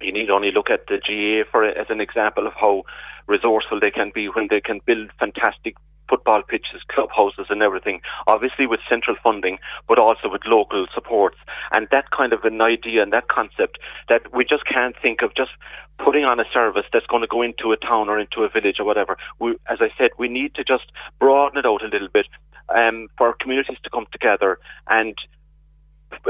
you 0.00 0.12
need 0.12 0.30
only 0.30 0.50
look 0.52 0.70
at 0.70 0.86
the 0.86 0.98
GAA 0.98 1.48
for 1.50 1.64
as 1.64 1.86
an 1.90 2.00
example 2.00 2.46
of 2.46 2.54
how 2.54 2.84
resourceful 3.26 3.78
they 3.80 3.90
can 3.90 4.10
be 4.14 4.26
when 4.28 4.48
they 4.50 4.60
can 4.60 4.80
build 4.84 5.10
fantastic 5.18 5.76
football 6.12 6.42
pitches, 6.42 6.82
clubhouses, 6.88 7.46
and 7.48 7.62
everything. 7.62 8.02
Obviously 8.26 8.66
with 8.66 8.80
central 8.86 9.16
funding, 9.24 9.58
but 9.88 9.98
also 9.98 10.28
with 10.30 10.42
local 10.44 10.86
supports. 10.94 11.38
And 11.72 11.88
that 11.90 12.10
kind 12.10 12.34
of 12.34 12.44
an 12.44 12.60
idea 12.60 13.02
and 13.02 13.14
that 13.14 13.28
concept 13.28 13.78
that 14.10 14.30
we 14.34 14.44
just 14.44 14.66
can't 14.66 14.94
think 15.00 15.22
of 15.22 15.34
just 15.34 15.52
putting 15.98 16.24
on 16.24 16.38
a 16.38 16.44
service 16.52 16.84
that's 16.92 17.06
going 17.06 17.22
to 17.22 17.26
go 17.26 17.40
into 17.40 17.72
a 17.72 17.78
town 17.78 18.10
or 18.10 18.18
into 18.20 18.42
a 18.42 18.50
village 18.50 18.76
or 18.78 18.84
whatever. 18.84 19.16
We, 19.38 19.52
as 19.70 19.78
I 19.80 19.88
said, 19.96 20.10
we 20.18 20.28
need 20.28 20.54
to 20.56 20.64
just 20.64 20.84
broaden 21.18 21.58
it 21.58 21.64
out 21.64 21.82
a 21.82 21.88
little 21.88 22.08
bit 22.12 22.26
um, 22.68 23.08
for 23.16 23.34
communities 23.40 23.78
to 23.84 23.90
come 23.90 24.06
together 24.12 24.58
and 24.90 25.16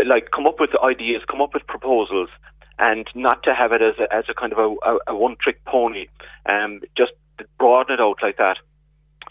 like 0.07 0.31
come 0.31 0.47
up 0.47 0.61
with 0.61 0.71
ideas, 0.83 1.23
come 1.29 1.41
up 1.41 1.55
with 1.55 1.67
proposals, 1.67 2.29
and 2.79 3.07
not 3.17 3.43
to 3.43 3.55
have 3.55 3.73
it 3.73 3.83
as 3.83 3.95
a, 3.99 4.15
as 4.15 4.25
a 4.29 4.35
kind 4.35 4.53
of 4.53 4.59
a, 4.59 4.91
a, 4.91 4.99
a 5.09 5.17
one 5.17 5.37
trick 5.41 5.65
pony. 5.65 6.07
Um, 6.47 6.81
just 6.97 7.13
broaden 7.59 7.95
it 7.95 8.01
out 8.01 8.19
like 8.23 8.37
that. 8.37 8.59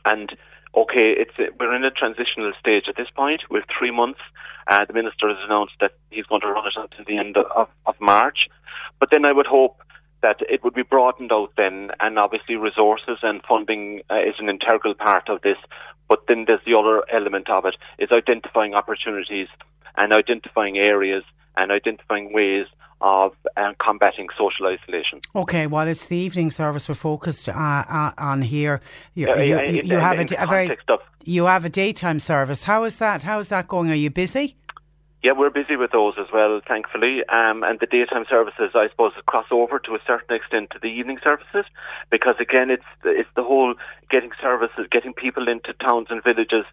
And 0.06 0.32
okay, 0.76 1.16
it's 1.18 1.38
we're 1.60 1.76
in 1.76 1.84
a 1.84 1.92
transitional 1.92 2.54
stage 2.60 2.86
at 2.88 2.96
this 2.96 3.10
point. 3.16 3.42
We've 3.50 3.64
three 3.78 3.92
months. 3.92 4.20
Uh, 4.68 4.86
the 4.86 4.94
minister 4.94 5.28
has 5.28 5.38
announced 5.44 5.74
that 5.82 5.94
he's 6.10 6.26
going 6.26 6.42
to 6.42 6.48
run 6.48 6.68
it 6.68 6.74
until 6.78 7.06
the 7.06 7.18
end 7.18 7.38
of, 7.38 7.68
of 7.86 7.96
March. 8.00 8.48
But 9.00 9.10
then 9.12 9.26
I 9.26 9.32
would 9.32 9.48
hope 9.48 9.82
that 10.22 10.38
it 10.48 10.64
would 10.64 10.76
be 10.76 10.84
broadened 10.84 11.32
out 11.32 11.52
then, 11.58 11.90
and 12.00 12.20
obviously 12.20 12.56
resources 12.56 13.18
and 13.24 13.42
funding 13.48 14.02
uh, 14.10 14.20
is 14.20 14.36
an 14.40 14.50
integral 14.50 14.94
part 14.94 15.30
of 15.30 15.42
this. 15.42 15.58
But 16.08 16.28
then 16.28 16.46
there's 16.46 16.62
the 16.66 16.78
other 16.78 17.04
element 17.12 17.50
of 17.50 17.66
it 17.66 17.76
is 17.98 18.10
identifying 18.12 18.74
opportunities 18.74 19.48
and 19.98 20.14
identifying 20.14 20.78
areas 20.78 21.24
and 21.58 21.72
identifying 21.72 22.34
ways 22.34 22.68
of 23.02 23.34
uh, 23.58 23.74
combating 23.80 24.28
social 24.38 24.68
isolation. 24.68 25.20
Okay, 25.36 25.68
well, 25.68 25.88
it's 25.88 26.08
the 26.08 26.18
evening 26.18 26.52
service 26.52 26.88
we're 26.88 26.96
focused 26.96 27.50
uh, 27.50 27.54
uh, 27.54 28.12
on 28.18 28.42
here. 28.42 28.82
You, 29.16 29.30
Uh, 29.32 29.36
you, 29.38 29.82
you, 29.84 29.98
have 29.98 30.20
a, 30.20 30.44
a 30.44 30.48
very 30.48 30.78
you 31.24 31.46
have 31.46 31.66
a 31.66 31.70
daytime 31.70 32.20
service. 32.20 32.64
How 32.64 32.84
is 32.84 32.98
that? 32.98 33.24
How 33.24 33.40
is 33.40 33.50
that 33.50 33.68
going? 33.68 33.92
Are 33.92 33.96
you 33.96 34.10
busy? 34.10 34.56
Yeah, 35.24 35.34
we're 35.34 35.52
busy 35.52 35.76
with 35.76 35.92
those 35.92 36.16
as 36.18 36.26
well, 36.34 36.62
thankfully. 36.68 37.24
Um, 37.30 37.64
and 37.64 37.80
the 37.80 37.86
daytime 37.86 38.26
services, 38.28 38.72
I 38.74 38.90
suppose, 38.90 39.14
cross 39.28 39.46
over 39.52 39.78
to 39.78 39.94
a 39.94 40.00
certain 40.08 40.36
extent 40.36 40.72
to 40.72 40.80
the 40.80 40.88
evening 40.88 41.20
services, 41.24 41.66
because 42.10 42.36
again, 42.40 42.72
it's 42.72 42.90
the, 43.04 43.12
it's 43.12 43.30
the 43.36 43.44
whole 43.44 43.76
getting 44.10 44.32
services, 44.42 44.88
getting 44.90 45.14
people 45.14 45.48
into 45.48 45.74
towns 45.74 46.08
and 46.10 46.24
villages, 46.24 46.66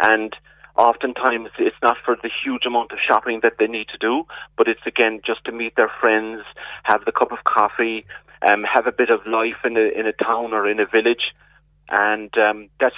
and 0.00 0.36
oftentimes 0.76 1.50
it's 1.58 1.76
not 1.82 1.96
for 2.04 2.16
the 2.22 2.30
huge 2.44 2.66
amount 2.66 2.92
of 2.92 2.98
shopping 3.06 3.40
that 3.42 3.54
they 3.58 3.66
need 3.66 3.88
to 3.88 3.98
do, 3.98 4.24
but 4.56 4.68
it's 4.68 4.86
again 4.86 5.20
just 5.24 5.44
to 5.44 5.52
meet 5.52 5.76
their 5.76 5.90
friends, 6.00 6.42
have 6.84 7.04
the 7.04 7.12
cup 7.12 7.32
of 7.32 7.44
coffee, 7.44 8.04
um, 8.46 8.64
have 8.64 8.86
a 8.86 8.92
bit 8.92 9.10
of 9.10 9.26
life 9.26 9.64
in 9.64 9.76
a 9.76 9.88
in 9.98 10.06
a 10.06 10.12
town 10.12 10.52
or 10.52 10.68
in 10.68 10.80
a 10.80 10.86
village, 10.86 11.32
and 11.88 12.36
um, 12.38 12.68
that's 12.80 12.96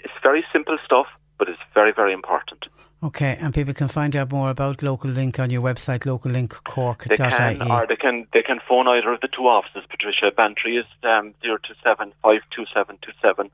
it's 0.00 0.12
very 0.22 0.44
simple 0.52 0.78
stuff, 0.84 1.06
but 1.38 1.48
it's 1.48 1.60
very 1.74 1.92
very 1.92 2.12
important. 2.12 2.66
Okay, 3.02 3.38
and 3.40 3.54
people 3.54 3.72
can 3.72 3.88
find 3.88 4.14
out 4.14 4.30
more 4.30 4.50
about 4.50 4.82
Local 4.82 5.08
Link 5.08 5.38
on 5.38 5.48
your 5.48 5.62
website, 5.62 6.04
They 6.04 6.10
locallinkcork.ie. 6.10 7.16
can, 7.16 7.70
or 7.70 7.86
they 7.86 7.96
can, 7.96 8.26
they 8.34 8.42
can 8.42 8.60
phone 8.68 8.88
either 8.88 9.10
of 9.14 9.22
the 9.22 9.28
two 9.28 9.44
offices. 9.44 9.84
Patricia 9.88 10.30
Bantry 10.36 10.76
is 10.76 10.84
um, 11.02 11.32
027 11.42 12.12
52727, 12.22 13.50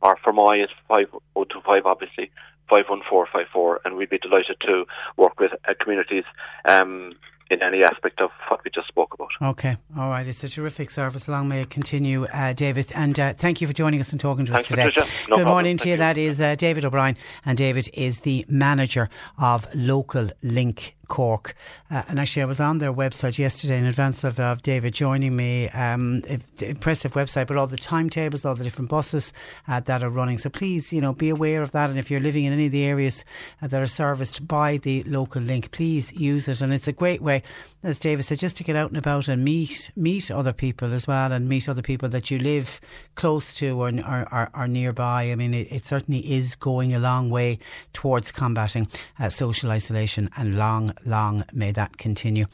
or 0.00 0.16
Fermoy 0.16 0.64
is 0.64 0.70
5025, 0.88 1.84
obviously, 1.84 2.30
51454, 2.68 3.80
and 3.84 3.96
we'd 3.96 4.10
be 4.10 4.18
delighted 4.18 4.56
to 4.62 4.84
work 5.16 5.38
with 5.38 5.52
uh, 5.68 5.74
communities 5.80 6.24
um, 6.64 7.12
in 7.50 7.62
any 7.62 7.84
aspect 7.84 8.20
of 8.20 8.30
what 8.48 8.64
we 8.64 8.70
just 8.70 8.88
spoke 8.88 9.14
about. 9.14 9.28
Okay, 9.40 9.76
all 9.96 10.08
right. 10.08 10.26
It's 10.26 10.42
a 10.42 10.48
terrific 10.48 10.90
service. 10.90 11.28
Long 11.28 11.48
may 11.48 11.62
it 11.62 11.70
continue, 11.70 12.24
uh, 12.26 12.52
David. 12.52 12.90
And 12.94 13.18
uh, 13.18 13.34
thank 13.34 13.60
you 13.60 13.66
for 13.66 13.72
joining 13.72 14.00
us 14.00 14.10
and 14.10 14.20
talking 14.20 14.46
to 14.46 14.52
Thanks, 14.52 14.64
us 14.64 14.68
today. 14.68 14.84
Patricia. 14.86 15.08
No 15.08 15.12
Good 15.12 15.26
problem. 15.28 15.48
morning 15.48 15.76
to 15.76 15.84
Thank 15.84 15.90
you. 15.92 15.96
That 15.98 16.18
is 16.18 16.40
uh, 16.40 16.54
David 16.56 16.84
O'Brien, 16.84 17.16
and 17.44 17.56
David 17.56 17.88
is 17.94 18.20
the 18.20 18.44
manager 18.48 19.08
of 19.38 19.72
Local 19.74 20.30
Link. 20.42 20.96
Cork, 21.08 21.54
uh, 21.90 22.02
and 22.08 22.18
actually, 22.18 22.42
I 22.42 22.46
was 22.46 22.60
on 22.60 22.78
their 22.78 22.92
website 22.92 23.38
yesterday 23.38 23.78
in 23.78 23.86
advance 23.86 24.24
of, 24.24 24.38
of 24.40 24.62
David 24.62 24.94
joining 24.94 25.36
me. 25.36 25.68
Um, 25.70 26.22
impressive 26.60 27.14
website, 27.14 27.46
but 27.46 27.56
all 27.56 27.66
the 27.66 27.76
timetables, 27.76 28.44
all 28.44 28.54
the 28.54 28.64
different 28.64 28.90
buses 28.90 29.32
uh, 29.68 29.80
that 29.80 30.02
are 30.02 30.10
running. 30.10 30.38
So 30.38 30.50
please, 30.50 30.92
you 30.92 31.00
know, 31.00 31.12
be 31.12 31.30
aware 31.30 31.62
of 31.62 31.72
that. 31.72 31.90
And 31.90 31.98
if 31.98 32.10
you're 32.10 32.20
living 32.20 32.44
in 32.44 32.52
any 32.52 32.66
of 32.66 32.72
the 32.72 32.84
areas 32.84 33.24
uh, 33.62 33.66
that 33.68 33.80
are 33.80 33.86
serviced 33.86 34.46
by 34.46 34.78
the 34.78 35.02
local 35.04 35.42
link, 35.42 35.70
please 35.70 36.12
use 36.12 36.48
it. 36.48 36.60
And 36.60 36.72
it's 36.72 36.88
a 36.88 36.92
great 36.92 37.22
way, 37.22 37.42
as 37.82 37.98
David 37.98 38.24
said, 38.24 38.38
just 38.38 38.56
to 38.56 38.64
get 38.64 38.76
out 38.76 38.90
and 38.90 38.98
about 38.98 39.28
and 39.28 39.44
meet 39.44 39.90
meet 39.96 40.30
other 40.30 40.52
people 40.52 40.92
as 40.92 41.06
well, 41.06 41.32
and 41.32 41.48
meet 41.48 41.68
other 41.68 41.82
people 41.82 42.08
that 42.08 42.30
you 42.30 42.38
live 42.38 42.80
close 43.14 43.54
to 43.54 43.80
or 43.80 43.92
are, 44.04 44.28
or, 44.32 44.50
or 44.54 44.68
nearby. 44.68 45.30
I 45.30 45.34
mean, 45.34 45.54
it, 45.54 45.68
it 45.70 45.82
certainly 45.84 46.20
is 46.32 46.56
going 46.56 46.94
a 46.94 46.98
long 46.98 47.30
way 47.30 47.58
towards 47.92 48.32
combating 48.32 48.88
uh, 49.18 49.28
social 49.28 49.70
isolation, 49.70 50.30
and 50.36 50.56
long, 50.56 50.90
long 51.04 51.40
may 51.52 51.72
that 51.72 51.96
continue. 51.96 52.46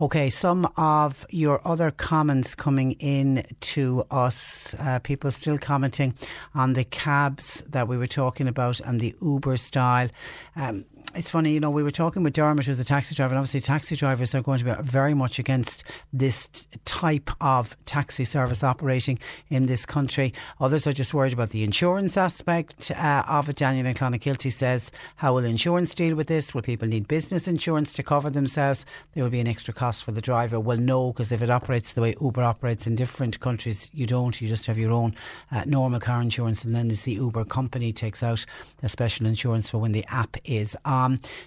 Okay, 0.00 0.30
some 0.30 0.68
of 0.76 1.26
your 1.30 1.60
other 1.66 1.90
comments 1.90 2.54
coming 2.54 2.92
in 2.92 3.44
to 3.60 4.04
us. 4.10 4.74
Uh, 4.78 4.98
people 5.00 5.30
still 5.30 5.58
commenting 5.58 6.14
on 6.54 6.74
the 6.74 6.84
cabs 6.84 7.64
that 7.68 7.88
we 7.88 7.96
were 7.96 8.06
talking 8.06 8.48
about 8.48 8.80
and 8.80 9.00
the 9.00 9.14
Uber 9.20 9.56
style. 9.56 10.08
Um, 10.56 10.84
it's 11.14 11.30
funny, 11.30 11.52
you 11.52 11.60
know, 11.60 11.70
we 11.70 11.82
were 11.82 11.90
talking 11.90 12.22
with 12.22 12.34
Dermot, 12.34 12.66
who's 12.66 12.78
a 12.78 12.84
taxi 12.84 13.14
driver, 13.14 13.32
and 13.32 13.38
obviously 13.38 13.60
taxi 13.60 13.96
drivers 13.96 14.34
are 14.34 14.42
going 14.42 14.58
to 14.58 14.64
be 14.64 14.74
very 14.82 15.14
much 15.14 15.38
against 15.38 15.82
this 16.12 16.48
type 16.84 17.30
of 17.40 17.76
taxi 17.86 18.24
service 18.24 18.62
operating 18.62 19.18
in 19.48 19.66
this 19.66 19.86
country. 19.86 20.34
Others 20.60 20.86
are 20.86 20.92
just 20.92 21.14
worried 21.14 21.32
about 21.32 21.50
the 21.50 21.64
insurance 21.64 22.16
aspect 22.16 22.90
uh, 22.90 23.24
of 23.26 23.48
it. 23.48 23.56
Daniel 23.56 23.86
in 23.86 23.94
Clonakilty 23.94 24.52
says, 24.52 24.92
how 25.16 25.34
will 25.34 25.44
insurance 25.44 25.94
deal 25.94 26.14
with 26.14 26.26
this? 26.26 26.54
Will 26.54 26.62
people 26.62 26.86
need 26.86 27.08
business 27.08 27.48
insurance 27.48 27.92
to 27.94 28.02
cover 28.02 28.28
themselves? 28.28 28.84
There 29.14 29.24
will 29.24 29.30
be 29.30 29.40
an 29.40 29.48
extra 29.48 29.72
cost 29.72 30.04
for 30.04 30.12
the 30.12 30.20
driver. 30.20 30.60
Well, 30.60 30.78
no, 30.78 31.12
because 31.12 31.32
if 31.32 31.40
it 31.40 31.50
operates 31.50 31.94
the 31.94 32.02
way 32.02 32.14
Uber 32.20 32.42
operates 32.42 32.86
in 32.86 32.96
different 32.96 33.40
countries, 33.40 33.90
you 33.94 34.06
don't. 34.06 34.38
You 34.40 34.46
just 34.46 34.66
have 34.66 34.76
your 34.76 34.92
own 34.92 35.14
uh, 35.50 35.64
normal 35.64 36.00
car 36.00 36.20
insurance, 36.20 36.64
and 36.64 36.74
then 36.74 36.88
the 36.88 37.12
Uber 37.12 37.46
company 37.46 37.92
takes 37.92 38.22
out 38.22 38.44
a 38.82 38.88
special 38.88 39.26
insurance 39.26 39.70
for 39.70 39.78
when 39.78 39.92
the 39.92 40.04
app 40.08 40.36
is 40.44 40.76
on. 40.84 40.97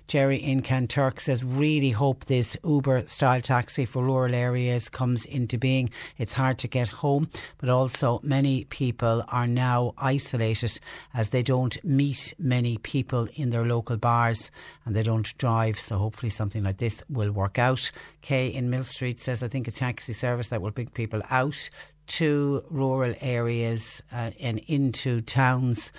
Jerry 0.07 0.37
in 0.37 0.61
Kanturk 0.61 1.19
says, 1.19 1.43
really 1.43 1.91
hope 1.91 2.25
this 2.25 2.57
Uber 2.63 3.05
style 3.07 3.41
taxi 3.41 3.85
for 3.85 4.03
rural 4.03 4.33
areas 4.33 4.89
comes 4.89 5.25
into 5.25 5.57
being. 5.57 5.89
It's 6.17 6.33
hard 6.33 6.57
to 6.59 6.67
get 6.67 6.89
home, 6.89 7.29
but 7.57 7.69
also 7.69 8.19
many 8.23 8.65
people 8.65 9.23
are 9.27 9.47
now 9.47 9.93
isolated 9.97 10.79
as 11.13 11.29
they 11.29 11.43
don't 11.43 11.83
meet 11.83 12.33
many 12.37 12.77
people 12.77 13.27
in 13.35 13.49
their 13.49 13.65
local 13.65 13.97
bars 13.97 14.51
and 14.85 14.95
they 14.95 15.03
don't 15.03 15.37
drive. 15.37 15.79
So 15.79 15.97
hopefully 15.97 16.29
something 16.29 16.63
like 16.63 16.77
this 16.77 17.03
will 17.09 17.31
work 17.31 17.57
out. 17.59 17.91
Kay 18.21 18.47
in 18.47 18.69
Millstreet 18.69 19.19
says, 19.19 19.43
I 19.43 19.47
think 19.47 19.67
a 19.67 19.71
taxi 19.71 20.13
service 20.13 20.49
that 20.49 20.61
will 20.61 20.71
bring 20.71 20.89
people 20.89 21.21
out 21.29 21.69
to 22.07 22.63
rural 22.69 23.13
areas 23.21 24.03
uh, 24.11 24.31
and 24.39 24.59
into 24.67 25.21
towns 25.21 25.91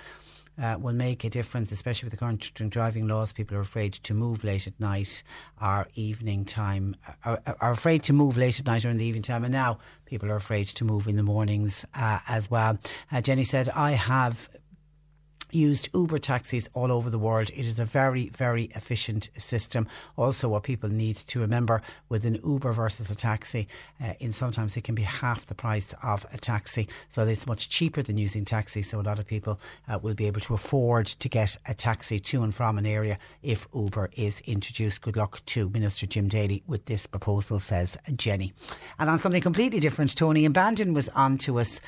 uh, 0.61 0.77
will 0.79 0.93
make 0.93 1.23
a 1.23 1.29
difference, 1.29 1.71
especially 1.71 2.07
with 2.07 2.11
the 2.11 2.17
current 2.17 2.51
driving 2.69 3.07
laws. 3.07 3.33
People 3.33 3.57
are 3.57 3.61
afraid 3.61 3.93
to 3.93 4.13
move 4.13 4.43
late 4.43 4.67
at 4.67 4.79
night 4.79 5.23
or 5.61 5.87
evening 5.95 6.45
time, 6.45 6.95
are, 7.25 7.41
are 7.59 7.71
afraid 7.71 8.03
to 8.03 8.13
move 8.13 8.37
late 8.37 8.59
at 8.59 8.65
night 8.65 8.85
or 8.85 8.89
in 8.89 8.97
the 8.97 9.05
evening 9.05 9.23
time. 9.23 9.43
And 9.43 9.53
now 9.53 9.79
people 10.05 10.31
are 10.31 10.35
afraid 10.35 10.67
to 10.67 10.85
move 10.85 11.07
in 11.07 11.15
the 11.15 11.23
mornings 11.23 11.85
uh, 11.93 12.19
as 12.27 12.49
well. 12.49 12.77
Uh, 13.11 13.21
Jenny 13.21 13.43
said, 13.43 13.69
I 13.69 13.91
have 13.91 14.49
used 15.53 15.89
Uber 15.93 16.17
taxis 16.17 16.67
all 16.73 16.91
over 16.91 17.09
the 17.09 17.19
world. 17.19 17.49
It 17.55 17.65
is 17.65 17.79
a 17.79 17.85
very, 17.85 18.29
very 18.29 18.65
efficient 18.75 19.29
system. 19.37 19.87
Also, 20.17 20.49
what 20.49 20.63
people 20.63 20.89
need 20.89 21.17
to 21.17 21.39
remember 21.39 21.81
with 22.09 22.25
an 22.25 22.39
Uber 22.43 22.73
versus 22.73 23.09
a 23.09 23.15
taxi, 23.15 23.67
uh, 24.03 24.13
in 24.19 24.31
sometimes 24.31 24.77
it 24.77 24.83
can 24.83 24.95
be 24.95 25.03
half 25.03 25.45
the 25.45 25.55
price 25.55 25.93
of 26.03 26.25
a 26.33 26.37
taxi. 26.37 26.87
So 27.09 27.23
it's 27.23 27.47
much 27.47 27.69
cheaper 27.69 28.01
than 28.01 28.17
using 28.17 28.45
taxi. 28.45 28.81
So 28.81 28.99
a 28.99 29.01
lot 29.01 29.19
of 29.19 29.27
people 29.27 29.59
uh, 29.87 29.99
will 29.99 30.15
be 30.15 30.27
able 30.27 30.41
to 30.41 30.53
afford 30.53 31.07
to 31.07 31.29
get 31.29 31.57
a 31.67 31.73
taxi 31.73 32.19
to 32.19 32.43
and 32.43 32.53
from 32.53 32.77
an 32.77 32.85
area 32.85 33.17
if 33.41 33.67
Uber 33.73 34.09
is 34.13 34.41
introduced. 34.41 35.01
Good 35.01 35.17
luck 35.17 35.43
to 35.47 35.69
Minister 35.69 36.05
Jim 36.05 36.27
Daly 36.27 36.63
with 36.67 36.85
this 36.85 37.07
proposal, 37.07 37.59
says 37.59 37.97
Jenny. 38.15 38.53
And 38.99 39.09
on 39.09 39.19
something 39.19 39.41
completely 39.41 39.79
different, 39.79 40.15
Tony 40.15 40.45
and 40.45 40.53
Bandon 40.53 40.93
was 40.93 41.09
on 41.09 41.37
to 41.39 41.59
us 41.59 41.81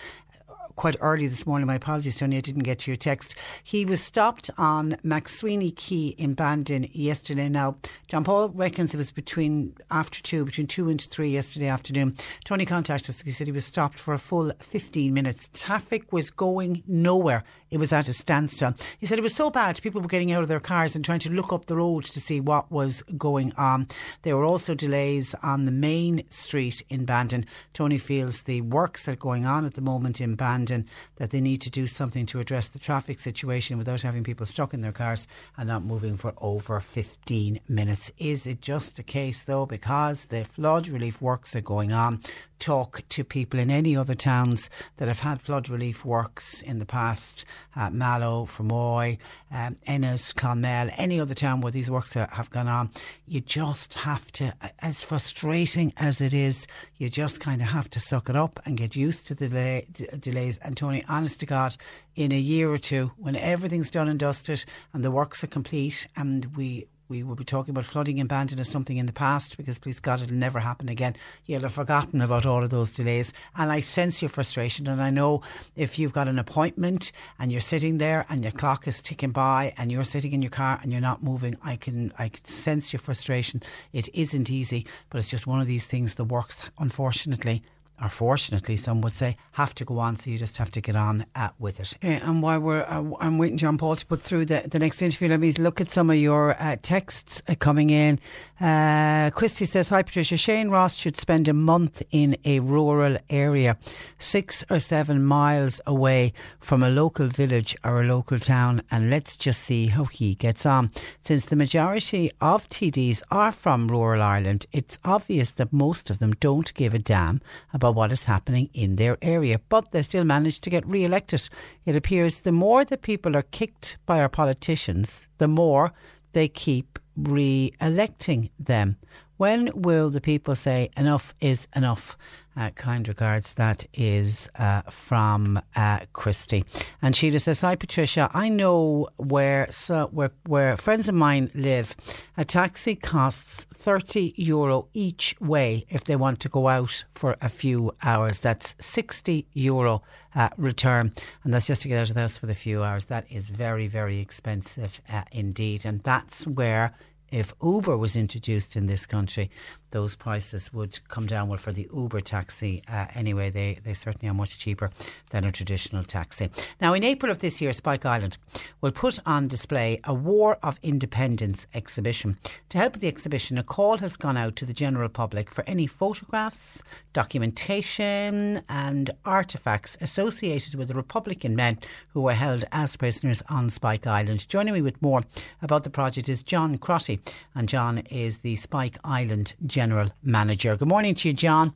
quite 0.75 0.95
early 0.99 1.27
this 1.27 1.45
morning. 1.45 1.67
My 1.67 1.75
apologies, 1.75 2.17
Tony, 2.17 2.37
I 2.37 2.41
didn't 2.41 2.63
get 2.63 2.87
your 2.87 2.95
text. 2.95 3.35
He 3.63 3.85
was 3.85 4.01
stopped 4.01 4.49
on 4.57 4.91
McSweeney 5.03 5.75
Quay 5.75 6.15
in 6.17 6.33
Bandon 6.33 6.87
yesterday. 6.91 7.49
Now, 7.49 7.77
John 8.07 8.23
Paul 8.23 8.49
reckons 8.49 8.93
it 8.93 8.97
was 8.97 9.11
between 9.11 9.75
after 9.91 10.21
two, 10.21 10.45
between 10.45 10.67
two 10.67 10.89
and 10.89 11.01
three 11.01 11.29
yesterday 11.29 11.67
afternoon. 11.67 12.17
Tony 12.43 12.65
contacted 12.65 13.09
us. 13.09 13.21
He 13.21 13.31
said 13.31 13.47
he 13.47 13.53
was 13.53 13.65
stopped 13.65 13.97
for 13.97 14.13
a 14.13 14.19
full 14.19 14.51
15 14.59 15.13
minutes. 15.13 15.49
Traffic 15.53 16.11
was 16.11 16.29
going 16.29 16.83
nowhere. 16.87 17.43
It 17.71 17.77
was 17.77 17.91
at 17.91 18.07
a 18.07 18.13
standstill. 18.13 18.75
He 18.99 19.05
said 19.05 19.17
it 19.17 19.23
was 19.23 19.35
so 19.35 19.49
bad, 19.49 19.81
people 19.81 20.01
were 20.01 20.07
getting 20.07 20.31
out 20.31 20.43
of 20.43 20.47
their 20.47 20.59
cars 20.59 20.95
and 20.95 21.03
trying 21.03 21.19
to 21.19 21.31
look 21.31 21.51
up 21.51 21.65
the 21.65 21.75
road 21.75 22.03
to 22.05 22.21
see 22.21 22.39
what 22.39 22.71
was 22.71 23.01
going 23.17 23.53
on. 23.53 23.87
There 24.21 24.37
were 24.37 24.45
also 24.45 24.75
delays 24.75 25.35
on 25.41 25.65
the 25.65 25.71
main 25.71 26.23
street 26.29 26.81
in 26.89 27.05
Bandon. 27.05 27.45
Tony 27.73 27.97
feels 27.97 28.43
the 28.43 28.61
works 28.61 29.05
that 29.05 29.13
are 29.13 29.17
going 29.17 29.45
on 29.45 29.65
at 29.65 29.73
the 29.73 29.81
moment 29.81 30.21
in 30.21 30.35
Bandon 30.35 30.64
that 30.69 31.29
they 31.29 31.41
need 31.41 31.61
to 31.61 31.69
do 31.69 31.87
something 31.87 32.25
to 32.27 32.39
address 32.39 32.69
the 32.69 32.79
traffic 32.79 33.19
situation 33.19 33.77
without 33.77 34.01
having 34.01 34.23
people 34.23 34.45
stuck 34.45 34.73
in 34.73 34.81
their 34.81 34.91
cars 34.91 35.27
and 35.57 35.67
not 35.67 35.83
moving 35.83 36.17
for 36.17 36.33
over 36.37 36.79
15 36.79 37.59
minutes. 37.67 38.11
Is 38.17 38.45
it 38.47 38.61
just 38.61 38.99
a 38.99 39.03
case, 39.03 39.43
though, 39.43 39.65
because 39.65 40.25
the 40.25 40.43
flood 40.43 40.87
relief 40.87 41.21
works 41.21 41.55
are 41.55 41.61
going 41.61 41.93
on? 41.93 42.21
Talk 42.59 43.01
to 43.09 43.23
people 43.23 43.59
in 43.59 43.69
any 43.69 43.97
other 43.97 44.15
towns 44.15 44.69
that 44.97 45.07
have 45.07 45.19
had 45.19 45.41
flood 45.41 45.69
relief 45.69 46.05
works 46.05 46.61
in 46.61 46.79
the 46.79 46.85
past, 46.85 47.45
uh, 47.75 47.89
Mallow, 47.89 48.45
Fermoy, 48.45 49.17
um, 49.51 49.75
Ennis, 49.85 50.33
Clonmel, 50.33 50.89
any 50.97 51.19
other 51.19 51.33
town 51.33 51.61
where 51.61 51.71
these 51.71 51.91
works 51.91 52.15
are, 52.15 52.29
have 52.31 52.49
gone 52.49 52.67
on. 52.67 52.89
You 53.27 53.41
just 53.41 53.95
have 53.95 54.31
to, 54.33 54.53
as 54.79 55.03
frustrating 55.03 55.93
as 55.97 56.21
it 56.21 56.33
is, 56.33 56.67
you 56.97 57.09
just 57.09 57.39
kind 57.39 57.61
of 57.61 57.67
have 57.67 57.89
to 57.91 57.99
suck 57.99 58.29
it 58.29 58.35
up 58.35 58.59
and 58.65 58.77
get 58.77 58.95
used 58.95 59.27
to 59.27 59.35
the 59.35 59.49
delay, 59.49 59.87
d- 59.91 60.07
delays. 60.19 60.54
And 60.61 60.75
Tony, 60.75 61.03
honest 61.07 61.39
to 61.41 61.45
God, 61.45 61.75
in 62.15 62.31
a 62.31 62.37
year 62.37 62.71
or 62.71 62.77
two, 62.77 63.11
when 63.17 63.35
everything's 63.35 63.89
done 63.89 64.09
and 64.09 64.19
dusted 64.19 64.65
and 64.93 65.03
the 65.03 65.11
works 65.11 65.43
are 65.43 65.47
complete 65.47 66.07
and 66.15 66.45
we 66.55 66.87
we 67.07 67.23
will 67.23 67.35
be 67.35 67.43
talking 67.43 67.71
about 67.71 67.85
flooding 67.85 68.17
in 68.17 68.27
Bandon 68.27 68.59
as 68.59 68.67
something 68.67 68.97
in 68.97 69.05
the 69.05 69.13
past 69.13 69.57
because 69.57 69.77
please 69.77 69.99
God 69.99 70.21
it'll 70.21 70.35
never 70.35 70.59
happen 70.59 70.89
again. 70.89 71.15
You'll 71.45 71.61
have 71.61 71.73
forgotten 71.73 72.21
about 72.21 72.45
all 72.45 72.63
of 72.63 72.69
those 72.69 72.91
delays. 72.91 73.31
And 73.55 73.71
I 73.71 73.79
sense 73.81 74.21
your 74.21 74.29
frustration. 74.29 74.87
And 74.87 75.01
I 75.01 75.11
know 75.11 75.41
if 75.75 75.99
you've 75.99 76.13
got 76.13 76.27
an 76.27 76.39
appointment 76.39 77.11
and 77.37 77.51
you're 77.51 77.61
sitting 77.61 77.99
there 77.99 78.25
and 78.29 78.43
your 78.43 78.51
clock 78.51 78.87
is 78.87 79.01
ticking 79.01 79.31
by 79.31 79.73
and 79.77 79.91
you're 79.91 80.03
sitting 80.03 80.31
in 80.31 80.41
your 80.41 80.51
car 80.51 80.79
and 80.81 80.91
you're 80.91 81.01
not 81.01 81.23
moving, 81.23 81.57
I 81.63 81.75
can 81.75 82.11
I 82.17 82.29
can 82.29 82.45
sense 82.45 82.91
your 82.91 82.99
frustration. 82.99 83.61
It 83.93 84.09
isn't 84.13 84.49
easy, 84.49 84.87
but 85.09 85.19
it's 85.19 85.29
just 85.29 85.45
one 85.45 85.61
of 85.61 85.67
these 85.67 85.85
things 85.85 86.15
that 86.15 86.25
works, 86.25 86.59
unfortunately, 86.79 87.61
or 88.01 88.09
fortunately, 88.09 88.75
some 88.75 89.01
would 89.01 89.13
say, 89.13 89.37
have 89.53 89.73
to 89.75 89.85
go 89.85 89.99
on. 89.99 90.17
So 90.17 90.29
you 90.29 90.37
just 90.37 90.57
have 90.57 90.71
to 90.71 90.81
get 90.81 90.95
on 90.95 91.25
uh, 91.35 91.49
with 91.59 91.79
it. 91.79 91.95
Uh, 92.03 92.25
and 92.25 92.41
while 92.41 92.59
we're, 92.59 92.83
uh, 92.83 93.03
I'm 93.19 93.37
waiting, 93.37 93.57
John 93.57 93.77
Paul, 93.77 93.95
to 93.95 94.05
put 94.05 94.21
through 94.21 94.45
the, 94.45 94.63
the 94.69 94.79
next 94.79 95.01
interview, 95.01 95.29
let 95.29 95.39
me 95.39 95.53
look 95.53 95.79
at 95.79 95.91
some 95.91 96.09
of 96.09 96.17
your 96.17 96.61
uh, 96.61 96.75
texts 96.81 97.41
uh, 97.47 97.55
coming 97.55 97.89
in. 97.89 98.19
Uh, 98.59 99.29
Christy 99.33 99.65
says, 99.65 99.89
Hi, 99.89 100.01
Patricia. 100.01 100.35
Shane 100.35 100.69
Ross 100.69 100.95
should 100.95 101.19
spend 101.19 101.47
a 101.47 101.53
month 101.53 102.01
in 102.11 102.35
a 102.43 102.59
rural 102.59 103.17
area, 103.29 103.77
six 104.19 104.63
or 104.69 104.79
seven 104.79 105.23
miles 105.23 105.79
away 105.85 106.33
from 106.59 106.83
a 106.83 106.89
local 106.89 107.27
village 107.27 107.75
or 107.83 108.01
a 108.01 108.05
local 108.05 108.39
town, 108.39 108.81
and 108.91 109.09
let's 109.09 109.37
just 109.37 109.61
see 109.61 109.87
how 109.87 110.05
he 110.05 110.35
gets 110.35 110.65
on. 110.65 110.91
Since 111.21 111.45
the 111.45 111.55
majority 111.55 112.31
of 112.41 112.67
TDs 112.69 113.21
are 113.31 113.51
from 113.51 113.87
rural 113.87 114.21
Ireland, 114.21 114.65
it's 114.71 114.99
obvious 115.05 115.51
that 115.51 115.71
most 115.71 116.09
of 116.09 116.19
them 116.19 116.33
don't 116.39 116.73
give 116.73 116.93
a 116.93 116.99
damn 116.99 117.41
about 117.73 117.84
about 117.85 117.95
what 117.95 118.11
is 118.11 118.25
happening 118.25 118.67
in 118.73 118.95
their 118.95 119.17
area, 119.21 119.59
but 119.69 119.91
they 119.91 120.01
still 120.01 120.23
manage 120.23 120.59
to 120.61 120.69
get 120.71 120.85
re 120.87 121.03
elected. 121.03 121.47
It 121.85 121.95
appears 121.95 122.39
the 122.39 122.51
more 122.51 122.83
that 122.83 123.03
people 123.03 123.37
are 123.37 123.43
kicked 123.43 123.97
by 124.07 124.19
our 124.19 124.29
politicians, 124.29 125.27
the 125.37 125.47
more 125.47 125.93
they 126.33 126.47
keep 126.47 126.97
re 127.15 127.71
electing 127.79 128.49
them. 128.59 128.97
When 129.37 129.69
will 129.73 130.09
the 130.09 130.21
people 130.21 130.55
say 130.55 130.89
enough 130.95 131.33
is 131.41 131.67
enough? 131.75 132.17
Uh, 132.57 132.69
kind 132.69 133.05
regards. 133.05 133.55
That 133.55 133.85
is 133.93 134.47
uh, 134.57 134.83
from 134.83 135.61
uh, 135.75 135.99
Christy. 136.13 136.63
And 137.01 137.13
Sheila 137.13 137.39
says, 137.39 137.59
Hi, 137.59 137.75
Patricia. 137.75 138.31
I 138.33 138.47
know 138.47 139.09
where, 139.17 139.67
so, 139.71 140.07
where, 140.13 140.31
where 140.45 140.77
friends 140.77 141.09
of 141.09 141.15
mine 141.15 141.51
live. 141.53 141.97
A 142.37 142.45
taxi 142.45 142.95
costs 142.95 143.65
30 143.73 144.35
euro 144.37 144.87
each 144.93 145.35
way 145.41 145.85
if 145.89 146.05
they 146.05 146.15
want 146.15 146.39
to 146.39 146.49
go 146.49 146.69
out 146.69 147.03
for 147.13 147.35
a 147.41 147.49
few 147.49 147.91
hours. 148.01 148.39
That's 148.39 148.73
60 148.79 149.47
euro 149.51 150.01
uh, 150.33 150.47
return. 150.55 151.11
And 151.43 151.53
that's 151.53 151.67
just 151.67 151.81
to 151.81 151.89
get 151.89 151.99
out 151.99 152.07
of 152.07 152.15
the 152.15 152.21
house 152.21 152.37
for 152.37 152.45
the 152.45 152.55
few 152.55 152.83
hours. 152.83 153.05
That 153.05 153.25
is 153.29 153.49
very, 153.49 153.87
very 153.87 154.19
expensive 154.19 155.01
uh, 155.11 155.23
indeed. 155.33 155.85
And 155.85 155.99
that's 156.01 156.47
where 156.47 156.93
if 157.31 157.53
Uber 157.61 157.97
was 157.97 158.15
introduced 158.15 158.75
in 158.75 158.87
this 158.87 159.05
country, 159.05 159.49
those 159.91 160.15
prices 160.15 160.73
would 160.73 160.99
come 161.07 161.25
down. 161.25 161.47
Well, 161.47 161.57
for 161.57 161.71
the 161.71 161.87
Uber 161.93 162.19
taxi, 162.19 162.83
uh, 162.87 163.05
anyway, 163.15 163.49
they, 163.49 163.79
they 163.83 163.93
certainly 163.93 164.29
are 164.29 164.33
much 164.33 164.59
cheaper 164.59 164.89
than 165.29 165.45
a 165.45 165.51
traditional 165.51 166.03
taxi. 166.03 166.49
Now, 166.81 166.93
in 166.93 167.03
April 167.03 167.31
of 167.31 167.39
this 167.39 167.61
year, 167.61 167.71
Spike 167.71 168.05
Island 168.05 168.37
will 168.81 168.91
put 168.91 169.19
on 169.25 169.47
display 169.47 169.99
a 170.03 170.13
War 170.13 170.57
of 170.61 170.79
Independence 170.83 171.65
exhibition. 171.73 172.37
To 172.69 172.77
help 172.77 172.99
the 172.99 173.07
exhibition, 173.07 173.57
a 173.57 173.63
call 173.63 173.97
has 173.99 174.17
gone 174.17 174.37
out 174.37 174.55
to 174.57 174.65
the 174.65 174.73
general 174.73 175.09
public 175.09 175.49
for 175.49 175.63
any 175.65 175.87
photographs, 175.87 176.83
documentation, 177.13 178.61
and 178.67 179.11
artefacts 179.25 179.95
associated 180.01 180.75
with 180.75 180.89
the 180.89 180.93
Republican 180.93 181.55
men 181.55 181.79
who 182.09 182.21
were 182.21 182.33
held 182.33 182.65
as 182.71 182.97
prisoners 182.97 183.41
on 183.49 183.69
Spike 183.69 184.05
Island. 184.05 184.47
Joining 184.49 184.73
me 184.73 184.81
with 184.81 185.01
more 185.01 185.23
about 185.61 185.83
the 185.83 185.89
project 185.89 186.27
is 186.27 186.43
John 186.43 186.77
Crotty, 186.77 187.19
and 187.53 187.67
John 187.67 187.99
is 188.09 188.39
the 188.39 188.55
Spike 188.55 188.97
Island 189.03 189.55
General 189.65 190.09
Manager. 190.23 190.75
Good 190.75 190.87
morning 190.87 191.15
to 191.15 191.29
you, 191.29 191.33
John. 191.33 191.73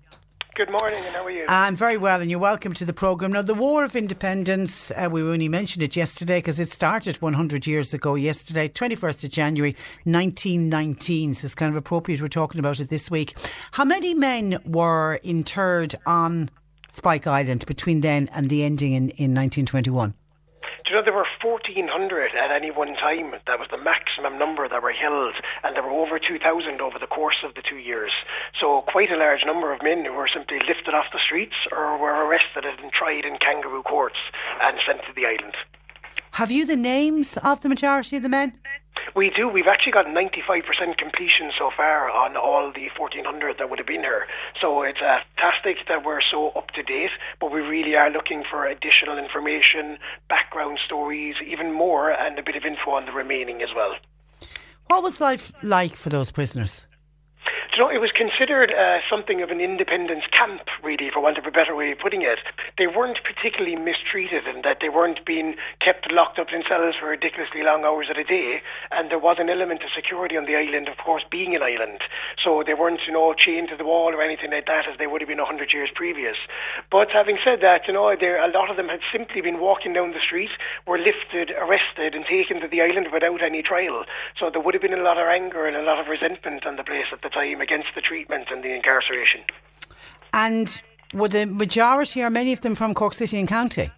Good 0.60 0.72
morning, 0.82 1.00
and 1.06 1.16
how 1.16 1.24
are 1.24 1.32
you? 1.32 1.46
I'm 1.48 1.78
very 1.78 1.96
well, 1.96 2.20
and 2.20 2.30
you're 2.30 2.38
welcome 2.38 2.74
to 2.74 2.84
the 2.84 2.92
programme. 2.92 3.32
Now, 3.32 3.42
the 3.42 3.54
War 3.54 3.86
of 3.86 3.96
Independence, 3.96 4.92
uh, 4.92 5.08
we 5.10 5.22
only 5.22 5.48
mentioned 5.48 5.84
it 5.84 5.96
yesterday 5.96 6.40
because 6.40 6.60
it 6.60 6.70
started 6.70 7.22
100 7.22 7.66
years 7.66 7.94
ago 7.94 8.16
yesterday, 8.16 8.68
21st 8.68 9.24
of 9.24 9.32
January 9.32 9.72
1919. 10.04 11.34
So 11.34 11.46
it's 11.46 11.56
kind 11.56 11.70
of 11.70 11.78
appropriate 11.78 12.20
we're 12.20 12.28
talking 12.28 12.60
about 12.60 12.82
it 12.82 12.90
this 12.90 13.10
week. 13.10 13.38
How 13.72 13.86
many 13.86 14.14
men 14.14 14.60
were 14.66 15.22
interred 15.24 15.96
on 16.06 16.50
Spike 16.90 17.26
Island 17.26 17.66
between 17.66 18.02
then 18.02 18.28
and 18.34 18.50
the 18.50 18.66
ending 18.66 18.92
in, 18.92 19.04
in 19.12 19.34
1921? 19.34 20.14
Do 20.86 20.92
you 20.92 20.96
know 20.96 21.04
there 21.04 21.14
were 21.14 21.28
1,400 21.42 22.32
at 22.36 22.52
any 22.52 22.72
one 22.72 22.96
time? 22.96 23.32
That 23.48 23.60
was 23.60 23.70
the 23.72 23.78
maximum 23.78 24.38
number 24.38 24.68
that 24.68 24.84
were 24.84 24.94
held, 24.94 25.36
and 25.64 25.76
there 25.76 25.84
were 25.84 25.96
over 25.96 26.20
2,000 26.20 26.82
over 26.82 27.00
the 27.00 27.08
course 27.08 27.42
of 27.44 27.56
the 27.56 27.64
two 27.64 27.78
years. 27.78 28.12
So 28.60 28.82
quite 28.88 29.12
a 29.12 29.18
large 29.18 29.46
number 29.46 29.74
of 29.74 29.84
men 29.84 30.06
who 30.06 30.14
were 30.14 30.30
simply 30.32 30.60
lifted 30.60 30.94
off 30.94 31.14
the 31.14 31.24
streets 31.24 31.56
or 31.72 31.98
were 31.98 32.26
arrested 32.26 32.66
and 32.66 32.92
tried 32.92 33.26
in 33.26 33.38
kangaroo 33.38 33.84
courts 33.84 34.20
and 34.62 34.78
sent 34.86 35.02
to 35.08 35.14
the 35.16 35.26
island. 35.26 35.56
Have 36.34 36.52
you 36.52 36.66
the 36.66 36.76
names 36.76 37.38
of 37.44 37.62
the 37.62 37.70
majority 37.70 38.18
of 38.18 38.24
the 38.24 38.30
men? 38.30 38.54
We 39.16 39.32
do. 39.36 39.48
We've 39.48 39.68
actually 39.68 39.94
got 39.94 40.06
95% 40.06 40.98
completion 40.98 41.52
so 41.58 41.72
far 41.76 42.10
on 42.10 42.38
all 42.38 42.72
the 42.74 42.88
1400 42.98 43.58
that 43.58 43.70
would 43.70 43.80
have 43.80 43.88
been 43.88 44.02
here. 44.02 44.28
So 44.62 44.84
it's 44.84 45.00
uh, 45.02 45.20
fantastic 45.36 45.88
that 45.88 46.06
we're 46.06 46.22
so 46.22 46.50
up 46.50 46.70
to 46.72 46.84
date, 46.84 47.12
but 47.40 47.52
we 47.52 47.62
really 47.62 47.96
are 47.96 48.10
looking 48.10 48.44
for 48.50 48.66
additional 48.66 49.18
information, 49.18 49.98
background 50.30 50.80
stories, 50.86 51.36
even 51.46 51.72
more, 51.72 52.12
and 52.12 52.38
a 52.38 52.44
bit 52.44 52.56
of 52.56 52.64
info 52.66 52.92
on 52.92 53.06
the 53.06 53.12
remaining 53.12 53.62
as 53.62 53.70
well. 53.76 53.96
What 54.88 55.04
was 55.04 55.22
life 55.22 55.52
like 55.64 55.96
for 55.96 56.10
those 56.10 56.32
prisoners? 56.32 56.86
You 57.74 57.86
know, 57.86 57.90
it 57.90 58.02
was 58.02 58.10
considered 58.12 58.74
uh, 58.74 58.98
something 59.06 59.42
of 59.42 59.54
an 59.54 59.62
independence 59.62 60.26
camp, 60.34 60.66
really, 60.82 61.14
for 61.14 61.22
want 61.22 61.38
of 61.38 61.46
a 61.46 61.54
better 61.54 61.76
way 61.76 61.92
of 61.92 62.00
putting 62.02 62.26
it. 62.26 62.42
They 62.82 62.88
weren't 62.88 63.22
particularly 63.22 63.78
mistreated 63.78 64.50
in 64.50 64.66
that 64.66 64.82
they 64.82 64.90
weren't 64.90 65.22
being 65.26 65.54
kept 65.78 66.10
locked 66.12 66.40
up 66.40 66.50
in 66.50 66.66
cells 66.66 66.96
for 66.98 67.14
ridiculously 67.14 67.62
long 67.62 67.86
hours 67.86 68.08
at 68.10 68.18
a 68.18 68.26
day, 68.26 68.66
and 68.90 69.14
there 69.14 69.22
was 69.22 69.38
an 69.38 69.54
element 69.54 69.86
of 69.86 69.94
security 69.94 70.34
on 70.34 70.50
the 70.50 70.58
island, 70.58 70.90
of 70.90 70.98
course, 70.98 71.22
being 71.30 71.54
an 71.54 71.62
island. 71.62 72.02
So 72.42 72.64
they 72.66 72.74
weren't, 72.74 73.06
you 73.06 73.14
know, 73.14 73.38
chained 73.38 73.70
to 73.70 73.78
the 73.78 73.86
wall 73.86 74.18
or 74.18 74.22
anything 74.26 74.50
like 74.50 74.66
that 74.66 74.90
as 74.90 74.98
they 74.98 75.06
would 75.06 75.22
have 75.22 75.30
been 75.30 75.40
a 75.40 75.46
hundred 75.46 75.70
years 75.70 75.94
previous. 75.94 76.42
But 76.90 77.14
having 77.14 77.38
said 77.38 77.62
that, 77.62 77.86
you 77.86 77.94
know, 77.94 78.10
there 78.18 78.42
a 78.42 78.50
lot 78.50 78.74
of 78.74 78.78
them 78.82 78.90
had 78.90 79.06
simply 79.14 79.42
been 79.46 79.62
walking 79.62 79.94
down 79.94 80.12
the 80.12 80.26
street, 80.26 80.52
were 80.90 80.98
lifted, 80.98 81.54
arrested, 81.54 82.18
and 82.18 82.26
taken 82.26 82.60
to 82.62 82.68
the 82.68 82.82
island 82.82 83.14
without 83.14 83.46
any 83.46 83.62
trial. 83.62 84.10
So 84.40 84.50
there 84.50 84.62
would 84.62 84.74
have 84.74 84.82
been 84.82 84.98
a 84.98 85.06
lot 85.06 85.22
of 85.22 85.30
anger 85.30 85.70
and 85.70 85.78
a 85.78 85.86
lot 85.86 86.00
of 86.00 86.10
resentment 86.10 86.66
on 86.66 86.76
the 86.76 86.84
place 86.84 87.14
at 87.14 87.22
the 87.22 87.30
time 87.30 87.59
against 87.62 87.88
the 87.96 88.02
treatment 88.02 88.48
and 88.52 88.64
the 88.64 88.74
incarceration. 88.74 89.42
And 90.34 90.82
were 91.14 91.28
the 91.28 91.46
majority 91.46 92.22
or 92.22 92.30
many 92.30 92.54
of 92.54 92.62
them 92.62 92.76
from 92.76 92.94
Cork 92.94 93.14
City 93.14 93.40
and 93.40 93.48
County? 93.48 93.92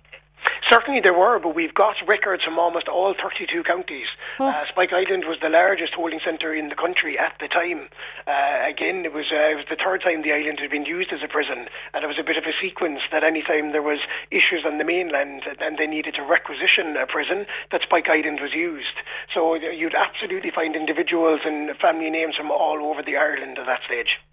Certainly 0.71 1.01
there 1.03 1.13
were, 1.13 1.37
but 1.37 1.53
we've 1.53 1.73
got 1.73 1.99
records 2.07 2.43
from 2.47 2.57
almost 2.57 2.87
all 2.87 3.13
32 3.13 3.63
counties. 3.67 4.07
Oh. 4.39 4.47
Uh, 4.47 4.63
Spike 4.71 4.93
Island 4.95 5.27
was 5.27 5.35
the 5.43 5.49
largest 5.51 5.93
holding 5.93 6.21
centre 6.23 6.55
in 6.55 6.69
the 6.69 6.79
country 6.79 7.19
at 7.19 7.35
the 7.43 7.51
time. 7.51 7.91
Uh, 8.23 8.63
again, 8.63 9.03
it 9.03 9.11
was, 9.11 9.27
uh, 9.35 9.51
it 9.51 9.59
was 9.59 9.67
the 9.67 9.75
third 9.75 9.99
time 9.99 10.23
the 10.23 10.31
island 10.31 10.63
had 10.63 10.71
been 10.71 10.87
used 10.87 11.11
as 11.11 11.19
a 11.19 11.27
prison, 11.27 11.67
and 11.91 12.03
it 12.03 12.07
was 12.07 12.15
a 12.15 12.23
bit 12.23 12.39
of 12.39 12.47
a 12.47 12.55
sequence 12.55 13.03
that 13.11 13.19
any 13.19 13.43
time 13.43 13.75
there 13.75 13.83
was 13.83 13.99
issues 14.31 14.63
on 14.63 14.79
the 14.79 14.87
mainland 14.87 15.43
and 15.59 15.77
they 15.77 15.87
needed 15.87 16.15
to 16.15 16.23
requisition 16.23 16.95
a 16.95 17.05
prison, 17.05 17.45
that 17.75 17.83
Spike 17.83 18.07
Island 18.07 18.39
was 18.39 18.55
used. 18.55 18.95
So 19.35 19.55
you'd 19.59 19.95
absolutely 19.95 20.55
find 20.55 20.79
individuals 20.79 21.41
and 21.43 21.75
family 21.83 22.09
names 22.09 22.39
from 22.39 22.49
all 22.49 22.79
over 22.87 23.03
the 23.03 23.19
Ireland 23.19 23.59
at 23.59 23.67
that 23.67 23.83
stage. 23.83 24.23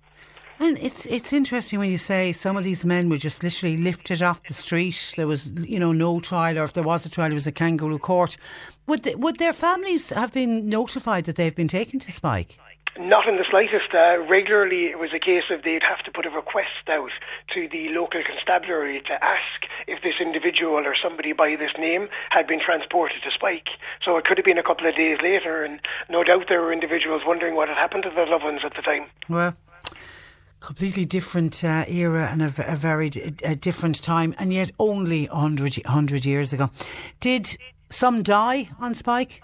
And 0.61 0.77
it's 0.79 1.07
it's 1.07 1.33
interesting 1.33 1.79
when 1.79 1.91
you 1.91 1.99
say 1.99 2.33
some 2.33 2.57
of 2.57 2.65
these 2.65 2.85
men 2.85 3.09
were 3.09 3.17
just 3.17 3.43
literally 3.45 3.77
lifted 3.77 4.23
off 4.23 4.43
the 4.43 4.55
street. 4.55 5.15
There 5.17 5.27
was 5.27 5.53
you 5.69 5.79
know 5.79 5.93
no 5.93 6.19
trial, 6.19 6.59
or 6.59 6.65
if 6.65 6.73
there 6.73 6.83
was 6.83 7.07
a 7.07 7.11
trial, 7.11 7.31
it 7.31 7.35
was 7.35 7.47
a 7.47 7.53
kangaroo 7.53 7.99
court. 7.99 8.37
Would 8.87 9.05
they, 9.05 9.15
would 9.15 9.39
their 9.39 9.53
families 9.53 10.11
have 10.11 10.33
been 10.33 10.69
notified 10.69 11.25
that 11.27 11.37
they've 11.37 11.55
been 11.55 11.69
taken 11.69 12.01
to 12.01 12.11
Spike? 12.11 12.59
Not 12.99 13.29
in 13.29 13.37
the 13.37 13.45
slightest. 13.49 13.95
Uh, 13.95 14.19
regularly, 14.27 14.87
it 14.87 14.99
was 14.99 15.11
a 15.15 15.21
case 15.21 15.45
of 15.53 15.63
they'd 15.63 15.87
have 15.87 16.05
to 16.05 16.11
put 16.11 16.27
a 16.27 16.31
request 16.31 16.89
out 16.89 17.13
to 17.55 17.69
the 17.69 17.91
local 17.91 18.21
constabulary 18.27 19.01
to 19.07 19.15
ask 19.23 19.71
if 19.87 20.03
this 20.03 20.19
individual 20.21 20.83
or 20.83 20.97
somebody 21.01 21.33
by 21.33 21.55
this 21.55 21.71
name 21.79 22.09
had 22.31 22.49
been 22.49 22.59
transported 22.59 23.23
to 23.23 23.31
Spike. 23.31 23.69
So 24.05 24.17
it 24.17 24.25
could 24.25 24.37
have 24.37 24.45
been 24.45 24.59
a 24.59 24.65
couple 24.67 24.89
of 24.89 24.97
days 24.97 25.19
later, 25.23 25.63
and 25.63 25.79
no 26.11 26.25
doubt 26.25 26.47
there 26.49 26.61
were 26.61 26.73
individuals 26.73 27.23
wondering 27.25 27.55
what 27.55 27.69
had 27.69 27.79
happened 27.79 28.03
to 28.03 28.11
their 28.11 28.27
loved 28.27 28.43
ones 28.43 28.63
at 28.65 28.75
the 28.75 28.83
time. 28.83 29.07
Well, 29.29 29.55
completely 30.61 31.05
different 31.05 31.63
uh, 31.65 31.85
era 31.89 32.29
and 32.31 32.43
a, 32.43 32.73
a 32.73 32.75
very 32.75 33.11
d- 33.11 33.35
a 33.45 33.55
different 33.55 34.03
time, 34.03 34.35
and 34.39 34.53
yet 34.53 34.71
only 34.79 35.27
100, 35.27 35.77
100 35.85 36.25
years 36.25 36.53
ago. 36.53 36.71
Did 37.21 37.57
some 37.91 38.23
die 38.23 38.69
on 38.81 38.95
Spike? 38.95 39.43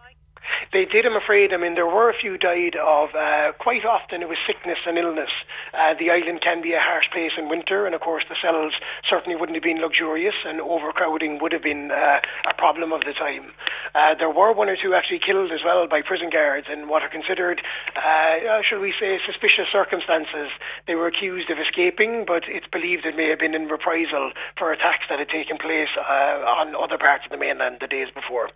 They 0.72 0.84
did, 0.84 1.06
I'm 1.06 1.16
afraid. 1.16 1.52
I 1.52 1.56
mean, 1.56 1.74
there 1.74 1.86
were 1.86 2.10
a 2.10 2.18
few 2.18 2.36
died 2.36 2.74
of, 2.74 3.14
uh, 3.14 3.52
quite 3.58 3.84
often 3.84 4.22
it 4.22 4.28
was 4.28 4.38
sickness 4.46 4.78
and 4.86 4.98
illness. 4.98 5.30
Uh, 5.72 5.94
the 5.98 6.10
island 6.10 6.42
can 6.42 6.62
be 6.62 6.72
a 6.72 6.82
harsh 6.82 7.06
place 7.12 7.32
in 7.38 7.48
winter, 7.48 7.86
and 7.86 7.94
of 7.94 8.00
course 8.00 8.24
the 8.28 8.36
cells 8.40 8.74
certainly 9.08 9.38
wouldn't 9.38 9.56
have 9.56 9.62
been 9.62 9.80
luxurious, 9.80 10.34
and 10.44 10.60
overcrowding 10.60 11.38
would 11.40 11.52
have 11.52 11.62
been 11.62 11.90
uh, 11.90 12.20
a 12.50 12.54
problem 12.58 12.92
of 12.92 13.00
the 13.06 13.12
time. 13.12 13.52
Uh, 13.94 14.14
there 14.18 14.30
were 14.30 14.52
one 14.52 14.68
or 14.68 14.76
two 14.76 14.94
actually 14.94 15.20
killed 15.20 15.52
as 15.52 15.62
well 15.64 15.86
by 15.86 16.02
prison 16.02 16.30
guards 16.30 16.66
in 16.66 16.88
what 16.88 17.02
are 17.02 17.08
considered, 17.08 17.62
uh, 17.94 18.60
shall 18.68 18.80
we 18.80 18.92
say, 18.98 19.18
suspicious 19.24 19.70
circumstances. 19.70 20.50
They 20.86 20.94
were 20.94 21.06
accused 21.06 21.50
of 21.50 21.58
escaping, 21.58 22.24
but 22.26 22.44
it's 22.48 22.66
believed 22.66 23.06
it 23.06 23.16
may 23.16 23.30
have 23.30 23.38
been 23.38 23.54
in 23.54 23.68
reprisal 23.68 24.32
for 24.58 24.72
attacks 24.72 25.06
that 25.08 25.18
had 25.18 25.28
taken 25.28 25.58
place 25.58 25.92
uh, 25.96 26.42
on 26.58 26.74
other 26.74 26.98
parts 26.98 27.24
of 27.24 27.30
the 27.30 27.38
mainland 27.38 27.78
the 27.80 27.86
days 27.86 28.08
before. 28.14 28.50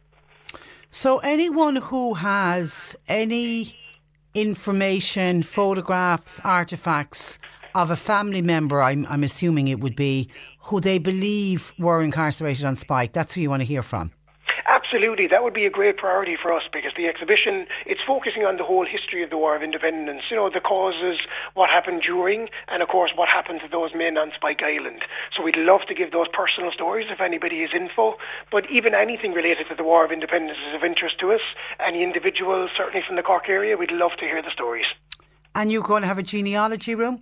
So, 0.90 1.19
anyone 1.19 1.77
who 1.77 2.15
has 2.15 2.97
any 3.09 3.77
information, 4.35 5.43
photographs, 5.43 6.40
artefacts 6.40 7.36
of 7.74 7.90
a 7.90 7.97
family 7.97 8.40
member, 8.40 8.81
I'm, 8.82 9.06
I'm 9.06 9.23
assuming 9.23 9.69
it 9.69 9.81
would 9.81 9.97
be, 9.97 10.28
who 10.60 10.81
they 10.81 10.98
believe 10.98 11.74
were 11.78 12.02
incarcerated 12.02 12.65
on 12.65 12.77
Spike, 12.77 13.12
that's 13.12 13.35
who 13.35 13.43
you 13.43 13.51
want 13.51 13.60
to 13.60 13.66
hear 13.66 13.82
from. 13.82 14.12
Absolutely, 14.89 15.27
that 15.28 15.43
would 15.43 15.52
be 15.52 15.66
a 15.66 15.70
great 15.70 15.98
priority 15.98 16.35
for 16.40 16.51
us 16.51 16.62
because 16.73 16.93
the 16.97 17.05
exhibition 17.05 17.66
it's 17.85 18.01
focusing 18.06 18.48
on 18.48 18.56
the 18.56 18.65
whole 18.65 18.86
history 18.89 19.23
of 19.23 19.28
the 19.28 19.36
War 19.36 19.55
of 19.55 19.62
Independence. 19.62 20.23
You 20.31 20.36
know, 20.36 20.48
the 20.48 20.65
causes, 20.65 21.20
what 21.52 21.69
happened 21.69 22.01
during, 22.01 22.48
and 22.69 22.81
of 22.81 22.89
course 22.89 23.12
what 23.15 23.28
happened 23.28 23.60
to 23.60 23.69
those 23.69 23.93
men 23.94 24.16
on 24.16 24.32
Spike 24.35 24.62
Island. 24.65 25.05
So 25.36 25.44
we'd 25.44 25.59
love 25.59 25.82
to 25.89 25.94
give 25.94 26.10
those 26.10 26.27
personal 26.32 26.73
stories 26.73 27.09
if 27.12 27.20
anybody 27.20 27.60
has 27.60 27.77
info. 27.77 28.16
But 28.51 28.65
even 28.73 28.94
anything 28.94 29.32
related 29.32 29.69
to 29.69 29.74
the 29.77 29.85
War 29.85 30.06
of 30.06 30.10
Independence 30.10 30.56
is 30.56 30.74
of 30.74 30.82
interest 30.82 31.20
to 31.20 31.32
us. 31.36 31.44
Any 31.86 32.02
individuals, 32.02 32.70
certainly 32.73 33.05
from 33.06 33.16
the 33.16 33.23
Cork 33.23 33.44
area, 33.51 33.77
we'd 33.77 33.93
love 33.93 34.16
to 34.20 34.24
hear 34.24 34.40
the 34.40 34.52
stories. 34.56 34.86
And 35.55 35.70
you're 35.70 35.82
going 35.82 36.01
to 36.01 36.09
have 36.09 36.16
a 36.16 36.23
genealogy 36.23 36.94
room? 36.94 37.20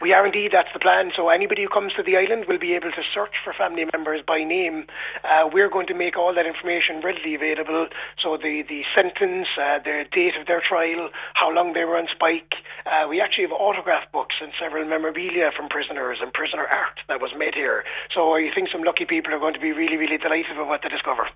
We 0.00 0.12
are 0.12 0.24
indeed, 0.24 0.50
that's 0.52 0.72
the 0.72 0.78
plan. 0.78 1.12
So 1.16 1.28
anybody 1.28 1.62
who 1.62 1.68
comes 1.68 1.92
to 1.96 2.02
the 2.02 2.16
island 2.16 2.46
will 2.46 2.58
be 2.58 2.74
able 2.74 2.90
to 2.92 3.02
search 3.14 3.34
for 3.42 3.52
family 3.52 3.84
members 3.92 4.22
by 4.26 4.44
name. 4.44 4.86
Uh, 5.24 5.48
we're 5.52 5.68
going 5.68 5.86
to 5.88 5.94
make 5.94 6.16
all 6.16 6.34
that 6.34 6.46
information 6.46 7.00
readily 7.02 7.34
available. 7.34 7.88
So 8.22 8.36
the, 8.36 8.62
the 8.68 8.82
sentence, 8.94 9.48
uh, 9.58 9.78
the 9.82 10.04
date 10.12 10.36
of 10.38 10.46
their 10.46 10.62
trial, 10.62 11.10
how 11.34 11.50
long 11.52 11.72
they 11.72 11.84
were 11.84 11.96
on 11.96 12.08
spike. 12.14 12.54
Uh, 12.86 13.08
we 13.08 13.20
actually 13.20 13.44
have 13.44 13.52
autograph 13.52 14.10
books 14.12 14.36
and 14.40 14.52
several 14.60 14.84
memorabilia 14.88 15.50
from 15.56 15.68
prisoners 15.68 16.18
and 16.22 16.32
prisoner 16.32 16.66
art 16.66 17.00
that 17.08 17.20
was 17.20 17.32
made 17.36 17.54
here. 17.54 17.84
So 18.14 18.34
I 18.34 18.50
think 18.54 18.68
some 18.72 18.82
lucky 18.82 19.04
people 19.04 19.34
are 19.34 19.38
going 19.38 19.54
to 19.54 19.60
be 19.60 19.72
really, 19.72 19.96
really 19.96 20.18
delighted 20.18 20.56
with 20.56 20.68
what 20.68 20.80
they 20.82 20.88
discover. 20.88 21.28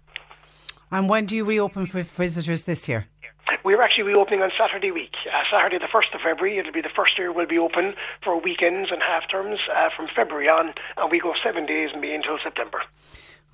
And 0.91 1.09
when 1.09 1.27
do 1.27 1.35
you 1.35 1.45
reopen 1.45 1.87
for 1.87 2.03
visitors 2.03 2.65
this 2.65 2.89
year? 2.89 3.09
We're 3.65 3.83
actually 3.83 4.05
reopening 4.05 4.41
on 4.43 4.51
Saturday 4.59 4.91
week. 4.91 5.13
Uh, 5.27 5.43
Saturday, 5.51 5.79
the 5.79 5.89
1st 5.93 6.15
of 6.15 6.21
February, 6.23 6.59
it'll 6.59 6.73
be 6.73 6.81
the 6.81 6.93
first 6.95 7.19
year 7.19 7.33
we'll 7.33 7.47
be 7.47 7.59
open 7.59 7.95
for 8.23 8.41
weekends 8.41 8.91
and 8.91 9.03
half 9.03 9.29
terms 9.31 9.59
uh, 9.75 9.89
from 9.97 10.09
February 10.15 10.49
on, 10.49 10.75
and 10.97 11.11
we 11.11 11.21
go 11.21 11.33
seven 11.45 11.67
days 11.67 11.91
and 11.93 12.01
May 12.01 12.15
until 12.15 12.39
September. 12.43 12.83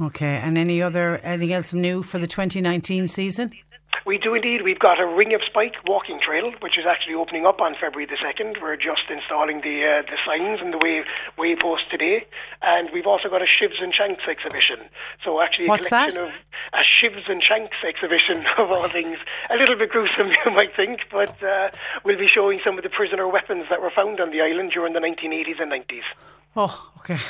Okay, 0.01 0.41
and 0.43 0.57
any 0.57 0.81
other 0.81 1.19
anything 1.19 1.53
else 1.53 1.75
new 1.75 2.03
for 2.03 2.19
the 2.19 2.27
2019 2.27 3.09
season? 3.09 3.53
We 4.07 4.17
do 4.19 4.35
indeed. 4.35 4.63
We've 4.63 4.79
got 4.79 4.99
a 4.99 5.07
Ring 5.07 5.35
of 5.35 5.43
Spike 5.47 5.77
walking 5.87 6.21
trail, 6.25 6.53
which 6.61 6.79
is 6.79 6.85
actually 6.89 7.15
opening 7.15 7.45
up 7.45 7.61
on 7.61 7.75
February 7.79 8.07
the 8.07 8.17
2nd. 8.17 8.61
We're 8.63 8.77
just 8.77 9.11
installing 9.11 9.61
the 9.61 9.85
uh, 9.85 10.03
the 10.09 10.17
signs 10.25 10.61
and 10.61 10.73
the 10.73 10.79
way 10.79 11.05
waypost 11.37 11.91
today. 11.91 12.27
And 12.63 12.89
we've 12.93 13.07
also 13.07 13.29
got 13.29 13.43
a 13.43 13.47
Shivs 13.47 13.83
and 13.83 13.93
Shanks 13.95 14.25
exhibition. 14.27 14.89
So 15.23 15.41
actually 15.43 15.67
a 15.67 15.69
What's 15.69 15.87
collection 15.87 16.25
that? 16.25 16.33
of 16.33 16.35
a 16.73 16.83
Shivs 16.83 17.29
and 17.29 17.43
Shanks 17.43 17.77
exhibition 17.87 18.47
of 18.59 18.71
all 18.73 18.89
things. 18.89 19.19
A 19.51 19.57
little 19.57 19.77
bit 19.77 19.91
gruesome, 19.91 20.33
you 20.45 20.51
might 20.53 20.75
think, 20.75 21.01
but 21.13 21.37
uh, 21.43 21.69
we'll 22.05 22.19
be 22.19 22.29
showing 22.29 22.61
some 22.65 22.79
of 22.79 22.83
the 22.83 22.91
prisoner 22.91 23.29
weapons 23.29 23.67
that 23.69 23.83
were 23.83 23.93
found 23.95 24.21
on 24.21 24.31
the 24.31 24.41
island 24.41 24.73
during 24.73 24.95
the 24.95 25.01
1980s 25.01 25.61
and 25.61 25.71
90s. 25.71 26.09
Oh, 26.57 26.93
okay. 26.99 27.17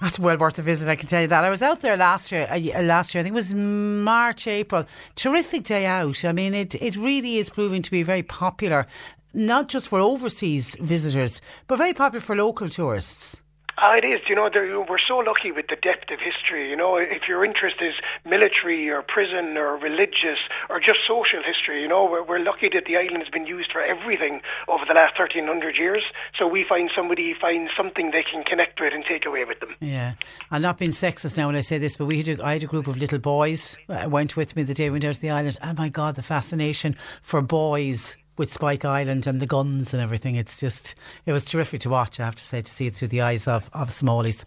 That's 0.00 0.18
well 0.18 0.36
worth 0.36 0.58
a 0.58 0.62
visit. 0.62 0.88
I 0.88 0.96
can 0.96 1.06
tell 1.08 1.22
you 1.22 1.28
that. 1.28 1.44
I 1.44 1.50
was 1.50 1.62
out 1.62 1.80
there 1.80 1.96
last 1.96 2.32
year. 2.32 2.48
Uh, 2.50 2.82
last 2.82 3.14
year, 3.14 3.20
I 3.20 3.22
think 3.22 3.32
it 3.32 3.34
was 3.34 3.54
March, 3.54 4.46
April. 4.46 4.84
Terrific 5.14 5.64
day 5.64 5.86
out. 5.86 6.24
I 6.24 6.32
mean, 6.32 6.52
it 6.52 6.74
it 6.76 6.96
really 6.96 7.36
is 7.36 7.48
proving 7.48 7.82
to 7.82 7.90
be 7.90 8.02
very 8.02 8.22
popular, 8.22 8.86
not 9.32 9.68
just 9.68 9.88
for 9.88 10.00
overseas 10.00 10.76
visitors, 10.80 11.40
but 11.68 11.78
very 11.78 11.94
popular 11.94 12.20
for 12.20 12.34
local 12.36 12.68
tourists. 12.68 13.40
Ah, 13.78 13.96
it 13.96 14.06
is. 14.06 14.20
You 14.26 14.34
know, 14.34 14.48
we're 14.88 15.04
so 15.06 15.18
lucky 15.18 15.52
with 15.52 15.66
the 15.68 15.76
depth 15.76 16.10
of 16.10 16.18
history. 16.18 16.70
You 16.70 16.76
know, 16.76 16.96
if 16.96 17.28
your 17.28 17.44
interest 17.44 17.76
is 17.80 17.92
military 18.24 18.88
or 18.88 19.02
prison 19.02 19.58
or 19.58 19.76
religious 19.76 20.40
or 20.70 20.80
just 20.80 21.04
social 21.06 21.44
history, 21.44 21.82
you 21.82 21.88
know, 21.88 22.08
we're, 22.08 22.24
we're 22.24 22.38
lucky 22.38 22.70
that 22.72 22.84
the 22.86 22.96
island 22.96 23.20
has 23.20 23.28
been 23.28 23.44
used 23.44 23.70
for 23.70 23.82
everything 23.82 24.40
over 24.66 24.84
the 24.88 24.94
last 24.94 25.18
1300 25.18 25.76
years. 25.76 26.02
So 26.38 26.48
we 26.48 26.64
find 26.66 26.90
somebody 26.96 27.34
finds 27.38 27.70
something 27.76 28.12
they 28.12 28.24
can 28.24 28.44
connect 28.44 28.80
with 28.80 28.94
and 28.94 29.04
take 29.04 29.26
away 29.26 29.44
with 29.44 29.60
them. 29.60 29.74
Yeah, 29.80 30.14
I'm 30.50 30.62
not 30.62 30.78
being 30.78 30.92
sexist 30.92 31.36
now 31.36 31.48
when 31.48 31.56
I 31.56 31.60
say 31.60 31.76
this, 31.76 31.96
but 31.96 32.06
we 32.06 32.22
had 32.22 32.40
a, 32.40 32.44
I 32.44 32.54
had 32.54 32.64
a 32.64 32.66
group 32.66 32.86
of 32.86 32.96
little 32.96 33.18
boys 33.18 33.76
uh, 33.90 34.08
went 34.08 34.36
with 34.36 34.56
me 34.56 34.62
the 34.62 34.72
day 34.72 34.88
we 34.88 34.94
went 34.94 35.04
out 35.04 35.14
to 35.14 35.20
the 35.20 35.30
island. 35.30 35.58
And 35.60 35.76
my 35.76 35.90
God, 35.90 36.16
the 36.16 36.22
fascination 36.22 36.96
for 37.20 37.42
boys 37.42 38.16
with 38.36 38.52
Spike 38.52 38.84
Island 38.84 39.26
and 39.26 39.40
the 39.40 39.46
guns 39.46 39.94
and 39.94 40.02
everything. 40.02 40.34
It's 40.34 40.60
just, 40.60 40.94
it 41.24 41.32
was 41.32 41.44
terrific 41.44 41.80
to 41.82 41.90
watch, 41.90 42.20
I 42.20 42.24
have 42.24 42.36
to 42.36 42.44
say, 42.44 42.60
to 42.60 42.70
see 42.70 42.86
it 42.86 42.94
through 42.94 43.08
the 43.08 43.22
eyes 43.22 43.48
of, 43.48 43.70
of 43.72 43.88
Smallies. 43.88 44.44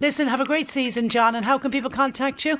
Listen, 0.00 0.28
have 0.28 0.40
a 0.40 0.46
great 0.46 0.68
season, 0.68 1.08
John, 1.08 1.34
and 1.34 1.44
how 1.44 1.58
can 1.58 1.70
people 1.70 1.90
contact 1.90 2.44
you? 2.44 2.58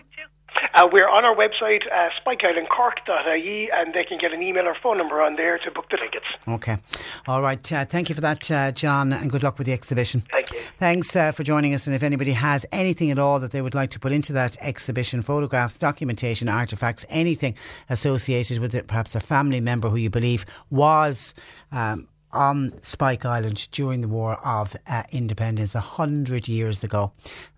Uh, 0.75 0.89
we're 0.93 1.09
on 1.09 1.25
our 1.25 1.35
website, 1.35 1.83
uh, 1.93 2.09
spikeislandcork.ie, 2.21 3.71
and 3.73 3.95
they 3.95 4.05
can 4.05 4.19
get 4.19 4.33
an 4.33 4.43
email 4.43 4.67
or 4.67 4.77
phone 4.83 4.99
number 4.99 5.23
on 5.23 5.37
there 5.37 5.59
to 5.59 5.71
book 5.71 5.87
the 5.91 5.97
tickets. 5.97 6.27
Okay. 6.47 6.77
All 7.27 7.43
right. 7.43 7.73
Uh, 7.73 7.85
thank 7.85 8.09
you 8.09 8.15
for 8.15 8.21
that, 8.21 8.51
uh, 8.51 8.73
John, 8.73 9.13
and 9.13 9.31
good 9.31 9.43
luck 9.43 9.59
with 9.59 9.67
the 9.67 9.73
exhibition. 9.73 10.23
Thank 10.31 10.53
you. 10.53 10.61
Thanks 10.79 11.17
uh, 11.17 11.33
for 11.33 11.43
joining 11.43 11.75
us. 11.75 11.87
And 11.87 11.97
if 11.97 12.03
anybody 12.03 12.33
has 12.33 12.67
anything 12.73 13.11
at 13.11 13.19
all 13.19 13.41
that 13.41 13.53
they 13.53 13.63
would 13.63 13.75
like 13.75 13.91
to 13.91 14.01
put 14.01 14.13
into 14.13 14.33
that 14.35 14.57
exhibition, 14.61 15.23
photographs, 15.23 15.79
documentation, 15.79 16.49
artefacts, 16.49 17.05
anything 17.09 17.55
associated 17.89 18.59
with 18.59 18.75
it, 18.75 18.87
perhaps 18.87 19.15
a 19.15 19.21
family 19.21 19.61
member 19.61 19.89
who 19.89 19.97
you 19.97 20.11
believe 20.11 20.45
was. 20.71 21.35
Um, 21.73 22.09
on 22.33 22.73
Spike 22.83 23.25
Island 23.25 23.69
during 23.73 24.03
the 24.03 24.09
War 24.09 24.35
of 24.47 24.77
uh, 24.87 25.05
Independence 25.11 25.75
a 25.75 25.81
hundred 25.81 26.49
years 26.49 26.85
ago, 26.85 27.13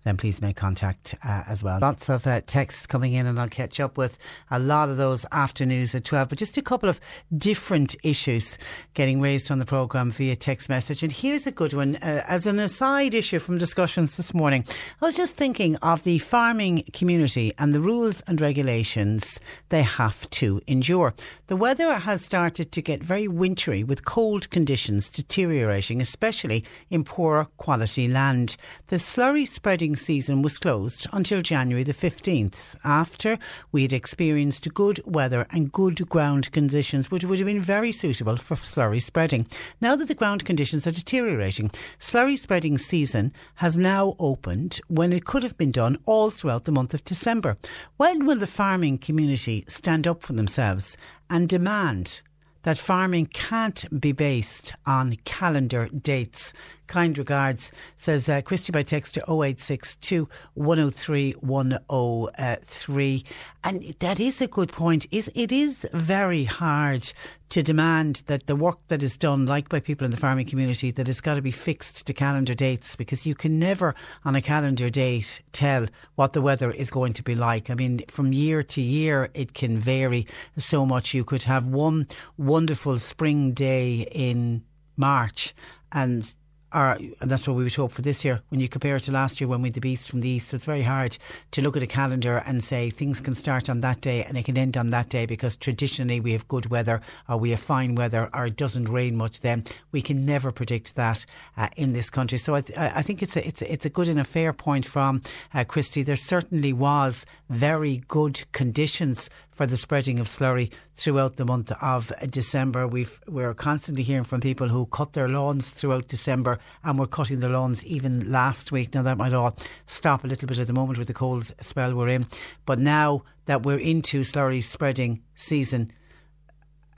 then 0.09 0.17
please 0.17 0.41
make 0.41 0.55
contact 0.55 1.13
uh, 1.23 1.43
as 1.47 1.63
well. 1.63 1.77
Lots 1.79 2.09
of 2.09 2.25
uh, 2.25 2.41
texts 2.47 2.87
coming 2.87 3.13
in, 3.13 3.27
and 3.27 3.39
I'll 3.39 3.47
catch 3.47 3.79
up 3.79 3.95
with 3.95 4.17
a 4.49 4.57
lot 4.57 4.89
of 4.89 4.97
those 4.97 5.23
after 5.31 5.67
news 5.67 5.93
at 5.93 6.03
12. 6.03 6.29
But 6.29 6.39
just 6.39 6.57
a 6.57 6.63
couple 6.63 6.89
of 6.89 6.99
different 7.37 7.95
issues 8.03 8.57
getting 8.95 9.21
raised 9.21 9.51
on 9.51 9.59
the 9.59 9.67
programme 9.67 10.09
via 10.09 10.35
text 10.35 10.67
message. 10.67 11.03
And 11.03 11.11
here's 11.11 11.45
a 11.45 11.51
good 11.51 11.73
one. 11.73 11.97
Uh, 11.97 12.23
as 12.27 12.47
an 12.47 12.57
aside 12.57 13.13
issue 13.13 13.37
from 13.37 13.59
discussions 13.59 14.17
this 14.17 14.33
morning, 14.33 14.65
I 14.99 15.05
was 15.05 15.15
just 15.15 15.35
thinking 15.35 15.75
of 15.77 16.01
the 16.03 16.17
farming 16.17 16.85
community 16.91 17.53
and 17.59 17.71
the 17.71 17.79
rules 17.79 18.21
and 18.21 18.41
regulations 18.41 19.39
they 19.69 19.83
have 19.83 20.27
to 20.31 20.59
endure. 20.65 21.13
The 21.47 21.55
weather 21.55 21.93
has 21.99 22.25
started 22.25 22.71
to 22.71 22.81
get 22.81 23.03
very 23.03 23.27
wintry 23.27 23.83
with 23.83 24.05
cold 24.05 24.49
conditions 24.49 25.11
deteriorating, 25.11 26.01
especially 26.01 26.65
in 26.89 27.03
poor 27.03 27.47
quality 27.57 28.07
land. 28.07 28.57
The 28.87 28.95
slurry 28.95 29.47
spreading 29.47 29.95
season 29.99 30.41
was 30.41 30.57
closed 30.57 31.05
until 31.13 31.41
January 31.41 31.83
the 31.83 31.93
15th 31.93 32.77
after 32.83 33.37
we 33.71 33.83
had 33.83 33.93
experienced 33.93 34.73
good 34.73 34.99
weather 35.05 35.45
and 35.51 35.71
good 35.71 36.09
ground 36.09 36.51
conditions, 36.51 37.11
which 37.11 37.23
would 37.23 37.39
have 37.39 37.45
been 37.45 37.61
very 37.61 37.91
suitable 37.91 38.37
for 38.37 38.55
slurry 38.55 39.01
spreading. 39.01 39.45
Now 39.81 39.95
that 39.95 40.07
the 40.07 40.15
ground 40.15 40.45
conditions 40.45 40.87
are 40.87 40.91
deteriorating, 40.91 41.69
slurry 41.99 42.37
spreading 42.37 42.77
season 42.77 43.33
has 43.55 43.77
now 43.77 44.15
opened 44.17 44.79
when 44.87 45.13
it 45.13 45.25
could 45.25 45.43
have 45.43 45.57
been 45.57 45.71
done 45.71 45.97
all 46.05 46.29
throughout 46.29 46.65
the 46.65 46.71
month 46.71 46.93
of 46.93 47.05
December. 47.05 47.57
When 47.97 48.25
will 48.25 48.39
the 48.39 48.47
farming 48.47 48.97
community 48.97 49.65
stand 49.67 50.07
up 50.07 50.23
for 50.23 50.33
themselves 50.33 50.97
and 51.29 51.47
demand 51.47 52.21
that 52.63 52.77
farming 52.77 53.27
can't 53.27 53.85
be 53.99 54.11
based 54.11 54.73
on 54.85 55.15
calendar 55.23 55.87
dates. 55.87 56.53
Kind 56.89 57.19
regards, 57.19 57.71
says 57.97 58.27
uh, 58.27 58.41
Christy 58.41 58.71
by 58.71 58.81
text 58.81 59.13
to 59.13 59.19
0862 59.21 60.27
103 60.55 61.33
103. 61.33 63.25
And 63.63 63.95
that 63.99 64.19
is 64.19 64.41
a 64.41 64.47
good 64.47 64.71
point. 64.71 65.05
Is 65.11 65.31
It 65.35 65.51
is 65.51 65.87
very 65.93 66.45
hard 66.45 67.13
to 67.49 67.61
demand 67.61 68.23
that 68.25 68.47
the 68.47 68.55
work 68.55 68.79
that 68.87 69.03
is 69.03 69.19
done, 69.19 69.45
like 69.45 69.69
by 69.69 69.79
people 69.79 70.03
in 70.03 70.09
the 70.09 70.17
farming 70.17 70.47
community, 70.47 70.89
that 70.89 71.07
it's 71.07 71.21
got 71.21 71.35
to 71.35 71.43
be 71.43 71.51
fixed 71.51 72.07
to 72.07 72.13
calendar 72.13 72.55
dates 72.55 72.95
because 72.95 73.23
you 73.23 73.35
can 73.35 73.59
never, 73.59 73.93
on 74.25 74.35
a 74.35 74.41
calendar 74.41 74.89
date, 74.89 75.43
tell 75.51 75.85
what 76.15 76.33
the 76.33 76.41
weather 76.41 76.71
is 76.71 76.89
going 76.89 77.13
to 77.13 77.21
be 77.21 77.35
like. 77.35 77.69
I 77.69 77.75
mean, 77.75 77.99
from 78.07 78.33
year 78.33 78.63
to 78.63 78.81
year, 78.81 79.29
it 79.35 79.53
can 79.53 79.77
vary 79.77 80.25
so 80.57 80.87
much. 80.87 81.13
You 81.13 81.23
could 81.23 81.43
have 81.43 81.67
one 81.67 82.07
wonderful 82.37 82.97
spring 82.97 83.51
day 83.51 84.07
in 84.11 84.63
March 84.97 85.53
and 85.91 86.33
are, 86.71 86.97
and 87.21 87.29
that's 87.29 87.47
what 87.47 87.57
we 87.57 87.63
would 87.63 87.73
hope 87.73 87.91
for 87.91 88.01
this 88.01 88.23
year. 88.23 88.41
When 88.49 88.59
you 88.59 88.69
compare 88.69 88.95
it 88.95 89.03
to 89.03 89.11
last 89.11 89.39
year 89.39 89.47
when 89.47 89.61
we 89.61 89.67
had 89.69 89.73
the 89.73 89.81
beast 89.81 90.09
from 90.09 90.21
the 90.21 90.29
east, 90.29 90.49
so 90.49 90.55
it's 90.55 90.65
very 90.65 90.83
hard 90.83 91.17
to 91.51 91.61
look 91.61 91.75
at 91.75 91.83
a 91.83 91.87
calendar 91.87 92.37
and 92.45 92.63
say 92.63 92.89
things 92.89 93.21
can 93.21 93.35
start 93.35 93.69
on 93.69 93.79
that 93.81 94.01
day 94.01 94.23
and 94.23 94.35
they 94.35 94.43
can 94.43 94.57
end 94.57 94.77
on 94.77 94.89
that 94.91 95.09
day 95.09 95.25
because 95.25 95.55
traditionally 95.55 96.19
we 96.19 96.33
have 96.33 96.47
good 96.47 96.69
weather 96.69 97.01
or 97.27 97.37
we 97.37 97.51
have 97.51 97.59
fine 97.59 97.95
weather 97.95 98.29
or 98.33 98.47
it 98.47 98.55
doesn't 98.55 98.89
rain 98.89 99.15
much. 99.15 99.39
Then 99.41 99.63
we 99.91 100.01
can 100.01 100.25
never 100.25 100.51
predict 100.51 100.95
that 100.95 101.25
uh, 101.57 101.69
in 101.75 101.93
this 101.93 102.09
country. 102.09 102.37
So 102.37 102.55
I, 102.55 102.63
I, 102.77 103.01
think 103.01 103.23
it's 103.23 103.35
a 103.35 103.47
it's 103.47 103.61
a, 103.61 103.71
it's 103.71 103.85
a 103.85 103.89
good 103.89 104.09
and 104.09 104.19
a 104.19 104.23
fair 104.23 104.53
point 104.53 104.85
from 104.85 105.21
uh, 105.53 105.63
Christy. 105.63 106.03
There 106.03 106.15
certainly 106.15 106.73
was 106.73 107.25
very 107.49 108.03
good 108.07 108.43
conditions 108.51 109.29
for 109.59 109.65
the 109.65 109.75
spreading 109.75 110.21
of 110.21 110.27
slurry 110.27 110.71
throughout 110.95 111.35
the 111.35 111.43
month 111.43 111.69
of 111.81 112.13
December. 112.29 112.87
We've, 112.87 113.19
we're 113.27 113.53
constantly 113.53 114.03
hearing 114.03 114.23
from 114.23 114.39
people 114.39 114.69
who 114.69 114.85
cut 114.85 115.11
their 115.11 115.27
lawns 115.27 115.71
throughout 115.71 116.07
December 116.07 116.59
and 116.81 116.97
were 116.97 117.07
cutting 117.07 117.41
their 117.41 117.49
lawns 117.49 117.83
even 117.83 118.31
last 118.31 118.71
week. 118.71 118.95
Now, 118.95 119.01
that 119.01 119.17
might 119.17 119.33
all 119.33 119.57
stop 119.85 120.23
a 120.23 120.27
little 120.27 120.47
bit 120.47 120.59
at 120.59 120.67
the 120.67 120.71
moment 120.71 120.97
with 120.97 121.09
the 121.09 121.13
cold 121.13 121.51
spell 121.59 121.93
we're 121.93 122.07
in. 122.07 122.25
But 122.65 122.79
now 122.79 123.23
that 123.47 123.63
we're 123.63 123.79
into 123.79 124.21
slurry 124.21 124.63
spreading 124.63 125.23
season, 125.35 125.91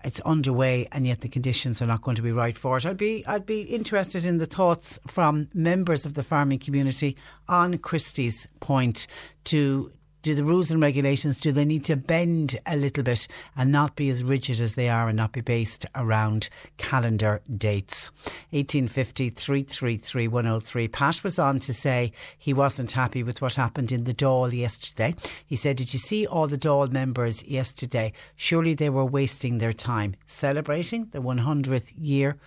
it's 0.03 0.19
underway 0.19 0.87
and 0.91 1.07
yet 1.07 1.21
the 1.21 1.29
conditions 1.29 1.81
are 1.81 1.87
not 1.87 2.03
going 2.03 2.17
to 2.17 2.21
be 2.21 2.31
right 2.31 2.55
for 2.55 2.77
it. 2.77 2.85
I'd 2.85 2.95
be 2.95 3.25
I'd 3.25 3.47
be 3.47 3.61
interested 3.61 4.23
in 4.23 4.37
the 4.37 4.45
thoughts 4.45 4.99
from 5.07 5.47
members 5.55 6.05
of 6.05 6.13
the 6.13 6.21
farming 6.23 6.59
community 6.59 7.17
on 7.47 7.79
Christie's 7.79 8.47
point 8.59 9.07
to 9.45 9.91
do 10.21 10.35
the 10.35 10.43
rules 10.43 10.69
and 10.69 10.81
regulations 10.81 11.37
do 11.37 11.51
they 11.51 11.65
need 11.65 11.83
to 11.85 11.95
bend 11.95 12.57
a 12.65 12.75
little 12.75 13.03
bit 13.03 13.27
and 13.55 13.71
not 13.71 13.95
be 13.95 14.09
as 14.09 14.23
rigid 14.23 14.61
as 14.61 14.75
they 14.75 14.89
are 14.89 15.07
and 15.07 15.17
not 15.17 15.31
be 15.31 15.41
based 15.41 15.85
around 15.95 16.49
calendar 16.77 17.41
dates? 17.57 18.11
1850 18.51 19.29
333 19.29 20.27
103 20.27 20.87
Pat 20.87 21.23
was 21.23 21.39
on 21.39 21.59
to 21.59 21.73
say 21.73 22.11
he 22.37 22.53
wasn't 22.53 22.91
happy 22.91 23.23
with 23.23 23.41
what 23.41 23.55
happened 23.55 23.91
in 23.91 24.03
the 24.03 24.13
Dáil 24.13 24.53
yesterday. 24.53 25.15
He 25.45 25.55
said 25.55 25.77
did 25.77 25.93
you 25.93 25.99
see 25.99 26.25
all 26.27 26.47
the 26.47 26.57
Dáil 26.57 26.91
members 26.91 27.43
yesterday? 27.43 28.13
Surely 28.35 28.73
they 28.73 28.89
were 28.89 29.05
wasting 29.05 29.57
their 29.57 29.73
time 29.73 30.15
celebrating 30.27 31.07
the 31.11 31.21
100th 31.21 31.91
year 31.97 32.37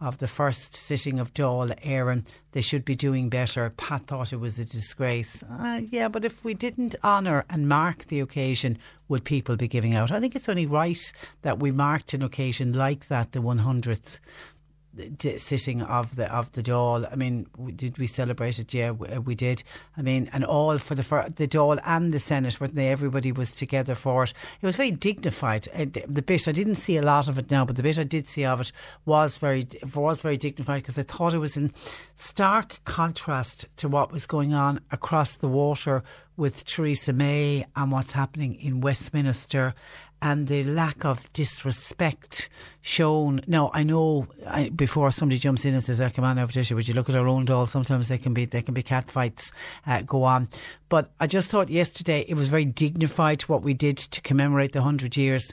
of 0.00 0.18
the 0.18 0.26
first 0.26 0.74
sitting 0.74 1.18
of 1.18 1.34
Dáil 1.34 1.78
Éireann. 1.84 2.24
They 2.52 2.60
should 2.60 2.84
be 2.84 2.96
doing 2.96 3.28
better. 3.28 3.70
Pat 3.76 4.06
thought 4.06 4.32
it 4.32 4.40
was 4.40 4.58
a 4.58 4.64
disgrace. 4.64 5.42
Uh, 5.42 5.82
yeah, 5.90 6.08
but 6.08 6.24
if 6.24 6.42
we 6.42 6.54
didn't 6.54 6.96
honour 7.04 7.44
and 7.50 7.68
mark 7.68 8.06
the 8.06 8.20
occasion, 8.20 8.78
would 9.08 9.24
people 9.24 9.56
be 9.56 9.68
giving 9.68 9.94
out? 9.94 10.10
I 10.10 10.20
think 10.20 10.34
it's 10.34 10.48
only 10.48 10.66
right 10.66 11.12
that 11.42 11.58
we 11.58 11.70
marked 11.70 12.14
an 12.14 12.22
occasion 12.22 12.72
like 12.72 13.08
that, 13.08 13.32
the 13.32 13.40
100th 13.40 14.20
sitting 15.36 15.82
of 15.82 16.16
the 16.16 16.32
of 16.32 16.52
the 16.52 16.62
Dáil. 16.62 17.10
I 17.10 17.16
mean, 17.16 17.46
did 17.76 17.98
we 17.98 18.06
celebrate 18.06 18.58
it? 18.58 18.74
Yeah, 18.74 18.90
we 18.90 19.34
did. 19.34 19.62
I 19.96 20.02
mean, 20.02 20.28
and 20.32 20.44
all 20.44 20.78
for 20.78 20.94
the 20.94 21.02
for 21.02 21.28
the 21.28 21.46
Dáil 21.46 21.80
and 21.84 22.12
the 22.12 22.18
Senate, 22.18 22.60
weren't 22.60 22.74
they? 22.74 22.88
Everybody 22.88 23.32
was 23.32 23.52
together 23.52 23.94
for 23.94 24.24
it. 24.24 24.32
It 24.60 24.66
was 24.66 24.76
very 24.76 24.90
dignified. 24.90 25.68
Uh, 25.74 25.86
the 26.06 26.22
bit 26.22 26.48
I 26.48 26.52
didn't 26.52 26.76
see 26.76 26.96
a 26.96 27.02
lot 27.02 27.28
of 27.28 27.38
it 27.38 27.50
now, 27.50 27.64
but 27.64 27.76
the 27.76 27.82
bit 27.82 27.98
I 27.98 28.04
did 28.04 28.28
see 28.28 28.44
of 28.44 28.60
it 28.60 28.72
was 29.04 29.38
very 29.38 29.66
was 29.94 30.20
very 30.20 30.36
dignified 30.36 30.82
because 30.82 30.98
I 30.98 31.02
thought 31.02 31.34
it 31.34 31.38
was 31.38 31.56
in 31.56 31.72
stark 32.14 32.80
contrast 32.84 33.66
to 33.76 33.88
what 33.88 34.12
was 34.12 34.26
going 34.26 34.54
on 34.54 34.80
across 34.90 35.36
the 35.36 35.48
water 35.48 36.02
with 36.36 36.64
Theresa 36.64 37.12
May 37.12 37.66
and 37.76 37.92
what's 37.92 38.12
happening 38.12 38.54
in 38.54 38.80
Westminster 38.80 39.74
and 40.22 40.48
the 40.48 40.62
lack 40.64 41.04
of 41.04 41.32
disrespect 41.32 42.48
shown. 42.82 43.40
Now, 43.46 43.70
I 43.72 43.82
know 43.82 44.26
I, 44.46 44.68
before 44.70 45.10
somebody 45.10 45.38
jumps 45.38 45.64
in 45.64 45.74
and 45.74 45.82
says, 45.82 46.00
oh, 46.00 46.10
"Come 46.10 46.24
on, 46.24 46.36
now, 46.36 46.46
Patricia," 46.46 46.74
would 46.74 46.88
you 46.88 46.94
look 46.94 47.08
at 47.08 47.14
our 47.14 47.28
own 47.28 47.46
Dáil? 47.46 47.68
Sometimes 47.68 48.08
they 48.08 48.18
can 48.18 48.34
be 48.34 48.44
they 48.44 48.62
can 48.62 48.74
be 48.74 48.82
cat 48.82 49.10
fights 49.10 49.52
uh, 49.86 50.02
go 50.02 50.24
on. 50.24 50.48
But 50.88 51.10
I 51.20 51.26
just 51.26 51.50
thought 51.50 51.68
yesterday 51.68 52.24
it 52.28 52.34
was 52.34 52.48
very 52.48 52.64
dignified 52.64 53.42
what 53.42 53.62
we 53.62 53.74
did 53.74 53.96
to 53.98 54.20
commemorate 54.20 54.72
the 54.72 54.82
hundred 54.82 55.16
years 55.16 55.52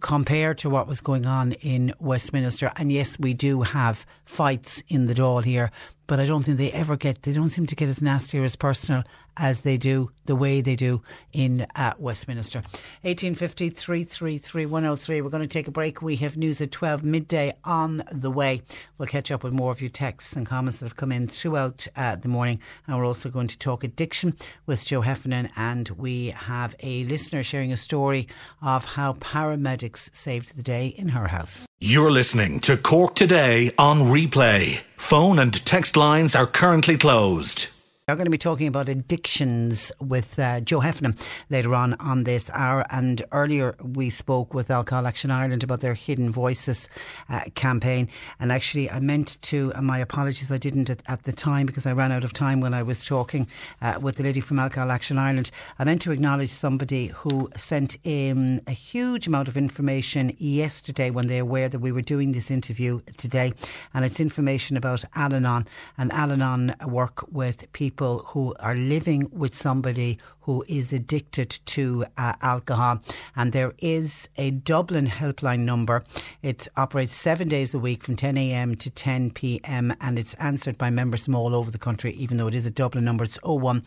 compared 0.00 0.58
to 0.58 0.70
what 0.70 0.86
was 0.86 1.00
going 1.00 1.26
on 1.26 1.52
in 1.52 1.92
Westminster. 1.98 2.72
And 2.76 2.92
yes, 2.92 3.18
we 3.18 3.34
do 3.34 3.62
have 3.62 4.06
fights 4.24 4.82
in 4.88 5.06
the 5.06 5.14
Dáil 5.14 5.44
here, 5.44 5.70
but 6.06 6.20
I 6.20 6.26
don't 6.26 6.42
think 6.42 6.58
they 6.58 6.72
ever 6.72 6.96
get, 6.96 7.22
they 7.22 7.32
don't 7.32 7.50
seem 7.50 7.66
to 7.66 7.76
get 7.76 7.88
as 7.88 8.02
nasty 8.02 8.38
or 8.38 8.44
as 8.44 8.56
personal 8.56 9.04
as 9.36 9.62
they 9.62 9.76
do, 9.76 10.10
the 10.26 10.36
way 10.36 10.60
they 10.60 10.76
do 10.76 11.02
in 11.32 11.66
uh, 11.76 11.92
Westminster. 11.98 12.60
1850 13.02 13.68
333 13.70 14.66
103. 14.66 15.20
We're 15.20 15.30
going 15.30 15.42
to 15.42 15.48
take 15.48 15.68
a 15.68 15.70
break. 15.70 16.02
We 16.02 16.16
have 16.16 16.36
news 16.36 16.60
at 16.60 16.70
12 16.72 17.04
midday 17.04 17.54
on 17.64 18.02
the 18.12 18.30
way. 18.30 18.62
We'll 18.98 19.08
catch 19.08 19.30
up 19.30 19.42
with 19.42 19.52
more 19.52 19.70
of 19.70 19.80
your 19.80 19.90
texts 19.90 20.34
and 20.34 20.46
comments 20.46 20.80
that 20.80 20.86
have 20.86 20.96
come 20.96 21.12
in 21.12 21.28
throughout 21.28 21.86
uh, 21.96 22.16
the 22.16 22.28
morning. 22.28 22.60
And 22.86 22.96
we're 22.96 23.06
also 23.06 23.28
going 23.28 23.48
to 23.48 23.58
talk 23.58 23.84
addiction 23.84 24.34
with 24.66 24.84
Joe 24.84 25.02
Heffernan. 25.02 25.50
And 25.56 25.88
we 25.90 26.28
have 26.28 26.74
a 26.80 27.04
listener 27.04 27.42
sharing 27.42 27.72
a 27.72 27.76
story 27.76 28.28
of 28.62 28.84
how 28.84 29.14
paramedics 29.14 30.14
saved 30.14 30.56
the 30.56 30.62
day 30.62 30.88
in 30.88 31.10
her 31.10 31.28
house. 31.28 31.66
You're 31.78 32.10
listening 32.10 32.60
to 32.60 32.76
Cork 32.76 33.14
Today 33.14 33.70
on 33.78 34.00
replay. 34.00 34.80
Phone 34.96 35.38
and 35.38 35.52
text 35.66 35.96
lines 35.96 36.34
are 36.34 36.46
currently 36.46 36.96
closed. 36.96 37.68
We're 38.08 38.14
going 38.14 38.26
to 38.26 38.30
be 38.30 38.38
talking 38.38 38.68
about 38.68 38.88
addictions 38.88 39.90
with 40.00 40.38
uh, 40.38 40.60
Joe 40.60 40.78
Heffernan 40.78 41.16
later 41.50 41.74
on 41.74 41.94
on 41.94 42.22
this 42.22 42.52
hour. 42.54 42.86
And 42.88 43.20
earlier 43.32 43.74
we 43.82 44.10
spoke 44.10 44.54
with 44.54 44.70
Alcohol 44.70 45.08
Action 45.08 45.32
Ireland 45.32 45.64
about 45.64 45.80
their 45.80 45.94
Hidden 45.94 46.30
Voices 46.30 46.88
uh, 47.28 47.40
campaign. 47.56 48.08
And 48.38 48.52
actually, 48.52 48.88
I 48.88 49.00
meant 49.00 49.42
to, 49.42 49.72
and 49.74 49.84
my 49.84 49.98
apologies, 49.98 50.52
I 50.52 50.56
didn't 50.56 50.88
at, 50.88 51.02
at, 51.08 51.24
the 51.24 51.32
time 51.32 51.66
because 51.66 51.84
I 51.84 51.90
ran 51.94 52.12
out 52.12 52.22
of 52.22 52.32
time 52.32 52.60
when 52.60 52.74
I 52.74 52.84
was 52.84 53.04
talking 53.04 53.48
uh, 53.82 53.98
with 54.00 54.18
the 54.18 54.22
lady 54.22 54.40
from 54.40 54.60
Alcohol 54.60 54.92
Action 54.92 55.18
Ireland. 55.18 55.50
I 55.80 55.82
meant 55.82 56.00
to 56.02 56.12
acknowledge 56.12 56.50
somebody 56.50 57.08
who 57.08 57.50
sent 57.56 57.98
in 58.04 58.62
a 58.68 58.72
huge 58.72 59.26
amount 59.26 59.48
of 59.48 59.56
information 59.56 60.30
yesterday 60.38 61.10
when 61.10 61.26
they 61.26 61.42
were 61.42 61.48
aware 61.48 61.68
that 61.68 61.80
we 61.80 61.90
were 61.90 62.02
doing 62.02 62.30
this 62.30 62.52
interview 62.52 63.00
today. 63.16 63.52
And 63.94 64.04
it's 64.04 64.20
information 64.20 64.76
about 64.76 65.04
Al 65.16 65.34
Anon. 65.34 65.66
And 65.98 66.12
Al 66.12 66.30
Anon 66.30 66.72
work 66.86 67.24
with 67.32 67.72
people 67.72 67.95
people 67.96 68.18
who 68.26 68.54
are 68.60 68.74
living 68.74 69.26
with 69.32 69.54
somebody 69.54 70.18
who 70.40 70.62
is 70.68 70.92
addicted 70.92 71.48
to 71.64 72.04
uh, 72.18 72.34
alcohol. 72.42 73.00
And 73.34 73.52
there 73.52 73.72
is 73.78 74.28
a 74.36 74.50
Dublin 74.50 75.06
helpline 75.06 75.60
number. 75.60 76.04
It 76.42 76.68
operates 76.76 77.14
seven 77.14 77.48
days 77.48 77.74
a 77.74 77.78
week 77.78 78.04
from 78.04 78.14
10 78.14 78.36
a.m. 78.36 78.74
to 78.74 78.90
10 78.90 79.30
p.m. 79.30 79.94
and 79.98 80.18
it's 80.18 80.34
answered 80.34 80.76
by 80.76 80.90
members 80.90 81.24
from 81.24 81.36
all 81.36 81.54
over 81.54 81.70
the 81.70 81.78
country, 81.78 82.12
even 82.12 82.36
though 82.36 82.48
it 82.48 82.54
is 82.54 82.66
a 82.66 82.70
Dublin 82.70 83.06
number. 83.06 83.24
It's 83.24 83.38
01 83.42 83.82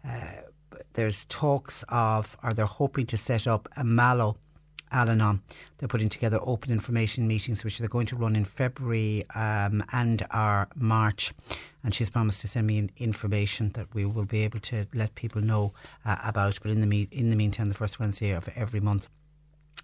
uh, 0.03 0.31
there's 0.97 1.25
talks 1.25 1.85
of, 1.89 2.35
or 2.43 2.53
they're 2.53 2.65
hoping 2.65 3.05
to 3.05 3.17
set 3.17 3.45
up 3.45 3.69
a 3.77 3.83
Mallow 3.83 4.35
Al 4.91 5.11
Anon. 5.11 5.43
They're 5.77 5.87
putting 5.87 6.09
together 6.09 6.39
open 6.41 6.71
information 6.71 7.27
meetings, 7.27 7.63
which 7.63 7.77
they're 7.77 7.87
going 7.87 8.07
to 8.07 8.15
run 8.15 8.35
in 8.35 8.45
February 8.45 9.23
um, 9.35 9.83
and 9.91 10.25
our 10.31 10.67
March. 10.75 11.35
And 11.83 11.93
she's 11.93 12.09
promised 12.09 12.41
to 12.41 12.47
send 12.47 12.65
me 12.65 12.89
information 12.97 13.69
that 13.73 13.93
we 13.93 14.05
will 14.05 14.25
be 14.25 14.43
able 14.43 14.59
to 14.61 14.87
let 14.95 15.13
people 15.13 15.39
know 15.39 15.73
uh, 16.03 16.17
about. 16.23 16.57
But 16.63 16.71
in 16.71 16.81
the 16.81 16.87
me- 16.87 17.09
in 17.11 17.29
the 17.29 17.35
meantime, 17.35 17.69
the 17.69 17.75
first 17.75 17.99
Wednesday 17.99 18.31
of 18.31 18.49
every 18.55 18.79
month, 18.79 19.07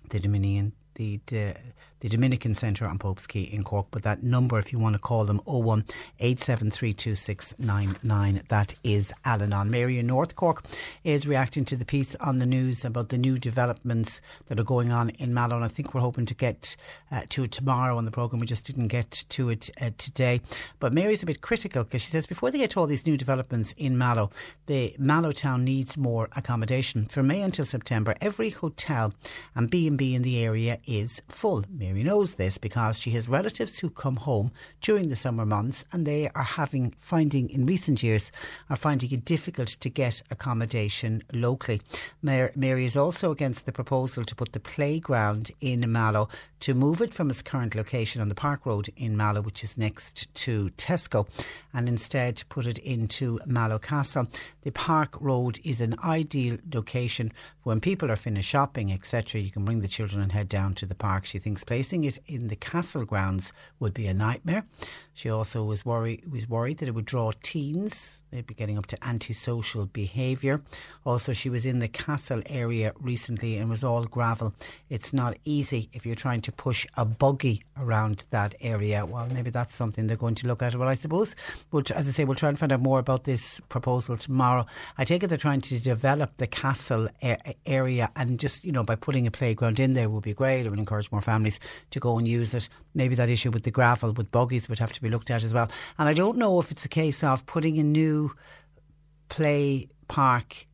the 0.10 0.20
Dominion 0.20 0.74
the, 0.96 1.20
the 1.28 1.56
the 2.04 2.10
Dominican 2.10 2.54
Centre 2.54 2.86
on 2.86 3.00
Pope's 3.00 3.26
Quay 3.26 3.42
in 3.44 3.64
Cork. 3.64 3.88
But 3.90 4.04
that 4.04 4.22
number, 4.24 4.60
if 4.60 4.74
you 4.74 4.80
want 4.80 4.96
to 4.96 5.00
call 5.00 5.24
them, 5.24 5.40
01 5.46 5.86
8732699. 6.20 8.46
That 8.50 8.74
is 8.84 9.14
Al 9.24 9.42
Anon. 9.42 9.72
Mary 9.72 10.00
in 10.00 10.08
North 10.08 10.36
Cork 10.36 10.66
is 11.06 11.26
reacting 11.26 11.64
to 11.64 11.78
the 11.78 11.86
piece 11.86 12.14
on 12.16 12.40
the 12.40 12.46
news 12.46 12.84
about 12.84 13.08
the 13.08 13.18
new 13.18 13.38
developments 13.38 14.20
that 14.48 14.60
are 14.60 14.66
going 14.66 14.92
on 14.92 15.12
in 15.12 15.34
Mallow. 15.34 15.56
And 15.56 15.64
I 15.64 15.70
think 15.70 15.94
we're 15.94 16.02
hoping 16.02 16.26
to 16.26 16.34
get 16.34 16.76
uh, 17.10 17.22
to 17.30 17.46
it 17.46 17.52
tomorrow 17.52 17.98
on 17.98 18.04
the 18.04 18.12
programme. 18.12 18.42
We 18.42 18.48
just 18.48 18.66
didn't 18.66 18.90
get 18.90 19.24
to 19.30 19.48
it 19.48 19.70
uh, 19.80 19.92
today. 19.98 20.42
But 20.80 20.94
Mary's 20.94 21.24
a 21.24 21.26
bit 21.26 21.40
critical 21.40 21.86
because 21.86 22.02
she 22.02 22.12
says 22.12 22.26
before 22.26 22.52
they 22.52 22.58
get 22.58 22.72
to 22.72 22.82
all 22.82 22.86
these 22.86 23.06
new 23.06 23.16
developments 23.16 23.74
in 23.78 23.98
Mallow, 23.98 24.30
the 24.66 24.94
Mallow 25.00 25.32
town 25.32 25.64
needs 25.64 25.98
more 25.98 26.28
accommodation. 26.36 27.06
From 27.06 27.28
May 27.28 27.42
until 27.42 27.64
September, 27.64 28.14
every 28.20 28.50
hotel 28.50 29.14
and 29.56 29.72
B&B 29.72 30.16
in 30.16 30.24
the 30.24 30.44
area 30.44 30.80
is 30.86 31.22
full. 31.30 31.64
Mary 31.70 31.93
knows 32.02 32.36
this 32.36 32.58
because 32.58 32.98
she 32.98 33.12
has 33.12 33.30
relatives 33.30 33.78
who 33.78 33.90
come 33.90 34.16
home 34.16 34.52
during 34.82 35.10
the 35.10 35.16
summer 35.16 35.46
months 35.46 35.86
and 35.92 36.08
they 36.08 36.30
are 36.30 36.44
having 36.44 36.96
finding 36.98 37.50
in 37.50 37.66
recent 37.68 38.02
years 38.02 38.32
are 38.70 38.76
finding 38.76 39.12
it 39.12 39.26
difficult 39.26 39.68
to 39.68 39.90
get 39.90 40.24
accommodation 40.32 41.22
locally. 41.34 41.82
Mary 42.22 42.86
is 42.86 42.96
also 42.96 43.32
against 43.32 43.66
the 43.66 43.72
proposal 43.72 44.24
to 44.24 44.36
put 44.36 44.54
the 44.54 44.60
playground 44.60 45.52
in 45.62 45.92
Mallow 45.92 46.30
to 46.62 46.74
move 46.74 47.02
it 47.02 47.14
from 47.14 47.30
its 47.30 47.42
current 47.42 47.76
location 47.76 48.22
on 48.22 48.30
the 48.30 48.36
Park 48.36 48.66
Road 48.66 48.88
in 48.96 49.18
Mallow, 49.18 49.42
which 49.42 49.66
is 49.66 49.78
next 49.78 50.34
to 50.34 50.70
Tesco, 50.78 51.28
and 51.74 51.90
instead 51.90 52.42
put 52.48 52.66
it 52.66 52.78
into 52.78 53.38
Mallow 53.46 53.78
Castle. 53.78 54.30
The 54.62 54.72
Park 54.72 55.18
Road 55.20 55.60
is 55.66 55.82
an 55.82 55.96
ideal 56.02 56.58
location 56.74 57.34
for 57.62 57.70
when 57.70 57.82
people 57.82 58.10
are 58.10 58.16
finished 58.16 58.50
shopping, 58.50 58.94
etc. 58.94 59.42
You 59.42 59.52
can 59.52 59.66
bring 59.66 59.80
the 59.80 59.88
children 59.90 60.22
and 60.22 60.32
head 60.32 60.48
down 60.48 60.74
to 60.76 60.86
the 60.86 60.96
park. 60.96 61.26
She 61.26 61.40
thinks 61.40 61.66
placing 61.74 62.04
it 62.04 62.20
in 62.28 62.50
the 62.50 62.56
castle 62.56 63.04
grounds 63.04 63.52
would 63.80 63.96
be 63.96 64.06
a 64.06 64.14
nightmare. 64.14 64.64
She 65.16 65.30
also 65.30 65.64
was 65.64 65.84
worried 65.84 66.32
was 66.32 66.48
worried 66.48 66.78
that 66.80 66.88
it 66.88 66.94
would 66.94 67.06
draw 67.06 67.32
teens. 67.42 68.20
They'd 68.32 68.48
be 68.48 68.56
getting 68.56 68.80
up 68.80 68.88
to 68.88 68.98
antisocial 69.06 69.86
behaviour. 69.86 70.64
Also, 71.06 71.34
she 71.34 71.52
was 71.52 71.68
in 71.68 71.78
the 71.78 71.88
castle 71.88 72.42
area 72.48 72.94
recently 73.00 73.58
and 73.58 73.70
was 73.70 73.84
all 73.84 74.06
gravel. 74.06 74.56
It's 74.90 75.14
not 75.14 75.38
easy 75.46 75.88
if 75.94 76.04
you're 76.04 76.16
trying 76.16 76.42
to 76.42 76.52
push 76.52 76.88
a 76.96 77.06
buggy 77.06 77.62
around 77.78 78.26
that 78.32 78.56
area. 78.60 79.06
Well, 79.06 79.28
maybe 79.32 79.52
that's 79.52 79.76
something 79.76 80.08
they're 80.08 80.18
going 80.18 80.34
to 80.36 80.48
look 80.48 80.64
at. 80.64 80.76
Well, 80.76 80.90
I 80.90 80.96
suppose, 80.96 81.36
we'll, 81.72 81.84
as 81.94 82.08
I 82.08 82.12
say, 82.12 82.26
we'll 82.26 82.34
try 82.34 82.50
and 82.50 82.58
find 82.58 82.72
out 82.72 82.80
more 82.80 82.98
about 82.98 83.26
this 83.26 83.60
proposal 83.70 84.18
tomorrow. 84.18 84.66
I 84.98 85.06
take 85.06 85.22
it 85.22 85.28
they're 85.28 85.38
trying 85.38 85.62
to 85.62 85.80
develop 85.80 86.38
the 86.38 86.48
castle 86.48 87.08
area 87.68 88.10
and 88.16 88.40
just, 88.40 88.66
you 88.66 88.72
know, 88.72 88.84
by 88.84 88.96
putting 88.96 89.28
a 89.28 89.32
playground 89.32 89.80
in 89.80 89.94
there 89.94 90.10
would 90.10 90.24
be 90.24 90.34
great. 90.34 90.66
It 90.66 90.72
would 90.72 90.80
encourage 90.80 91.12
more 91.12 91.22
families 91.22 91.60
to 91.92 92.00
go 92.00 92.18
and 92.18 92.28
use 92.28 92.54
it. 92.54 92.70
Maybe 92.94 93.16
that 93.16 93.30
issue 93.30 93.52
with 93.52 93.64
the 93.64 93.72
gravel, 93.72 94.14
with 94.14 94.32
buggies, 94.32 94.70
would 94.70 94.80
have 94.80 94.94
to 94.94 95.02
be 95.02 95.10
looked 95.10 95.32
at 95.32 95.44
as 95.44 95.54
well. 95.54 95.70
And 95.98 96.10
I 96.10 96.14
don't 96.14 96.38
know 96.38 96.60
if 96.60 96.72
it's 96.72 96.86
a 96.86 96.90
case 96.90 97.24
of 97.24 97.46
putting 97.46 97.78
a 97.80 97.84
new 97.84 98.32
play 99.30 99.88
park 100.08 100.68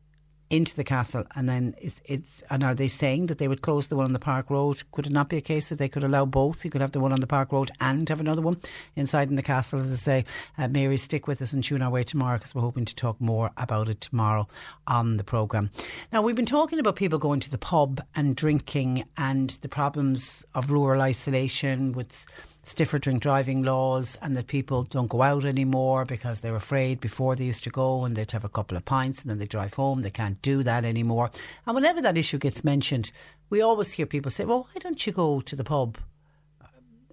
into 0.50 0.74
the 0.74 0.84
castle 0.84 1.24
and 1.36 1.48
then 1.48 1.74
it's, 1.80 2.02
it's, 2.04 2.42
and 2.50 2.64
are 2.64 2.74
they 2.74 2.88
saying 2.88 3.26
that 3.26 3.38
they 3.38 3.46
would 3.46 3.62
close 3.62 3.86
the 3.86 3.96
one 3.96 4.06
on 4.06 4.12
the 4.12 4.18
park 4.18 4.50
road? 4.50 4.82
Could 4.90 5.06
it 5.06 5.12
not 5.12 5.28
be 5.28 5.36
a 5.36 5.40
case 5.40 5.68
that 5.68 5.78
they 5.78 5.88
could 5.88 6.02
allow 6.02 6.24
both? 6.24 6.64
You 6.64 6.70
could 6.70 6.80
have 6.80 6.90
the 6.90 7.00
one 7.00 7.12
on 7.12 7.20
the 7.20 7.26
park 7.26 7.52
road 7.52 7.70
and 7.80 8.08
have 8.08 8.20
another 8.20 8.42
one 8.42 8.60
inside 8.96 9.30
in 9.30 9.36
the 9.36 9.42
castle 9.42 9.78
as 9.78 9.92
I 9.92 9.96
say. 9.96 10.24
Uh, 10.58 10.66
Mary 10.66 10.96
stick 10.96 11.28
with 11.28 11.40
us 11.40 11.52
and 11.52 11.62
tune 11.62 11.82
our 11.82 11.90
way 11.90 12.02
tomorrow 12.02 12.36
because 12.36 12.54
we're 12.54 12.62
hoping 12.62 12.84
to 12.84 12.94
talk 12.94 13.20
more 13.20 13.50
about 13.56 13.88
it 13.88 14.00
tomorrow 14.00 14.48
on 14.88 15.16
the 15.16 15.24
programme. 15.24 15.70
Now 16.12 16.20
we've 16.22 16.36
been 16.36 16.46
talking 16.46 16.80
about 16.80 16.96
people 16.96 17.18
going 17.18 17.40
to 17.40 17.50
the 17.50 17.58
pub 17.58 18.00
and 18.16 18.34
drinking 18.34 19.04
and 19.16 19.50
the 19.62 19.68
problems 19.68 20.44
of 20.54 20.72
rural 20.72 21.00
isolation 21.00 21.92
with 21.92 22.26
stiffer 22.62 22.98
drink 22.98 23.20
driving 23.20 23.62
laws 23.62 24.18
and 24.20 24.36
that 24.36 24.46
people 24.46 24.82
don't 24.82 25.08
go 25.08 25.22
out 25.22 25.44
anymore 25.44 26.04
because 26.04 26.40
they're 26.40 26.56
afraid 26.56 27.00
before 27.00 27.34
they 27.34 27.44
used 27.44 27.64
to 27.64 27.70
go 27.70 28.04
and 28.04 28.16
they'd 28.16 28.32
have 28.32 28.44
a 28.44 28.48
couple 28.48 28.76
of 28.76 28.84
pints 28.84 29.22
and 29.22 29.30
then 29.30 29.38
they 29.38 29.46
drive 29.46 29.74
home. 29.74 30.02
They 30.02 30.10
can't 30.10 30.40
do 30.42 30.62
that 30.62 30.84
anymore. 30.84 31.30
And 31.66 31.74
whenever 31.74 32.02
that 32.02 32.18
issue 32.18 32.38
gets 32.38 32.64
mentioned, 32.64 33.12
we 33.48 33.60
always 33.60 33.92
hear 33.92 34.06
people 34.06 34.30
say, 34.30 34.44
well, 34.44 34.68
why 34.72 34.80
don't 34.80 35.06
you 35.06 35.12
go 35.12 35.40
to 35.40 35.56
the 35.56 35.64
pub? 35.64 35.98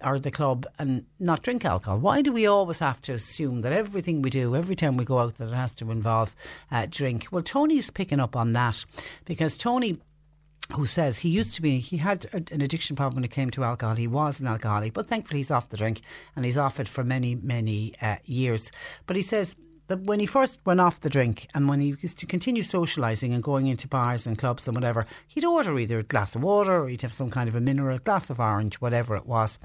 or 0.02 0.18
the 0.18 0.30
club 0.30 0.66
and 0.78 1.04
not 1.18 1.42
drink 1.42 1.64
alcohol? 1.64 1.98
Why 1.98 2.22
do 2.22 2.32
we 2.32 2.46
always 2.46 2.78
have 2.78 3.00
to 3.02 3.14
assume 3.14 3.62
that 3.62 3.72
everything 3.72 4.22
we 4.22 4.30
do, 4.30 4.54
every 4.54 4.74
time 4.74 4.96
we 4.96 5.04
go 5.04 5.18
out, 5.18 5.36
that 5.36 5.48
it 5.48 5.54
has 5.54 5.72
to 5.72 5.90
involve 5.90 6.34
uh, 6.70 6.86
drink? 6.88 7.26
Well, 7.30 7.42
Tony's 7.42 7.90
picking 7.90 8.20
up 8.20 8.36
on 8.36 8.52
that 8.52 8.84
because 9.24 9.56
Tony 9.56 9.98
who 10.72 10.86
says 10.86 11.18
he 11.18 11.28
used 11.28 11.54
to 11.54 11.62
be, 11.62 11.78
he 11.78 11.96
had 11.96 12.26
an 12.32 12.60
addiction 12.60 12.94
problem 12.94 13.16
when 13.16 13.24
it 13.24 13.30
came 13.30 13.50
to 13.50 13.64
alcohol. 13.64 13.96
He 13.96 14.06
was 14.06 14.40
an 14.40 14.46
alcoholic, 14.46 14.92
but 14.92 15.06
thankfully 15.06 15.38
he's 15.38 15.50
off 15.50 15.70
the 15.70 15.76
drink 15.76 16.02
and 16.36 16.44
he's 16.44 16.58
off 16.58 16.78
it 16.78 16.88
for 16.88 17.04
many, 17.04 17.34
many 17.34 17.94
uh, 18.02 18.16
years. 18.24 18.70
But 19.06 19.16
he 19.16 19.22
says 19.22 19.56
that 19.88 20.02
when 20.02 20.20
he 20.20 20.26
first 20.26 20.60
went 20.66 20.80
off 20.80 21.00
the 21.00 21.08
drink 21.08 21.46
and 21.54 21.68
when 21.68 21.80
he 21.80 21.96
used 22.02 22.18
to 22.18 22.26
continue 22.26 22.62
socialising 22.62 23.32
and 23.32 23.42
going 23.42 23.66
into 23.66 23.88
bars 23.88 24.26
and 24.26 24.38
clubs 24.38 24.68
and 24.68 24.76
whatever, 24.76 25.06
he'd 25.26 25.44
order 25.44 25.78
either 25.78 25.98
a 25.98 26.02
glass 26.02 26.34
of 26.34 26.42
water 26.42 26.82
or 26.82 26.88
he'd 26.88 27.02
have 27.02 27.12
some 27.12 27.30
kind 27.30 27.48
of 27.48 27.54
a 27.54 27.60
mineral, 27.60 27.96
a 27.96 28.00
glass 28.00 28.28
of 28.28 28.38
orange, 28.38 28.76
whatever 28.76 29.16
it 29.16 29.26
was. 29.26 29.58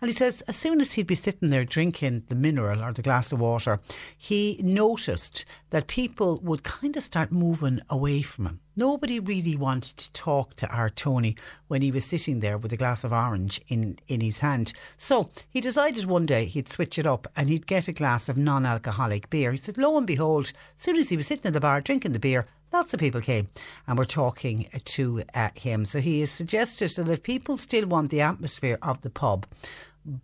And 0.00 0.08
he 0.08 0.14
says 0.14 0.42
as 0.42 0.56
soon 0.56 0.80
as 0.80 0.94
he'd 0.94 1.06
be 1.06 1.14
sitting 1.14 1.50
there 1.50 1.64
drinking 1.64 2.24
the 2.28 2.34
mineral 2.34 2.82
or 2.82 2.92
the 2.92 3.02
glass 3.02 3.32
of 3.32 3.40
water, 3.40 3.78
he 4.16 4.58
noticed 4.62 5.44
that 5.70 5.86
people 5.86 6.40
would 6.42 6.62
kind 6.62 6.96
of 6.96 7.02
start 7.04 7.30
moving 7.30 7.80
away 7.90 8.22
from 8.22 8.46
him. 8.46 8.60
Nobody 8.78 9.18
really 9.18 9.56
wanted 9.56 9.96
to 9.96 10.12
talk 10.12 10.54
to 10.56 10.68
our 10.68 10.90
Tony 10.90 11.34
when 11.68 11.80
he 11.80 11.90
was 11.90 12.04
sitting 12.04 12.40
there 12.40 12.58
with 12.58 12.74
a 12.74 12.76
glass 12.76 13.04
of 13.04 13.12
orange 13.12 13.58
in, 13.68 13.98
in 14.06 14.20
his 14.20 14.40
hand. 14.40 14.74
So 14.98 15.30
he 15.48 15.62
decided 15.62 16.04
one 16.04 16.26
day 16.26 16.44
he'd 16.44 16.68
switch 16.68 16.98
it 16.98 17.06
up 17.06 17.26
and 17.34 17.48
he'd 17.48 17.66
get 17.66 17.88
a 17.88 17.92
glass 17.94 18.28
of 18.28 18.36
non 18.36 18.66
alcoholic 18.66 19.30
beer. 19.30 19.52
He 19.52 19.56
said, 19.56 19.78
lo 19.78 19.96
and 19.96 20.06
behold, 20.06 20.52
as 20.76 20.82
soon 20.82 20.96
as 20.98 21.08
he 21.08 21.16
was 21.16 21.26
sitting 21.26 21.46
in 21.46 21.54
the 21.54 21.60
bar 21.60 21.80
drinking 21.80 22.12
the 22.12 22.18
beer, 22.18 22.46
lots 22.70 22.92
of 22.92 23.00
people 23.00 23.22
came 23.22 23.48
and 23.86 23.96
were 23.96 24.04
talking 24.04 24.68
to 24.84 25.22
uh, 25.32 25.48
him. 25.54 25.86
So 25.86 26.00
he 26.00 26.20
has 26.20 26.30
suggested 26.30 26.90
that 26.96 27.08
if 27.08 27.22
people 27.22 27.56
still 27.56 27.86
want 27.86 28.10
the 28.10 28.20
atmosphere 28.20 28.78
of 28.82 29.00
the 29.00 29.08
pub, 29.08 29.46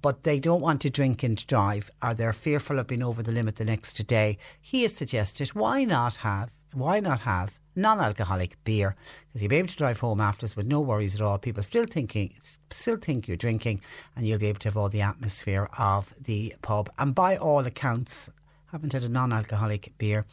but 0.02 0.24
they 0.24 0.38
don't 0.38 0.60
want 0.60 0.82
to 0.82 0.90
drink 0.90 1.22
and 1.22 1.44
drive, 1.46 1.90
or 2.02 2.12
they're 2.12 2.34
fearful 2.34 2.78
of 2.78 2.86
being 2.86 3.02
over 3.02 3.22
the 3.22 3.32
limit 3.32 3.56
the 3.56 3.64
next 3.64 3.94
day, 4.06 4.36
he 4.60 4.82
has 4.82 4.94
suggested 4.94 5.48
why 5.54 5.84
not 5.84 6.16
have 6.16 6.50
why 6.74 7.00
not 7.00 7.20
have 7.20 7.58
non-alcoholic 7.74 8.62
beer 8.64 8.96
because 9.28 9.42
you'll 9.42 9.50
be 9.50 9.56
able 9.56 9.68
to 9.68 9.76
drive 9.76 10.00
home 10.00 10.20
afterwards 10.20 10.56
with 10.56 10.66
no 10.66 10.80
worries 10.80 11.14
at 11.14 11.20
all. 11.20 11.38
People 11.38 11.62
still 11.62 11.86
thinking, 11.86 12.34
still 12.70 12.96
think 12.96 13.26
you're 13.26 13.36
drinking, 13.36 13.80
and 14.16 14.26
you'll 14.26 14.38
be 14.38 14.46
able 14.46 14.60
to 14.60 14.68
have 14.68 14.76
all 14.76 14.88
the 14.88 15.00
atmosphere 15.00 15.68
of 15.78 16.14
the 16.20 16.54
pub. 16.62 16.90
And 16.98 17.14
by 17.14 17.36
all 17.36 17.66
accounts, 17.66 18.30
haven't 18.72 18.92
had 18.94 19.04
a 19.04 19.08
non-alcoholic 19.08 19.92
beer. 19.98 20.24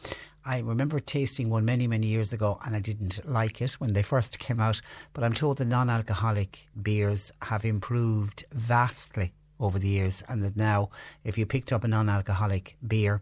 I 0.44 0.60
remember 0.60 0.98
tasting 0.98 1.50
one 1.50 1.66
many, 1.66 1.86
many 1.86 2.06
years 2.06 2.32
ago 2.32 2.58
and 2.64 2.74
I 2.74 2.80
didn't 2.80 3.20
like 3.28 3.60
it 3.60 3.72
when 3.72 3.92
they 3.92 4.02
first 4.02 4.38
came 4.38 4.58
out. 4.58 4.80
But 5.12 5.22
I'm 5.22 5.34
told 5.34 5.58
the 5.58 5.66
non 5.66 5.90
alcoholic 5.90 6.66
beers 6.82 7.30
have 7.42 7.66
improved 7.66 8.44
vastly 8.52 9.32
over 9.60 9.78
the 9.78 9.88
years, 9.88 10.22
and 10.26 10.42
that 10.42 10.56
now, 10.56 10.88
if 11.22 11.36
you 11.36 11.44
picked 11.44 11.72
up 11.72 11.84
a 11.84 11.88
non 11.88 12.08
alcoholic 12.08 12.78
beer, 12.86 13.20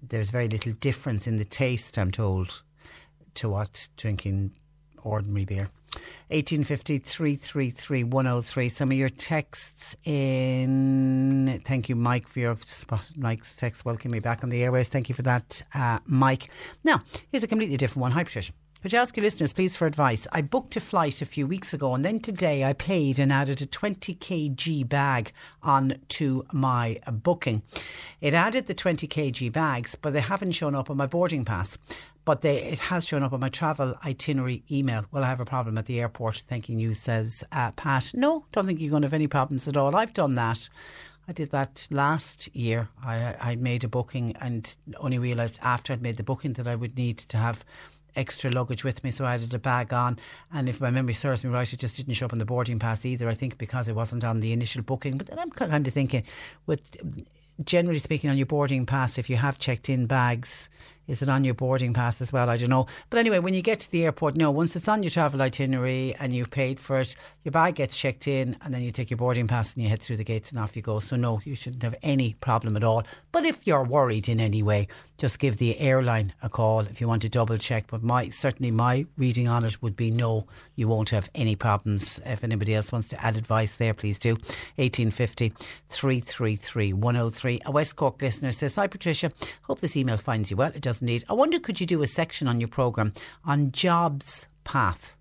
there's 0.00 0.30
very 0.30 0.48
little 0.48 0.72
difference 0.72 1.26
in 1.26 1.36
the 1.36 1.44
taste, 1.44 1.98
I'm 1.98 2.12
told, 2.12 2.62
to 3.34 3.48
what 3.48 3.88
drinking 3.96 4.52
ordinary 5.02 5.44
beer. 5.44 5.68
1850 6.28 6.98
333 6.98 8.04
103. 8.04 8.68
Some 8.68 8.90
of 8.90 8.96
your 8.96 9.08
texts 9.08 9.96
in. 10.04 11.60
Thank 11.64 11.88
you, 11.88 11.96
Mike, 11.96 12.28
for 12.28 12.40
your 12.40 12.56
spot. 12.56 13.10
Mike's 13.16 13.54
text. 13.54 13.84
Welcome 13.84 14.10
me 14.10 14.20
back 14.20 14.44
on 14.44 14.50
the 14.50 14.62
airways. 14.62 14.88
Thank 14.88 15.08
you 15.08 15.14
for 15.14 15.22
that, 15.22 15.62
uh, 15.74 15.98
Mike. 16.06 16.50
Now, 16.84 17.02
here's 17.30 17.42
a 17.42 17.48
completely 17.48 17.76
different 17.76 18.02
one. 18.02 18.12
Hi, 18.12 18.24
Patricia. 18.24 18.52
Could 18.80 18.92
you 18.92 19.00
ask 19.00 19.16
your 19.16 19.24
listeners, 19.24 19.52
please, 19.52 19.74
for 19.74 19.88
advice? 19.88 20.28
I 20.30 20.40
booked 20.40 20.76
a 20.76 20.80
flight 20.80 21.20
a 21.20 21.26
few 21.26 21.48
weeks 21.48 21.74
ago, 21.74 21.96
and 21.96 22.04
then 22.04 22.20
today 22.20 22.64
I 22.64 22.74
paid 22.74 23.18
and 23.18 23.32
added 23.32 23.60
a 23.60 23.66
20 23.66 24.14
kg 24.14 24.88
bag 24.88 25.32
on 25.64 25.94
to 26.10 26.44
my 26.52 27.00
booking. 27.10 27.62
It 28.20 28.34
added 28.34 28.68
the 28.68 28.74
20 28.74 29.08
kg 29.08 29.52
bags, 29.52 29.96
but 29.96 30.12
they 30.12 30.20
haven't 30.20 30.52
shown 30.52 30.76
up 30.76 30.90
on 30.90 30.96
my 30.96 31.06
boarding 31.06 31.44
pass 31.44 31.76
but 32.28 32.42
they, 32.42 32.62
it 32.62 32.78
has 32.78 33.06
shown 33.06 33.22
up 33.22 33.32
on 33.32 33.40
my 33.40 33.48
travel 33.48 33.94
itinerary 34.04 34.62
email. 34.70 35.02
Will 35.12 35.24
I 35.24 35.28
have 35.28 35.40
a 35.40 35.46
problem 35.46 35.78
at 35.78 35.86
the 35.86 35.98
airport? 35.98 36.44
Thanking 36.46 36.78
you, 36.78 36.92
says 36.92 37.42
uh, 37.52 37.70
Pat. 37.70 38.10
No, 38.12 38.44
don't 38.52 38.66
think 38.66 38.82
you're 38.82 38.90
going 38.90 39.00
to 39.00 39.06
have 39.06 39.14
any 39.14 39.28
problems 39.28 39.66
at 39.66 39.78
all. 39.78 39.96
I've 39.96 40.12
done 40.12 40.34
that. 40.34 40.68
I 41.26 41.32
did 41.32 41.52
that 41.52 41.88
last 41.90 42.54
year. 42.54 42.90
I, 43.02 43.34
I 43.40 43.56
made 43.56 43.82
a 43.82 43.88
booking 43.88 44.36
and 44.42 44.76
only 44.98 45.18
realised 45.18 45.58
after 45.62 45.94
I'd 45.94 46.02
made 46.02 46.18
the 46.18 46.22
booking 46.22 46.52
that 46.52 46.68
I 46.68 46.74
would 46.74 46.98
need 46.98 47.16
to 47.16 47.38
have 47.38 47.64
extra 48.14 48.50
luggage 48.50 48.84
with 48.84 49.02
me, 49.02 49.10
so 49.10 49.24
I 49.24 49.36
added 49.36 49.54
a 49.54 49.58
bag 49.58 49.94
on. 49.94 50.18
And 50.52 50.68
if 50.68 50.82
my 50.82 50.90
memory 50.90 51.14
serves 51.14 51.42
me 51.42 51.50
right, 51.50 51.72
it 51.72 51.80
just 51.80 51.96
didn't 51.96 52.12
show 52.12 52.26
up 52.26 52.34
on 52.34 52.40
the 52.40 52.44
boarding 52.44 52.78
pass 52.78 53.06
either. 53.06 53.30
I 53.30 53.34
think 53.34 53.56
because 53.56 53.88
it 53.88 53.94
wasn't 53.94 54.22
on 54.22 54.40
the 54.40 54.52
initial 54.52 54.82
booking. 54.82 55.16
But 55.16 55.28
then 55.28 55.38
I'm 55.38 55.48
kind 55.48 55.86
of 55.86 55.94
thinking, 55.94 56.24
with 56.66 56.94
generally 57.64 58.00
speaking, 58.00 58.28
on 58.28 58.36
your 58.36 58.44
boarding 58.44 58.84
pass, 58.84 59.16
if 59.16 59.30
you 59.30 59.36
have 59.36 59.58
checked 59.58 59.88
in 59.88 60.04
bags, 60.04 60.68
Is 61.08 61.22
it 61.22 61.28
on 61.28 61.42
your 61.42 61.54
boarding 61.54 61.94
pass 61.94 62.20
as 62.20 62.32
well? 62.32 62.48
I 62.48 62.56
don't 62.56 62.68
know. 62.70 62.86
But 63.10 63.18
anyway, 63.18 63.40
when 63.40 63.54
you 63.54 63.62
get 63.62 63.80
to 63.80 63.90
the 63.90 64.04
airport, 64.04 64.36
no, 64.36 64.50
once 64.50 64.76
it's 64.76 64.88
on 64.88 65.02
your 65.02 65.10
travel 65.10 65.42
itinerary 65.42 66.14
and 66.20 66.32
you've 66.32 66.50
paid 66.50 66.78
for 66.78 67.00
it, 67.00 67.16
your 67.42 67.52
bag 67.52 67.76
gets 67.76 67.96
checked 67.96 68.28
in 68.28 68.56
and 68.62 68.72
then 68.72 68.82
you 68.82 68.90
take 68.90 69.10
your 69.10 69.16
boarding 69.16 69.48
pass 69.48 69.74
and 69.74 69.82
you 69.82 69.88
head 69.88 70.02
through 70.02 70.18
the 70.18 70.24
gates 70.24 70.50
and 70.50 70.60
off 70.60 70.76
you 70.76 70.82
go. 70.82 71.00
So, 71.00 71.16
no, 71.16 71.40
you 71.44 71.54
shouldn't 71.54 71.82
have 71.82 71.94
any 72.02 72.34
problem 72.34 72.76
at 72.76 72.84
all. 72.84 73.04
But 73.32 73.44
if 73.44 73.66
you're 73.66 73.84
worried 73.84 74.28
in 74.28 74.40
any 74.40 74.62
way, 74.62 74.86
just 75.18 75.40
give 75.40 75.56
the 75.56 75.78
airline 75.80 76.32
a 76.42 76.48
call 76.48 76.80
if 76.80 77.00
you 77.00 77.08
want 77.08 77.22
to 77.22 77.28
double 77.28 77.58
check. 77.58 77.86
But 77.88 78.04
my 78.04 78.28
certainly 78.28 78.70
my 78.70 79.04
reading 79.16 79.48
on 79.48 79.64
it 79.64 79.82
would 79.82 79.96
be 79.96 80.12
no, 80.12 80.46
you 80.76 80.86
won't 80.86 81.10
have 81.10 81.28
any 81.34 81.56
problems. 81.56 82.20
If 82.24 82.44
anybody 82.44 82.74
else 82.74 82.92
wants 82.92 83.08
to 83.08 83.24
add 83.24 83.36
advice 83.36 83.76
there, 83.76 83.94
please 83.94 84.18
do. 84.18 84.34
1850 84.76 85.52
333 85.88 86.92
103. 86.92 87.60
A 87.66 87.70
West 87.70 87.96
Cork 87.96 88.22
listener 88.22 88.52
says, 88.52 88.76
Hi 88.76 88.86
Patricia, 88.86 89.32
hope 89.62 89.80
this 89.80 89.96
email 89.96 90.16
finds 90.16 90.52
you 90.52 90.56
well. 90.56 90.70
It 90.72 90.82
does 90.82 90.97
indeed. 91.00 91.24
I 91.28 91.32
wonder 91.34 91.58
could 91.58 91.80
you 91.80 91.86
do 91.86 92.02
a 92.02 92.06
section 92.06 92.48
on 92.48 92.60
your 92.60 92.68
programme 92.68 93.12
on 93.44 93.72
jobs 93.72 94.48
path? 94.64 95.16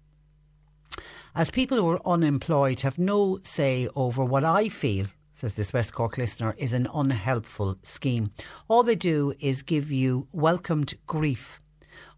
As 1.36 1.52
people 1.52 1.78
who 1.78 1.90
are 1.90 2.08
unemployed 2.08 2.82
have 2.82 2.98
no 2.98 3.40
say 3.44 3.88
over 3.95 4.26
what 4.26 4.44
I 4.44 4.70
feel 4.70 5.08
says 5.38 5.54
this 5.54 5.72
West 5.72 5.94
Cork 5.94 6.18
listener, 6.18 6.56
is 6.58 6.74
an 6.74 6.88
unhelpful 6.91 7.78
scheme. 7.84 8.32
All 8.68 8.82
they 8.82 8.95
do 8.95 9.36
is 9.40 9.62
give 9.62 9.91
you 9.91 10.28
welcomed 10.32 10.95
grief. 11.06 11.62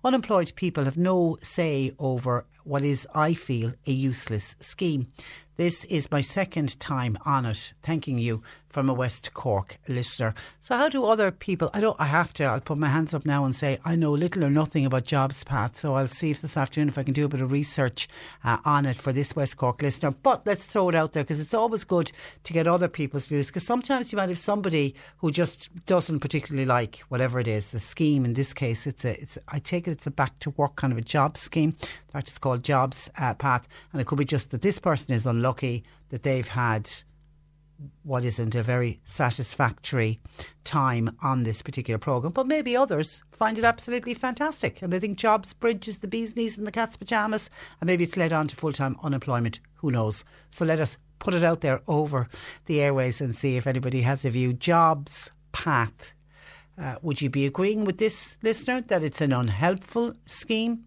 Unemployed 0.06 0.54
people 0.56 0.86
have 0.86 0.98
no 0.98 1.38
say 1.42 1.92
over 2.00 2.46
what 2.64 2.82
is, 2.82 3.06
I 3.14 3.34
feel, 3.34 3.74
a 3.86 3.92
useless 3.92 4.56
scheme. 4.62 5.12
This 5.58 5.84
is 5.86 6.10
my 6.10 6.22
second 6.22 6.80
time 6.80 7.18
on 7.26 7.46
it. 7.46 7.74
Thanking 7.84 8.20
you 8.20 8.42
from 8.70 8.90
a 8.90 8.94
West 8.94 9.34
Cork 9.34 9.78
listener. 9.88 10.34
So, 10.62 10.78
how 10.78 10.90
do 10.90 11.06
other 11.06 11.32
people? 11.32 11.70
I 11.74 11.82
don't. 11.82 12.00
I 12.00 12.06
have 12.06 12.34
to. 12.34 12.46
I'll 12.46 12.62
put 12.62 12.78
my 12.78 12.90
hands 12.90 13.14
up 13.14 13.26
now 13.26 13.46
and 13.46 13.56
say 13.56 13.80
I 13.84 13.96
know 13.96 14.14
little 14.14 14.44
or 14.44 14.50
nothing 14.50 14.86
about 14.86 15.06
Jobs 15.06 15.44
Path. 15.44 15.78
So 15.78 15.96
I'll 15.96 16.08
see 16.08 16.32
if 16.32 16.42
this 16.42 16.58
afternoon 16.58 16.90
if 16.90 16.98
I 16.98 17.04
can 17.04 17.14
do 17.14 17.26
a 17.26 17.30
bit 17.30 17.42
of 17.42 17.52
research 17.52 18.08
uh, 18.44 18.58
on 18.66 18.86
it 18.86 18.96
for 18.96 19.12
this 19.12 19.36
West 19.36 19.58
Cork 19.58 19.82
listener. 19.82 20.12
But 20.12 20.46
let's 20.46 20.66
throw 20.66 20.90
it 20.90 20.96
out 20.96 21.14
there 21.14 21.24
because 21.24 21.40
it's 21.40 21.54
always 21.54 21.84
good 21.84 22.12
to 22.44 22.54
get 22.54 22.68
other 22.68 22.88
people's 22.88 23.26
views. 23.26 23.48
Because 23.48 23.66
sometimes 23.66 24.12
you 24.12 24.18
might 24.18 24.30
have 24.30 24.40
somebody 24.40 24.96
who 25.18 25.32
just 25.32 25.70
doesn't 25.86 26.20
particularly 26.20 26.66
like 26.66 27.00
whatever 27.10 27.40
it 27.40 27.48
is, 27.48 27.72
the 27.72 27.80
scheme. 27.80 28.26
In 28.26 28.34
this 28.34 28.54
case, 28.54 28.88
it's 28.88 29.06
a. 29.06 29.20
It's. 29.22 29.38
I 29.48 29.60
take 29.60 29.88
it 29.88 29.92
it's 29.92 30.08
a 30.08 30.12
back 30.12 30.40
to 30.40 30.52
work 30.52 30.76
kind 30.76 30.94
of 30.94 31.00
a 31.00 31.02
job 31.02 31.38
scheme. 31.38 31.70
In 31.82 32.12
fact, 32.14 32.30
it's 32.30 32.38
called 32.38 32.64
Jobs 32.64 33.10
uh, 33.18 33.34
Path, 33.34 33.68
and 33.92 34.02
it 34.02 34.08
could 34.08 34.18
be 34.18 34.26
just 34.26 34.52
that 34.52 34.62
this 34.62 34.80
person 34.80 35.14
is 35.14 35.26
unlucky 35.26 35.84
that 36.10 36.24
they've 36.24 36.48
had 36.48 36.90
what 38.04 38.24
isn't 38.24 38.56
a 38.56 38.64
very 38.64 39.00
satisfactory 39.04 40.20
time 40.64 41.16
on 41.22 41.44
this 41.44 41.62
particular 41.62 41.98
programme. 41.98 42.34
But 42.34 42.48
maybe 42.48 42.76
others 42.76 43.24
find 43.32 43.58
it 43.58 43.64
absolutely 43.64 44.14
fantastic 44.14 44.82
and 44.82 44.92
they 44.92 45.00
think 45.00 45.18
jobs 45.18 45.54
bridges 45.54 45.98
the 45.98 46.08
bee's 46.08 46.36
knees 46.36 46.58
and 46.58 46.68
the 46.68 46.72
cat's 46.72 46.98
pyjamas 46.98 47.50
and 47.80 47.88
maybe 47.88 48.04
it's 48.04 48.18
led 48.18 48.34
on 48.34 48.48
to 48.48 48.56
full 48.56 48.72
time 48.72 48.98
unemployment. 49.04 49.60
Who 49.76 49.92
knows? 49.92 50.26
So 50.50 50.66
let 50.66 50.80
us 50.80 50.98
put 51.20 51.34
it 51.34 51.44
out 51.44 51.62
there 51.62 51.82
over 51.88 52.28
the 52.66 52.82
airways 52.82 53.22
and 53.22 53.36
see 53.36 53.58
if 53.58 53.68
anybody 53.68 54.02
has 54.02 54.26
a 54.26 54.30
view. 54.30 54.54
Jobs 54.54 55.32
path. 55.52 56.14
Uh, 56.78 56.96
would 57.02 57.22
you 57.22 57.30
be 57.30 57.46
agreeing 57.46 57.84
with 57.84 57.98
this 57.98 58.38
listener 58.42 58.82
that 58.82 59.04
it's 59.04 59.22
an 59.22 59.34
unhelpful 59.34 60.14
scheme? 60.26 60.86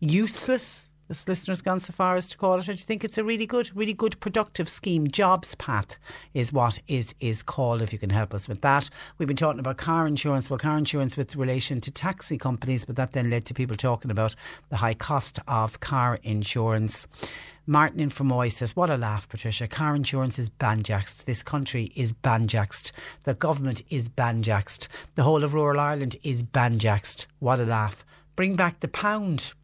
Useless? 0.00 0.88
This 1.10 1.26
listener's 1.26 1.60
gone 1.60 1.80
so 1.80 1.92
far 1.92 2.14
as 2.14 2.28
to 2.28 2.38
call 2.38 2.60
it. 2.60 2.68
I 2.68 2.74
think 2.74 3.02
it's 3.02 3.18
a 3.18 3.24
really 3.24 3.44
good, 3.44 3.68
really 3.76 3.92
good 3.92 4.20
productive 4.20 4.68
scheme. 4.68 5.08
Jobs 5.08 5.56
Path 5.56 5.96
is 6.34 6.52
what 6.52 6.78
it 6.86 7.14
is 7.18 7.42
called, 7.42 7.82
if 7.82 7.92
you 7.92 7.98
can 7.98 8.10
help 8.10 8.32
us 8.32 8.48
with 8.48 8.60
that. 8.60 8.88
We've 9.18 9.26
been 9.26 9.36
talking 9.36 9.58
about 9.58 9.76
car 9.76 10.06
insurance. 10.06 10.48
Well, 10.48 10.60
car 10.60 10.78
insurance 10.78 11.16
with 11.16 11.34
relation 11.34 11.80
to 11.80 11.90
taxi 11.90 12.38
companies, 12.38 12.84
but 12.84 12.94
that 12.94 13.10
then 13.10 13.28
led 13.28 13.44
to 13.46 13.54
people 13.54 13.74
talking 13.74 14.12
about 14.12 14.36
the 14.68 14.76
high 14.76 14.94
cost 14.94 15.40
of 15.48 15.80
car 15.80 16.20
insurance. 16.22 17.08
Martin 17.66 17.98
in 17.98 18.10
Fermoy 18.10 18.52
says, 18.52 18.76
What 18.76 18.88
a 18.88 18.96
laugh, 18.96 19.28
Patricia. 19.28 19.66
Car 19.66 19.96
insurance 19.96 20.38
is 20.38 20.48
banjaxed. 20.48 21.24
This 21.24 21.42
country 21.42 21.90
is 21.96 22.12
banjaxed. 22.12 22.92
The 23.24 23.34
government 23.34 23.82
is 23.90 24.08
banjaxed. 24.08 24.86
The 25.16 25.24
whole 25.24 25.42
of 25.42 25.54
rural 25.54 25.80
Ireland 25.80 26.14
is 26.22 26.44
banjaxed. 26.44 27.26
What 27.40 27.58
a 27.58 27.64
laugh. 27.64 28.04
Bring 28.36 28.54
back 28.54 28.78
the 28.78 28.86
pound 28.86 29.54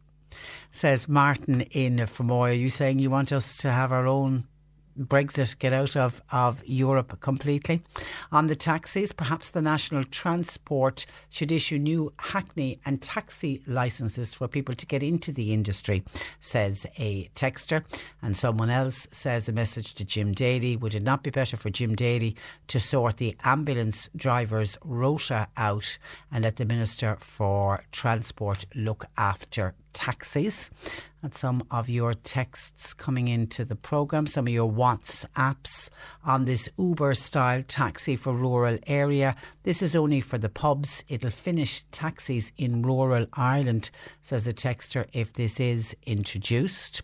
says 0.77 1.07
Martin 1.07 1.61
in 1.61 1.97
Fermoy. 1.97 2.59
You 2.59 2.69
saying 2.69 2.99
you 2.99 3.09
want 3.09 3.33
us 3.33 3.57
to 3.57 3.71
have 3.71 3.91
our 3.91 4.05
own 4.05 4.45
Brexit, 4.97 5.59
get 5.59 5.73
out 5.73 5.95
of, 5.95 6.21
of 6.31 6.63
Europe 6.65 7.19
completely. 7.19 7.81
On 8.31 8.47
the 8.47 8.55
taxis, 8.55 9.11
perhaps 9.11 9.51
the 9.51 9.61
National 9.61 10.03
Transport 10.03 11.05
should 11.29 11.51
issue 11.51 11.77
new 11.77 12.11
Hackney 12.17 12.79
and 12.85 13.01
taxi 13.01 13.61
licenses 13.67 14.33
for 14.33 14.47
people 14.47 14.75
to 14.75 14.85
get 14.85 15.03
into 15.03 15.31
the 15.31 15.53
industry, 15.53 16.03
says 16.39 16.85
a 16.97 17.29
texter. 17.35 17.83
And 18.21 18.35
someone 18.35 18.69
else 18.69 19.07
says 19.11 19.47
a 19.47 19.51
message 19.51 19.93
to 19.95 20.05
Jim 20.05 20.33
Daly. 20.33 20.75
Would 20.75 20.95
it 20.95 21.03
not 21.03 21.23
be 21.23 21.29
better 21.29 21.57
for 21.57 21.69
Jim 21.69 21.95
Daly 21.95 22.35
to 22.67 22.79
sort 22.79 23.17
the 23.17 23.35
ambulance 23.43 24.09
drivers' 24.15 24.77
rota 24.83 25.47
out 25.55 25.97
and 26.31 26.43
let 26.43 26.55
the 26.57 26.65
Minister 26.65 27.17
for 27.19 27.85
Transport 27.91 28.65
look 28.75 29.05
after 29.17 29.75
taxis. 29.97 30.69
And 31.23 31.33
some 31.35 31.63
of 31.71 31.89
your 31.89 32.13
texts 32.13 32.93
coming 32.93 33.27
into 33.27 33.65
the 33.65 33.75
programme, 33.75 34.27
some 34.27 34.45
of 34.45 34.53
your 34.53 34.71
WhatsApps 34.71 35.89
on 36.23 36.45
this 36.45 36.69
Uber 36.77 37.15
style 37.15 37.63
taxi 37.67 38.15
for 38.15 38.33
rural 38.33 38.77
area. 38.85 39.35
This 39.63 39.81
is 39.81 39.95
only 39.95 40.21
for 40.21 40.37
the 40.37 40.47
pubs. 40.47 41.03
It'll 41.07 41.31
finish 41.31 41.83
taxis 41.91 42.51
in 42.55 42.83
rural 42.83 43.25
Ireland, 43.33 43.89
says 44.21 44.47
a 44.47 44.53
texter, 44.53 45.07
if 45.11 45.33
this 45.33 45.59
is 45.59 45.95
introduced. 46.05 47.01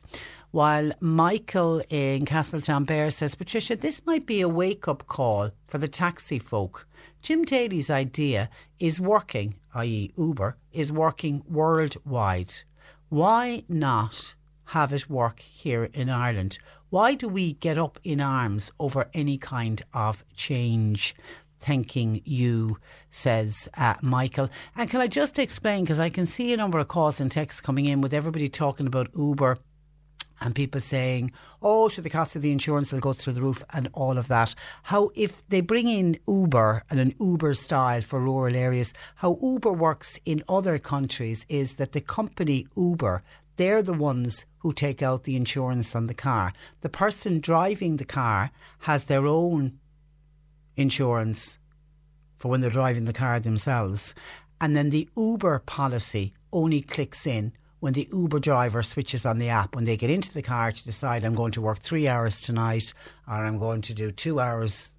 While 0.51 0.91
Michael 0.99 1.81
in 1.89 2.25
Castletownbere 2.25 3.11
says, 3.11 3.33
Patricia, 3.33 3.75
this 3.75 4.05
might 4.05 4.27
be 4.27 4.41
a 4.41 4.47
wake 4.47 4.87
up 4.87 5.07
call 5.07 5.49
for 5.65 5.79
the 5.79 5.87
taxi 5.87 6.37
folk. 6.37 6.87
Jim 7.23 7.43
Daly's 7.43 7.89
idea 7.89 8.51
is 8.79 8.99
working, 8.99 9.55
i.e., 9.73 10.11
Uber, 10.15 10.55
is 10.71 10.91
working 10.91 11.43
worldwide. 11.49 12.53
Why 13.13 13.63
not 13.69 14.33
have 14.69 14.91
it 14.91 15.07
work 15.07 15.39
here 15.39 15.83
in 15.93 16.09
Ireland? 16.09 16.57
Why 16.89 17.13
do 17.13 17.27
we 17.27 17.53
get 17.53 17.77
up 17.77 17.99
in 18.03 18.19
arms 18.19 18.71
over 18.79 19.07
any 19.13 19.37
kind 19.37 19.83
of 19.93 20.25
change? 20.35 21.13
Thanking 21.59 22.23
you, 22.25 22.79
says 23.11 23.69
uh, 23.77 23.93
Michael. 24.01 24.49
And 24.75 24.89
can 24.89 24.99
I 24.99 25.05
just 25.05 25.37
explain, 25.37 25.83
because 25.83 25.99
I 25.99 26.09
can 26.09 26.25
see 26.25 26.53
a 26.53 26.57
number 26.57 26.79
of 26.79 26.87
calls 26.87 27.21
and 27.21 27.31
texts 27.31 27.61
coming 27.61 27.85
in 27.85 28.01
with 28.01 28.15
everybody 28.15 28.47
talking 28.47 28.87
about 28.87 29.11
Uber 29.15 29.57
and 30.43 30.53
people 30.53 30.81
saying, 30.81 31.31
oh, 31.61 31.87
should 31.87 32.03
the 32.03 32.09
cost 32.09 32.35
of 32.35 32.41
the 32.41 32.51
insurance 32.51 32.91
will 32.91 32.99
go 32.99 33.13
through 33.13 33.33
the 33.33 33.41
roof 33.41 33.63
and 33.71 33.89
all 33.93 34.17
of 34.17 34.27
that. 34.27 34.53
How, 34.83 35.09
if 35.15 35.47
they 35.47 35.61
bring 35.61 35.87
in 35.87 36.19
Uber 36.27 36.83
and 36.89 36.99
an 36.99 37.15
Uber 37.19 37.53
style 37.53 38.01
for 38.01 38.19
rural 38.19 38.55
areas, 38.55 38.93
how 39.15 39.39
Uber 39.41 39.71
works 39.71 40.19
in 40.25 40.43
other 40.49 40.77
countries 40.77 41.45
is 41.47 41.75
that 41.75 41.93
the 41.93 42.01
company 42.01 42.67
Uber, 42.75 43.23
they're 43.55 43.81
the 43.81 43.93
ones 43.93 44.45
who 44.59 44.73
take 44.73 45.01
out 45.01 45.23
the 45.23 45.37
insurance 45.37 45.95
on 45.95 46.07
the 46.07 46.13
car. 46.13 46.51
The 46.81 46.89
person 46.89 47.39
driving 47.39 47.97
the 47.97 48.05
car 48.05 48.51
has 48.79 49.05
their 49.05 49.25
own 49.25 49.79
insurance 50.75 51.57
for 52.37 52.49
when 52.49 52.59
they're 52.59 52.69
driving 52.69 53.05
the 53.05 53.13
car 53.13 53.39
themselves. 53.39 54.13
And 54.59 54.75
then 54.75 54.89
the 54.89 55.07
Uber 55.15 55.59
policy 55.59 56.33
only 56.51 56.81
clicks 56.81 57.25
in 57.25 57.53
when 57.83 57.91
the 57.91 58.07
Uber 58.13 58.39
driver 58.39 58.81
switches 58.81 59.25
on 59.25 59.39
the 59.39 59.49
app, 59.49 59.75
when 59.75 59.83
they 59.83 59.97
get 59.97 60.09
into 60.09 60.33
the 60.33 60.41
car 60.41 60.71
to 60.71 60.85
decide 60.85 61.25
I'm 61.25 61.35
going 61.35 61.51
to 61.51 61.59
work 61.59 61.79
three 61.79 62.07
hours 62.07 62.39
tonight 62.39 62.93
or 63.27 63.43
I'm 63.43 63.59
going 63.59 63.81
to 63.81 63.93
do 63.93 64.09
two 64.09 64.39
hours, 64.39 64.91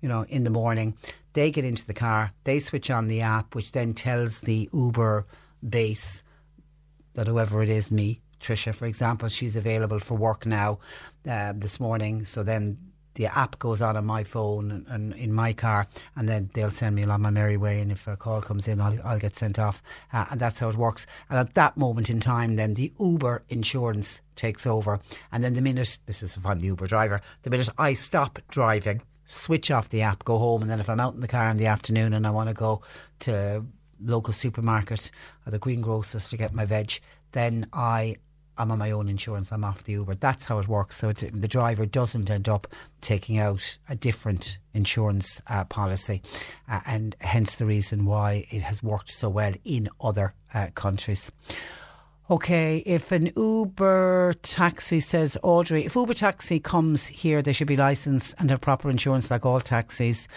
you 0.00 0.08
know, 0.08 0.24
in 0.24 0.42
the 0.42 0.50
morning, 0.50 0.96
they 1.34 1.52
get 1.52 1.64
into 1.64 1.86
the 1.86 1.94
car, 1.94 2.32
they 2.42 2.58
switch 2.58 2.90
on 2.90 3.06
the 3.06 3.20
app, 3.20 3.54
which 3.54 3.70
then 3.70 3.94
tells 3.94 4.40
the 4.40 4.68
Uber 4.72 5.24
base 5.68 6.24
that 7.14 7.28
whoever 7.28 7.62
it 7.62 7.68
is, 7.68 7.92
me, 7.92 8.20
Trisha, 8.40 8.74
for 8.74 8.86
example, 8.86 9.28
she's 9.28 9.54
available 9.54 10.00
for 10.00 10.16
work 10.16 10.44
now 10.44 10.80
uh, 11.30 11.52
this 11.54 11.78
morning. 11.78 12.26
So 12.26 12.42
then 12.42 12.76
the 13.14 13.26
app 13.26 13.58
goes 13.58 13.82
on 13.82 13.96
on 13.96 14.06
my 14.06 14.24
phone 14.24 14.70
and, 14.70 14.86
and, 14.88 15.12
in 15.14 15.32
my 15.32 15.52
car, 15.52 15.86
and 16.16 16.28
then 16.28 16.50
they'll 16.54 16.70
send 16.70 16.96
me 16.96 17.02
along 17.02 17.22
my 17.22 17.30
merry 17.30 17.56
way. 17.56 17.80
And 17.80 17.92
if 17.92 18.06
a 18.06 18.16
call 18.16 18.40
comes 18.40 18.68
in, 18.68 18.80
I'll, 18.80 18.98
I'll 19.04 19.18
get 19.18 19.36
sent 19.36 19.58
off, 19.58 19.82
uh, 20.12 20.26
and 20.30 20.40
that's 20.40 20.60
how 20.60 20.68
it 20.68 20.76
works. 20.76 21.06
And 21.28 21.38
at 21.38 21.54
that 21.54 21.76
moment 21.76 22.10
in 22.10 22.20
time, 22.20 22.56
then 22.56 22.74
the 22.74 22.92
Uber 22.98 23.44
insurance 23.48 24.20
takes 24.36 24.66
over, 24.66 25.00
and 25.30 25.44
then 25.44 25.54
the 25.54 25.60
minute 25.60 25.98
this 26.06 26.22
is 26.22 26.36
if 26.36 26.46
I'm 26.46 26.60
the 26.60 26.68
Uber 26.68 26.86
driver, 26.86 27.20
the 27.42 27.50
minute 27.50 27.68
I 27.78 27.94
stop 27.94 28.38
driving, 28.48 29.02
switch 29.26 29.70
off 29.70 29.88
the 29.88 30.02
app, 30.02 30.24
go 30.24 30.38
home, 30.38 30.62
and 30.62 30.70
then 30.70 30.80
if 30.80 30.88
I'm 30.88 31.00
out 31.00 31.14
in 31.14 31.20
the 31.20 31.28
car 31.28 31.48
in 31.48 31.56
the 31.56 31.66
afternoon 31.66 32.12
and 32.12 32.26
I 32.26 32.30
want 32.30 32.48
to 32.48 32.54
go 32.54 32.82
to 33.20 33.64
local 34.04 34.32
supermarket 34.32 35.10
or 35.46 35.50
the 35.50 35.58
greengrocers 35.58 36.28
to 36.30 36.36
get 36.36 36.52
my 36.52 36.64
veg, 36.64 37.00
then 37.32 37.66
I 37.72 38.16
I'm 38.62 38.70
on 38.70 38.78
my 38.78 38.92
own 38.92 39.08
insurance, 39.08 39.50
I'm 39.50 39.64
off 39.64 39.82
the 39.82 39.94
Uber. 39.94 40.14
That's 40.14 40.44
how 40.44 40.60
it 40.60 40.68
works. 40.68 40.96
So 40.96 41.08
it, 41.08 41.24
the 41.34 41.48
driver 41.48 41.84
doesn't 41.84 42.30
end 42.30 42.48
up 42.48 42.68
taking 43.00 43.36
out 43.38 43.76
a 43.88 43.96
different 43.96 44.58
insurance 44.72 45.40
uh, 45.48 45.64
policy, 45.64 46.22
uh, 46.68 46.78
and 46.86 47.16
hence 47.20 47.56
the 47.56 47.66
reason 47.66 48.06
why 48.06 48.46
it 48.50 48.62
has 48.62 48.80
worked 48.80 49.10
so 49.10 49.28
well 49.28 49.52
in 49.64 49.88
other 50.00 50.34
uh, 50.54 50.68
countries. 50.76 51.32
Okay, 52.30 52.84
if 52.86 53.10
an 53.10 53.30
Uber 53.36 54.34
taxi 54.42 55.00
says, 55.00 55.36
Audrey, 55.42 55.84
if 55.84 55.96
Uber 55.96 56.14
taxi 56.14 56.60
comes 56.60 57.08
here, 57.08 57.42
they 57.42 57.52
should 57.52 57.66
be 57.66 57.76
licensed 57.76 58.32
and 58.38 58.48
have 58.48 58.60
proper 58.60 58.88
insurance 58.88 59.28
like 59.28 59.44
all 59.44 59.60
taxis 59.60 60.28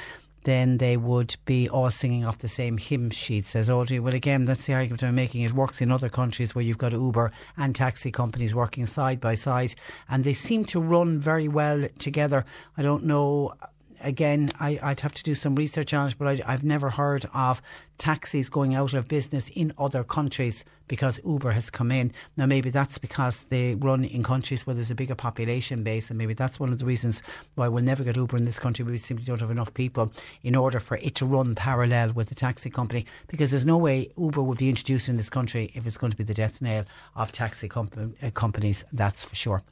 then 0.46 0.78
they 0.78 0.96
would 0.96 1.36
be 1.46 1.68
all 1.68 1.90
singing 1.90 2.26
off 2.26 2.38
the 2.38 2.48
same 2.48 2.78
hymn 2.78 3.10
sheet, 3.10 3.46
says 3.46 3.70
Audrey. 3.70 4.00
Well, 4.00 4.16
again, 4.16 4.46
that's 4.46 4.66
the 4.66 4.74
argument 4.74 5.04
I'm 5.04 5.16
making. 5.16 5.42
It 5.42 5.54
works 5.54 5.82
in 5.82 5.92
other 5.92 6.10
countries 6.10 6.56
where 6.56 6.64
you've 6.64 6.78
got 6.78 6.94
Uber 6.94 7.32
and 7.58 7.76
taxi 7.76 8.12
companies 8.12 8.56
working 8.56 8.86
side 8.86 9.20
by 9.20 9.36
side, 9.36 9.76
and 10.08 10.24
they 10.24 10.34
seem 10.34 10.64
to 10.66 10.80
run 10.80 11.20
very 11.20 11.48
well 11.48 11.88
together. 12.00 12.46
I 12.78 12.82
don't 12.82 13.04
know 13.06 13.54
again, 14.06 14.52
I, 14.60 14.80
would 14.84 15.00
have 15.02 15.14
to 15.14 15.24
do 15.24 15.36
some 15.36 15.56
research 15.56 15.94
on 15.94 16.08
it, 16.08 16.16
but 16.18 16.40
I, 16.42 16.52
have 16.52 16.64
never 16.64 16.90
heard 16.90 17.26
of 17.34 17.62
taxis 17.98 18.50
going 18.50 18.76
out 18.76 18.94
of 18.94 19.08
business 19.08 19.50
in 19.50 19.74
other 19.78 20.04
countries 20.04 20.64
because 20.88 21.20
Uber 21.26 21.52
has 21.52 21.70
come 21.70 21.92
in. 21.92 22.12
Now, 22.38 22.46
maybe 22.46 22.70
that's 22.70 22.98
because 22.98 23.44
they 23.44 23.76
run 23.76 24.06
in 24.06 24.24
countries 24.24 24.68
where 24.68 24.74
there's 24.74 24.92
a 24.92 24.96
bigger 24.96 25.16
population 25.16 25.84
base, 25.84 26.10
and 26.10 26.18
maybe 26.18 26.34
that's 26.34 26.60
one 26.60 26.72
of 26.72 26.80
the 26.80 26.86
reasons 26.86 27.24
why 27.56 27.68
we'll 27.68 27.84
never 27.84 28.04
get 28.04 28.16
Uber 28.16 28.38
in 28.38 28.44
this 28.44 28.60
country. 28.60 28.86
We 28.86 28.98
simply 28.98 29.26
don't 29.26 29.42
have 29.42 29.52
enough 29.52 29.74
people 29.74 30.12
in 30.44 30.56
order 30.56 30.80
for 30.80 30.98
it 30.98 31.16
to 31.16 31.26
run 31.26 31.56
parallel 31.56 32.14
with 32.14 32.30
the 32.30 32.36
taxi 32.36 32.70
company 32.70 33.06
because 33.28 33.50
there's 33.52 33.66
no 33.66 33.78
way 33.78 34.10
Uber 34.18 34.44
would 34.44 34.60
be 34.60 34.70
introduced 34.70 35.10
in 35.10 35.18
this 35.18 35.30
country 35.30 35.72
if 35.74 35.88
it's 35.88 35.98
going 35.98 36.12
to 36.12 36.18
be 36.18 36.24
the 36.24 36.34
death 36.34 36.62
nail 36.62 36.86
of 37.16 37.32
taxi 37.32 37.70
uh, 37.76 38.30
companies, 38.32 38.86
that's 38.94 39.24
for 39.24 39.36
sure. 39.36 39.64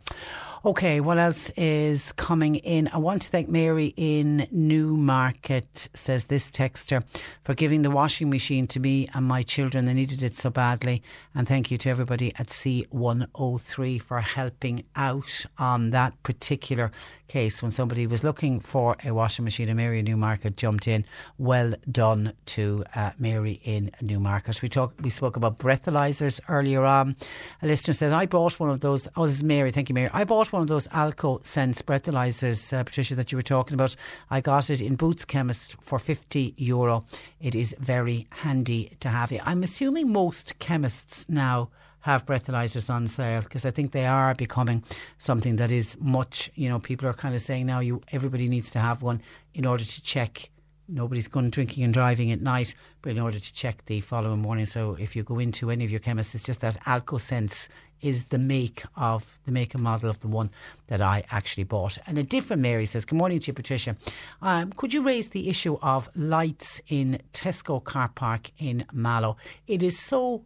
Okay, 0.65 1.01
what 1.01 1.17
else 1.17 1.49
is 1.57 2.13
coming 2.13 2.55
in? 2.55 2.87
I 2.93 2.97
want 2.97 3.21
to 3.23 3.29
thank 3.29 3.49
Mary 3.49 3.93
in 3.97 4.47
Newmarket, 4.49 5.89
says 5.93 6.23
this 6.25 6.49
texter, 6.49 7.03
for 7.43 7.53
giving 7.53 7.81
the 7.81 7.89
washing 7.89 8.29
machine 8.29 8.65
to 8.67 8.79
me 8.79 9.09
and 9.13 9.25
my 9.27 9.43
children. 9.43 9.83
They 9.83 9.93
needed 9.93 10.23
it 10.23 10.37
so 10.37 10.49
badly. 10.49 11.03
And 11.35 11.45
thank 11.45 11.69
you 11.69 11.77
to 11.79 11.89
everybody 11.89 12.33
at 12.37 12.47
C103 12.47 14.01
for 14.01 14.21
helping 14.21 14.85
out 14.95 15.45
on 15.57 15.89
that 15.89 16.23
particular 16.23 16.93
case 17.27 17.61
when 17.61 17.71
somebody 17.71 18.07
was 18.07 18.23
looking 18.23 18.61
for 18.61 18.95
a 19.03 19.11
washing 19.11 19.43
machine 19.43 19.67
and 19.67 19.75
Mary 19.75 19.99
in 19.99 20.05
Newmarket 20.05 20.55
jumped 20.55 20.87
in. 20.87 21.03
Well 21.37 21.73
done 21.91 22.33
to 22.45 22.85
uh, 22.95 23.11
Mary 23.17 23.59
in 23.65 23.91
Newmarket. 24.01 24.61
We 24.61 24.69
talk, 24.69 24.93
we 25.01 25.09
spoke 25.09 25.35
about 25.35 25.57
breathalyzers 25.57 26.39
earlier 26.47 26.85
on. 26.85 27.17
A 27.61 27.67
listener 27.67 27.93
says, 27.93 28.13
I 28.13 28.27
bought 28.27 28.61
one 28.61 28.69
of 28.69 28.79
those. 28.79 29.09
Oh, 29.17 29.25
this 29.25 29.37
is 29.37 29.43
Mary. 29.43 29.71
Thank 29.71 29.89
you, 29.89 29.95
Mary. 29.95 30.09
I 30.13 30.23
bought 30.23 30.52
one 30.53 30.61
of 30.61 30.67
those 30.67 30.87
AlcoSense 30.89 31.81
breathalyzers, 31.81 32.71
uh, 32.71 32.83
Patricia, 32.83 33.15
that 33.15 33.31
you 33.31 33.37
were 33.37 33.41
talking 33.41 33.73
about. 33.73 33.95
I 34.29 34.39
got 34.39 34.69
it 34.69 34.81
in 34.81 34.95
Boots 34.95 35.25
Chemist 35.25 35.75
for 35.81 35.97
50 35.97 36.53
euro. 36.57 37.03
It 37.41 37.55
is 37.55 37.75
very 37.79 38.27
handy 38.29 38.95
to 38.99 39.09
have 39.09 39.31
it. 39.31 39.41
I'm 39.45 39.63
assuming 39.63 40.13
most 40.13 40.59
chemists 40.59 41.25
now 41.27 41.69
have 42.01 42.25
breathalyzers 42.25 42.93
on 42.93 43.07
sale 43.07 43.41
because 43.41 43.65
I 43.65 43.71
think 43.71 43.91
they 43.91 44.05
are 44.05 44.35
becoming 44.35 44.83
something 45.17 45.55
that 45.55 45.71
is 45.71 45.97
much, 45.99 46.51
you 46.53 46.69
know, 46.69 46.77
people 46.77 47.07
are 47.07 47.13
kind 47.13 47.33
of 47.33 47.41
saying 47.41 47.65
now 47.65 47.79
you 47.79 48.01
everybody 48.11 48.47
needs 48.47 48.69
to 48.71 48.79
have 48.79 49.01
one 49.01 49.21
in 49.53 49.65
order 49.65 49.83
to 49.83 50.01
check 50.03 50.49
nobody's 50.87 51.27
going 51.27 51.49
drinking 51.49 51.83
and 51.83 51.93
driving 51.93 52.31
at 52.31 52.41
night, 52.41 52.75
but 53.01 53.11
in 53.11 53.19
order 53.19 53.39
to 53.39 53.53
check 53.53 53.85
the 53.85 54.01
following 54.01 54.41
morning. 54.41 54.65
So 54.65 54.95
if 54.99 55.15
you 55.15 55.23
go 55.23 55.39
into 55.39 55.71
any 55.71 55.83
of 55.85 55.91
your 55.91 55.99
chemists, 55.99 56.35
it's 56.35 56.43
just 56.43 56.61
that 56.61 56.79
AlcoSense 56.85 57.69
is 58.01 58.25
the 58.25 58.37
make 58.37 58.83
of 58.95 59.39
the 59.45 59.51
make 59.51 59.73
and 59.73 59.83
model 59.83 60.09
of 60.09 60.19
the 60.19 60.27
one 60.27 60.51
that 60.87 61.01
I 61.01 61.23
actually 61.31 61.63
bought. 61.63 61.97
And 62.05 62.17
a 62.17 62.23
different 62.23 62.61
Mary 62.61 62.85
says, 62.85 63.05
Good 63.05 63.17
morning 63.17 63.39
to 63.39 63.47
you, 63.47 63.53
Patricia. 63.53 63.95
Um, 64.41 64.73
could 64.73 64.93
you 64.93 65.01
raise 65.01 65.29
the 65.29 65.49
issue 65.49 65.77
of 65.81 66.09
lights 66.15 66.81
in 66.87 67.19
Tesco 67.31 67.83
car 67.83 68.09
park 68.09 68.51
in 68.57 68.85
Mallow? 68.91 69.37
It 69.67 69.83
is 69.83 69.97
so 69.97 70.43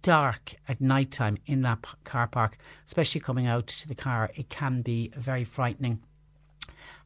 dark 0.00 0.54
at 0.68 0.80
night 0.80 1.10
time 1.10 1.38
in 1.46 1.62
that 1.62 1.84
car 2.04 2.26
park, 2.26 2.56
especially 2.86 3.20
coming 3.20 3.46
out 3.46 3.66
to 3.66 3.86
the 3.88 3.94
car. 3.94 4.30
It 4.34 4.48
can 4.48 4.82
be 4.82 5.12
very 5.16 5.44
frightening. 5.44 6.00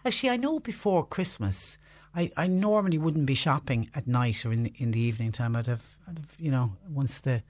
Actually, 0.04 0.30
I 0.30 0.36
know 0.36 0.60
before 0.60 1.04
Christmas 1.04 1.76
I, 2.16 2.32
I 2.36 2.46
normally 2.46 2.96
wouldn't 2.96 3.26
be 3.26 3.34
shopping 3.34 3.90
at 3.94 4.06
night 4.06 4.46
or 4.46 4.52
in 4.52 4.62
the, 4.64 4.72
in 4.76 4.90
the 4.90 5.00
evening 5.00 5.32
time. 5.32 5.54
I'd 5.54 5.66
have, 5.66 5.84
I'd 6.08 6.18
have, 6.18 6.34
you 6.38 6.50
know, 6.50 6.72
once 6.88 7.20
the 7.20 7.42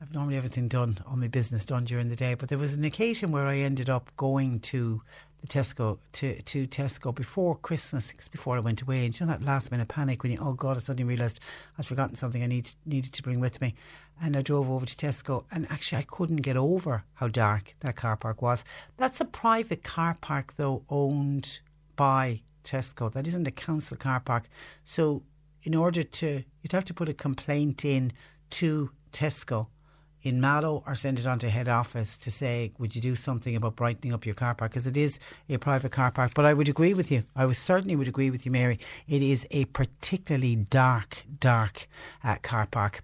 I've 0.00 0.12
normally 0.12 0.36
everything 0.36 0.68
done, 0.68 0.98
all 1.06 1.16
my 1.16 1.28
business 1.28 1.64
done 1.64 1.84
during 1.84 2.10
the 2.10 2.16
day. 2.16 2.34
But 2.34 2.50
there 2.50 2.58
was 2.58 2.74
an 2.74 2.84
occasion 2.84 3.32
where 3.32 3.46
I 3.46 3.58
ended 3.58 3.88
up 3.88 4.10
going 4.16 4.60
to 4.60 5.02
the 5.40 5.46
Tesco 5.46 5.98
to 6.12 6.40
to 6.42 6.66
Tesco 6.66 7.14
before 7.14 7.56
Christmas, 7.56 8.12
before 8.30 8.56
I 8.56 8.60
went 8.60 8.82
away. 8.82 9.06
And 9.06 9.18
you 9.18 9.26
know 9.26 9.32
that 9.32 9.42
last 9.42 9.70
minute 9.70 9.88
panic 9.88 10.22
when 10.22 10.32
you, 10.32 10.38
oh 10.40 10.52
God, 10.52 10.76
I 10.76 10.80
suddenly 10.80 11.08
realised 11.08 11.40
I'd 11.78 11.86
forgotten 11.86 12.14
something 12.14 12.42
I 12.42 12.46
need, 12.46 12.70
needed 12.84 13.12
to 13.14 13.22
bring 13.22 13.40
with 13.40 13.60
me. 13.60 13.74
And 14.20 14.36
I 14.36 14.42
drove 14.42 14.70
over 14.70 14.86
to 14.86 14.96
Tesco, 14.96 15.44
and 15.50 15.66
actually 15.70 15.98
I 15.98 16.06
couldn't 16.06 16.36
get 16.36 16.56
over 16.56 17.04
how 17.14 17.28
dark 17.28 17.74
that 17.80 17.96
car 17.96 18.16
park 18.16 18.42
was. 18.42 18.64
That's 18.98 19.20
a 19.20 19.26
private 19.26 19.82
car 19.82 20.16
park, 20.20 20.54
though, 20.56 20.84
owned 20.90 21.60
by 21.96 22.42
Tesco. 22.66 23.10
That 23.10 23.26
isn't 23.26 23.46
a 23.46 23.50
council 23.50 23.96
car 23.96 24.20
park. 24.20 24.44
So, 24.84 25.22
in 25.62 25.74
order 25.74 26.02
to, 26.02 26.44
you'd 26.62 26.72
have 26.72 26.84
to 26.84 26.94
put 26.94 27.08
a 27.08 27.14
complaint 27.14 27.84
in 27.84 28.12
to 28.50 28.90
Tesco 29.12 29.68
in 30.22 30.40
Mallow 30.40 30.82
or 30.86 30.94
send 30.94 31.18
it 31.18 31.26
on 31.26 31.38
to 31.38 31.48
head 31.48 31.68
office 31.68 32.16
to 32.16 32.30
say, 32.30 32.72
would 32.78 32.94
you 32.94 33.00
do 33.00 33.14
something 33.14 33.54
about 33.54 33.76
brightening 33.76 34.12
up 34.12 34.26
your 34.26 34.34
car 34.34 34.54
park? 34.54 34.72
Because 34.72 34.86
it 34.86 34.96
is 34.96 35.18
a 35.48 35.56
private 35.56 35.92
car 35.92 36.10
park. 36.10 36.32
But 36.34 36.44
I 36.44 36.52
would 36.52 36.68
agree 36.68 36.94
with 36.94 37.10
you. 37.10 37.22
I 37.36 37.50
certainly 37.52 37.94
would 37.94 38.08
agree 38.08 38.30
with 38.30 38.44
you, 38.44 38.50
Mary. 38.50 38.78
It 39.08 39.22
is 39.22 39.46
a 39.52 39.66
particularly 39.66 40.56
dark, 40.56 41.24
dark 41.38 41.86
uh, 42.24 42.36
car 42.42 42.66
park. 42.66 43.02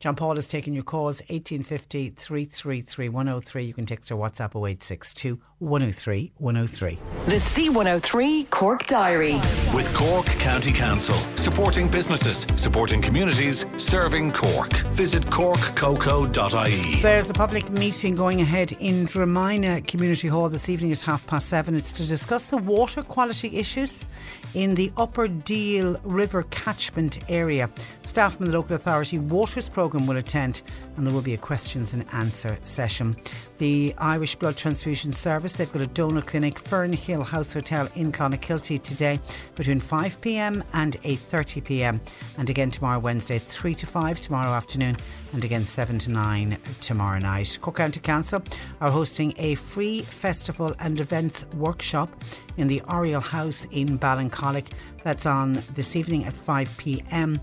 John 0.00 0.16
Paul 0.16 0.38
is 0.38 0.48
taking 0.48 0.72
your 0.72 0.82
calls 0.82 1.20
1850 1.28 2.08
333 2.08 3.10
103. 3.10 3.64
You 3.64 3.74
can 3.74 3.84
text 3.84 4.10
or 4.10 4.16
WhatsApp 4.16 4.56
0862 4.56 5.38
103 5.58 6.32
103. 6.38 6.98
The 7.26 7.34
C103 7.34 8.48
Cork 8.48 8.86
Diary. 8.86 9.34
With 9.74 9.92
Cork 9.92 10.24
County 10.24 10.72
Council, 10.72 11.14
supporting 11.36 11.86
businesses, 11.86 12.46
supporting 12.56 13.02
communities, 13.02 13.66
serving 13.76 14.32
Cork. 14.32 14.72
Visit 14.94 15.26
corkcoco.ie. 15.26 17.02
There's 17.02 17.28
a 17.28 17.34
public 17.34 17.68
meeting 17.68 18.16
going 18.16 18.40
ahead 18.40 18.72
in 18.80 19.06
Dromina 19.06 19.86
Community 19.86 20.28
Hall 20.28 20.48
this 20.48 20.70
evening 20.70 20.92
at 20.92 21.00
half 21.02 21.26
past 21.26 21.50
seven. 21.50 21.74
It's 21.74 21.92
to 21.92 22.06
discuss 22.06 22.48
the 22.48 22.56
water 22.56 23.02
quality 23.02 23.54
issues 23.54 24.06
in 24.54 24.74
the 24.74 24.90
Upper 24.96 25.28
Deel 25.28 26.00
River 26.04 26.44
catchment 26.44 27.18
area. 27.28 27.68
Staff 28.10 28.38
from 28.38 28.46
the 28.46 28.52
local 28.52 28.74
authority 28.74 29.20
Waters 29.20 29.68
programme 29.68 30.04
will 30.04 30.16
attend 30.16 30.62
and 30.96 31.06
there 31.06 31.14
will 31.14 31.22
be 31.22 31.34
a 31.34 31.38
questions 31.38 31.94
and 31.94 32.04
answer 32.12 32.58
session. 32.64 33.16
The 33.58 33.94
Irish 33.98 34.34
Blood 34.34 34.56
Transfusion 34.56 35.12
Service, 35.12 35.52
they've 35.52 35.70
got 35.70 35.80
a 35.80 35.86
donor 35.86 36.20
clinic, 36.20 36.60
Fernhill 36.60 37.24
House 37.24 37.52
Hotel 37.52 37.88
in 37.94 38.10
Clonakilty 38.10 38.82
today 38.82 39.20
between 39.54 39.78
5pm 39.78 40.64
and 40.72 41.00
8.30pm 41.02 42.00
and 42.36 42.50
again 42.50 42.72
tomorrow 42.72 42.98
Wednesday 42.98 43.38
3 43.38 43.76
to 43.76 43.86
5 43.86 44.20
tomorrow 44.20 44.50
afternoon 44.50 44.96
and 45.32 45.44
again 45.44 45.64
7 45.64 45.98
to 45.98 46.10
9 46.10 46.58
tomorrow 46.80 47.18
night. 47.18 47.58
Cork 47.60 47.76
County 47.76 48.00
Council 48.00 48.42
are 48.80 48.90
hosting 48.90 49.34
a 49.38 49.54
free 49.54 50.02
festival 50.02 50.74
and 50.78 51.00
events 51.00 51.44
workshop 51.54 52.10
in 52.56 52.66
the 52.66 52.82
Oriel 52.88 53.20
House 53.20 53.66
in 53.70 53.98
Ballincollig. 53.98 54.66
That's 55.02 55.26
on 55.26 55.62
this 55.74 55.96
evening 55.96 56.24
at 56.24 56.34
5 56.34 56.76
pm. 56.76 57.40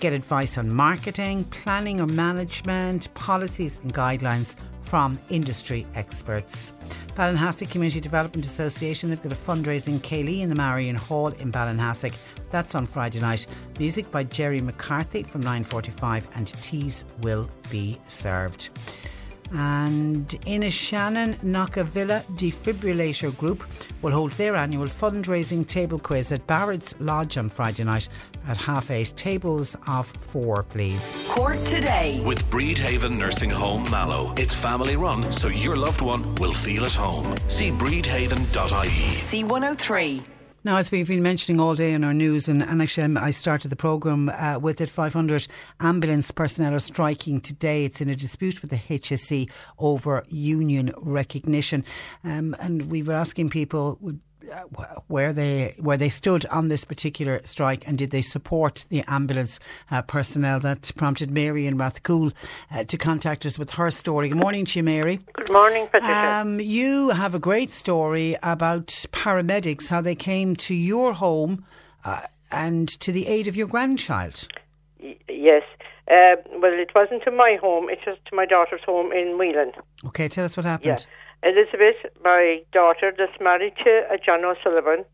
Get 0.00 0.12
advice 0.12 0.58
on 0.58 0.72
marketing, 0.72 1.44
planning 1.44 2.00
or 2.00 2.06
management, 2.06 3.12
policies 3.14 3.78
and 3.82 3.92
guidelines 3.92 4.56
from 4.82 5.18
industry 5.28 5.86
experts. 5.94 6.72
Ballinhassig 7.14 7.70
Community 7.70 8.00
Development 8.00 8.44
Association, 8.44 9.10
they've 9.10 9.22
got 9.22 9.32
a 9.32 9.36
fundraising 9.36 9.98
céilí 9.98 10.40
in 10.40 10.48
the 10.48 10.54
Marion 10.54 10.96
Hall 10.96 11.28
in 11.28 11.52
Ballinhassig. 11.52 12.14
That's 12.50 12.74
on 12.74 12.86
Friday 12.86 13.20
night. 13.20 13.46
Music 13.78 14.10
by 14.10 14.24
Jerry 14.24 14.60
McCarthy 14.60 15.22
from 15.22 15.42
9.45 15.42 16.28
and 16.34 16.46
teas 16.62 17.04
will 17.22 17.48
be 17.70 17.98
served. 18.08 18.70
And 19.52 20.28
Inishannon 20.46 21.36
Knockavilla 21.42 22.22
Defibrillator 22.36 23.36
Group 23.36 23.64
will 24.00 24.12
hold 24.12 24.30
their 24.32 24.54
annual 24.54 24.86
fundraising 24.86 25.66
table 25.66 25.98
quiz 25.98 26.30
at 26.30 26.46
Barrett's 26.46 26.94
Lodge 27.00 27.36
on 27.36 27.48
Friday 27.48 27.82
night 27.84 28.08
at 28.46 28.56
half 28.56 28.90
eight. 28.92 29.12
Tables 29.16 29.76
of 29.88 30.06
four, 30.06 30.62
please. 30.62 31.26
Cork 31.28 31.60
Today. 31.64 32.22
With 32.24 32.44
Bridhaven 32.48 33.18
Nursing 33.18 33.50
Home 33.50 33.90
Mallow. 33.90 34.32
It's 34.36 34.54
family 34.54 34.96
run, 34.96 35.32
so 35.32 35.48
your 35.48 35.76
loved 35.76 36.00
one 36.00 36.34
will 36.36 36.52
feel 36.52 36.84
at 36.84 36.92
home. 36.92 37.36
See 37.48 37.70
bridhaven.ie. 37.70 38.46
C103. 39.42 40.39
Now, 40.62 40.76
as 40.76 40.90
we've 40.90 41.08
been 41.08 41.22
mentioning 41.22 41.58
all 41.58 41.74
day 41.74 41.94
in 41.94 42.04
our 42.04 42.12
news, 42.12 42.46
and, 42.46 42.62
and 42.62 42.82
actually 42.82 43.04
um, 43.04 43.16
I 43.16 43.30
started 43.30 43.68
the 43.68 43.76
programme 43.76 44.28
uh, 44.28 44.58
with 44.58 44.82
it, 44.82 44.90
500 44.90 45.46
ambulance 45.80 46.30
personnel 46.32 46.74
are 46.74 46.80
striking 46.80 47.40
today. 47.40 47.86
It's 47.86 48.02
in 48.02 48.10
a 48.10 48.14
dispute 48.14 48.60
with 48.60 48.68
the 48.70 48.76
HSE 48.76 49.50
over 49.78 50.22
union 50.28 50.92
recognition. 50.98 51.82
Um, 52.24 52.54
and 52.60 52.90
we 52.90 53.02
were 53.02 53.14
asking 53.14 53.48
people, 53.48 53.96
would 54.02 54.20
where 55.06 55.32
they 55.32 55.74
where 55.78 55.96
they 55.96 56.08
stood 56.08 56.46
on 56.46 56.68
this 56.68 56.84
particular 56.84 57.40
strike 57.44 57.86
and 57.86 57.98
did 57.98 58.10
they 58.10 58.22
support 58.22 58.84
the 58.88 59.02
ambulance 59.06 59.60
uh, 59.90 60.02
personnel 60.02 60.60
that 60.60 60.90
prompted 60.96 61.30
Mary 61.30 61.66
in 61.66 61.78
Rathcoole 61.78 62.32
uh, 62.70 62.84
to 62.84 62.96
contact 62.96 63.46
us 63.46 63.58
with 63.58 63.70
her 63.72 63.90
story. 63.90 64.28
Good 64.28 64.38
morning 64.38 64.64
to 64.66 64.78
you, 64.78 64.82
Mary. 64.82 65.20
Good 65.32 65.52
morning, 65.52 65.86
Patricia. 65.90 66.40
Um, 66.40 66.60
you 66.60 67.10
have 67.10 67.34
a 67.34 67.38
great 67.38 67.72
story 67.72 68.36
about 68.42 68.86
paramedics, 69.12 69.88
how 69.88 70.00
they 70.00 70.14
came 70.14 70.56
to 70.56 70.74
your 70.74 71.12
home 71.12 71.64
uh, 72.04 72.22
and 72.50 72.88
to 73.00 73.12
the 73.12 73.26
aid 73.26 73.48
of 73.48 73.56
your 73.56 73.66
grandchild. 73.66 74.48
Y- 75.02 75.16
yes. 75.28 75.62
Uh, 76.10 76.34
well, 76.56 76.72
it 76.72 76.90
wasn't 76.94 77.22
to 77.22 77.30
my 77.30 77.56
home, 77.60 77.88
it 77.88 78.00
was 78.04 78.18
to 78.26 78.34
my 78.34 78.44
daughter's 78.44 78.80
home 78.84 79.12
in 79.12 79.38
Meelin. 79.38 79.72
Okay, 80.06 80.26
tell 80.26 80.44
us 80.44 80.56
what 80.56 80.66
happened. 80.66 81.06
Yeah. 81.06 81.29
Elizabeth, 81.42 81.96
my 82.22 82.62
daughter, 82.72 83.12
that's 83.16 83.38
married 83.40 83.74
to 83.84 84.02
a 84.12 84.18
John 84.18 84.44
O'Sullivan, 84.44 85.04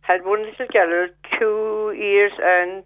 had 0.00 0.24
one 0.24 0.42
little 0.44 0.66
girl, 0.72 1.08
two 1.38 1.94
years 1.98 2.32
and 2.42 2.84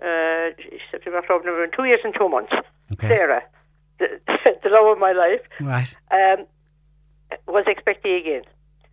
uh, 0.00 0.50
September, 0.90 1.20
November, 1.28 1.66
two 1.74 1.84
years 1.84 2.00
and 2.04 2.14
two 2.18 2.28
months. 2.28 2.52
Okay. 2.92 3.08
Sarah, 3.08 3.42
the, 3.98 4.06
the 4.62 4.68
love 4.70 4.86
of 4.86 4.98
my 4.98 5.12
life, 5.12 5.40
Right. 5.60 5.94
um, 6.10 6.46
was 7.46 7.64
expecting 7.66 8.14
again. 8.16 8.42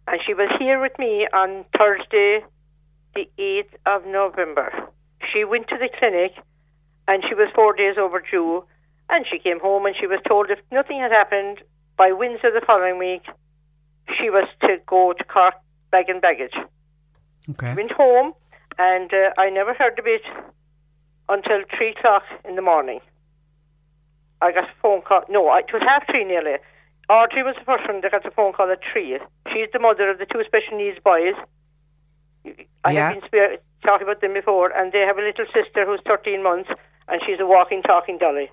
And 0.08 0.20
she 0.26 0.34
was 0.34 0.50
here 0.60 0.82
with 0.82 0.98
me 1.00 1.28
on 1.34 1.66
Thursday, 1.78 2.44
the 3.16 3.30
8th 3.38 3.74
of 3.86 4.06
November. 4.06 4.72
She 5.34 5.44
went 5.44 5.68
to 5.70 5.78
the 5.78 5.90
clinic 6.00 6.34
and 7.08 7.24
she 7.28 7.34
was 7.36 7.50
four 7.56 7.74
days 7.76 7.96
overdue. 7.98 8.64
And 9.10 9.26
she 9.30 9.40
came 9.40 9.60
home 9.60 9.86
and 9.86 9.96
she 10.00 10.06
was 10.08 10.20
told 10.28 10.50
if 10.52 10.60
nothing 10.72 11.00
had 11.00 11.12
happened 11.12 11.60
by 12.00 12.14
Windsor 12.14 12.50
the 12.52 12.64
following 12.66 12.98
week, 12.98 13.24
she 14.18 14.30
was 14.30 14.48
to 14.64 14.78
go 14.88 15.14
to 15.16 15.24
Cork 15.26 15.54
bag 15.92 16.08
and 16.10 16.22
baggage. 16.22 16.56
Okay. 17.52 17.76
Went 17.76 17.92
home 17.92 18.32
and 18.78 19.14
uh, 19.14 19.34
I 19.38 19.50
never 19.50 19.74
heard 19.74 20.00
of 20.00 20.06
it 20.08 20.22
until 21.28 21.60
3 21.78 21.90
o'clock 21.92 22.24
in 22.48 22.56
the 22.56 22.62
morning. 22.62 23.02
I 24.42 24.54
got 24.54 24.64
a 24.64 24.74
phone 24.82 25.02
call. 25.02 25.24
No, 25.30 25.54
it 25.58 25.66
was 25.74 25.82
half 25.86 26.08
three 26.10 26.24
nearly. 26.24 26.56
Audrey 27.10 27.44
was 27.44 27.56
the 27.60 27.66
first 27.66 27.86
one 27.86 28.00
that 28.02 28.12
got 28.12 28.26
a 28.26 28.32
phone 28.32 28.54
call 28.54 28.72
at 28.72 28.80
three. 28.94 29.20
She's 29.52 29.68
the 29.74 29.80
mother 29.80 30.10
of 30.10 30.18
the 30.20 30.26
two 30.26 30.42
special 30.48 30.78
needs 30.78 30.98
boys. 31.04 31.36
I 32.86 32.92
Yeah. 32.94 33.14
have 33.16 33.30
been 33.32 33.58
talking 33.84 34.08
about 34.08 34.22
them 34.22 34.34
before, 34.34 34.72
and 34.72 34.94
they 34.94 35.02
have 35.02 35.18
a 35.18 35.22
little 35.22 35.46
sister 35.54 35.86
who's 35.86 36.00
13 36.08 36.42
months, 36.42 36.70
and 37.10 37.22
she's 37.26 37.42
a 37.42 37.46
walking, 37.46 37.82
talking 37.84 38.18
dolly. 38.18 38.50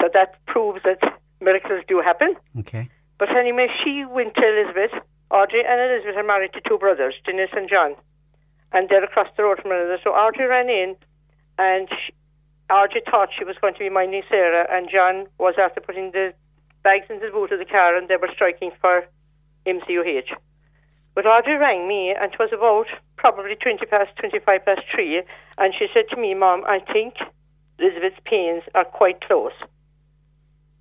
So 0.00 0.08
that 0.14 0.36
proves 0.46 0.82
that 0.84 1.00
miracles 1.40 1.84
do 1.88 2.00
happen. 2.00 2.34
Okay. 2.58 2.88
But 3.18 3.30
anyway, 3.36 3.68
she 3.84 4.04
went 4.04 4.34
to 4.34 4.42
Elizabeth. 4.42 4.92
Audrey 5.30 5.64
and 5.66 5.80
Elizabeth 5.80 6.16
are 6.16 6.26
married 6.26 6.52
to 6.52 6.60
two 6.66 6.78
brothers, 6.78 7.14
Dennis 7.24 7.50
and 7.52 7.68
John. 7.68 7.94
And 8.72 8.88
they're 8.88 9.04
across 9.04 9.28
the 9.36 9.42
road 9.42 9.58
from 9.60 9.70
one 9.70 9.80
another. 9.80 9.98
So 10.04 10.10
Audrey 10.10 10.46
ran 10.46 10.68
in, 10.68 10.96
and 11.58 11.88
she, 11.88 12.12
Audrey 12.70 13.02
thought 13.08 13.30
she 13.36 13.44
was 13.44 13.56
going 13.60 13.74
to 13.74 13.80
be 13.80 13.88
minding 13.88 14.22
Sarah, 14.28 14.66
and 14.70 14.88
John 14.90 15.26
was 15.38 15.54
after 15.58 15.80
putting 15.80 16.10
the 16.12 16.34
bags 16.82 17.06
into 17.08 17.26
the 17.26 17.32
boot 17.32 17.52
of 17.52 17.58
the 17.58 17.64
car, 17.64 17.96
and 17.96 18.08
they 18.08 18.16
were 18.16 18.30
striking 18.32 18.70
for 18.80 19.04
MCUH. 19.66 20.30
But 21.14 21.26
Audrey 21.26 21.56
rang 21.56 21.88
me, 21.88 22.14
and 22.14 22.32
it 22.32 22.38
was 22.38 22.50
about 22.52 22.86
probably 23.16 23.56
20 23.56 23.86
past, 23.86 24.10
25 24.18 24.64
past 24.64 24.82
3, 24.94 25.22
and 25.58 25.74
she 25.74 25.86
said 25.94 26.04
to 26.10 26.20
me, 26.20 26.34
Mom, 26.34 26.64
I 26.66 26.80
think 26.92 27.14
Elizabeth's 27.78 28.20
pains 28.24 28.62
are 28.74 28.84
quite 28.84 29.20
close. 29.22 29.56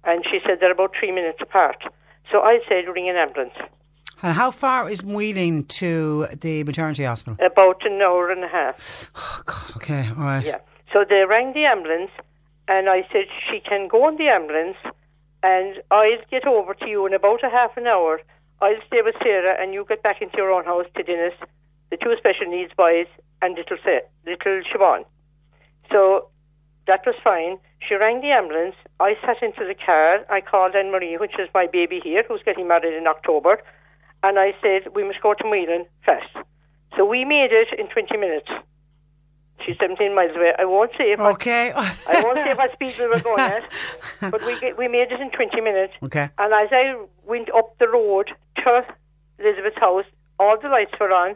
And 0.05 0.23
she 0.25 0.39
said 0.45 0.57
they're 0.59 0.71
about 0.71 0.91
three 0.99 1.11
minutes 1.11 1.39
apart. 1.41 1.77
So 2.31 2.41
I 2.41 2.59
said, 2.67 2.85
ring 2.93 3.09
an 3.09 3.15
ambulance. 3.15 3.53
And 4.21 4.33
how 4.33 4.51
far 4.51 4.89
is 4.89 5.01
Meelin 5.03 5.67
to 5.79 6.27
the 6.39 6.63
maternity 6.63 7.03
hospital? 7.03 7.37
About 7.45 7.85
an 7.85 8.01
hour 8.01 8.31
and 8.31 8.43
a 8.43 8.47
half. 8.47 9.11
Oh, 9.15 9.41
God, 9.45 9.75
Okay, 9.77 10.07
all 10.17 10.23
right. 10.23 10.45
Yeah. 10.45 10.59
So 10.93 11.03
they 11.07 11.23
rang 11.27 11.53
the 11.53 11.65
ambulance, 11.65 12.11
and 12.67 12.89
I 12.89 13.01
said 13.11 13.25
she 13.51 13.59
can 13.59 13.87
go 13.89 14.05
on 14.05 14.15
the 14.17 14.27
ambulance, 14.29 14.77
and 15.43 15.81
I'll 15.91 16.17
get 16.31 16.47
over 16.47 16.73
to 16.73 16.87
you 16.87 17.05
in 17.05 17.13
about 17.13 17.43
a 17.43 17.49
half 17.49 17.75
an 17.77 17.85
hour. 17.87 18.21
I'll 18.61 18.79
stay 18.87 19.01
with 19.03 19.15
Sarah, 19.21 19.61
and 19.61 19.73
you 19.73 19.85
get 19.87 20.01
back 20.01 20.21
into 20.21 20.37
your 20.37 20.51
own 20.51 20.63
house 20.63 20.85
to 20.95 21.03
Dennis, 21.03 21.33
the 21.91 21.97
two 21.97 22.15
special 22.17 22.47
needs 22.47 22.71
boys, 22.75 23.07
and 23.41 23.55
little 23.55 23.77
Sa- 23.83 24.07
little 24.25 24.61
Siobhan. 24.71 25.03
So 25.91 26.29
that 26.87 27.01
was 27.05 27.15
fine. 27.23 27.57
She 27.87 27.95
rang 27.95 28.21
the 28.21 28.31
ambulance. 28.31 28.75
I 28.99 29.15
sat 29.25 29.41
into 29.41 29.65
the 29.65 29.75
car. 29.75 30.25
I 30.29 30.41
called 30.41 30.75
Anne 30.75 30.91
Marie, 30.91 31.17
which 31.17 31.33
is 31.39 31.49
my 31.53 31.67
baby 31.67 31.99
here, 32.03 32.23
who's 32.27 32.41
getting 32.43 32.67
married 32.67 32.93
in 32.93 33.07
October, 33.07 33.61
and 34.23 34.39
I 34.39 34.53
said 34.61 34.93
we 34.95 35.03
must 35.03 35.21
go 35.21 35.33
to 35.33 35.43
Meelin 35.43 35.85
fast. 36.05 36.29
So 36.97 37.05
we 37.05 37.25
made 37.25 37.51
it 37.51 37.67
in 37.77 37.87
20 37.87 38.17
minutes. 38.17 38.49
She's 39.65 39.75
17 39.79 40.13
miles 40.13 40.35
away. 40.35 40.53
I 40.59 40.65
won't 40.65 40.91
say 40.97 41.11
if 41.13 41.19
Okay. 41.19 41.71
I, 41.75 41.95
I 42.07 42.21
won't 42.23 42.37
say 42.37 42.53
what 42.53 42.71
speed 42.73 42.95
we 42.99 43.07
were 43.07 43.19
going 43.19 43.39
at, 43.39 43.63
but 44.31 44.45
we 44.45 44.59
get, 44.59 44.77
we 44.77 44.87
made 44.87 45.11
it 45.11 45.19
in 45.19 45.31
20 45.31 45.61
minutes. 45.61 45.93
Okay. 46.03 46.29
And 46.37 46.53
as 46.53 46.69
I 46.71 46.95
went 47.25 47.49
up 47.53 47.77
the 47.79 47.87
road 47.87 48.29
to 48.57 48.85
Elizabeth's 49.39 49.77
house, 49.79 50.05
all 50.39 50.57
the 50.61 50.67
lights 50.69 50.93
were 50.99 51.11
on, 51.11 51.35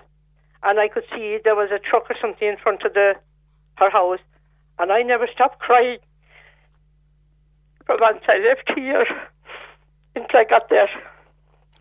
and 0.64 0.80
I 0.80 0.90
could 0.90 1.06
see 1.16 1.40
there 1.44 1.56
was 1.56 1.70
a 1.72 1.80
truck 1.80 2.10
or 2.10 2.16
something 2.22 2.48
in 2.48 2.58
front 2.58 2.84
of 2.84 2.94
the 2.94 3.14
her 3.78 3.90
house, 3.90 4.20
and 4.80 4.92
I 4.92 5.02
never 5.02 5.28
stopped 5.34 5.60
crying. 5.60 6.00
From 7.86 7.98
once 8.02 8.22
I 8.28 8.38
left 8.48 8.72
here 8.76 9.06
until 10.16 10.40
I 10.40 10.44
got 10.44 10.70
there. 10.70 10.90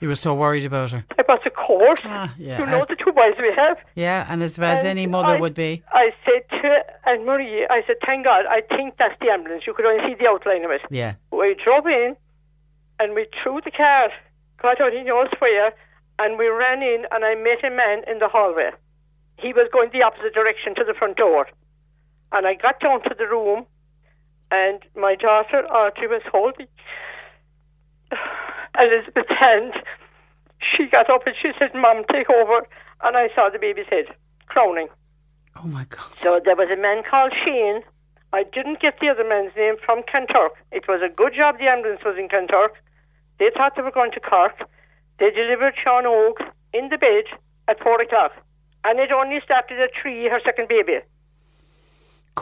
You 0.00 0.08
were 0.08 0.14
so 0.14 0.32
worried 0.32 0.64
about 0.64 0.92
her. 0.92 1.04
I 1.18 1.22
was, 1.28 1.40
of 1.44 1.54
course. 1.54 1.98
Ah, 2.04 2.32
yeah. 2.38 2.58
You 2.60 2.66
know 2.66 2.86
the 2.88 2.94
two 2.96 3.12
boys 3.12 3.34
we 3.38 3.52
have. 3.56 3.78
Yeah, 3.96 4.26
and 4.30 4.42
as, 4.42 4.56
as 4.58 4.80
And 4.80 4.88
any 4.88 5.06
mother 5.06 5.34
I- 5.36 5.40
would 5.40 5.54
be. 5.54 5.82
I 5.92 6.10
said 6.24 6.48
to 6.62 6.84
Anne 7.04 7.26
Marie, 7.26 7.66
I 7.68 7.82
said, 7.86 7.96
thank 8.06 8.24
God, 8.24 8.46
I 8.48 8.60
think 8.74 8.94
that's 8.96 9.18
the 9.20 9.28
ambulance. 9.28 9.64
You 9.66 9.74
could 9.74 9.84
only 9.86 10.02
see 10.08 10.14
the 10.14 10.28
outline 10.28 10.64
of 10.64 10.70
it. 10.70 10.82
Yeah. 10.90 11.14
We 11.32 11.56
drove 11.62 11.86
in 11.86 12.16
and 13.00 13.14
we 13.14 13.26
threw 13.42 13.60
the 13.64 13.72
car, 13.72 14.10
got 14.62 14.78
God 14.78 14.80
only 14.80 15.02
knows 15.02 15.28
where, 15.40 15.72
and 16.20 16.38
we 16.38 16.46
ran 16.48 16.80
in 16.82 17.04
and 17.10 17.24
I 17.24 17.34
met 17.34 17.64
a 17.64 17.70
man 17.74 18.02
in 18.08 18.18
the 18.20 18.28
hallway. 18.28 18.70
He 19.38 19.52
was 19.52 19.68
going 19.72 19.90
the 19.92 20.02
opposite 20.02 20.32
direction 20.32 20.74
to 20.76 20.84
the 20.84 20.94
front 20.94 21.16
door. 21.16 21.48
And 22.32 22.46
I 22.46 22.54
got 22.54 22.80
down 22.80 23.02
to 23.04 23.14
the 23.16 23.26
room 23.26 23.66
and 24.50 24.80
my 24.96 25.14
daughter 25.14 25.66
uh, 25.70 25.88
Audrey 25.88 26.08
was 26.08 26.22
holding 26.30 26.68
Elizabeth's 28.80 29.32
hand. 29.38 29.74
She 30.60 30.86
got 30.86 31.10
up 31.10 31.26
and 31.26 31.36
she 31.40 31.52
said, 31.58 31.74
Mom, 31.74 32.04
take 32.10 32.30
over. 32.30 32.66
And 33.02 33.16
I 33.16 33.28
saw 33.34 33.48
the 33.50 33.58
baby's 33.58 33.86
head 33.88 34.06
crowning. 34.46 34.88
Oh 35.56 35.66
my 35.66 35.84
God. 35.84 36.12
So 36.22 36.40
there 36.44 36.56
was 36.56 36.68
a 36.72 36.80
man 36.80 37.02
called 37.08 37.32
Shane. 37.44 37.82
I 38.32 38.44
didn't 38.44 38.80
get 38.80 38.98
the 39.00 39.08
other 39.08 39.26
man's 39.26 39.52
name 39.56 39.76
from 39.84 40.02
Kanturk. 40.02 40.56
It 40.72 40.86
was 40.88 41.00
a 41.04 41.08
good 41.08 41.34
job 41.34 41.58
the 41.58 41.68
ambulance 41.68 42.00
was 42.04 42.16
in 42.18 42.28
Kanturk. 42.28 42.76
They 43.38 43.50
thought 43.54 43.76
they 43.76 43.82
were 43.82 43.92
going 43.92 44.12
to 44.12 44.20
Cork. 44.20 44.68
They 45.18 45.30
delivered 45.30 45.74
Sean 45.82 46.06
Og 46.06 46.42
in 46.72 46.88
the 46.88 46.98
bed 46.98 47.24
at 47.68 47.82
four 47.82 48.00
o'clock. 48.00 48.32
And 48.84 48.98
it 48.98 49.10
only 49.12 49.40
started 49.44 49.80
at 49.80 49.90
three, 50.00 50.28
her 50.28 50.40
second 50.44 50.68
baby. 50.68 51.00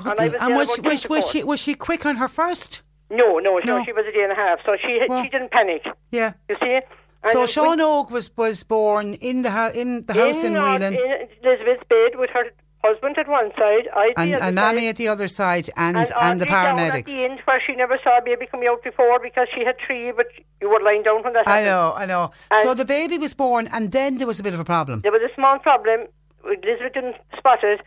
And, 0.05 0.21
I 0.21 0.25
was 0.29 0.35
And 0.41 0.57
was, 0.57 0.75
she- 0.75 0.81
was, 0.81 1.09
was 1.09 1.31
she 1.31 1.45
was 1.45 1.61
she 1.61 1.75
quick 1.75 2.05
on 2.07 2.17
her 2.17 2.29
first? 2.29 2.83
No, 3.11 3.39
no, 3.39 3.61
no, 3.65 3.85
she 3.85 3.93
was 3.93 4.05
a 4.09 4.13
day 4.13 4.23
and 4.25 4.33
a 4.33 4.35
half. 4.35 4.59
So 4.67 4.77
she 4.83 4.99
she 5.23 5.29
didn't 5.29 5.51
panic. 5.53 5.83
Yeah. 6.11 6.33
You 6.49 6.57
see? 6.61 6.81
And 7.23 7.33
so 7.33 7.47
Sean 7.47 7.81
Og 7.81 8.11
was 8.11 8.31
was 8.37 8.63
born 8.65 9.15
in 9.15 9.43
the 9.43 9.51
ho- 9.51 9.71
in 9.75 10.05
the 10.07 10.13
house 10.15 10.43
in, 10.45 10.57
uh, 10.57 10.63
Meelin, 10.63 10.93
in 10.95 11.29
Elizabeth's 11.43 11.85
bed 11.89 12.19
with 12.19 12.31
her 12.31 12.45
husband 12.85 13.17
at 13.19 13.27
one 13.29 13.51
side, 13.57 13.89
I 13.95 14.13
and, 14.17 14.35
and. 14.35 14.55
Mammy 14.55 14.89
at 14.89 14.97
the 14.97 15.09
other 15.09 15.27
side, 15.27 15.69
and 15.77 15.97
and, 15.97 16.13
Audrey 16.17 16.39
the 16.41 16.45
down 16.47 16.79
at 16.79 16.93
paramedics. 16.93 17.07
the 17.07 17.25
end 17.25 17.41
where 17.45 17.61
she 17.67 17.75
never 17.75 17.99
saw 18.05 18.19
a 18.19 18.23
baby 18.23 18.47
coming 18.47 18.69
out 18.69 18.83
before 18.85 19.19
because 19.21 19.49
she 19.55 19.65
had 19.65 19.77
three, 19.85 20.13
but 20.13 20.27
you 20.61 20.69
were 20.69 20.81
lying 20.81 21.03
down 21.03 21.23
when 21.25 21.33
that 21.33 21.49
I 21.49 21.65
know, 21.65 21.95
I 21.97 22.07
know. 22.07 22.31
And- 22.51 22.61
so 22.63 22.75
the 22.75 22.85
baby 22.85 23.19
was 23.19 23.35
born, 23.35 23.69
and 23.73 23.91
then 23.91 24.19
there 24.19 24.27
was 24.27 24.39
a 24.39 24.43
bit 24.45 24.55
of 24.55 24.61
a 24.61 24.65
problem. 24.65 25.01
There 25.01 25.11
was 25.13 25.23
a 25.23 25.35
small 25.35 25.59
problem. 25.59 26.07
Elizabeth 26.45 26.93
didn't 26.95 27.17
spot 27.37 27.59
it. 27.65 27.81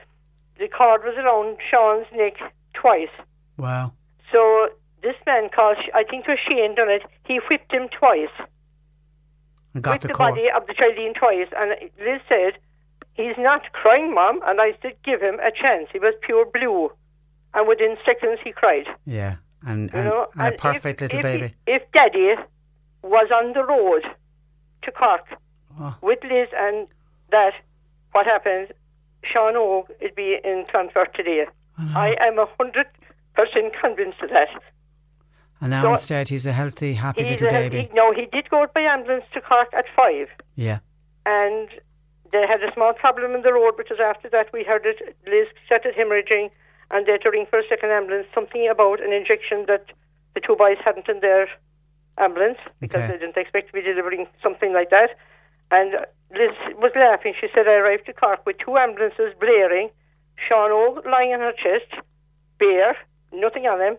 The 0.60 0.68
cord 0.68 1.03
was 1.03 1.15
around 1.18 1.57
Sean's 1.69 2.06
neck 2.14 2.36
twice. 2.73 3.14
Wow. 3.57 3.94
So 4.31 4.69
this 5.02 5.15
man 5.26 5.49
called, 5.56 5.77
I 5.95 6.03
think 6.03 6.26
it 6.27 6.31
was 6.31 6.40
Shane 6.48 6.76
done 6.76 6.90
it, 6.90 7.03
he 7.26 7.40
whipped 7.49 7.72
him 7.72 7.88
twice. 7.98 8.36
And 9.73 9.84
got 9.84 9.91
whipped 9.91 10.02
the 10.03 10.07
the 10.10 10.14
body 10.18 10.45
of 10.56 10.68
the 10.68 10.73
child 10.73 10.98
in 10.98 11.14
twice. 11.14 11.48
And 11.56 11.72
Liz 11.99 12.22
said, 12.27 12.60
he's 13.14 13.38
not 13.38 13.72
crying, 13.73 14.14
Mom. 14.14 14.41
And 14.45 14.60
I 14.60 14.73
said, 14.81 14.94
give 15.06 15.22
him 15.22 15.40
a 15.40 15.52
chance. 15.52 15.88
He 15.94 15.99
was 15.99 16.14
pure 16.22 16.45
blue. 16.45 16.91
And 17.53 17.68
within 17.68 17.95
seconds 18.06 18.40
he 18.44 18.52
cried. 18.52 18.86
Yeah, 19.06 19.38
and, 19.65 19.90
You 19.91 19.99
and, 19.99 20.10
know, 20.10 20.27
and 20.38 20.53
a 20.53 20.57
perfect 20.57 21.02
if, 21.02 21.14
little 21.14 21.19
if, 21.19 21.23
baby. 21.23 21.53
If 21.65 21.81
Daddy 21.94 22.36
was 23.02 23.31
on 23.34 23.53
the 23.53 23.64
road 23.64 24.03
to 24.84 24.91
Cork 24.91 25.26
Oh. 25.81 25.95
with 26.02 26.19
Liz 26.23 26.49
and 26.53 26.88
that, 27.31 27.53
what 28.11 28.26
happened, 28.26 28.73
Sean 29.23 29.55
Og 29.55 29.89
will 30.01 30.15
be 30.15 30.37
in 30.43 30.65
Clonfert 30.71 31.13
today. 31.13 31.45
Uh-huh. 31.79 31.99
I 31.99 32.15
am 32.21 32.39
a 32.39 32.47
hundred 32.59 32.87
percent 33.35 33.73
convinced 33.81 34.21
of 34.21 34.29
that. 34.29 34.49
And 35.61 35.71
now 35.71 35.81
So- 35.83 35.89
instead, 35.91 36.29
he's 36.29 36.45
a 36.45 36.51
healthy, 36.53 36.93
happy 36.93 37.23
little 37.23 37.47
a, 37.47 37.51
baby. 37.51 37.81
he, 37.81 37.89
no, 37.93 38.13
he 38.13 38.25
did 38.31 38.49
go 38.49 38.65
by 38.73 38.81
ambulance 38.81 39.25
to 39.33 39.41
Cork 39.41 39.67
at 39.73 39.85
five, 39.95 40.27
yeah. 40.55 40.79
and 41.25 41.67
they 42.31 42.45
had 42.47 42.63
a 42.63 42.71
small 42.73 42.93
problem 42.93 43.33
in 43.35 43.41
the 43.41 43.51
road 43.53 43.75
because 43.75 43.99
after 43.99 44.29
that 44.29 44.47
we 44.53 44.63
heard 44.63 44.85
it. 44.85 45.15
Liz 45.27 45.47
started 45.65 45.95
hemorrhaging, 45.95 46.49
and 46.91 47.05
they 47.05 47.13
had 47.13 47.21
to 47.23 47.29
ring 47.31 47.45
for 47.49 47.59
a 47.59 47.67
second 47.67 47.89
ambulance. 47.91 48.27
Something 48.33 48.67
about 48.69 49.01
an 49.01 49.11
injection 49.11 49.65
that 49.67 49.85
the 50.35 50.39
two 50.41 50.55
boys 50.55 50.77
hadn't 50.83 51.09
in 51.09 51.19
their 51.21 51.47
ambulance 52.17 52.59
because 52.79 53.03
Okay. 53.03 53.13
they 53.13 53.17
didn't 53.19 53.37
expect 53.37 53.67
to 53.67 53.73
be 53.73 53.81
delivering 53.81 54.27
something 54.43 54.73
like 54.73 54.89
that. 54.91 55.09
And 55.71 56.05
Liz 56.31 56.56
was 56.77 56.91
laughing. 56.95 57.34
She 57.39 57.47
said, 57.53 57.68
"I 57.68 57.76
arrived 57.76 58.06
to 58.06 58.14
Cork 58.14 58.45
with 58.45 58.57
two 58.57 58.77
ambulances 58.77 59.34
blaring, 59.39 59.89
Sean 60.47 60.72
Og 60.72 61.06
lying 61.06 61.34
on 61.34 61.39
her 61.39 61.53
chest, 61.53 61.91
bare, 62.60 62.95
nothing 63.34 63.65
on 63.65 63.81
him, 63.81 63.97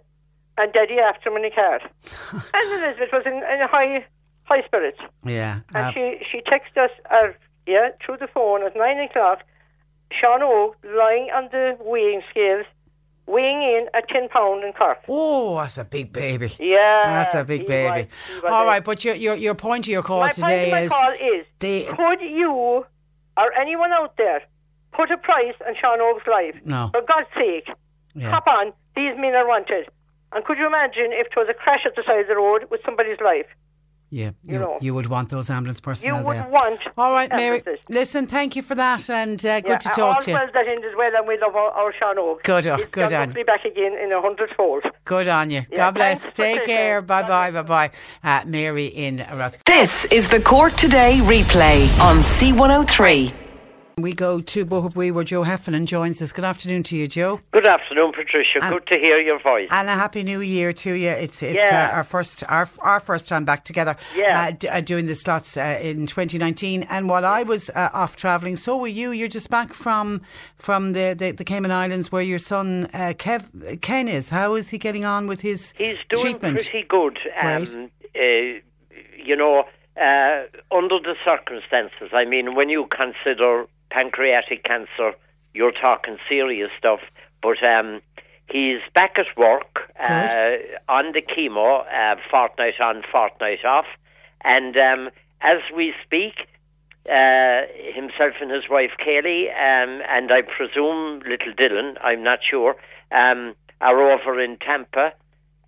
and 0.57 0.73
Daddy 0.73 0.98
after 0.98 1.31
him 1.31 1.36
in 1.36 1.44
a 1.47 1.51
car." 1.51 1.81
and 2.55 2.66
Elizabeth 2.73 3.12
was 3.12 3.27
in, 3.27 3.35
in 3.35 3.69
high 3.69 4.07
high 4.44 4.65
spirits. 4.66 5.01
Yeah. 5.24 5.61
And 5.74 5.86
uh, 5.86 5.93
she 5.93 6.19
she 6.31 6.39
texted 6.43 6.85
us, 6.85 6.90
uh, 7.11 7.32
yeah, 7.66 7.90
through 8.05 8.19
the 8.19 8.28
phone 8.28 8.65
at 8.65 8.77
nine 8.77 8.98
o'clock. 9.01 9.40
Sean 10.12 10.43
Og 10.43 10.74
lying 10.85 11.31
on 11.31 11.48
the 11.52 11.77
weighing 11.81 12.23
scales, 12.31 12.66
weighing 13.31 13.62
in 13.62 13.86
at 13.94 14.09
ten 14.09 14.28
pound 14.28 14.65
in 14.65 14.73
Cork. 14.73 14.98
Oh, 15.09 15.57
that's 15.59 15.78
a 15.78 15.85
big 15.85 16.12
baby. 16.12 16.51
Yeah, 16.59 17.02
That's 17.07 17.35
a 17.35 17.44
big 17.44 17.66
baby. 17.66 18.09
was- 18.35 18.43
was 18.43 18.52
All 18.52 18.66
right, 18.66 18.85
but 18.85 19.05
your, 19.05 19.15
your 19.15 19.36
your 19.36 19.55
point 19.55 19.85
to 19.86 19.90
your 19.90 20.02
call 20.02 20.20
my 20.20 20.31
today 20.32 20.70
point 20.70 20.85
is 20.85 20.93
of 20.93 20.98
my 20.98 21.02
call 21.02 21.12
is: 21.39 21.47
the 21.61 21.74
could 21.97 22.20
you 22.20 22.85
or 23.36 23.52
anyone 23.59 23.93
out 23.93 24.16
there 24.16 24.43
put 24.93 25.11
a 25.11 25.16
price 25.16 25.55
on 25.66 25.74
Sean 25.81 26.01
Og's 26.01 26.27
life? 26.27 26.57
No. 26.65 26.90
For 26.93 27.02
God's 27.02 27.28
sake, 27.35 27.69
Yeah. 28.15 28.31
hop 28.31 28.47
on. 28.47 28.73
These 28.97 29.15
men 29.16 29.35
are 29.35 29.47
wanted. 29.47 29.86
And 30.32 30.44
could 30.44 30.59
you 30.59 30.66
imagine 30.66 31.09
if 31.12 31.27
it 31.28 31.36
was 31.36 31.48
a 31.48 31.55
crash 31.55 31.82
at 31.86 31.94
the 31.97 32.02
side 32.07 32.20
of 32.20 32.28
the 32.28 32.36
road 32.36 32.66
with 32.70 32.81
somebody's 32.85 33.20
life? 33.20 33.47
Yeah, 34.12 34.31
you 34.45 34.55
you, 34.55 34.59
know. 34.59 34.77
you 34.81 34.93
would 34.95 35.07
want 35.07 35.28
those 35.28 35.51
ambulance 35.51 35.81
personnel 35.81 36.19
you 36.19 36.27
would 36.27 36.37
there. 36.37 36.49
want. 36.49 36.81
All 36.99 37.12
right, 37.12 37.31
Mary. 37.31 37.59
ambulances. 37.59 37.85
Listen, 37.89 38.27
thank 38.27 38.57
you 38.57 38.62
for 38.62 38.74
that, 38.74 39.09
and 39.09 39.45
uh, 39.47 39.61
good 39.61 39.69
Yeah, 39.70 39.77
to 39.78 40.03
all 40.03 40.15
talk 40.15 40.24
to 40.24 40.31
you. 40.32 40.37
All 40.37 40.43
well 40.43 40.53
that 40.53 40.66
ends 40.69 40.85
well, 40.97 41.12
and 41.16 41.28
we 41.28 41.39
love 41.39 41.55
our, 41.55 41.70
our 41.70 41.93
Sean 41.97 42.19
Og. 42.19 42.43
Good, 42.43 42.66
oh, 42.66 42.77
He's 42.77 42.87
good 42.87 43.11
gone 43.11 43.15
on. 43.23 43.28
to 43.28 43.35
be 43.35 43.45
back 43.45 43.65
again 43.65 43.93
in 43.97 44.11
a 44.11 44.20
hundredfold. 44.20 44.82
Good 45.05 45.28
on 45.28 45.51
you. 45.51 45.62
Yeah, 45.70 45.77
God 45.77 45.95
bless. 45.95 46.28
Take 46.31 46.65
care. 46.65 47.01
Bye 47.03 47.23
bye. 47.23 47.51
Bye 47.53 47.62
bye. 47.62 47.91
Uh, 48.24 48.43
Mary 48.47 48.87
in 48.87 49.19
Rath- 49.19 49.62
This 49.65 50.05
is 50.07 50.28
the 50.28 50.41
Cork 50.41 50.73
Today 50.74 51.19
replay 51.23 51.87
on 52.01 52.16
C103. 52.19 53.32
We 53.99 54.15
go 54.15 54.41
to 54.41 54.65
Boherbue 54.65 55.12
where 55.12 55.25
Joe 55.25 55.43
Heffernan 55.43 55.85
joins 55.85 56.23
us. 56.23 56.33
Good 56.33 56.45
afternoon 56.45 56.83
to 56.85 56.97
you, 56.97 57.07
Joe. 57.07 57.41
Good 57.51 57.67
afternoon, 57.69 58.12
Patricia. 58.12 58.61
And- 58.62 58.73
Good 58.73 58.87
to 58.87 58.99
hear 58.99 59.21
your 59.21 59.39
voice. 59.41 59.69
And 59.71 59.89
a 59.89 59.93
happy 59.93 60.23
new 60.23 60.41
year 60.41 60.73
to 60.73 60.93
you. 60.95 61.11
It's 61.11 61.43
it's 61.43 61.57
Yeah. 61.57 61.91
uh, 61.93 61.97
our 61.97 62.05
first 62.05 62.43
our 62.49 62.67
our 62.79 63.01
first 63.01 63.29
time 63.29 63.45
back 63.45 63.65
together. 63.65 63.97
Yeah. 64.17 64.41
Uh, 64.41 64.51
d- 64.53 64.69
uh, 64.69 64.81
doing 64.81 65.07
the 65.07 65.15
slots 65.15 65.57
uh, 65.59 65.79
in 65.83 66.07
2019. 66.07 66.85
And 66.85 67.09
while 67.11 67.27
I 67.27 67.43
was 67.43 67.69
uh, 67.71 67.91
off 67.93 68.17
travelling, 68.17 68.57
so 68.57 68.79
were 68.79 68.87
you. 68.89 69.11
You're 69.11 69.29
just 69.29 69.51
back 69.51 69.75
from 69.75 70.23
from 70.57 70.93
the, 70.95 71.15
the, 71.19 71.33
the 71.33 71.45
Cayman 71.45 71.71
Islands 71.71 72.11
where 72.11 72.23
your 72.23 72.39
son 72.39 72.89
uh, 72.95 73.12
Kev 73.19 73.83
Ken 73.83 74.09
is. 74.09 74.31
How 74.31 74.55
is 74.55 74.71
he 74.71 74.79
getting 74.79 75.05
on 75.05 75.27
with 75.27 75.43
his 75.43 75.73
He's 75.77 75.99
doing 76.09 76.23
treatment? 76.23 76.57
pretty 76.61 76.87
good. 76.89 77.19
Right. 77.43 77.69
Um, 77.77 77.91
uh, 78.15 78.21
you 79.23 79.37
know, 79.37 79.65
uh, 80.01 80.45
under 80.75 80.99
the 81.01 81.15
circumstances, 81.23 82.11
I 82.15 82.25
mean, 82.25 82.55
when 82.55 82.71
you 82.71 82.87
consider 82.97 83.67
pancreatic 83.91 84.65
cancer, 84.65 85.12
you're 85.55 85.73
talking 85.73 86.19
serious 86.29 86.71
stuff. 86.79 87.01
But 87.43 87.62
um, 87.62 88.01
he's 88.51 88.81
back 88.95 89.17
at 89.19 89.37
work 89.37 89.91
uh, 89.99 90.57
on 90.89 91.12
the 91.12 91.23
chemo, 91.23 91.85
uh, 91.87 92.17
fortnight 92.31 92.81
on, 92.81 93.03
fortnight 93.11 93.65
off. 93.65 93.87
And 94.43 94.77
um, 94.77 95.11
as 95.41 95.59
we 95.75 95.95
speak, 96.05 96.35
uh, 97.09 97.62
himself 97.95 98.35
and 98.41 98.51
his 98.51 98.65
wife 98.69 98.93
Kaylee, 99.01 99.49
um, 99.49 100.03
and 100.09 100.31
I 100.31 100.43
presume 100.43 101.21
little 101.21 101.55
Dylan, 101.55 101.97
I'm 102.03 102.23
not 102.23 102.41
sure, 102.49 102.77
um, 103.11 103.55
are 103.81 104.12
over 104.12 104.41
in 104.41 104.59
Tampa. 104.59 105.12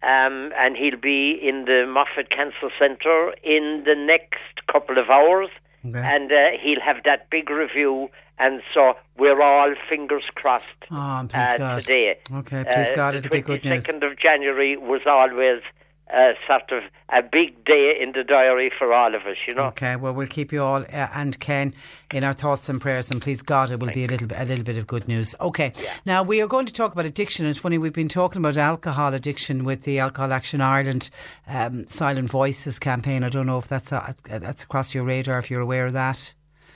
Um, 0.03 0.51
and 0.59 0.77
he'll 0.77 1.01
be 1.01 1.39
in 1.41 1.65
the 1.65 1.87
Moffitt 1.89 2.29
Cancer 2.29 2.71
Centre 2.77 3.35
in 3.45 3.85
the 3.87 3.95
next 3.95 4.67
couple 4.71 4.99
of 4.99 5.09
hours. 5.09 5.49
And 5.85 6.31
uh, 6.33 6.37
he'll 6.63 6.81
have 6.81 7.03
that 7.05 7.29
big 7.31 7.51
review. 7.51 8.09
And 8.39 8.63
so 8.75 8.95
we're 9.19 9.41
all 9.43 9.75
fingers 9.89 10.25
crossed 10.35 10.65
Oh, 10.91 11.27
please 11.29 11.37
uh, 11.37 11.59
God. 11.59 11.83
today. 11.83 12.19
Okay, 12.33 12.65
please 12.65 12.91
Uh, 12.91 12.95
God, 12.95 13.15
it'll 13.15 13.31
be 13.31 13.41
good 13.41 13.65
news. 13.65 13.85
22nd 13.85 14.11
of 14.11 14.19
January 14.19 14.77
was 14.77 15.03
always 15.07 15.63
uh, 16.13 16.33
sort 16.47 16.71
of 16.73 16.83
a 17.09 17.23
big 17.23 17.65
day 17.65 17.97
in 18.01 18.13
the 18.13 18.25
diary 18.25 18.71
for 18.77 18.93
all 18.93 19.15
of 19.15 19.23
us, 19.23 19.37
you 19.47 19.55
know. 19.55 19.65
Okay, 19.65 19.97
well, 19.97 20.13
we'll 20.13 20.27
keep 20.27 20.53
you 20.53 20.63
all 20.63 20.83
uh, 20.83 21.09
and 21.15 21.39
Ken 21.41 21.75
in 22.13 22.25
our 22.25 22.33
thoughts 22.33 22.69
and 22.69 22.81
prayers, 22.81 23.11
and 23.11 23.21
please 23.21 23.43
God, 23.43 23.71
it 23.71 23.81
will 23.81 23.93
be 23.93 24.05
a 24.05 24.09
little 24.09 24.27
bit, 24.27 24.39
a 24.39 24.45
little 24.45 24.65
bit 24.65 24.77
of 24.77 24.87
good 24.87 25.09
news. 25.09 25.35
Okay, 25.41 25.73
now 26.05 26.23
we 26.23 26.41
are 26.41 26.47
going 26.47 26.67
to 26.67 26.73
talk 26.73 26.93
about 26.93 27.07
addiction. 27.07 27.47
It's 27.47 27.59
funny 27.59 27.79
we've 27.79 27.93
been 27.93 28.09
talking 28.09 28.41
about 28.41 28.57
alcohol 28.57 29.15
addiction 29.15 29.65
with 29.65 29.85
the 29.85 29.99
Alcohol 29.99 30.33
Action 30.33 30.61
Ireland 30.61 31.11
um, 31.49 31.87
Silent 31.87 32.31
Voices 32.31 32.79
campaign. 32.79 33.25
I 33.25 33.29
don't 33.29 33.47
know 33.47 33.59
if 33.59 33.69
that's 33.69 33.93
uh 33.93 34.13
that's 34.25 34.65
across 34.65 34.95
your 34.95 35.05
radar, 35.05 35.39
if 35.39 35.51
you're 35.51 35.61
aware 35.61 35.87
of 35.87 35.93
that. 35.95 36.35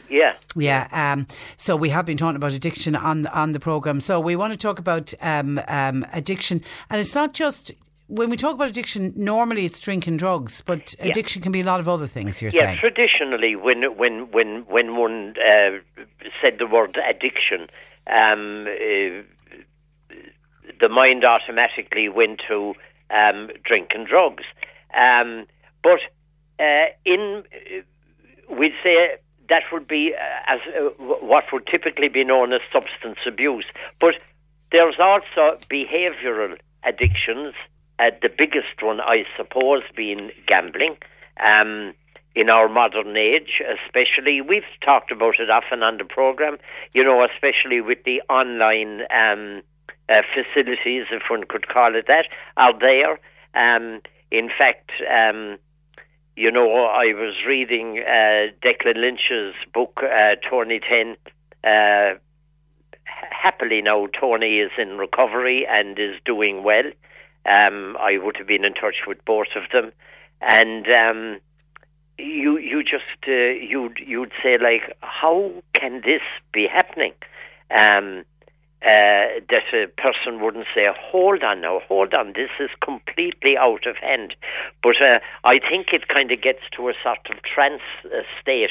Yeah. 0.09 0.35
Yeah. 0.55 0.89
Um, 0.93 1.27
so 1.57 1.77
we 1.77 1.89
have 1.91 2.07
been 2.07 2.17
talking 2.17 2.37
about 2.37 2.53
addiction 2.53 2.97
on 2.97 3.27
on 3.29 3.53
the 3.53 3.61
program. 3.61 4.01
So 4.01 4.21
we 4.21 4.37
want 4.37 4.53
to 4.53 4.59
talk 4.59 4.79
about 4.79 5.13
um, 5.21 5.61
um, 5.69 6.07
addiction, 6.13 6.63
and 6.91 7.01
it's 7.01 7.15
not 7.15 7.33
just. 7.33 7.73
When 8.09 8.31
we 8.31 8.37
talk 8.37 8.55
about 8.55 8.69
addiction, 8.69 9.13
normally 9.17 9.65
it's 9.65 9.81
drinking 9.81 10.19
drugs, 10.19 10.63
but 10.63 10.95
Yeah. 10.99 11.07
addiction 11.07 11.43
can 11.43 11.51
be 11.51 11.61
a 11.61 11.65
lot 11.65 11.81
of 11.81 11.89
other 11.89 12.07
things. 12.07 12.41
You're 12.41 12.53
yeah, 12.53 12.67
saying, 12.67 12.79
traditionally, 12.79 13.57
when 13.57 13.83
when 13.97 14.31
when 14.31 14.65
when 14.67 14.97
one 14.97 15.35
uh, 15.39 15.79
said 16.41 16.59
the 16.59 16.67
word 16.67 16.97
addiction, 16.97 17.69
um, 18.07 18.67
uh, 18.69 19.23
the 20.81 20.89
mind 20.89 21.25
automatically 21.25 22.09
went 22.09 22.43
to 22.49 22.75
um, 23.11 23.51
drink 23.65 23.91
and 23.95 24.07
drugs. 24.07 24.45
Um, 24.95 25.47
but 25.83 26.01
uh, 26.61 26.87
in 27.05 27.43
uh, 27.53 28.55
we'd 28.55 28.75
say 28.85 29.17
that 29.49 29.63
would 29.73 29.89
be 29.89 30.15
uh, 30.15 30.53
as 30.55 30.61
uh, 30.79 30.91
what 31.01 31.45
would 31.53 31.67
typically 31.67 32.09
be 32.09 32.25
known 32.25 32.53
as 32.53 32.61
substance 32.73 33.19
abuse. 33.27 33.67
But 33.99 34.15
there's 34.73 34.97
also 35.01 35.59
behavioural 35.69 36.57
addictions. 36.85 37.55
Uh, 37.99 38.11
the 38.21 38.29
biggest 38.29 38.83
one, 38.83 39.01
I 39.01 39.25
suppose, 39.37 39.83
being 39.97 40.31
gambling. 40.47 40.97
Um, 41.47 41.95
in 42.35 42.51
our 42.51 42.69
modern 42.69 43.17
age, 43.17 43.63
especially, 43.87 44.43
we've 44.43 44.63
talked 44.85 45.11
about 45.11 45.37
it 45.39 45.49
often 45.49 45.83
on 45.83 45.97
the 45.97 46.05
program. 46.05 46.59
You 46.93 47.03
know, 47.03 47.25
especially 47.25 47.81
with 47.81 48.05
the 48.05 48.21
online 48.29 49.01
um, 49.11 49.63
uh, 50.13 50.21
facilities, 50.35 51.07
if 51.11 51.23
one 51.31 51.45
could 51.49 51.69
call 51.69 51.95
it 51.97 52.07
that, 52.09 52.27
are 52.59 52.79
there. 52.79 53.19
Um, 53.55 54.03
in 54.31 54.51
fact, 54.51 54.91
um, 55.11 55.57
you 56.37 56.51
know, 56.51 56.85
I 56.85 57.15
was 57.15 57.35
reading 57.47 58.03
uh, 58.07 58.53
Declan 58.63 58.99
Lynch's 58.99 59.55
book, 59.73 60.01
uh, 60.03 60.37
Tony 60.49 60.81
10. 60.81 61.17
Uh, 61.65 62.19
happily 63.05 63.81
now, 63.81 64.07
Tony 64.21 64.59
is 64.59 64.71
in 64.77 64.99
recovery 64.99 65.67
and 65.69 65.99
is 65.99 66.17
doing 66.27 66.63
well. 66.63 66.91
Um, 67.49 67.97
I 67.99 68.19
would 68.19 68.37
have 68.39 68.47
been 68.47 68.65
in 68.65 68.75
touch 68.75 68.97
with 69.07 69.25
both 69.25 69.55
of 69.55 69.63
them. 69.73 69.93
And 70.41 70.87
um, 70.89 71.39
you 72.19 72.59
you 72.59 72.83
just 72.83 73.29
uh, 73.29 73.33
you'd 73.33 73.99
you'd 74.05 74.33
say 74.43 74.59
like, 74.59 74.97
how 75.01 75.53
can 75.75 76.03
this 76.05 76.23
be 76.53 76.67
happening? 76.71 77.13
Um, 77.71 78.25
uh, 78.83 79.43
that 79.49 79.65
a 79.73 79.89
person 80.01 80.41
wouldn't 80.41 80.67
say, 80.75 80.87
hold 81.11 81.43
on 81.43 81.61
now, 81.63 81.81
hold 81.89 82.15
on, 82.15 82.35
this 82.35 82.51
is 82.61 82.71
completely 82.85 83.57
out 83.59 83.87
of 83.87 83.97
hand. 83.97 84.35
But 84.83 84.97
uh, 85.01 85.19
I 85.45 85.55
think 85.59 85.89
it 85.93 86.07
kind 86.09 86.31
of 86.31 86.41
gets 86.41 86.61
to 86.77 86.89
a 86.89 86.93
sort 87.03 87.27
of 87.31 87.43
trance 87.43 87.83
uh, 88.05 88.21
state. 88.41 88.71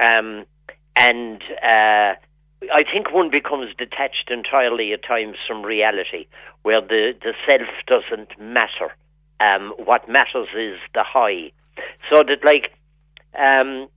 Um, 0.00 0.46
and 0.96 1.42
uh, 1.62 2.14
I 2.72 2.82
think 2.84 3.12
one 3.12 3.30
becomes 3.30 3.74
detached 3.76 4.30
entirely 4.30 4.92
at 4.92 5.04
times 5.04 5.36
from 5.46 5.62
reality, 5.62 6.26
where 6.62 6.80
the, 6.80 7.14
the 7.20 7.32
self 7.48 7.68
doesn't 7.86 8.38
matter. 8.40 8.94
Um, 9.40 9.74
what 9.76 10.08
matters 10.08 10.48
is 10.56 10.78
the 10.94 11.02
high. 11.02 11.52
So 12.10 12.22
that, 12.22 12.44
like, 12.44 12.72
um, 13.38 13.88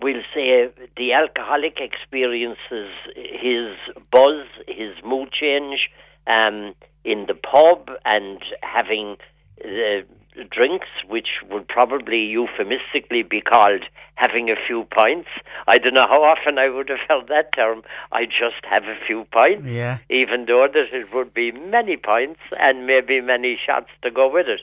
we'll 0.00 0.22
say 0.34 0.70
the 0.96 1.12
alcoholic 1.12 1.78
experiences 1.80 2.90
his 3.14 3.76
buzz, 4.10 4.46
his 4.66 4.94
mood 5.04 5.30
change 5.32 5.90
um, 6.26 6.74
in 7.04 7.26
the 7.26 7.34
pub, 7.34 7.90
and 8.04 8.40
having 8.62 9.16
the 9.58 10.04
drinks, 10.50 10.88
which 11.08 11.28
would 11.50 11.68
probably 11.68 12.18
euphemistically 12.24 13.22
be 13.22 13.40
called 13.40 13.84
having 14.14 14.50
a 14.50 14.54
few 14.66 14.84
pints. 14.84 15.28
I 15.68 15.78
don't 15.78 15.94
know 15.94 16.06
how 16.08 16.22
often 16.22 16.58
I 16.58 16.68
would 16.68 16.88
have 16.88 17.00
heard 17.08 17.28
that 17.28 17.52
term. 17.52 17.82
I 18.12 18.24
just 18.24 18.64
have 18.70 18.84
a 18.84 18.96
few 19.06 19.26
pints, 19.32 19.68
Yeah. 19.68 19.98
even 20.08 20.46
though 20.46 20.66
that 20.72 20.92
it 20.92 21.12
would 21.12 21.34
be 21.34 21.52
many 21.52 21.96
pints 21.96 22.40
and 22.58 22.86
maybe 22.86 23.20
many 23.20 23.58
shots 23.64 23.88
to 24.02 24.10
go 24.10 24.28
with 24.28 24.48
it. 24.48 24.62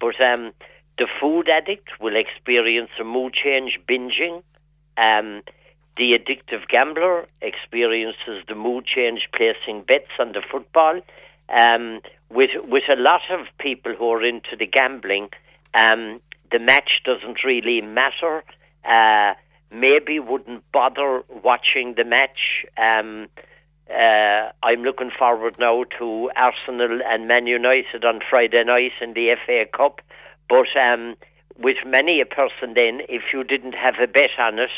But 0.00 0.20
um, 0.20 0.52
the 0.98 1.06
food 1.20 1.48
addict 1.48 2.00
will 2.00 2.16
experience 2.16 2.90
a 2.98 3.04
mood 3.04 3.34
change, 3.34 3.78
binging. 3.88 4.42
Um, 4.96 5.42
the 5.96 6.12
addictive 6.18 6.66
gambler 6.68 7.26
experiences 7.42 8.44
the 8.48 8.54
mood 8.54 8.86
change, 8.86 9.28
placing 9.36 9.82
bets 9.82 10.10
on 10.18 10.32
the 10.32 10.42
football. 10.50 11.00
Um, 11.48 12.00
with 12.30 12.50
with 12.62 12.84
a 12.88 13.00
lot 13.00 13.22
of 13.30 13.46
people 13.58 13.94
who 13.94 14.10
are 14.10 14.24
into 14.24 14.56
the 14.58 14.66
gambling, 14.66 15.30
um, 15.74 16.20
the 16.50 16.58
match 16.58 17.02
doesn't 17.04 17.44
really 17.44 17.80
matter. 17.80 18.44
Uh, 18.84 19.34
maybe 19.72 20.18
wouldn't 20.18 20.64
bother 20.72 21.22
watching 21.42 21.94
the 21.96 22.04
match. 22.04 22.64
Um, 22.76 23.28
uh, 23.90 24.50
I'm 24.62 24.82
looking 24.82 25.10
forward 25.16 25.56
now 25.58 25.84
to 25.98 26.30
Arsenal 26.36 27.00
and 27.04 27.26
Man 27.26 27.46
United 27.46 28.04
on 28.04 28.20
Friday 28.28 28.62
night 28.64 28.92
in 29.00 29.14
the 29.14 29.34
FA 29.44 29.64
Cup. 29.76 30.00
But 30.48 30.68
um, 30.80 31.16
with 31.58 31.76
many 31.84 32.20
a 32.20 32.26
person, 32.26 32.74
then, 32.74 33.00
if 33.08 33.22
you 33.32 33.44
didn't 33.44 33.74
have 33.74 33.94
a 34.02 34.06
bet 34.06 34.30
on 34.38 34.58
it, 34.58 34.70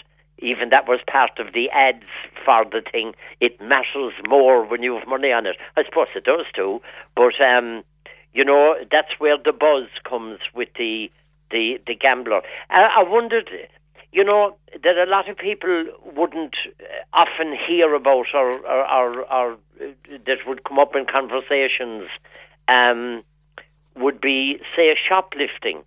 even 0.43 0.71
that 0.71 0.89
was 0.89 1.01
part 1.07 1.39
of 1.39 1.53
the 1.55 1.71
ads 1.71 2.05
for 2.45 2.65
the 2.65 2.83
thing, 2.91 3.15
it 3.41 3.61
matters 3.61 4.13
more 4.29 4.65
when 4.65 4.83
you 4.83 4.95
have 4.99 5.09
money 5.09 5.33
on 5.33 5.47
it. 5.47 5.57
I 5.77 5.85
suppose 5.85 6.09
it 6.15 6.25
does 6.25 6.47
too. 6.55 6.81
But 7.15 7.41
um, 7.41 7.85
you 8.35 8.45
know, 8.45 8.75
that's 8.91 9.19
where 9.19 9.37
the 9.37 9.53
buzz 9.53 9.89
comes 10.09 10.41
with 10.55 10.69
the 10.77 11.11
the 11.51 11.81
the 11.87 11.95
gambler. 11.95 12.43
I, 12.71 12.83
I 12.99 13.03
wondered, 13.09 13.51
you 14.13 14.25
know, 14.25 14.57
that 14.73 14.97
a 14.99 15.09
lot 15.09 15.29
of 15.29 15.37
people 15.37 15.87
wouldn't 16.17 16.57
uh, 16.81 16.85
often 17.13 17.57
hear 17.67 17.95
about 17.95 18.27
or 18.35 18.53
or, 18.67 18.91
or, 18.91 19.33
or 19.33 19.53
uh, 19.53 19.87
that 20.27 20.39
would 20.47 20.65
come 20.65 20.79
up 20.79 20.95
in 20.97 21.07
conversations. 21.07 22.09
Um, 22.69 23.23
would 23.97 24.21
be 24.21 24.59
say 24.75 24.97
shoplifting. 25.09 25.83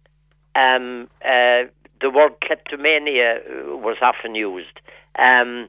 Um, 0.56 1.10
uh, 1.24 1.64
the 2.06 2.12
word 2.18 2.34
kleptomania 2.46 3.30
uh, 3.38 3.78
was 3.88 3.98
often 4.10 4.36
used. 4.36 4.78
Um, 5.18 5.68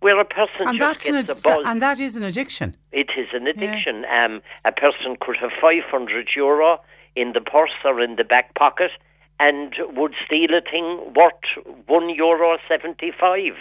where 0.00 0.18
a 0.18 0.24
person 0.24 0.66
And 0.66 0.76
just 0.78 1.06
an, 1.06 1.14
gets 1.14 1.38
a 1.38 1.40
buzz. 1.40 1.64
and 1.64 1.80
that 1.80 2.00
is 2.00 2.16
an 2.16 2.24
addiction. 2.24 2.68
It 2.90 3.10
is 3.16 3.28
an 3.32 3.46
addiction. 3.46 4.04
Um, 4.18 4.42
a 4.64 4.72
person 4.72 5.16
could 5.20 5.36
have 5.36 5.52
500 5.60 6.30
euro 6.34 6.80
in 7.14 7.32
the 7.36 7.40
purse 7.40 7.78
or 7.84 8.00
in 8.00 8.16
the 8.16 8.24
back 8.24 8.54
pocket 8.56 8.90
and 9.38 9.72
would 9.98 10.14
steal 10.26 10.50
a 10.60 10.62
thing 10.72 10.86
worth 11.14 11.44
one 11.86 12.08
euro 12.10 12.58
75. 12.68 13.52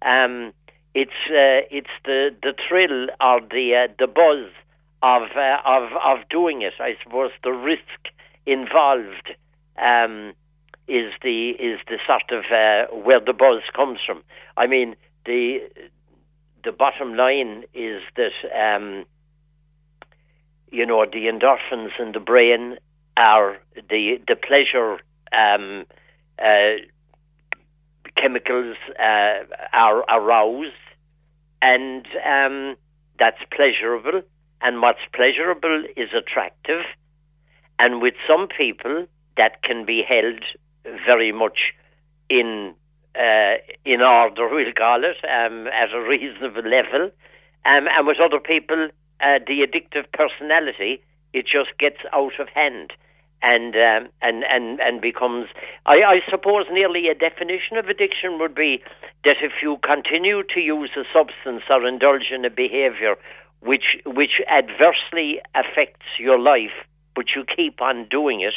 Um, 0.00 0.52
it's 0.94 1.20
uh, 1.28 1.60
it's 1.78 1.94
the, 2.06 2.34
the 2.42 2.54
thrill 2.66 3.08
or 3.20 3.40
the 3.40 3.66
uh, 3.84 3.92
the 3.98 4.06
buzz 4.06 4.48
of 5.02 5.22
uh, 5.36 5.58
of 5.76 5.84
of 6.10 6.18
doing 6.30 6.62
it. 6.62 6.74
I 6.80 6.92
suppose 7.02 7.32
the 7.44 7.52
risk 7.52 8.00
involved 8.46 9.28
um, 9.78 10.32
is 10.88 11.12
the 11.22 11.50
is 11.50 11.80
the 11.88 11.98
sort 12.06 12.30
of 12.30 12.44
uh, 12.50 12.94
where 12.94 13.20
the 13.20 13.32
buzz 13.32 13.62
comes 13.74 13.98
from. 14.04 14.22
I 14.56 14.66
mean 14.66 14.96
the 15.24 15.58
the 16.64 16.72
bottom 16.72 17.14
line 17.14 17.64
is 17.74 18.02
that 18.16 18.32
um, 18.54 19.04
you 20.70 20.86
know 20.86 21.04
the 21.04 21.26
endorphins 21.26 21.90
in 21.98 22.12
the 22.12 22.20
brain 22.20 22.76
are 23.16 23.58
the 23.74 24.18
the 24.26 24.36
pleasure 24.36 24.98
um, 25.32 25.84
uh, 26.38 26.82
chemicals 28.16 28.76
uh, 28.98 29.44
are 29.72 30.04
aroused, 30.10 30.72
and 31.60 32.06
um, 32.26 32.76
that's 33.18 33.38
pleasurable. 33.54 34.22
And 34.64 34.80
what's 34.80 35.00
pleasurable 35.12 35.84
is 35.96 36.10
attractive, 36.16 36.82
and 37.80 38.00
with 38.00 38.14
some 38.28 38.46
people 38.46 39.06
that 39.36 39.62
can 39.64 39.84
be 39.84 40.02
held 40.08 40.44
very 40.84 41.32
much 41.32 41.74
in 42.28 42.74
uh, 43.14 43.56
in 43.84 44.00
order, 44.00 44.48
we'll 44.48 44.72
call 44.72 45.02
it, 45.04 45.18
um, 45.28 45.66
at 45.68 45.92
a 45.92 46.00
reasonable 46.00 46.62
level. 46.62 47.10
Um, 47.64 47.84
and 47.86 48.06
with 48.06 48.16
other 48.18 48.40
people, 48.40 48.88
uh, 49.20 49.38
the 49.46 49.66
addictive 49.66 50.06
personality, 50.12 51.02
it 51.34 51.44
just 51.44 51.76
gets 51.78 51.98
out 52.12 52.40
of 52.40 52.48
hand 52.48 52.92
and 53.42 53.74
um, 53.74 54.08
and 54.22 54.44
and 54.48 54.80
and 54.80 55.00
becomes. 55.00 55.48
I, 55.86 55.96
I 56.02 56.20
suppose 56.30 56.66
nearly 56.70 57.08
a 57.08 57.14
definition 57.14 57.76
of 57.76 57.86
addiction 57.86 58.38
would 58.38 58.54
be 58.54 58.82
that 59.24 59.36
if 59.42 59.52
you 59.62 59.78
continue 59.84 60.42
to 60.54 60.60
use 60.60 60.90
a 60.96 61.04
substance 61.12 61.64
or 61.68 61.86
indulge 61.86 62.30
in 62.32 62.44
a 62.44 62.50
behaviour 62.50 63.16
which 63.60 63.98
which 64.06 64.40
adversely 64.50 65.40
affects 65.54 66.06
your 66.18 66.38
life, 66.38 66.74
but 67.14 67.26
you 67.36 67.44
keep 67.44 67.80
on 67.80 68.08
doing 68.10 68.40
it, 68.40 68.54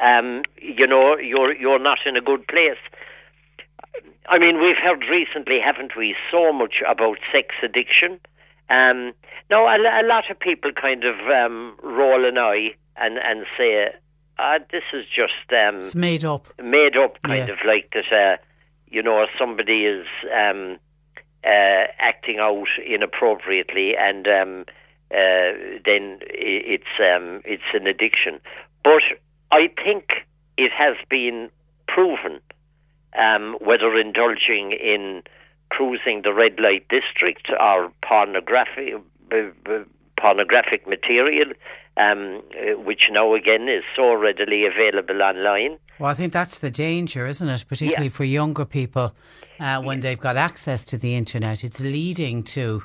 um, 0.00 0.42
you 0.60 0.86
know 0.86 1.16
you're 1.18 1.54
you're 1.54 1.78
not 1.78 1.98
in 2.06 2.16
a 2.16 2.20
good 2.20 2.46
place. 2.48 2.78
I 4.28 4.38
mean, 4.38 4.60
we've 4.60 4.76
heard 4.82 5.04
recently, 5.10 5.58
haven't 5.64 5.92
we, 5.96 6.16
so 6.30 6.52
much 6.52 6.76
about 6.88 7.18
sex 7.30 7.48
addiction. 7.62 8.18
Um, 8.70 9.12
no, 9.50 9.66
a, 9.66 9.76
a 9.76 10.04
lot 10.06 10.30
of 10.30 10.38
people 10.40 10.70
kind 10.72 11.04
of 11.04 11.16
um, 11.28 11.76
roll 11.82 12.24
an 12.26 12.38
eye 12.38 12.70
and, 12.96 13.18
and 13.18 13.44
say, 13.58 13.88
uh, 14.38 14.58
this 14.72 14.82
is 14.94 15.04
just 15.14 15.52
um, 15.52 15.80
It's 15.80 15.94
made 15.94 16.24
up. 16.24 16.46
made 16.62 16.96
up, 16.96 17.20
kind 17.22 17.46
Yeah. 17.48 17.52
of 17.52 17.58
like 17.66 17.92
that. 17.92 18.10
Uh, 18.10 18.36
you 18.90 19.02
know, 19.02 19.26
somebody 19.38 19.84
is 19.84 20.06
um, 20.34 20.78
uh, 21.44 21.84
acting 21.98 22.38
out 22.40 22.66
inappropriately, 22.86 23.92
and 23.98 24.26
um, 24.26 24.64
uh, 25.10 25.52
then 25.84 26.18
it's 26.30 26.84
um, 26.98 27.42
it's 27.44 27.62
an 27.74 27.86
addiction. 27.86 28.40
But 28.82 29.02
I 29.50 29.68
think 29.82 30.04
it 30.56 30.72
has 30.76 30.96
been 31.08 31.50
proven 31.88 32.40
um, 33.18 33.56
whether 33.60 33.96
indulging 33.96 34.72
in 34.72 35.22
cruising 35.70 36.22
the 36.22 36.32
red 36.32 36.58
light 36.58 36.86
district 36.88 37.48
or 37.60 37.92
pornography, 38.06 38.94
b- 39.28 39.50
b- 39.64 39.84
pornographic 40.20 40.86
material, 40.86 41.52
um, 41.96 42.42
which 42.84 43.02
now 43.10 43.34
again 43.34 43.68
is 43.68 43.84
so 43.94 44.14
readily 44.14 44.64
available 44.66 45.22
online. 45.22 45.78
Well, 45.98 46.10
I 46.10 46.14
think 46.14 46.32
that's 46.32 46.58
the 46.58 46.70
danger, 46.70 47.26
isn't 47.26 47.48
it? 47.48 47.64
Particularly 47.68 48.08
for 48.08 48.24
younger 48.24 48.64
people 48.64 49.14
uh, 49.60 49.80
when 49.82 50.00
they've 50.00 50.18
got 50.18 50.36
access 50.36 50.82
to 50.84 50.98
the 50.98 51.14
internet. 51.14 51.62
It's 51.62 51.80
leading 51.80 52.42
to 52.44 52.82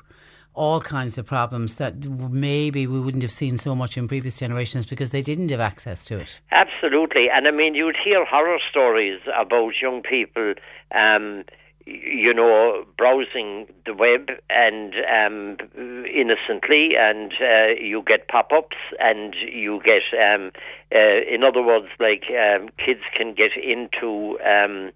all 0.60 0.82
kinds 0.82 1.18
of 1.18 1.26
problems 1.26 1.78
that 1.78 1.96
maybe 2.04 2.86
we 2.86 3.00
wouldn't 3.00 3.24
have 3.24 3.32
seen 3.32 3.58
so 3.58 3.74
much 3.74 3.98
in 3.98 4.10
previous 4.10 4.38
generations 4.38 4.86
because 4.86 5.12
they 5.12 5.22
didn't 5.22 5.50
have 5.50 5.62
access 5.62 6.04
to 6.04 6.20
it. 6.20 6.42
Absolutely, 6.52 7.28
and 7.34 7.48
I 7.48 7.52
mean, 7.52 7.76
you'd 7.76 7.96
hear 8.04 8.26
horror 8.26 8.60
stories 8.70 9.22
about 9.34 9.72
young 9.82 10.02
people, 10.02 10.56
um, 10.94 11.46
you 11.86 12.34
know, 12.34 12.84
browsing 12.98 13.68
the 13.86 13.94
web 13.94 14.28
and 14.50 14.94
um, 15.08 15.58
innocently, 16.06 16.90
and 17.00 17.32
uh, 17.42 17.80
you 17.80 18.04
get 18.06 18.28
pop-ups, 18.28 18.76
and 19.00 19.34
you 19.50 19.80
get, 19.86 20.04
um, 20.20 20.52
uh, 20.94 21.22
in 21.34 21.42
other 21.42 21.64
words, 21.64 21.88
like 22.02 22.26
um, 22.32 22.68
kids 22.86 23.02
can 23.18 23.34
get 23.34 23.52
into 23.56 24.38
um, 24.42 24.92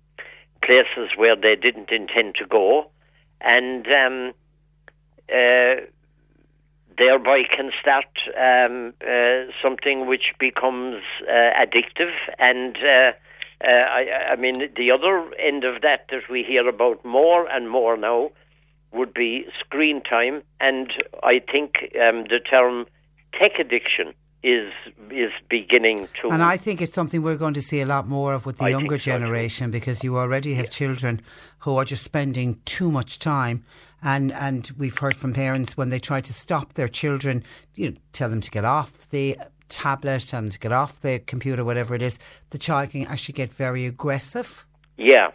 places 0.61 1.15
where 1.15 1.37
they 1.37 1.55
didn't 1.55 1.89
intend 1.89 2.35
to 2.35 2.45
go, 2.45 2.91
and 3.39 3.87
um, 3.87 4.33
uh, 5.29 5.85
thereby 6.97 7.43
can 7.55 7.71
start 7.79 8.05
um, 8.37 8.93
uh, 9.01 9.51
something 9.61 10.07
which 10.07 10.33
becomes 10.39 11.01
uh, 11.27 11.31
addictive. 11.31 12.11
And 12.39 12.77
uh, 12.77 13.11
uh, 13.63 13.67
I, 13.67 14.31
I 14.31 14.35
mean, 14.35 14.69
the 14.75 14.91
other 14.91 15.23
end 15.39 15.63
of 15.63 15.81
that 15.81 16.07
that 16.11 16.29
we 16.29 16.43
hear 16.43 16.67
about 16.67 17.03
more 17.05 17.47
and 17.47 17.69
more 17.69 17.97
now 17.97 18.31
would 18.91 19.13
be 19.13 19.45
screen 19.59 20.01
time. 20.01 20.43
And 20.59 20.91
I 21.23 21.39
think 21.39 21.77
um, 21.95 22.25
the 22.29 22.39
term 22.39 22.85
tech 23.39 23.59
addiction 23.59 24.13
is 24.43 24.71
is 25.09 25.31
beginning 25.49 26.09
to. 26.21 26.29
And 26.29 26.43
I 26.43 26.57
think 26.57 26.81
it's 26.81 26.93
something 26.93 27.21
we're 27.21 27.37
going 27.37 27.53
to 27.53 27.61
see 27.61 27.79
a 27.79 27.85
lot 27.85 28.07
more 28.07 28.33
of 28.33 28.45
with 28.45 28.57
the 28.57 28.65
I 28.65 28.69
younger 28.69 28.99
so, 28.99 29.11
too. 29.11 29.17
generation 29.17 29.71
because 29.71 30.03
you 30.03 30.17
already 30.17 30.53
have 30.55 30.69
children 30.69 31.21
who 31.59 31.77
are 31.77 31.85
just 31.85 32.03
spending 32.03 32.59
too 32.65 32.91
much 32.91 33.19
time. 33.19 33.63
And, 34.03 34.31
and 34.33 34.69
we've 34.77 34.97
heard 34.97 35.15
from 35.15 35.33
parents 35.33 35.77
when 35.77 35.89
they 35.89 35.99
try 35.99 36.19
to 36.21 36.33
stop 36.33 36.73
their 36.73 36.87
children, 36.89 37.43
you 37.75 37.91
know, 37.91 37.97
tell 38.11 38.29
them 38.29 38.41
to 38.41 38.51
get 38.51 38.65
off 38.65 39.09
the 39.09 39.37
tablet, 39.69 40.25
tell 40.27 40.41
them 40.41 40.49
to 40.49 40.59
get 40.59 40.71
off 40.71 40.99
the 40.99 41.19
computer, 41.19 41.63
whatever 41.63 41.95
it 41.95 42.01
is, 42.01 42.19
the 42.49 42.57
child 42.57 42.89
can 42.91 43.05
actually 43.07 43.33
get 43.33 43.51
very 43.53 43.85
aggressive. 43.85 44.65
yeah. 44.97 45.31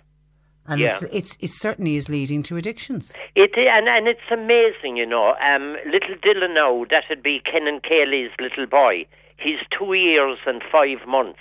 And 0.70 0.82
Yeah. 0.82 0.98
it's, 1.00 1.14
it's, 1.14 1.36
it 1.40 1.50
certainly 1.50 1.96
is 1.96 2.10
leading 2.10 2.42
to 2.42 2.58
addictions. 2.58 3.16
It 3.34 3.52
and 3.56 3.88
and 3.88 4.06
it's 4.06 4.20
amazing, 4.30 4.98
you 4.98 5.06
know. 5.06 5.34
Um, 5.40 5.76
little 5.90 6.14
Dylan 6.16 6.52
now, 6.52 6.84
that'd 6.90 7.22
be 7.22 7.40
Ken 7.42 7.66
and 7.66 7.82
Kaylee's 7.82 8.32
little 8.38 8.66
boy. 8.66 9.06
He's 9.38 9.60
two 9.78 9.94
years 9.94 10.36
and 10.46 10.62
five 10.70 11.08
months, 11.08 11.38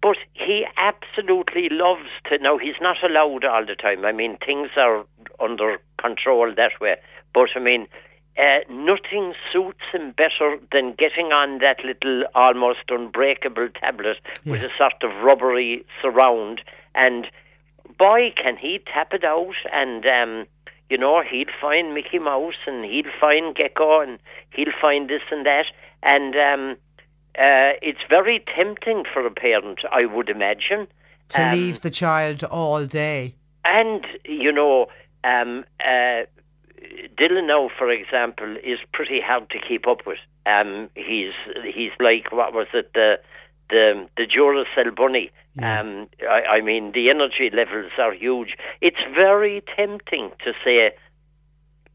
but 0.00 0.16
he 0.32 0.64
absolutely 0.78 1.68
loves 1.70 2.08
to. 2.30 2.38
Now 2.38 2.56
he's 2.56 2.80
not 2.80 2.96
allowed 3.04 3.44
all 3.44 3.66
the 3.66 3.74
time. 3.74 4.06
I 4.06 4.12
mean, 4.12 4.38
things 4.38 4.70
are 4.78 5.04
under 5.38 5.76
control 6.04 6.48
that 6.60 6.74
way. 6.80 6.96
But 7.32 7.48
I 7.56 7.60
mean, 7.68 7.86
uh, 8.44 8.60
nothing 8.70 9.26
suits 9.52 9.86
him 9.92 10.12
better 10.22 10.48
than 10.74 10.94
getting 11.04 11.28
on 11.40 11.58
that 11.58 11.78
little 11.84 12.24
almost 12.34 12.84
unbreakable 12.96 13.68
tablet 13.82 14.18
with 14.44 14.62
a 14.62 14.70
sort 14.78 15.00
of 15.06 15.10
rubbery 15.28 15.84
surround. 16.02 16.60
And 16.94 17.22
boy, 17.98 18.20
can 18.42 18.56
he 18.56 18.72
tap 18.92 19.10
it 19.18 19.24
out 19.24 19.54
and. 19.72 20.04
Um, 20.18 20.46
you 20.90 20.98
know, 20.98 21.22
he'd 21.28 21.48
find 21.62 21.94
Mickey 21.94 22.18
Mouse 22.18 22.60
and 22.66 22.84
he'd 22.84 23.06
find 23.18 23.56
Gekko 23.56 24.02
and 24.06 24.18
he'll 24.54 24.78
find 24.86 25.08
this 25.08 25.22
and 25.30 25.46
that. 25.46 25.64
And 26.02 26.34
um, 26.36 26.76
uh, 27.46 27.72
it's 27.88 28.04
very 28.16 28.44
tempting 28.54 29.04
for 29.10 29.26
a 29.26 29.30
parent, 29.30 29.78
I 29.90 30.04
would 30.04 30.28
imagine. 30.28 30.86
To 31.30 31.42
Um, 31.42 31.52
leave 31.56 31.80
the 31.80 31.90
child 31.90 32.44
all 32.44 32.84
day. 32.84 33.34
and, 33.64 34.02
you 34.26 34.52
know, 34.52 34.88
um, 35.24 35.64
uh, 35.80 36.24
Dylan 37.18 37.46
now, 37.48 37.70
for 37.78 37.90
example, 37.90 38.56
is 38.62 38.78
pretty 38.92 39.20
hard 39.24 39.48
to 39.50 39.58
keep 39.66 39.86
up 39.86 40.06
with. 40.06 40.18
Um, 40.46 40.90
he's 40.94 41.32
he's 41.74 41.92
like 42.00 42.30
what 42.32 42.52
was 42.52 42.66
it 42.74 42.92
the 42.92 43.18
the 43.70 44.06
the 44.16 44.26
Duracell 44.26 44.94
bunny. 44.94 45.30
Um, 45.62 46.08
I, 46.28 46.56
I 46.56 46.60
mean, 46.60 46.92
the 46.92 47.08
energy 47.10 47.48
levels 47.54 47.92
are 47.98 48.12
huge. 48.12 48.56
It's 48.80 48.98
very 49.14 49.62
tempting 49.76 50.32
to 50.44 50.52
say, 50.64 50.90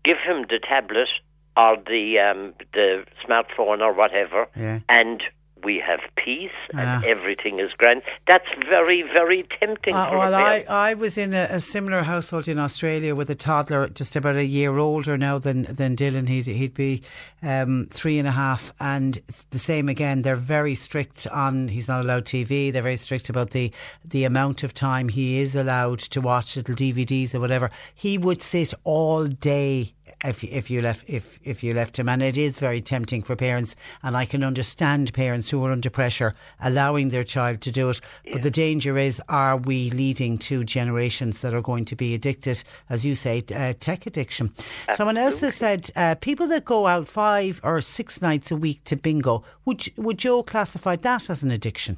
give 0.06 0.18
him 0.26 0.45
the 0.49 0.60
tablet 0.65 1.10
or 1.57 1.76
the 1.85 2.18
um, 2.19 2.53
the 2.73 3.03
smartphone 3.27 3.81
or 3.81 3.93
whatever, 3.93 4.47
Yeah. 4.56 4.80
and 4.88 5.22
we 5.64 5.77
have 5.80 5.99
peace 6.15 6.52
and 6.72 6.81
Ah. 6.81 7.02
everything 7.06 7.60
is 7.60 7.72
grand. 7.73 8.02
That's 8.27 8.48
very 8.69 9.02
very 9.02 9.45
tempting. 9.60 9.94
Uh, 9.95 10.10
well, 10.11 10.36
I. 10.36 10.65
I 10.69 10.94
was 10.94 11.18
in 11.18 11.34
a, 11.34 11.48
a 11.49 11.60
similar 11.60 12.03
household 12.03 12.48
in 12.48 12.57
Australia 12.60 13.15
with 13.15 13.30
a 13.30 13.36
toddler 13.36 13.88
just 13.90 14.15
about 14.15 14.36
a 14.36 14.45
year 14.45 14.77
older 14.77 15.18
now 15.18 15.38
than, 15.40 15.64
than 15.64 15.95
Dylan. 15.95 16.27
He'd, 16.27 16.48
he'd 16.48 16.73
be 16.73 17.02
um, 17.41 17.88
three 17.91 18.18
and 18.19 18.27
a 18.27 18.31
half. 18.31 18.72
And 18.80 19.19
the 19.52 19.60
same 19.60 19.90
again, 19.90 20.22
they're 20.22 20.36
very 20.36 20.76
strict 20.76 21.27
on, 21.27 21.68
he's 21.68 21.88
not 21.88 22.03
allowed 22.03 22.26
TV. 22.26 22.72
They're 22.72 22.81
very 22.81 22.98
strict 22.98 23.30
about 23.30 23.52
the, 23.52 23.72
the 24.06 24.23
amount 24.26 24.64
of 24.64 24.73
time 24.73 25.10
he 25.10 25.40
is 25.40 25.56
allowed 25.56 25.99
to 25.99 26.22
watch 26.22 26.56
little 26.57 26.76
DVDs 26.76 27.34
or 27.36 27.40
whatever. 27.40 27.69
He 27.94 28.18
would 28.18 28.41
sit 28.41 28.73
all 28.84 29.26
day 29.26 29.94
if 30.23 30.43
if 30.43 30.69
you 30.69 30.81
left 30.81 31.05
if 31.07 31.39
if 31.43 31.63
you 31.63 31.73
left 31.73 31.97
him, 31.97 32.09
and 32.09 32.21
it 32.21 32.37
is 32.37 32.59
very 32.59 32.81
tempting 32.81 33.21
for 33.21 33.35
parents, 33.35 33.75
and 34.03 34.15
I 34.15 34.25
can 34.25 34.43
understand 34.43 35.13
parents 35.13 35.49
who 35.49 35.63
are 35.65 35.71
under 35.71 35.89
pressure 35.89 36.35
allowing 36.61 37.09
their 37.09 37.23
child 37.23 37.61
to 37.61 37.71
do 37.71 37.89
it. 37.89 38.01
But 38.31 38.41
the 38.41 38.51
danger 38.51 38.97
is, 38.97 39.21
are 39.29 39.57
we 39.57 39.89
leading 39.91 40.37
to 40.39 40.63
generations 40.63 41.41
that 41.41 41.53
are 41.53 41.61
going 41.61 41.85
to 41.85 41.95
be 41.95 42.13
addicted, 42.13 42.63
as 42.89 43.05
you 43.05 43.15
say, 43.15 43.43
uh, 43.55 43.73
tech 43.79 44.05
addiction? 44.05 44.53
Someone 44.93 45.17
else 45.17 45.41
has 45.41 45.55
said 45.55 45.89
uh, 45.95 46.15
people 46.15 46.47
that 46.47 46.65
go 46.65 46.87
out 46.87 47.07
five 47.07 47.59
or 47.63 47.81
six 47.81 48.21
nights 48.21 48.51
a 48.51 48.55
week 48.55 48.83
to 48.85 48.95
bingo. 48.95 49.43
Would 49.65 49.89
would 49.97 50.17
Joe 50.17 50.43
classify 50.43 50.95
that 50.97 51.29
as 51.29 51.43
an 51.43 51.51
addiction? 51.51 51.97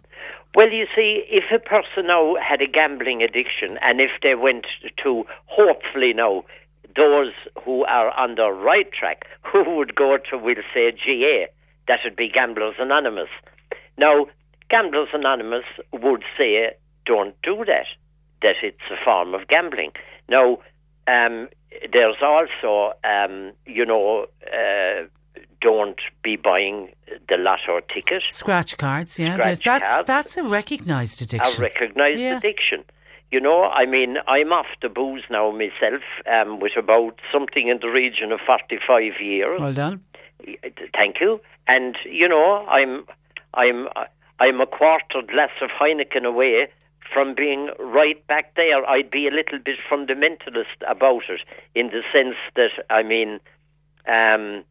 Well, 0.53 0.69
you 0.69 0.85
see, 0.93 1.23
if 1.29 1.45
a 1.53 1.59
person 1.59 2.07
now 2.07 2.35
had 2.35 2.61
a 2.61 2.67
gambling 2.67 3.23
addiction 3.23 3.79
and 3.81 4.01
if 4.01 4.11
they 4.21 4.35
went 4.35 4.67
to, 5.01 5.23
hopefully 5.45 6.11
now, 6.13 6.43
those 6.95 7.31
who 7.63 7.83
are 7.85 8.11
on 8.17 8.35
the 8.35 8.49
right 8.51 8.91
track, 8.91 9.25
who 9.51 9.75
would 9.77 9.95
go 9.95 10.17
to, 10.29 10.37
we'll 10.37 10.55
say, 10.73 10.91
GA, 10.91 11.47
that 11.87 11.99
would 12.03 12.15
be 12.15 12.29
Gamblers 12.29 12.75
Anonymous. 12.79 13.29
Now, 13.97 14.27
Gamblers 14.69 15.09
Anonymous 15.13 15.65
would 15.93 16.23
say, 16.37 16.71
don't 17.05 17.35
do 17.43 17.63
that, 17.65 17.87
that 18.41 18.55
it's 18.63 18.77
a 18.89 19.03
form 19.03 19.33
of 19.33 19.47
gambling. 19.47 19.91
Now, 20.29 20.59
um, 21.07 21.49
there's 21.91 22.17
also, 22.21 22.93
um, 23.03 23.51
you 23.65 23.85
know, 23.85 24.27
uh, 24.47 25.05
don't 25.61 25.99
be 26.23 26.35
buying 26.35 26.89
the 27.29 27.37
lotto 27.37 27.81
ticket. 27.93 28.23
Scratch 28.29 28.77
cards, 28.77 29.19
yeah. 29.19 29.35
Scratch 29.35 29.63
that's 29.63 29.83
cards. 29.83 30.07
that's 30.07 30.37
a 30.37 30.43
recognised 30.43 31.21
addiction. 31.21 31.61
A 31.61 31.61
recognised 31.61 32.19
Yeah. 32.19 32.37
addiction. 32.37 32.83
You 33.31 33.39
know, 33.39 33.63
I 33.63 33.85
mean, 33.85 34.17
I'm 34.27 34.51
off 34.51 34.67
the 34.81 34.89
booze 34.89 35.23
now 35.29 35.51
myself, 35.51 36.03
um, 36.29 36.59
with 36.59 36.73
about 36.77 37.15
something 37.31 37.69
in 37.69 37.79
the 37.81 37.87
region 37.87 38.31
of 38.31 38.39
45 38.45 39.21
years. 39.21 39.59
Well 39.59 39.73
done. 39.73 40.03
Thank 40.93 41.21
you. 41.21 41.39
And 41.67 41.95
you 42.05 42.27
know, 42.27 42.65
I'm, 42.67 43.05
I'm, 43.53 43.87
I'm 44.39 44.59
a 44.59 44.65
quarter 44.65 45.21
glass 45.25 45.51
of 45.61 45.69
Heineken 45.69 46.25
away 46.25 46.67
from 47.13 47.35
being 47.35 47.69
right 47.79 48.25
back 48.27 48.55
there. 48.55 48.85
I'd 48.85 49.11
be 49.11 49.27
a 49.27 49.31
little 49.31 49.59
bit 49.63 49.77
fundamentalist 49.89 50.79
about 50.87 51.23
it, 51.29 51.41
in 51.75 51.87
the 51.87 52.01
sense 52.11 52.35
that 52.55 52.71
I 52.89 53.03
mean, 53.03 53.39
um, 54.07 54.63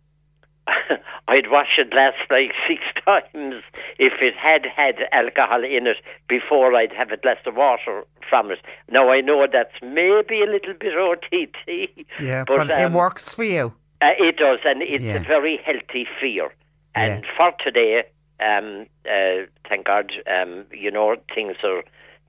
I'd 1.29 1.51
wash 1.51 1.79
it 1.79 1.91
glass 1.91 2.15
like 2.31 2.53
six 2.69 2.83
times 3.05 3.63
if 3.99 4.15
it 4.21 4.35
had 4.37 4.67
had 4.67 4.97
alcohol 5.13 5.63
in 5.65 5.87
it 5.87 5.97
before 6.29 6.75
I'd 6.75 6.93
have 6.93 7.11
a 7.11 7.17
glass 7.17 7.39
of 7.47 7.57
water 7.57 8.05
from 8.29 8.51
it. 8.51 8.59
Now 8.91 9.11
I 9.11 9.21
know 9.21 9.47
that's 9.51 9.75
maybe 9.83 10.43
a 10.43 10.51
little 10.51 10.75
bit 10.79 10.95
OTT. 10.97 12.07
Yeah, 12.21 12.45
but, 12.47 12.71
it 12.71 12.85
um, 12.87 12.93
works 12.93 13.35
for 13.35 13.45
you. 13.45 13.75
uh, 14.03 14.09
it 14.19 14.37
does, 14.37 14.61
and 14.65 14.83
it's 14.83 15.05
Yeah. 15.05 15.17
a 15.17 15.21
very 15.21 15.59
healthy 15.65 16.07
fear. 16.21 16.51
And 16.95 17.25
for 17.37 17.53
today, 17.63 18.03
um, 18.41 18.87
uh, 19.07 19.47
thank 19.69 19.87
God, 19.87 20.13
um, 20.27 20.65
you 20.73 20.91
know 20.91 21.17
things 21.35 21.57
are 21.63 21.83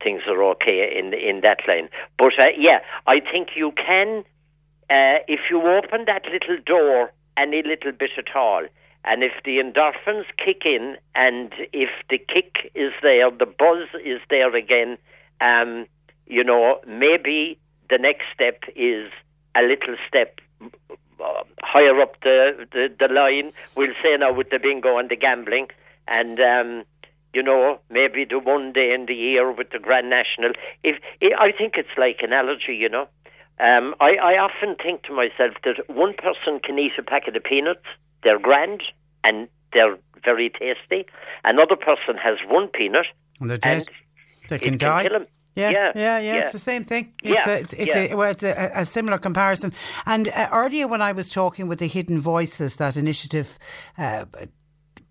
things 0.04 0.22
are 0.28 0.44
okay 0.52 0.98
in 1.00 1.14
in 1.14 1.42
that 1.42 1.60
line. 1.68 1.90
But 2.18 2.34
uh, 2.40 2.48
yeah, 2.58 2.80
I 3.08 3.20
think 3.20 3.50
you 3.56 3.72
can 3.72 4.24
uh, 4.90 5.18
if 5.28 5.40
you 5.50 5.62
open 5.62 6.06
that 6.06 6.24
little 6.32 6.58
door 6.66 7.12
any 7.38 7.64
little 7.64 7.92
bit 7.92 8.12
at 8.18 8.36
all. 8.36 8.66
And 9.04 9.24
if 9.24 9.32
the 9.44 9.58
endorphins 9.58 10.26
kick 10.38 10.62
in, 10.66 10.96
and 11.16 11.52
if 11.74 11.90
the 12.10 12.20
kick 12.20 12.72
is 12.76 12.92
there, 13.02 13.32
the 13.32 13.48
buzz 13.48 13.88
is 14.06 14.22
there 14.30 14.56
again, 14.56 14.98
um, 15.40 15.88
you 16.28 16.44
know, 16.44 16.80
maybe 16.88 17.58
the 17.90 17.98
next 17.98 18.26
step 18.34 18.62
is 18.76 19.12
a 19.56 19.62
little 19.64 19.96
step 20.08 20.40
uh, 21.24 21.44
higher 21.62 22.00
up 22.02 22.20
the, 22.22 22.68
the, 22.72 22.88
the 23.00 23.14
line, 23.14 23.52
we'll 23.76 23.94
say 24.02 24.16
now 24.18 24.34
with 24.34 24.50
the 24.50 24.60
bingo 24.60 24.98
and 24.98 25.10
the 25.10 25.16
gambling, 25.16 25.68
and 26.08 26.40
um, 26.40 26.84
you 27.34 27.44
know 27.44 27.80
maybe 27.90 28.26
the 28.26 28.40
one 28.40 28.74
day 28.74 28.92
in 28.94 29.06
the 29.06 29.14
year 29.14 29.52
with 29.52 29.70
the 29.72 29.80
Grand 29.80 30.10
National. 30.10 30.52
If 30.84 30.98
I 31.22 31.52
think 31.52 31.74
it's 31.78 31.96
like 31.98 32.20
an 32.22 32.34
allergy, 32.34 32.76
you 32.76 32.90
know. 32.90 33.08
Um, 33.62 33.94
I, 34.00 34.16
I 34.16 34.34
often 34.38 34.76
think 34.82 35.04
to 35.04 35.14
myself 35.14 35.54
that 35.64 35.88
one 35.88 36.14
person 36.14 36.60
can 36.64 36.80
eat 36.80 36.94
a 36.98 37.04
packet 37.04 37.36
of 37.36 37.44
peanuts, 37.44 37.86
they're 38.24 38.40
grand 38.40 38.82
and 39.24 39.48
they're 39.72 39.98
very 40.24 40.50
tasty. 40.50 41.06
Another 41.44 41.76
person 41.76 42.18
has 42.22 42.38
one 42.48 42.68
peanut 42.70 43.06
And 43.40 43.50
they're 43.50 43.58
dead. 43.58 43.88
They 44.50 44.56
it 44.56 44.62
can 44.62 44.78
can 44.78 44.88
die. 44.88 45.04
Yeah, 45.04 45.70
Yeah, 45.70 45.72
yeah, 45.72 45.92
yeah, 45.96 46.20
yeah. 46.20 46.36
It's 46.40 46.54
the 46.54 46.60
same 46.60 46.86
thing. 46.86 47.14
It's 47.24 47.46
Yeah, 47.46 47.54
a, 47.54 47.60
it's, 47.60 47.74
it's, 47.74 47.96
yeah. 47.96 48.14
a, 48.14 48.16
well, 48.16 48.32
it's 48.32 48.44
a, 48.44 48.72
a 48.74 48.86
similar 48.86 49.18
comparison. 49.18 49.74
And 50.06 50.30
uh, 50.30 50.48
earlier, 50.52 50.88
when 50.88 51.02
I 51.02 51.12
was 51.12 51.32
talking 51.32 51.68
with 51.68 51.80
the 51.80 51.88
Hidden 51.88 52.22
Voices, 52.22 52.78
that 52.78 52.98
initiative. 52.98 53.60
Uh, 53.98 54.26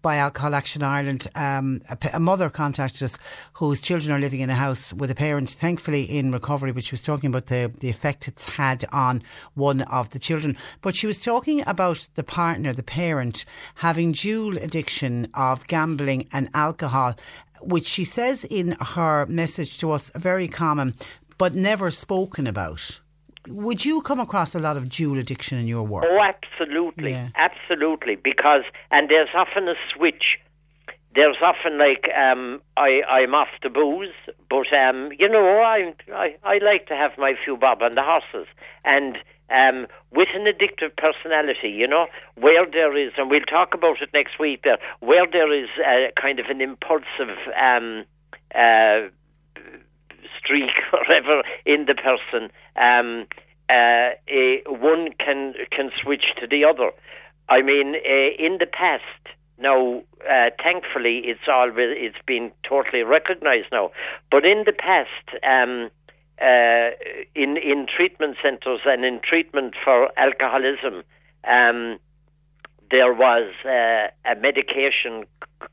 by 0.02 0.16
Alcohol 0.16 0.54
Action 0.54 0.82
Ireland, 0.82 1.26
um, 1.34 1.82
a, 1.88 1.98
a 2.14 2.20
mother 2.20 2.50
contacted 2.50 3.02
us 3.02 3.18
whose 3.54 3.80
children 3.80 4.12
are 4.12 4.18
living 4.18 4.40
in 4.40 4.50
a 4.50 4.54
house 4.54 4.92
with 4.92 5.10
a 5.10 5.14
parent, 5.14 5.50
thankfully 5.50 6.04
in 6.04 6.32
recovery, 6.32 6.72
but 6.72 6.84
she 6.84 6.92
was 6.92 7.02
talking 7.02 7.28
about 7.28 7.46
the, 7.46 7.72
the 7.80 7.88
effect 7.88 8.28
it's 8.28 8.46
had 8.46 8.84
on 8.92 9.22
one 9.54 9.82
of 9.82 10.10
the 10.10 10.18
children. 10.18 10.56
But 10.80 10.94
she 10.94 11.06
was 11.06 11.18
talking 11.18 11.62
about 11.66 12.08
the 12.14 12.24
partner, 12.24 12.72
the 12.72 12.82
parent, 12.82 13.44
having 13.76 14.12
dual 14.12 14.56
addiction 14.58 15.28
of 15.34 15.66
gambling 15.66 16.28
and 16.32 16.48
alcohol, 16.54 17.14
which 17.60 17.86
she 17.86 18.04
says 18.04 18.44
in 18.44 18.76
her 18.80 19.26
message 19.26 19.78
to 19.78 19.92
us 19.92 20.10
very 20.14 20.48
common, 20.48 20.94
but 21.38 21.54
never 21.54 21.90
spoken 21.90 22.46
about. 22.46 23.00
Would 23.48 23.84
you 23.84 24.00
come 24.02 24.20
across 24.20 24.54
a 24.54 24.58
lot 24.58 24.76
of 24.76 24.88
dual 24.90 25.18
addiction 25.18 25.58
in 25.58 25.66
your 25.66 25.82
work? 25.82 26.04
Oh, 26.06 26.20
absolutely, 26.20 27.12
Yeah. 27.12 27.28
absolutely. 27.36 28.16
Because 28.16 28.62
and 28.90 29.08
there's 29.08 29.30
often 29.34 29.68
a 29.68 29.74
switch. 29.94 30.38
There's 31.14 31.38
often 31.42 31.78
like 31.78 32.06
um, 32.16 32.60
I 32.76 33.00
I'm 33.08 33.34
off 33.34 33.48
the 33.62 33.68
booze, 33.70 34.14
but 34.48 34.66
um, 34.72 35.10
you 35.18 35.28
know 35.28 35.60
I 35.60 35.92
I 36.12 36.36
I 36.44 36.58
like 36.58 36.86
to 36.86 36.94
have 36.94 37.12
my 37.18 37.34
few 37.44 37.56
bob 37.56 37.82
on 37.82 37.94
the 37.96 38.02
horses, 38.02 38.46
and 38.84 39.16
um, 39.50 39.88
with 40.12 40.28
an 40.34 40.44
addictive 40.44 40.94
personality, 40.96 41.70
you 41.70 41.88
know, 41.88 42.06
where 42.36 42.64
there 42.70 42.96
is, 42.96 43.12
and 43.16 43.28
we'll 43.28 43.40
talk 43.40 43.74
about 43.74 44.00
it 44.00 44.10
next 44.14 44.38
week. 44.38 44.60
There, 44.62 44.78
where 45.00 45.26
there 45.26 45.52
is 45.52 45.68
a 45.84 46.12
kind 46.20 46.38
of 46.38 46.46
an 46.46 46.60
impulsive. 46.60 47.36
Um, 47.60 48.04
uh, 48.54 49.08
streak 50.50 50.70
or 50.92 50.98
whatever 51.06 51.42
in 51.64 51.86
the 51.86 51.94
person, 51.94 52.50
um, 52.76 53.26
uh, 53.68 54.14
eh, 54.28 54.58
one 54.66 55.10
can 55.18 55.54
can 55.70 55.90
switch 56.02 56.24
to 56.40 56.46
the 56.46 56.64
other. 56.64 56.90
I 57.48 57.62
mean, 57.62 57.94
uh, 57.94 58.44
in 58.44 58.58
the 58.58 58.66
past, 58.66 59.36
Now, 59.60 60.02
uh, 60.24 60.50
thankfully, 60.62 61.20
it's 61.24 61.46
all 61.46 61.70
it's 61.76 62.24
been 62.26 62.50
totally 62.66 63.02
recognised 63.02 63.68
now. 63.70 63.90
But 64.30 64.46
in 64.46 64.64
the 64.64 64.72
past, 64.72 65.26
um, 65.44 65.90
uh, 66.40 66.90
in 67.34 67.58
in 67.58 67.86
treatment 67.86 68.36
centres 68.42 68.80
and 68.86 69.04
in 69.04 69.20
treatment 69.22 69.74
for 69.84 70.08
alcoholism, 70.16 71.02
um, 71.44 71.98
there 72.90 73.12
was 73.12 73.52
uh, 73.66 74.08
a 74.32 74.34
medication 74.40 75.26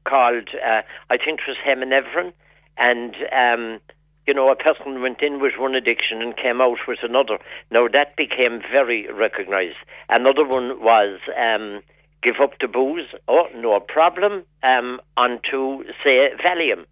called 0.04 0.50
uh, 0.54 0.82
I 1.10 1.18
think 1.18 1.40
it 1.40 1.48
was 1.48 1.58
heminevrin, 1.66 2.34
and 2.78 3.16
um, 3.32 3.80
you 4.28 4.34
know, 4.34 4.52
a 4.52 4.56
person 4.56 5.02
went 5.02 5.22
in 5.22 5.40
with 5.42 5.54
one 5.58 5.74
addiction 5.74 6.22
and 6.22 6.36
came 6.36 6.60
out 6.60 6.80
with 6.88 7.00
another. 7.02 7.40
Now 7.72 7.88
that 7.88 8.16
became 8.18 8.62
very 8.72 9.08
recognised. 9.12 9.78
Another 10.10 10.46
one 10.46 10.82
was 10.82 11.20
um, 11.40 11.82
give 12.22 12.36
up 12.44 12.52
the 12.60 12.68
booze. 12.68 13.08
Oh, 13.28 13.46
no 13.56 13.80
problem. 13.80 14.44
Um, 14.62 15.00
onto 15.16 15.84
say 16.04 16.30
Valium, 16.44 16.86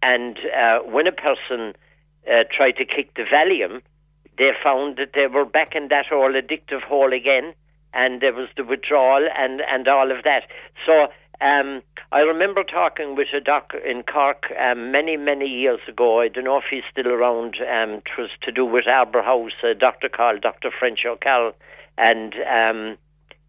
and 0.00 0.38
uh, 0.38 0.78
when 0.84 1.08
a 1.08 1.12
person 1.12 1.74
uh, 2.30 2.44
tried 2.56 2.76
to 2.76 2.84
kick 2.84 3.14
the 3.16 3.24
Valium, 3.24 3.82
they 4.38 4.50
found 4.62 4.96
that 4.96 5.10
they 5.14 5.26
were 5.26 5.44
back 5.44 5.74
in 5.74 5.88
that 5.88 6.06
whole 6.08 6.32
addictive 6.32 6.82
hole 6.82 7.12
again, 7.12 7.52
and 7.92 8.20
there 8.20 8.32
was 8.32 8.48
the 8.56 8.64
withdrawal 8.64 9.26
and 9.36 9.60
and 9.68 9.88
all 9.88 10.10
of 10.10 10.22
that. 10.22 10.44
So 10.86 11.08
um, 11.40 11.82
I 12.12 12.20
remember 12.20 12.64
talking 12.64 13.16
with 13.16 13.28
a 13.34 13.40
doctor 13.40 13.78
in 13.78 14.02
Cork 14.02 14.44
um, 14.60 14.92
many, 14.92 15.16
many 15.16 15.46
years 15.46 15.80
ago. 15.88 16.20
I 16.20 16.28
don't 16.28 16.44
know 16.44 16.58
if 16.58 16.64
he's 16.70 16.82
still 16.90 17.08
around. 17.08 17.56
Um, 17.60 18.02
it 18.04 18.18
was 18.18 18.30
to 18.42 18.52
do 18.52 18.66
with 18.66 18.86
Arbour 18.86 19.22
House, 19.22 19.52
a 19.64 19.74
doctor 19.74 20.08
called 20.08 20.42
Dr. 20.42 20.70
French 20.76 21.00
O'Carroll. 21.06 21.54
And 21.96 22.34
um, 22.34 22.98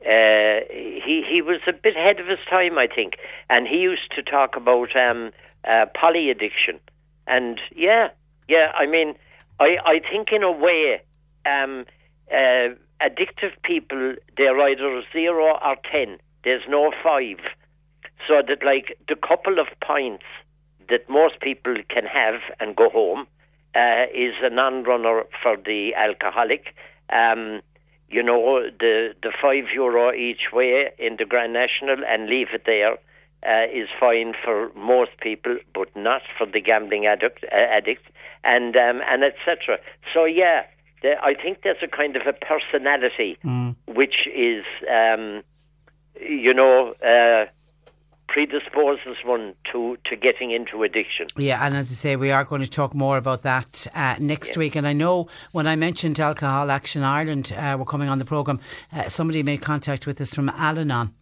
uh, 0.06 0.64
he, 0.70 1.24
he 1.30 1.42
was 1.42 1.60
a 1.68 1.74
bit 1.74 1.96
ahead 1.98 2.20
of 2.20 2.28
his 2.28 2.40
time, 2.50 2.78
I 2.78 2.88
think. 2.88 3.14
And 3.50 3.68
he 3.68 3.78
used 3.78 4.12
to 4.16 4.24
talk 4.24 4.56
about 4.56 4.96
um, 4.96 5.32
uh, 5.68 5.88
poly 6.00 6.30
addiction. 6.30 6.80
And 7.28 7.60
yeah, 7.76 8.10
yeah, 8.48 8.72
I 8.78 8.86
mean, 8.86 9.16
I, 9.60 9.78
I 9.86 10.00
think 10.00 10.30
in 10.32 10.44
a 10.44 10.52
way, 10.52 11.02
um, 11.46 11.86
uh, 12.32 12.76
addictive 13.02 13.54
people, 13.64 14.16
they're 14.38 14.60
either 14.62 15.02
zero 15.12 15.58
or 15.62 15.76
ten. 15.92 16.20
There's 16.44 16.64
no 16.70 16.92
five 17.04 17.38
so 18.28 18.42
that 18.48 18.64
like 18.66 18.98
the 19.08 19.16
couple 19.16 19.60
of 19.60 19.68
pints 19.86 20.24
that 20.90 21.10
most 21.10 21.40
people 21.40 21.76
can 21.90 22.06
have 22.06 22.42
and 22.60 22.76
go 22.76 22.90
home 22.90 23.26
uh, 23.76 24.06
is 24.14 24.34
a 24.42 24.50
non-runner 24.50 25.24
for 25.42 25.58
the 25.58 25.92
alcoholic. 25.96 26.76
Um, 27.12 27.62
you 28.10 28.22
know, 28.22 28.70
the 28.80 29.14
the 29.24 29.32
five 29.42 29.66
euro 29.74 30.14
each 30.14 30.52
way 30.52 30.92
in 31.00 31.16
the 31.18 31.26
Grand 31.26 31.54
National 31.54 32.04
and 32.06 32.28
leave 32.28 32.48
it 32.54 32.64
there 32.66 32.98
uh, 33.48 33.66
is 33.74 33.88
fine 34.00 34.34
for 34.44 34.72
most 34.76 35.12
people, 35.22 35.58
but 35.74 35.96
not 35.96 36.22
for 36.38 36.46
the 36.46 36.60
gambling 36.60 37.06
addict, 37.06 37.46
uh, 37.46 37.56
addict 37.56 38.04
and 38.44 38.76
um, 38.76 39.02
and 39.08 39.24
etc. 39.24 39.78
So 40.14 40.26
yeah, 40.26 40.64
the, 41.02 41.14
I 41.24 41.34
think 41.42 41.60
there's 41.64 41.82
a 41.82 41.88
kind 41.88 42.18
of 42.18 42.24
a 42.28 42.34
personality 42.34 43.38
mm. 43.46 43.76
which 43.88 44.28
is, 44.36 44.66
um, 44.90 45.42
you 46.20 46.54
know. 46.54 46.94
Uh, 47.02 47.50
predisposes 48.32 49.18
one 49.26 49.54
to, 49.72 49.98
to 50.06 50.16
getting 50.16 50.52
into 50.52 50.84
addiction. 50.84 51.28
Yeah, 51.36 51.66
and 51.66 51.76
as 51.76 51.92
I 51.92 51.96
say, 51.96 52.16
we 52.16 52.32
are 52.32 52.46
going 52.46 52.62
to 52.62 52.70
talk 52.70 52.96
more 52.96 53.18
about 53.18 53.42
that 53.42 53.88
uh, 53.94 54.16
next 54.20 54.56
week. 54.56 54.76
And 54.76 54.88
I 54.88 54.94
know 54.94 55.28
when 55.52 55.68
I 55.68 55.76
mentioned 55.76 56.20
Alcohol 56.20 56.72
Action 56.72 57.04
Ireland 57.04 57.54
uh, 57.56 57.76
were 57.78 57.86
coming 57.86 58.08
on 58.08 58.20
the 58.20 58.26
programme, 58.26 58.62
uh, 58.94 59.10
somebody 59.10 59.44
made 59.44 59.62
contact 59.62 60.08
with 60.08 60.22
us 60.22 60.34
from 60.34 60.48
Al 60.50 60.80
Anon. 60.80 61.14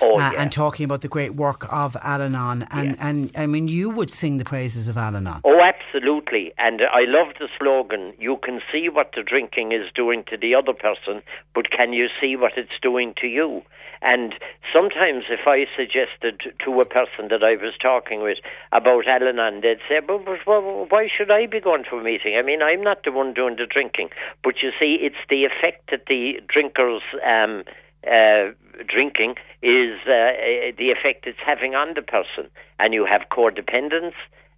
Oh, 0.00 0.16
uh, 0.16 0.32
yeah. 0.32 0.42
and 0.42 0.52
talking 0.52 0.84
about 0.84 1.00
the 1.00 1.08
great 1.08 1.34
work 1.34 1.70
of 1.72 1.96
Al 2.02 2.22
Anon. 2.22 2.66
And, 2.70 2.90
yeah. 2.90 3.08
and 3.08 3.30
I 3.36 3.46
mean, 3.46 3.68
you 3.68 3.90
would 3.90 4.12
sing 4.12 4.38
the 4.38 4.44
praises 4.44 4.88
of 4.88 4.96
Al 4.98 5.16
Anon. 5.16 5.40
Oh, 5.44 5.60
absolutely. 5.60 6.52
And 6.58 6.82
I 6.82 7.04
love 7.06 7.34
the 7.38 7.48
slogan 7.58 8.12
you 8.18 8.38
can 8.42 8.60
see 8.72 8.88
what 8.88 9.12
the 9.14 9.22
drinking 9.22 9.72
is 9.72 9.90
doing 9.94 10.24
to 10.30 10.36
the 10.36 10.54
other 10.54 10.72
person, 10.72 11.22
but 11.54 11.70
can 11.70 11.92
you 11.92 12.08
see 12.20 12.36
what 12.36 12.52
it's 12.56 12.78
doing 12.82 13.14
to 13.20 13.26
you? 13.26 13.62
And 14.02 14.34
sometimes, 14.72 15.24
if 15.30 15.46
I 15.46 15.66
suggested 15.74 16.52
to 16.64 16.80
a 16.80 16.84
person 16.84 17.28
that 17.30 17.42
I 17.42 17.56
was 17.56 17.74
talking 17.80 18.22
with 18.22 18.38
about 18.72 19.06
Al 19.06 19.26
Anon, 19.26 19.62
they'd 19.62 19.78
say, 19.88 20.00
but, 20.06 20.24
but 20.24 20.62
why 20.92 21.08
should 21.14 21.30
I 21.30 21.46
be 21.46 21.60
going 21.60 21.84
to 21.90 21.96
a 21.96 22.02
meeting? 22.02 22.36
I 22.36 22.42
mean, 22.42 22.62
I'm 22.62 22.82
not 22.82 23.04
the 23.04 23.12
one 23.12 23.32
doing 23.32 23.56
the 23.56 23.66
drinking. 23.66 24.10
But 24.44 24.56
you 24.62 24.70
see, 24.78 24.98
it's 25.00 25.16
the 25.30 25.44
effect 25.44 25.90
that 25.90 26.06
the 26.06 26.40
drinkers. 26.46 27.02
Um, 27.26 27.64
uh, 28.06 28.52
drinking 28.86 29.36
is 29.62 29.98
uh, 30.06 30.72
the 30.76 30.90
effect 30.90 31.26
it's 31.26 31.38
having 31.44 31.74
on 31.74 31.94
the 31.94 32.02
person. 32.02 32.50
And 32.78 32.94
you 32.94 33.06
have 33.10 33.22
codependence 33.30 34.14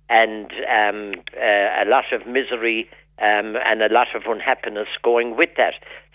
and 0.09 0.51
um, 0.69 1.21
uh, 1.37 1.85
a 1.85 1.87
lot 1.87 2.13
of 2.13 2.27
misery 2.27 2.89
um, 3.21 3.57
and 3.65 3.83
a 3.83 3.93
lot 3.93 4.09
of 4.15 4.23
unhappiness 4.27 4.89
going 5.03 5.37
with 5.37 5.51
that. 5.57 5.75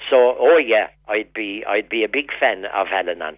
So, 0.10 0.36
oh 0.40 0.58
yeah, 0.58 0.88
I'd 1.08 1.34
be 1.34 1.64
I'd 1.68 1.90
be 1.90 2.04
a 2.04 2.10
big 2.10 2.30
fan 2.40 2.66
of 2.66 2.88
Al-Anon. 2.92 3.38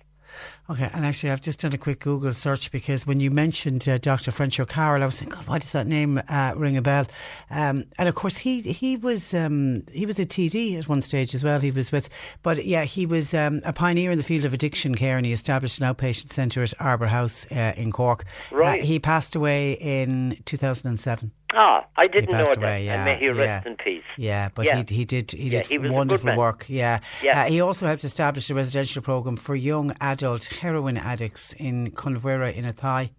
Okay, 0.68 0.90
and 0.94 1.06
actually, 1.06 1.30
I've 1.30 1.42
just 1.42 1.60
done 1.60 1.74
a 1.74 1.78
quick 1.78 2.00
Google 2.00 2.34
search 2.34 2.72
because 2.72 3.06
when 3.06 3.20
you 3.20 3.30
mentioned 3.30 3.88
uh, 3.88 4.00
Dr. 4.00 4.32
French 4.32 4.60
O'Carroll, 4.60 5.04
I 5.04 5.06
was 5.06 5.20
thinking, 5.20 5.38
God, 5.38 5.48
why 5.48 5.60
does 5.60 5.72
that 5.74 5.86
name 5.86 6.20
uh, 6.28 6.54
ring 6.56 6.76
a 6.76 6.82
bell? 6.82 7.06
Um, 7.52 7.84
and 8.00 8.10
of 8.10 8.16
course, 8.16 8.38
he 8.38 8.62
he 8.62 8.98
was 8.98 9.32
um, 9.36 9.84
he 9.92 10.08
was 10.08 10.18
a 10.18 10.26
TD 10.26 10.80
at 10.80 10.90
one 10.90 11.04
stage 11.04 11.36
as 11.36 11.44
well. 11.44 11.60
He 11.60 11.70
was 11.70 11.92
with, 11.92 12.10
but 12.42 12.66
yeah, 12.66 12.84
he 12.84 13.06
was 13.06 13.36
um, 13.36 13.62
a 13.64 13.74
pioneer 13.74 14.10
in 14.10 14.18
the 14.18 14.24
field 14.24 14.44
of 14.44 14.54
addiction 14.54 14.96
care, 14.96 15.18
and 15.18 15.26
he 15.26 15.32
established 15.32 15.80
an 15.80 15.86
outpatient 15.86 16.32
centre 16.32 16.64
at 16.64 16.74
Arbour 16.80 17.08
House 17.08 17.46
uh, 17.52 17.74
in 17.78 17.92
Cork. 17.92 18.26
Right. 18.52 18.84
he 18.84 18.98
passed 18.98 19.36
away 19.36 19.74
in 19.74 20.42
two 20.46 20.58
thousand 20.58 20.90
and 20.90 21.00
seven. 21.00 21.32
Ah, 21.57 21.86
I 21.95 22.03
didn't 22.07 22.32
know 22.32 22.53
that. 22.53 22.77
Yeah, 22.84 22.95
and 22.95 23.06
may 23.06 23.18
he 23.18 23.30
rest 23.30 23.65
yeah. 23.65 23.72
in 23.72 23.77
peace. 23.77 24.03
Yeah, 24.18 24.49
but 24.53 24.65
Yeah. 24.65 24.84
he 24.88 24.95
he 24.95 25.06
did 25.06 25.32
he 25.32 25.49
did 25.49 25.65
he 25.68 25.77
was 25.77 25.86
a 25.86 25.90
good 25.90 25.91
wonderful 25.95 26.36
work. 26.36 26.65
Yeah, 26.68 26.99
Yeah. 27.23 27.44
Uh, 27.44 27.45
he 27.49 27.61
also 27.61 27.86
helped 27.88 28.03
establish 28.03 28.49
a 28.49 28.53
residential 28.53 29.02
program 29.02 29.38
for 29.38 29.56
young 29.56 29.91
adult 30.02 30.45
heroin 30.61 30.98
addicts 30.98 31.53
in 31.53 31.91
Cuan 31.91 32.19
Mhuire 32.19 32.53
in 32.53 32.65
Athy, 32.65 33.11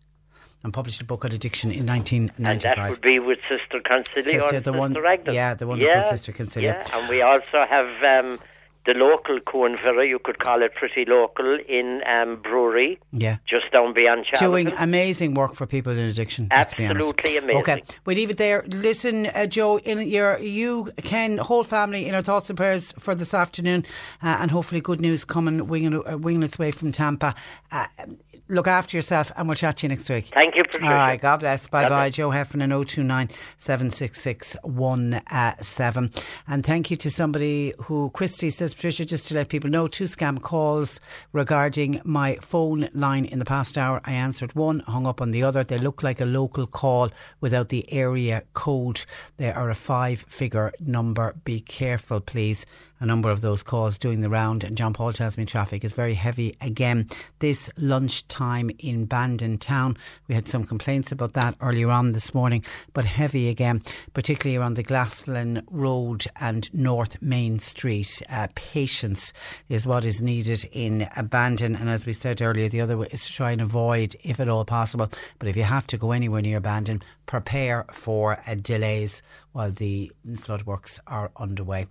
and 0.62 0.72
published 0.74 1.00
a 1.00 1.04
book 1.04 1.24
on 1.24 1.32
addiction 1.32 1.70
in 1.72 1.86
1995. 1.86 2.50
And 2.50 2.60
that 2.84 2.90
would 2.90 3.00
be 3.00 3.18
with 3.18 3.38
Sister 3.48 3.80
Consilia 3.80 4.24
Sister, 4.24 4.60
the 4.60 4.72
Sister 4.72 4.72
one- 4.72 4.96
Agnes. 5.06 5.34
yeah, 5.34 5.54
the 5.54 5.66
wonderful 5.66 6.02
Sister 6.02 6.32
Consilia. 6.32 6.62
Yeah, 6.62 6.98
and 6.98 7.08
we 7.08 7.22
also 7.22 7.64
have 7.68 7.88
um, 8.24 8.38
the 8.86 8.94
local 8.94 9.40
Cuan 9.40 9.76
Mhuire, 9.76 10.08
you 10.08 10.18
could 10.18 10.38
call 10.38 10.62
it 10.62 10.74
pretty 10.74 11.04
local, 11.04 11.58
in 11.68 12.02
um, 12.06 12.40
Bruree, 12.40 12.98
Yeah. 13.12 13.38
just 13.48 13.70
down 13.72 13.92
beyond 13.92 14.24
Charlton. 14.26 14.48
Doing 14.50 14.72
amazing 14.78 15.34
work 15.34 15.54
for 15.54 15.66
people 15.66 15.92
in 15.92 15.98
addiction. 15.98 16.48
let's 16.50 16.74
be 16.74 16.86
honest. 16.86 17.08
Absolutely 17.08 17.36
amazing. 17.38 17.62
Okay, 17.62 17.82
we 18.04 18.14
leave 18.14 18.30
it 18.30 18.36
there. 18.38 18.64
Listen, 18.68 19.26
uh, 19.26 19.46
Joe, 19.46 19.78
in 19.78 20.00
your 20.08 20.38
you, 20.38 20.90
Ken, 21.02 21.38
whole 21.38 21.64
family 21.64 22.06
in 22.06 22.14
our 22.14 22.22
thoughts 22.22 22.48
and 22.48 22.56
prayers 22.56 22.92
for 22.98 23.14
this 23.14 23.34
afternoon, 23.34 23.84
uh, 24.22 24.38
and 24.40 24.50
hopefully 24.50 24.80
good 24.80 25.00
news 25.00 25.24
coming 25.24 25.66
winging, 25.66 25.94
uh, 26.06 26.16
winging 26.16 26.42
its 26.42 26.58
way 26.58 26.70
from 26.70 26.92
Tampa. 26.92 27.34
Uh, 28.48 28.54
look 28.54 28.66
after 28.66 28.96
yourself, 28.96 29.32
and 29.36 29.48
we'll 29.48 29.56
chat 29.56 29.78
to 29.78 29.86
you 29.86 29.88
next 29.88 30.08
week. 30.08 30.26
Thank 30.32 30.56
you, 30.56 30.64
Patricia. 30.64 30.86
All 30.86 30.94
right, 30.94 31.20
God 31.20 31.40
bless. 31.40 31.68
Bye 31.68 31.82
God 31.82 31.88
bye. 31.88 32.04
bless. 32.06 32.14
Joe 32.14 32.30
Heffernan, 32.30 32.70
029 32.70 33.28
766 33.58 34.56
17. 35.62 36.10
And 36.48 36.64
thank 36.64 36.90
you 36.90 36.96
to 36.96 37.10
somebody 37.10 37.74
who, 37.84 38.10
Christy 38.10 38.50
says, 38.50 38.74
Patricia, 38.74 39.04
just 39.04 39.28
to 39.28 39.34
let 39.34 39.48
people 39.48 39.70
know, 39.70 39.86
two 39.86 40.04
scam 40.04 40.40
calls 40.40 41.00
regarding 41.32 42.00
my 42.04 42.36
phone 42.40 42.88
line 42.94 43.24
in 43.24 43.38
the 43.38 43.44
past 43.44 43.76
hour. 43.78 44.00
I 44.04 44.12
answered 44.12 44.54
one, 44.54 44.80
hung 44.80 45.06
up 45.06 45.20
on 45.20 45.30
the 45.30 45.42
other. 45.42 45.64
They 45.64 45.78
look 45.78 46.02
like 46.02 46.20
a 46.20 46.26
local 46.26 46.66
call 46.66 47.10
without 47.40 47.68
the 47.68 47.90
area 47.92 48.42
code. 48.54 49.04
They 49.36 49.52
are 49.52 49.70
a 49.70 49.74
five 49.74 50.24
figure 50.28 50.72
number. 50.80 51.34
Be 51.44 51.60
careful, 51.60 52.20
please. 52.20 52.66
A 52.98 53.04
number 53.04 53.28
of 53.28 53.42
those 53.42 53.62
calls 53.62 53.98
doing 53.98 54.22
the 54.22 54.30
round, 54.30 54.64
and 54.64 54.74
John 54.74 54.94
Paul 54.94 55.12
tells 55.12 55.36
me 55.36 55.44
traffic 55.44 55.84
is 55.84 55.92
very 55.92 56.14
heavy 56.14 56.56
again 56.62 57.08
this 57.40 57.68
lunchtime 57.76 58.70
in 58.78 59.04
Bandon 59.04 59.58
town. 59.58 59.98
We 60.28 60.34
had 60.34 60.48
some 60.48 60.64
complaints 60.64 61.12
about 61.12 61.34
that 61.34 61.56
earlier 61.60 61.90
on 61.90 62.12
this 62.12 62.32
morning, 62.32 62.64
but 62.94 63.04
heavy 63.04 63.50
again, 63.50 63.82
particularly 64.14 64.56
around 64.56 64.74
the 64.74 64.82
Glassland 64.82 65.62
Road 65.70 66.24
and 66.40 66.72
North 66.72 67.20
Main 67.20 67.58
Street. 67.58 68.22
Uh, 68.30 68.48
patience 68.54 69.34
is 69.68 69.86
what 69.86 70.06
is 70.06 70.22
needed 70.22 70.66
in 70.72 71.06
Bandon, 71.24 71.76
and 71.76 71.90
as 71.90 72.06
we 72.06 72.14
said 72.14 72.40
earlier, 72.40 72.70
the 72.70 72.80
other 72.80 72.96
way 72.96 73.08
is 73.10 73.26
to 73.26 73.32
try 73.32 73.50
and 73.50 73.60
avoid, 73.60 74.16
if 74.24 74.40
at 74.40 74.48
all 74.48 74.64
possible. 74.64 75.10
But 75.38 75.48
if 75.48 75.56
you 75.56 75.64
have 75.64 75.86
to 75.88 75.98
go 75.98 76.12
anywhere 76.12 76.40
near 76.40 76.60
Bandon, 76.60 77.02
prepare 77.26 77.84
for 77.92 78.40
uh, 78.46 78.54
delays 78.54 79.20
while 79.56 79.70
the 79.70 80.12
flood 80.36 80.64
works 80.66 81.00
are 81.06 81.30
underway. 81.34 81.86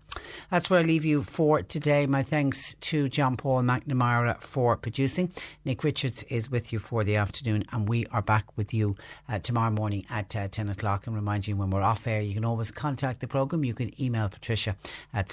That's 0.51 0.69
where 0.69 0.81
I 0.81 0.83
leave 0.83 1.03
you 1.03 1.23
for 1.23 1.63
today. 1.63 2.05
My 2.05 2.21
thanks 2.21 2.75
to 2.81 3.07
John 3.07 3.35
Paul 3.35 3.63
McNamara 3.63 4.39
for 4.39 4.77
producing. 4.77 5.33
Nick 5.65 5.83
Richards 5.83 6.21
is 6.29 6.51
with 6.51 6.71
you 6.71 6.77
for 6.77 7.03
the 7.03 7.15
afternoon, 7.15 7.65
and 7.71 7.89
we 7.89 8.05
are 8.11 8.21
back 8.21 8.55
with 8.55 8.71
you 8.71 8.95
uh, 9.27 9.39
tomorrow 9.39 9.71
morning 9.71 10.05
at 10.11 10.35
uh, 10.35 10.47
10 10.47 10.69
o'clock. 10.69 11.07
And 11.07 11.15
remind 11.15 11.47
you 11.47 11.55
when 11.55 11.71
we're 11.71 11.81
off 11.81 12.05
air, 12.05 12.21
you 12.21 12.35
can 12.35 12.45
always 12.45 12.69
contact 12.69 13.19
the 13.19 13.27
programme. 13.27 13.63
You 13.63 13.73
can 13.73 13.99
email 13.99 14.29
Patricia 14.29 14.75
at 15.11 15.29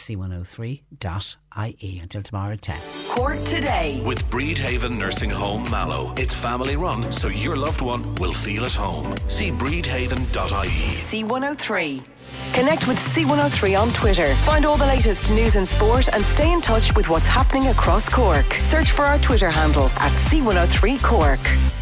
c103.ie. 1.57 2.01
Until 2.03 2.23
tomorrow 2.23 2.53
at 2.53 2.62
10. 2.62 2.81
Cork 3.09 3.41
today. 3.45 4.03
With 4.05 4.24
Bridhaven 4.31 4.99
Nursing 4.99 5.31
Home 5.31 5.69
Mallow. 5.70 6.12
It's 6.16 6.35
family 6.35 6.77
run, 6.77 7.11
so 7.12 7.29
your 7.29 7.57
loved 7.57 7.81
one 7.81 8.15
will 8.16 8.33
feel 8.33 8.65
at 8.65 8.73
home. 8.73 9.16
See 9.29 9.51
bridhaven.ie. 9.51 11.23
C103. 11.24 12.03
Connect 12.55 12.87
with 12.89 12.99
C103 12.99 13.81
on 13.81 13.91
Twitter. 13.93 14.35
Find 14.37 14.65
all 14.65 14.77
the 14.77 14.87
latest 14.87 15.31
news 15.31 15.57
and 15.57 15.66
sport 15.66 16.09
and 16.09 16.23
stay 16.23 16.53
in 16.53 16.61
touch 16.61 16.95
with 16.95 17.09
what's 17.09 17.27
happening 17.27 17.69
across 17.69 18.09
Cork. 18.09 18.55
Search 18.55 18.91
for 18.91 19.05
our 19.05 19.19
Twitter 19.19 19.51
handle 19.51 19.87
at 19.97 20.12
C103 20.12 21.03
Cork. 21.03 21.82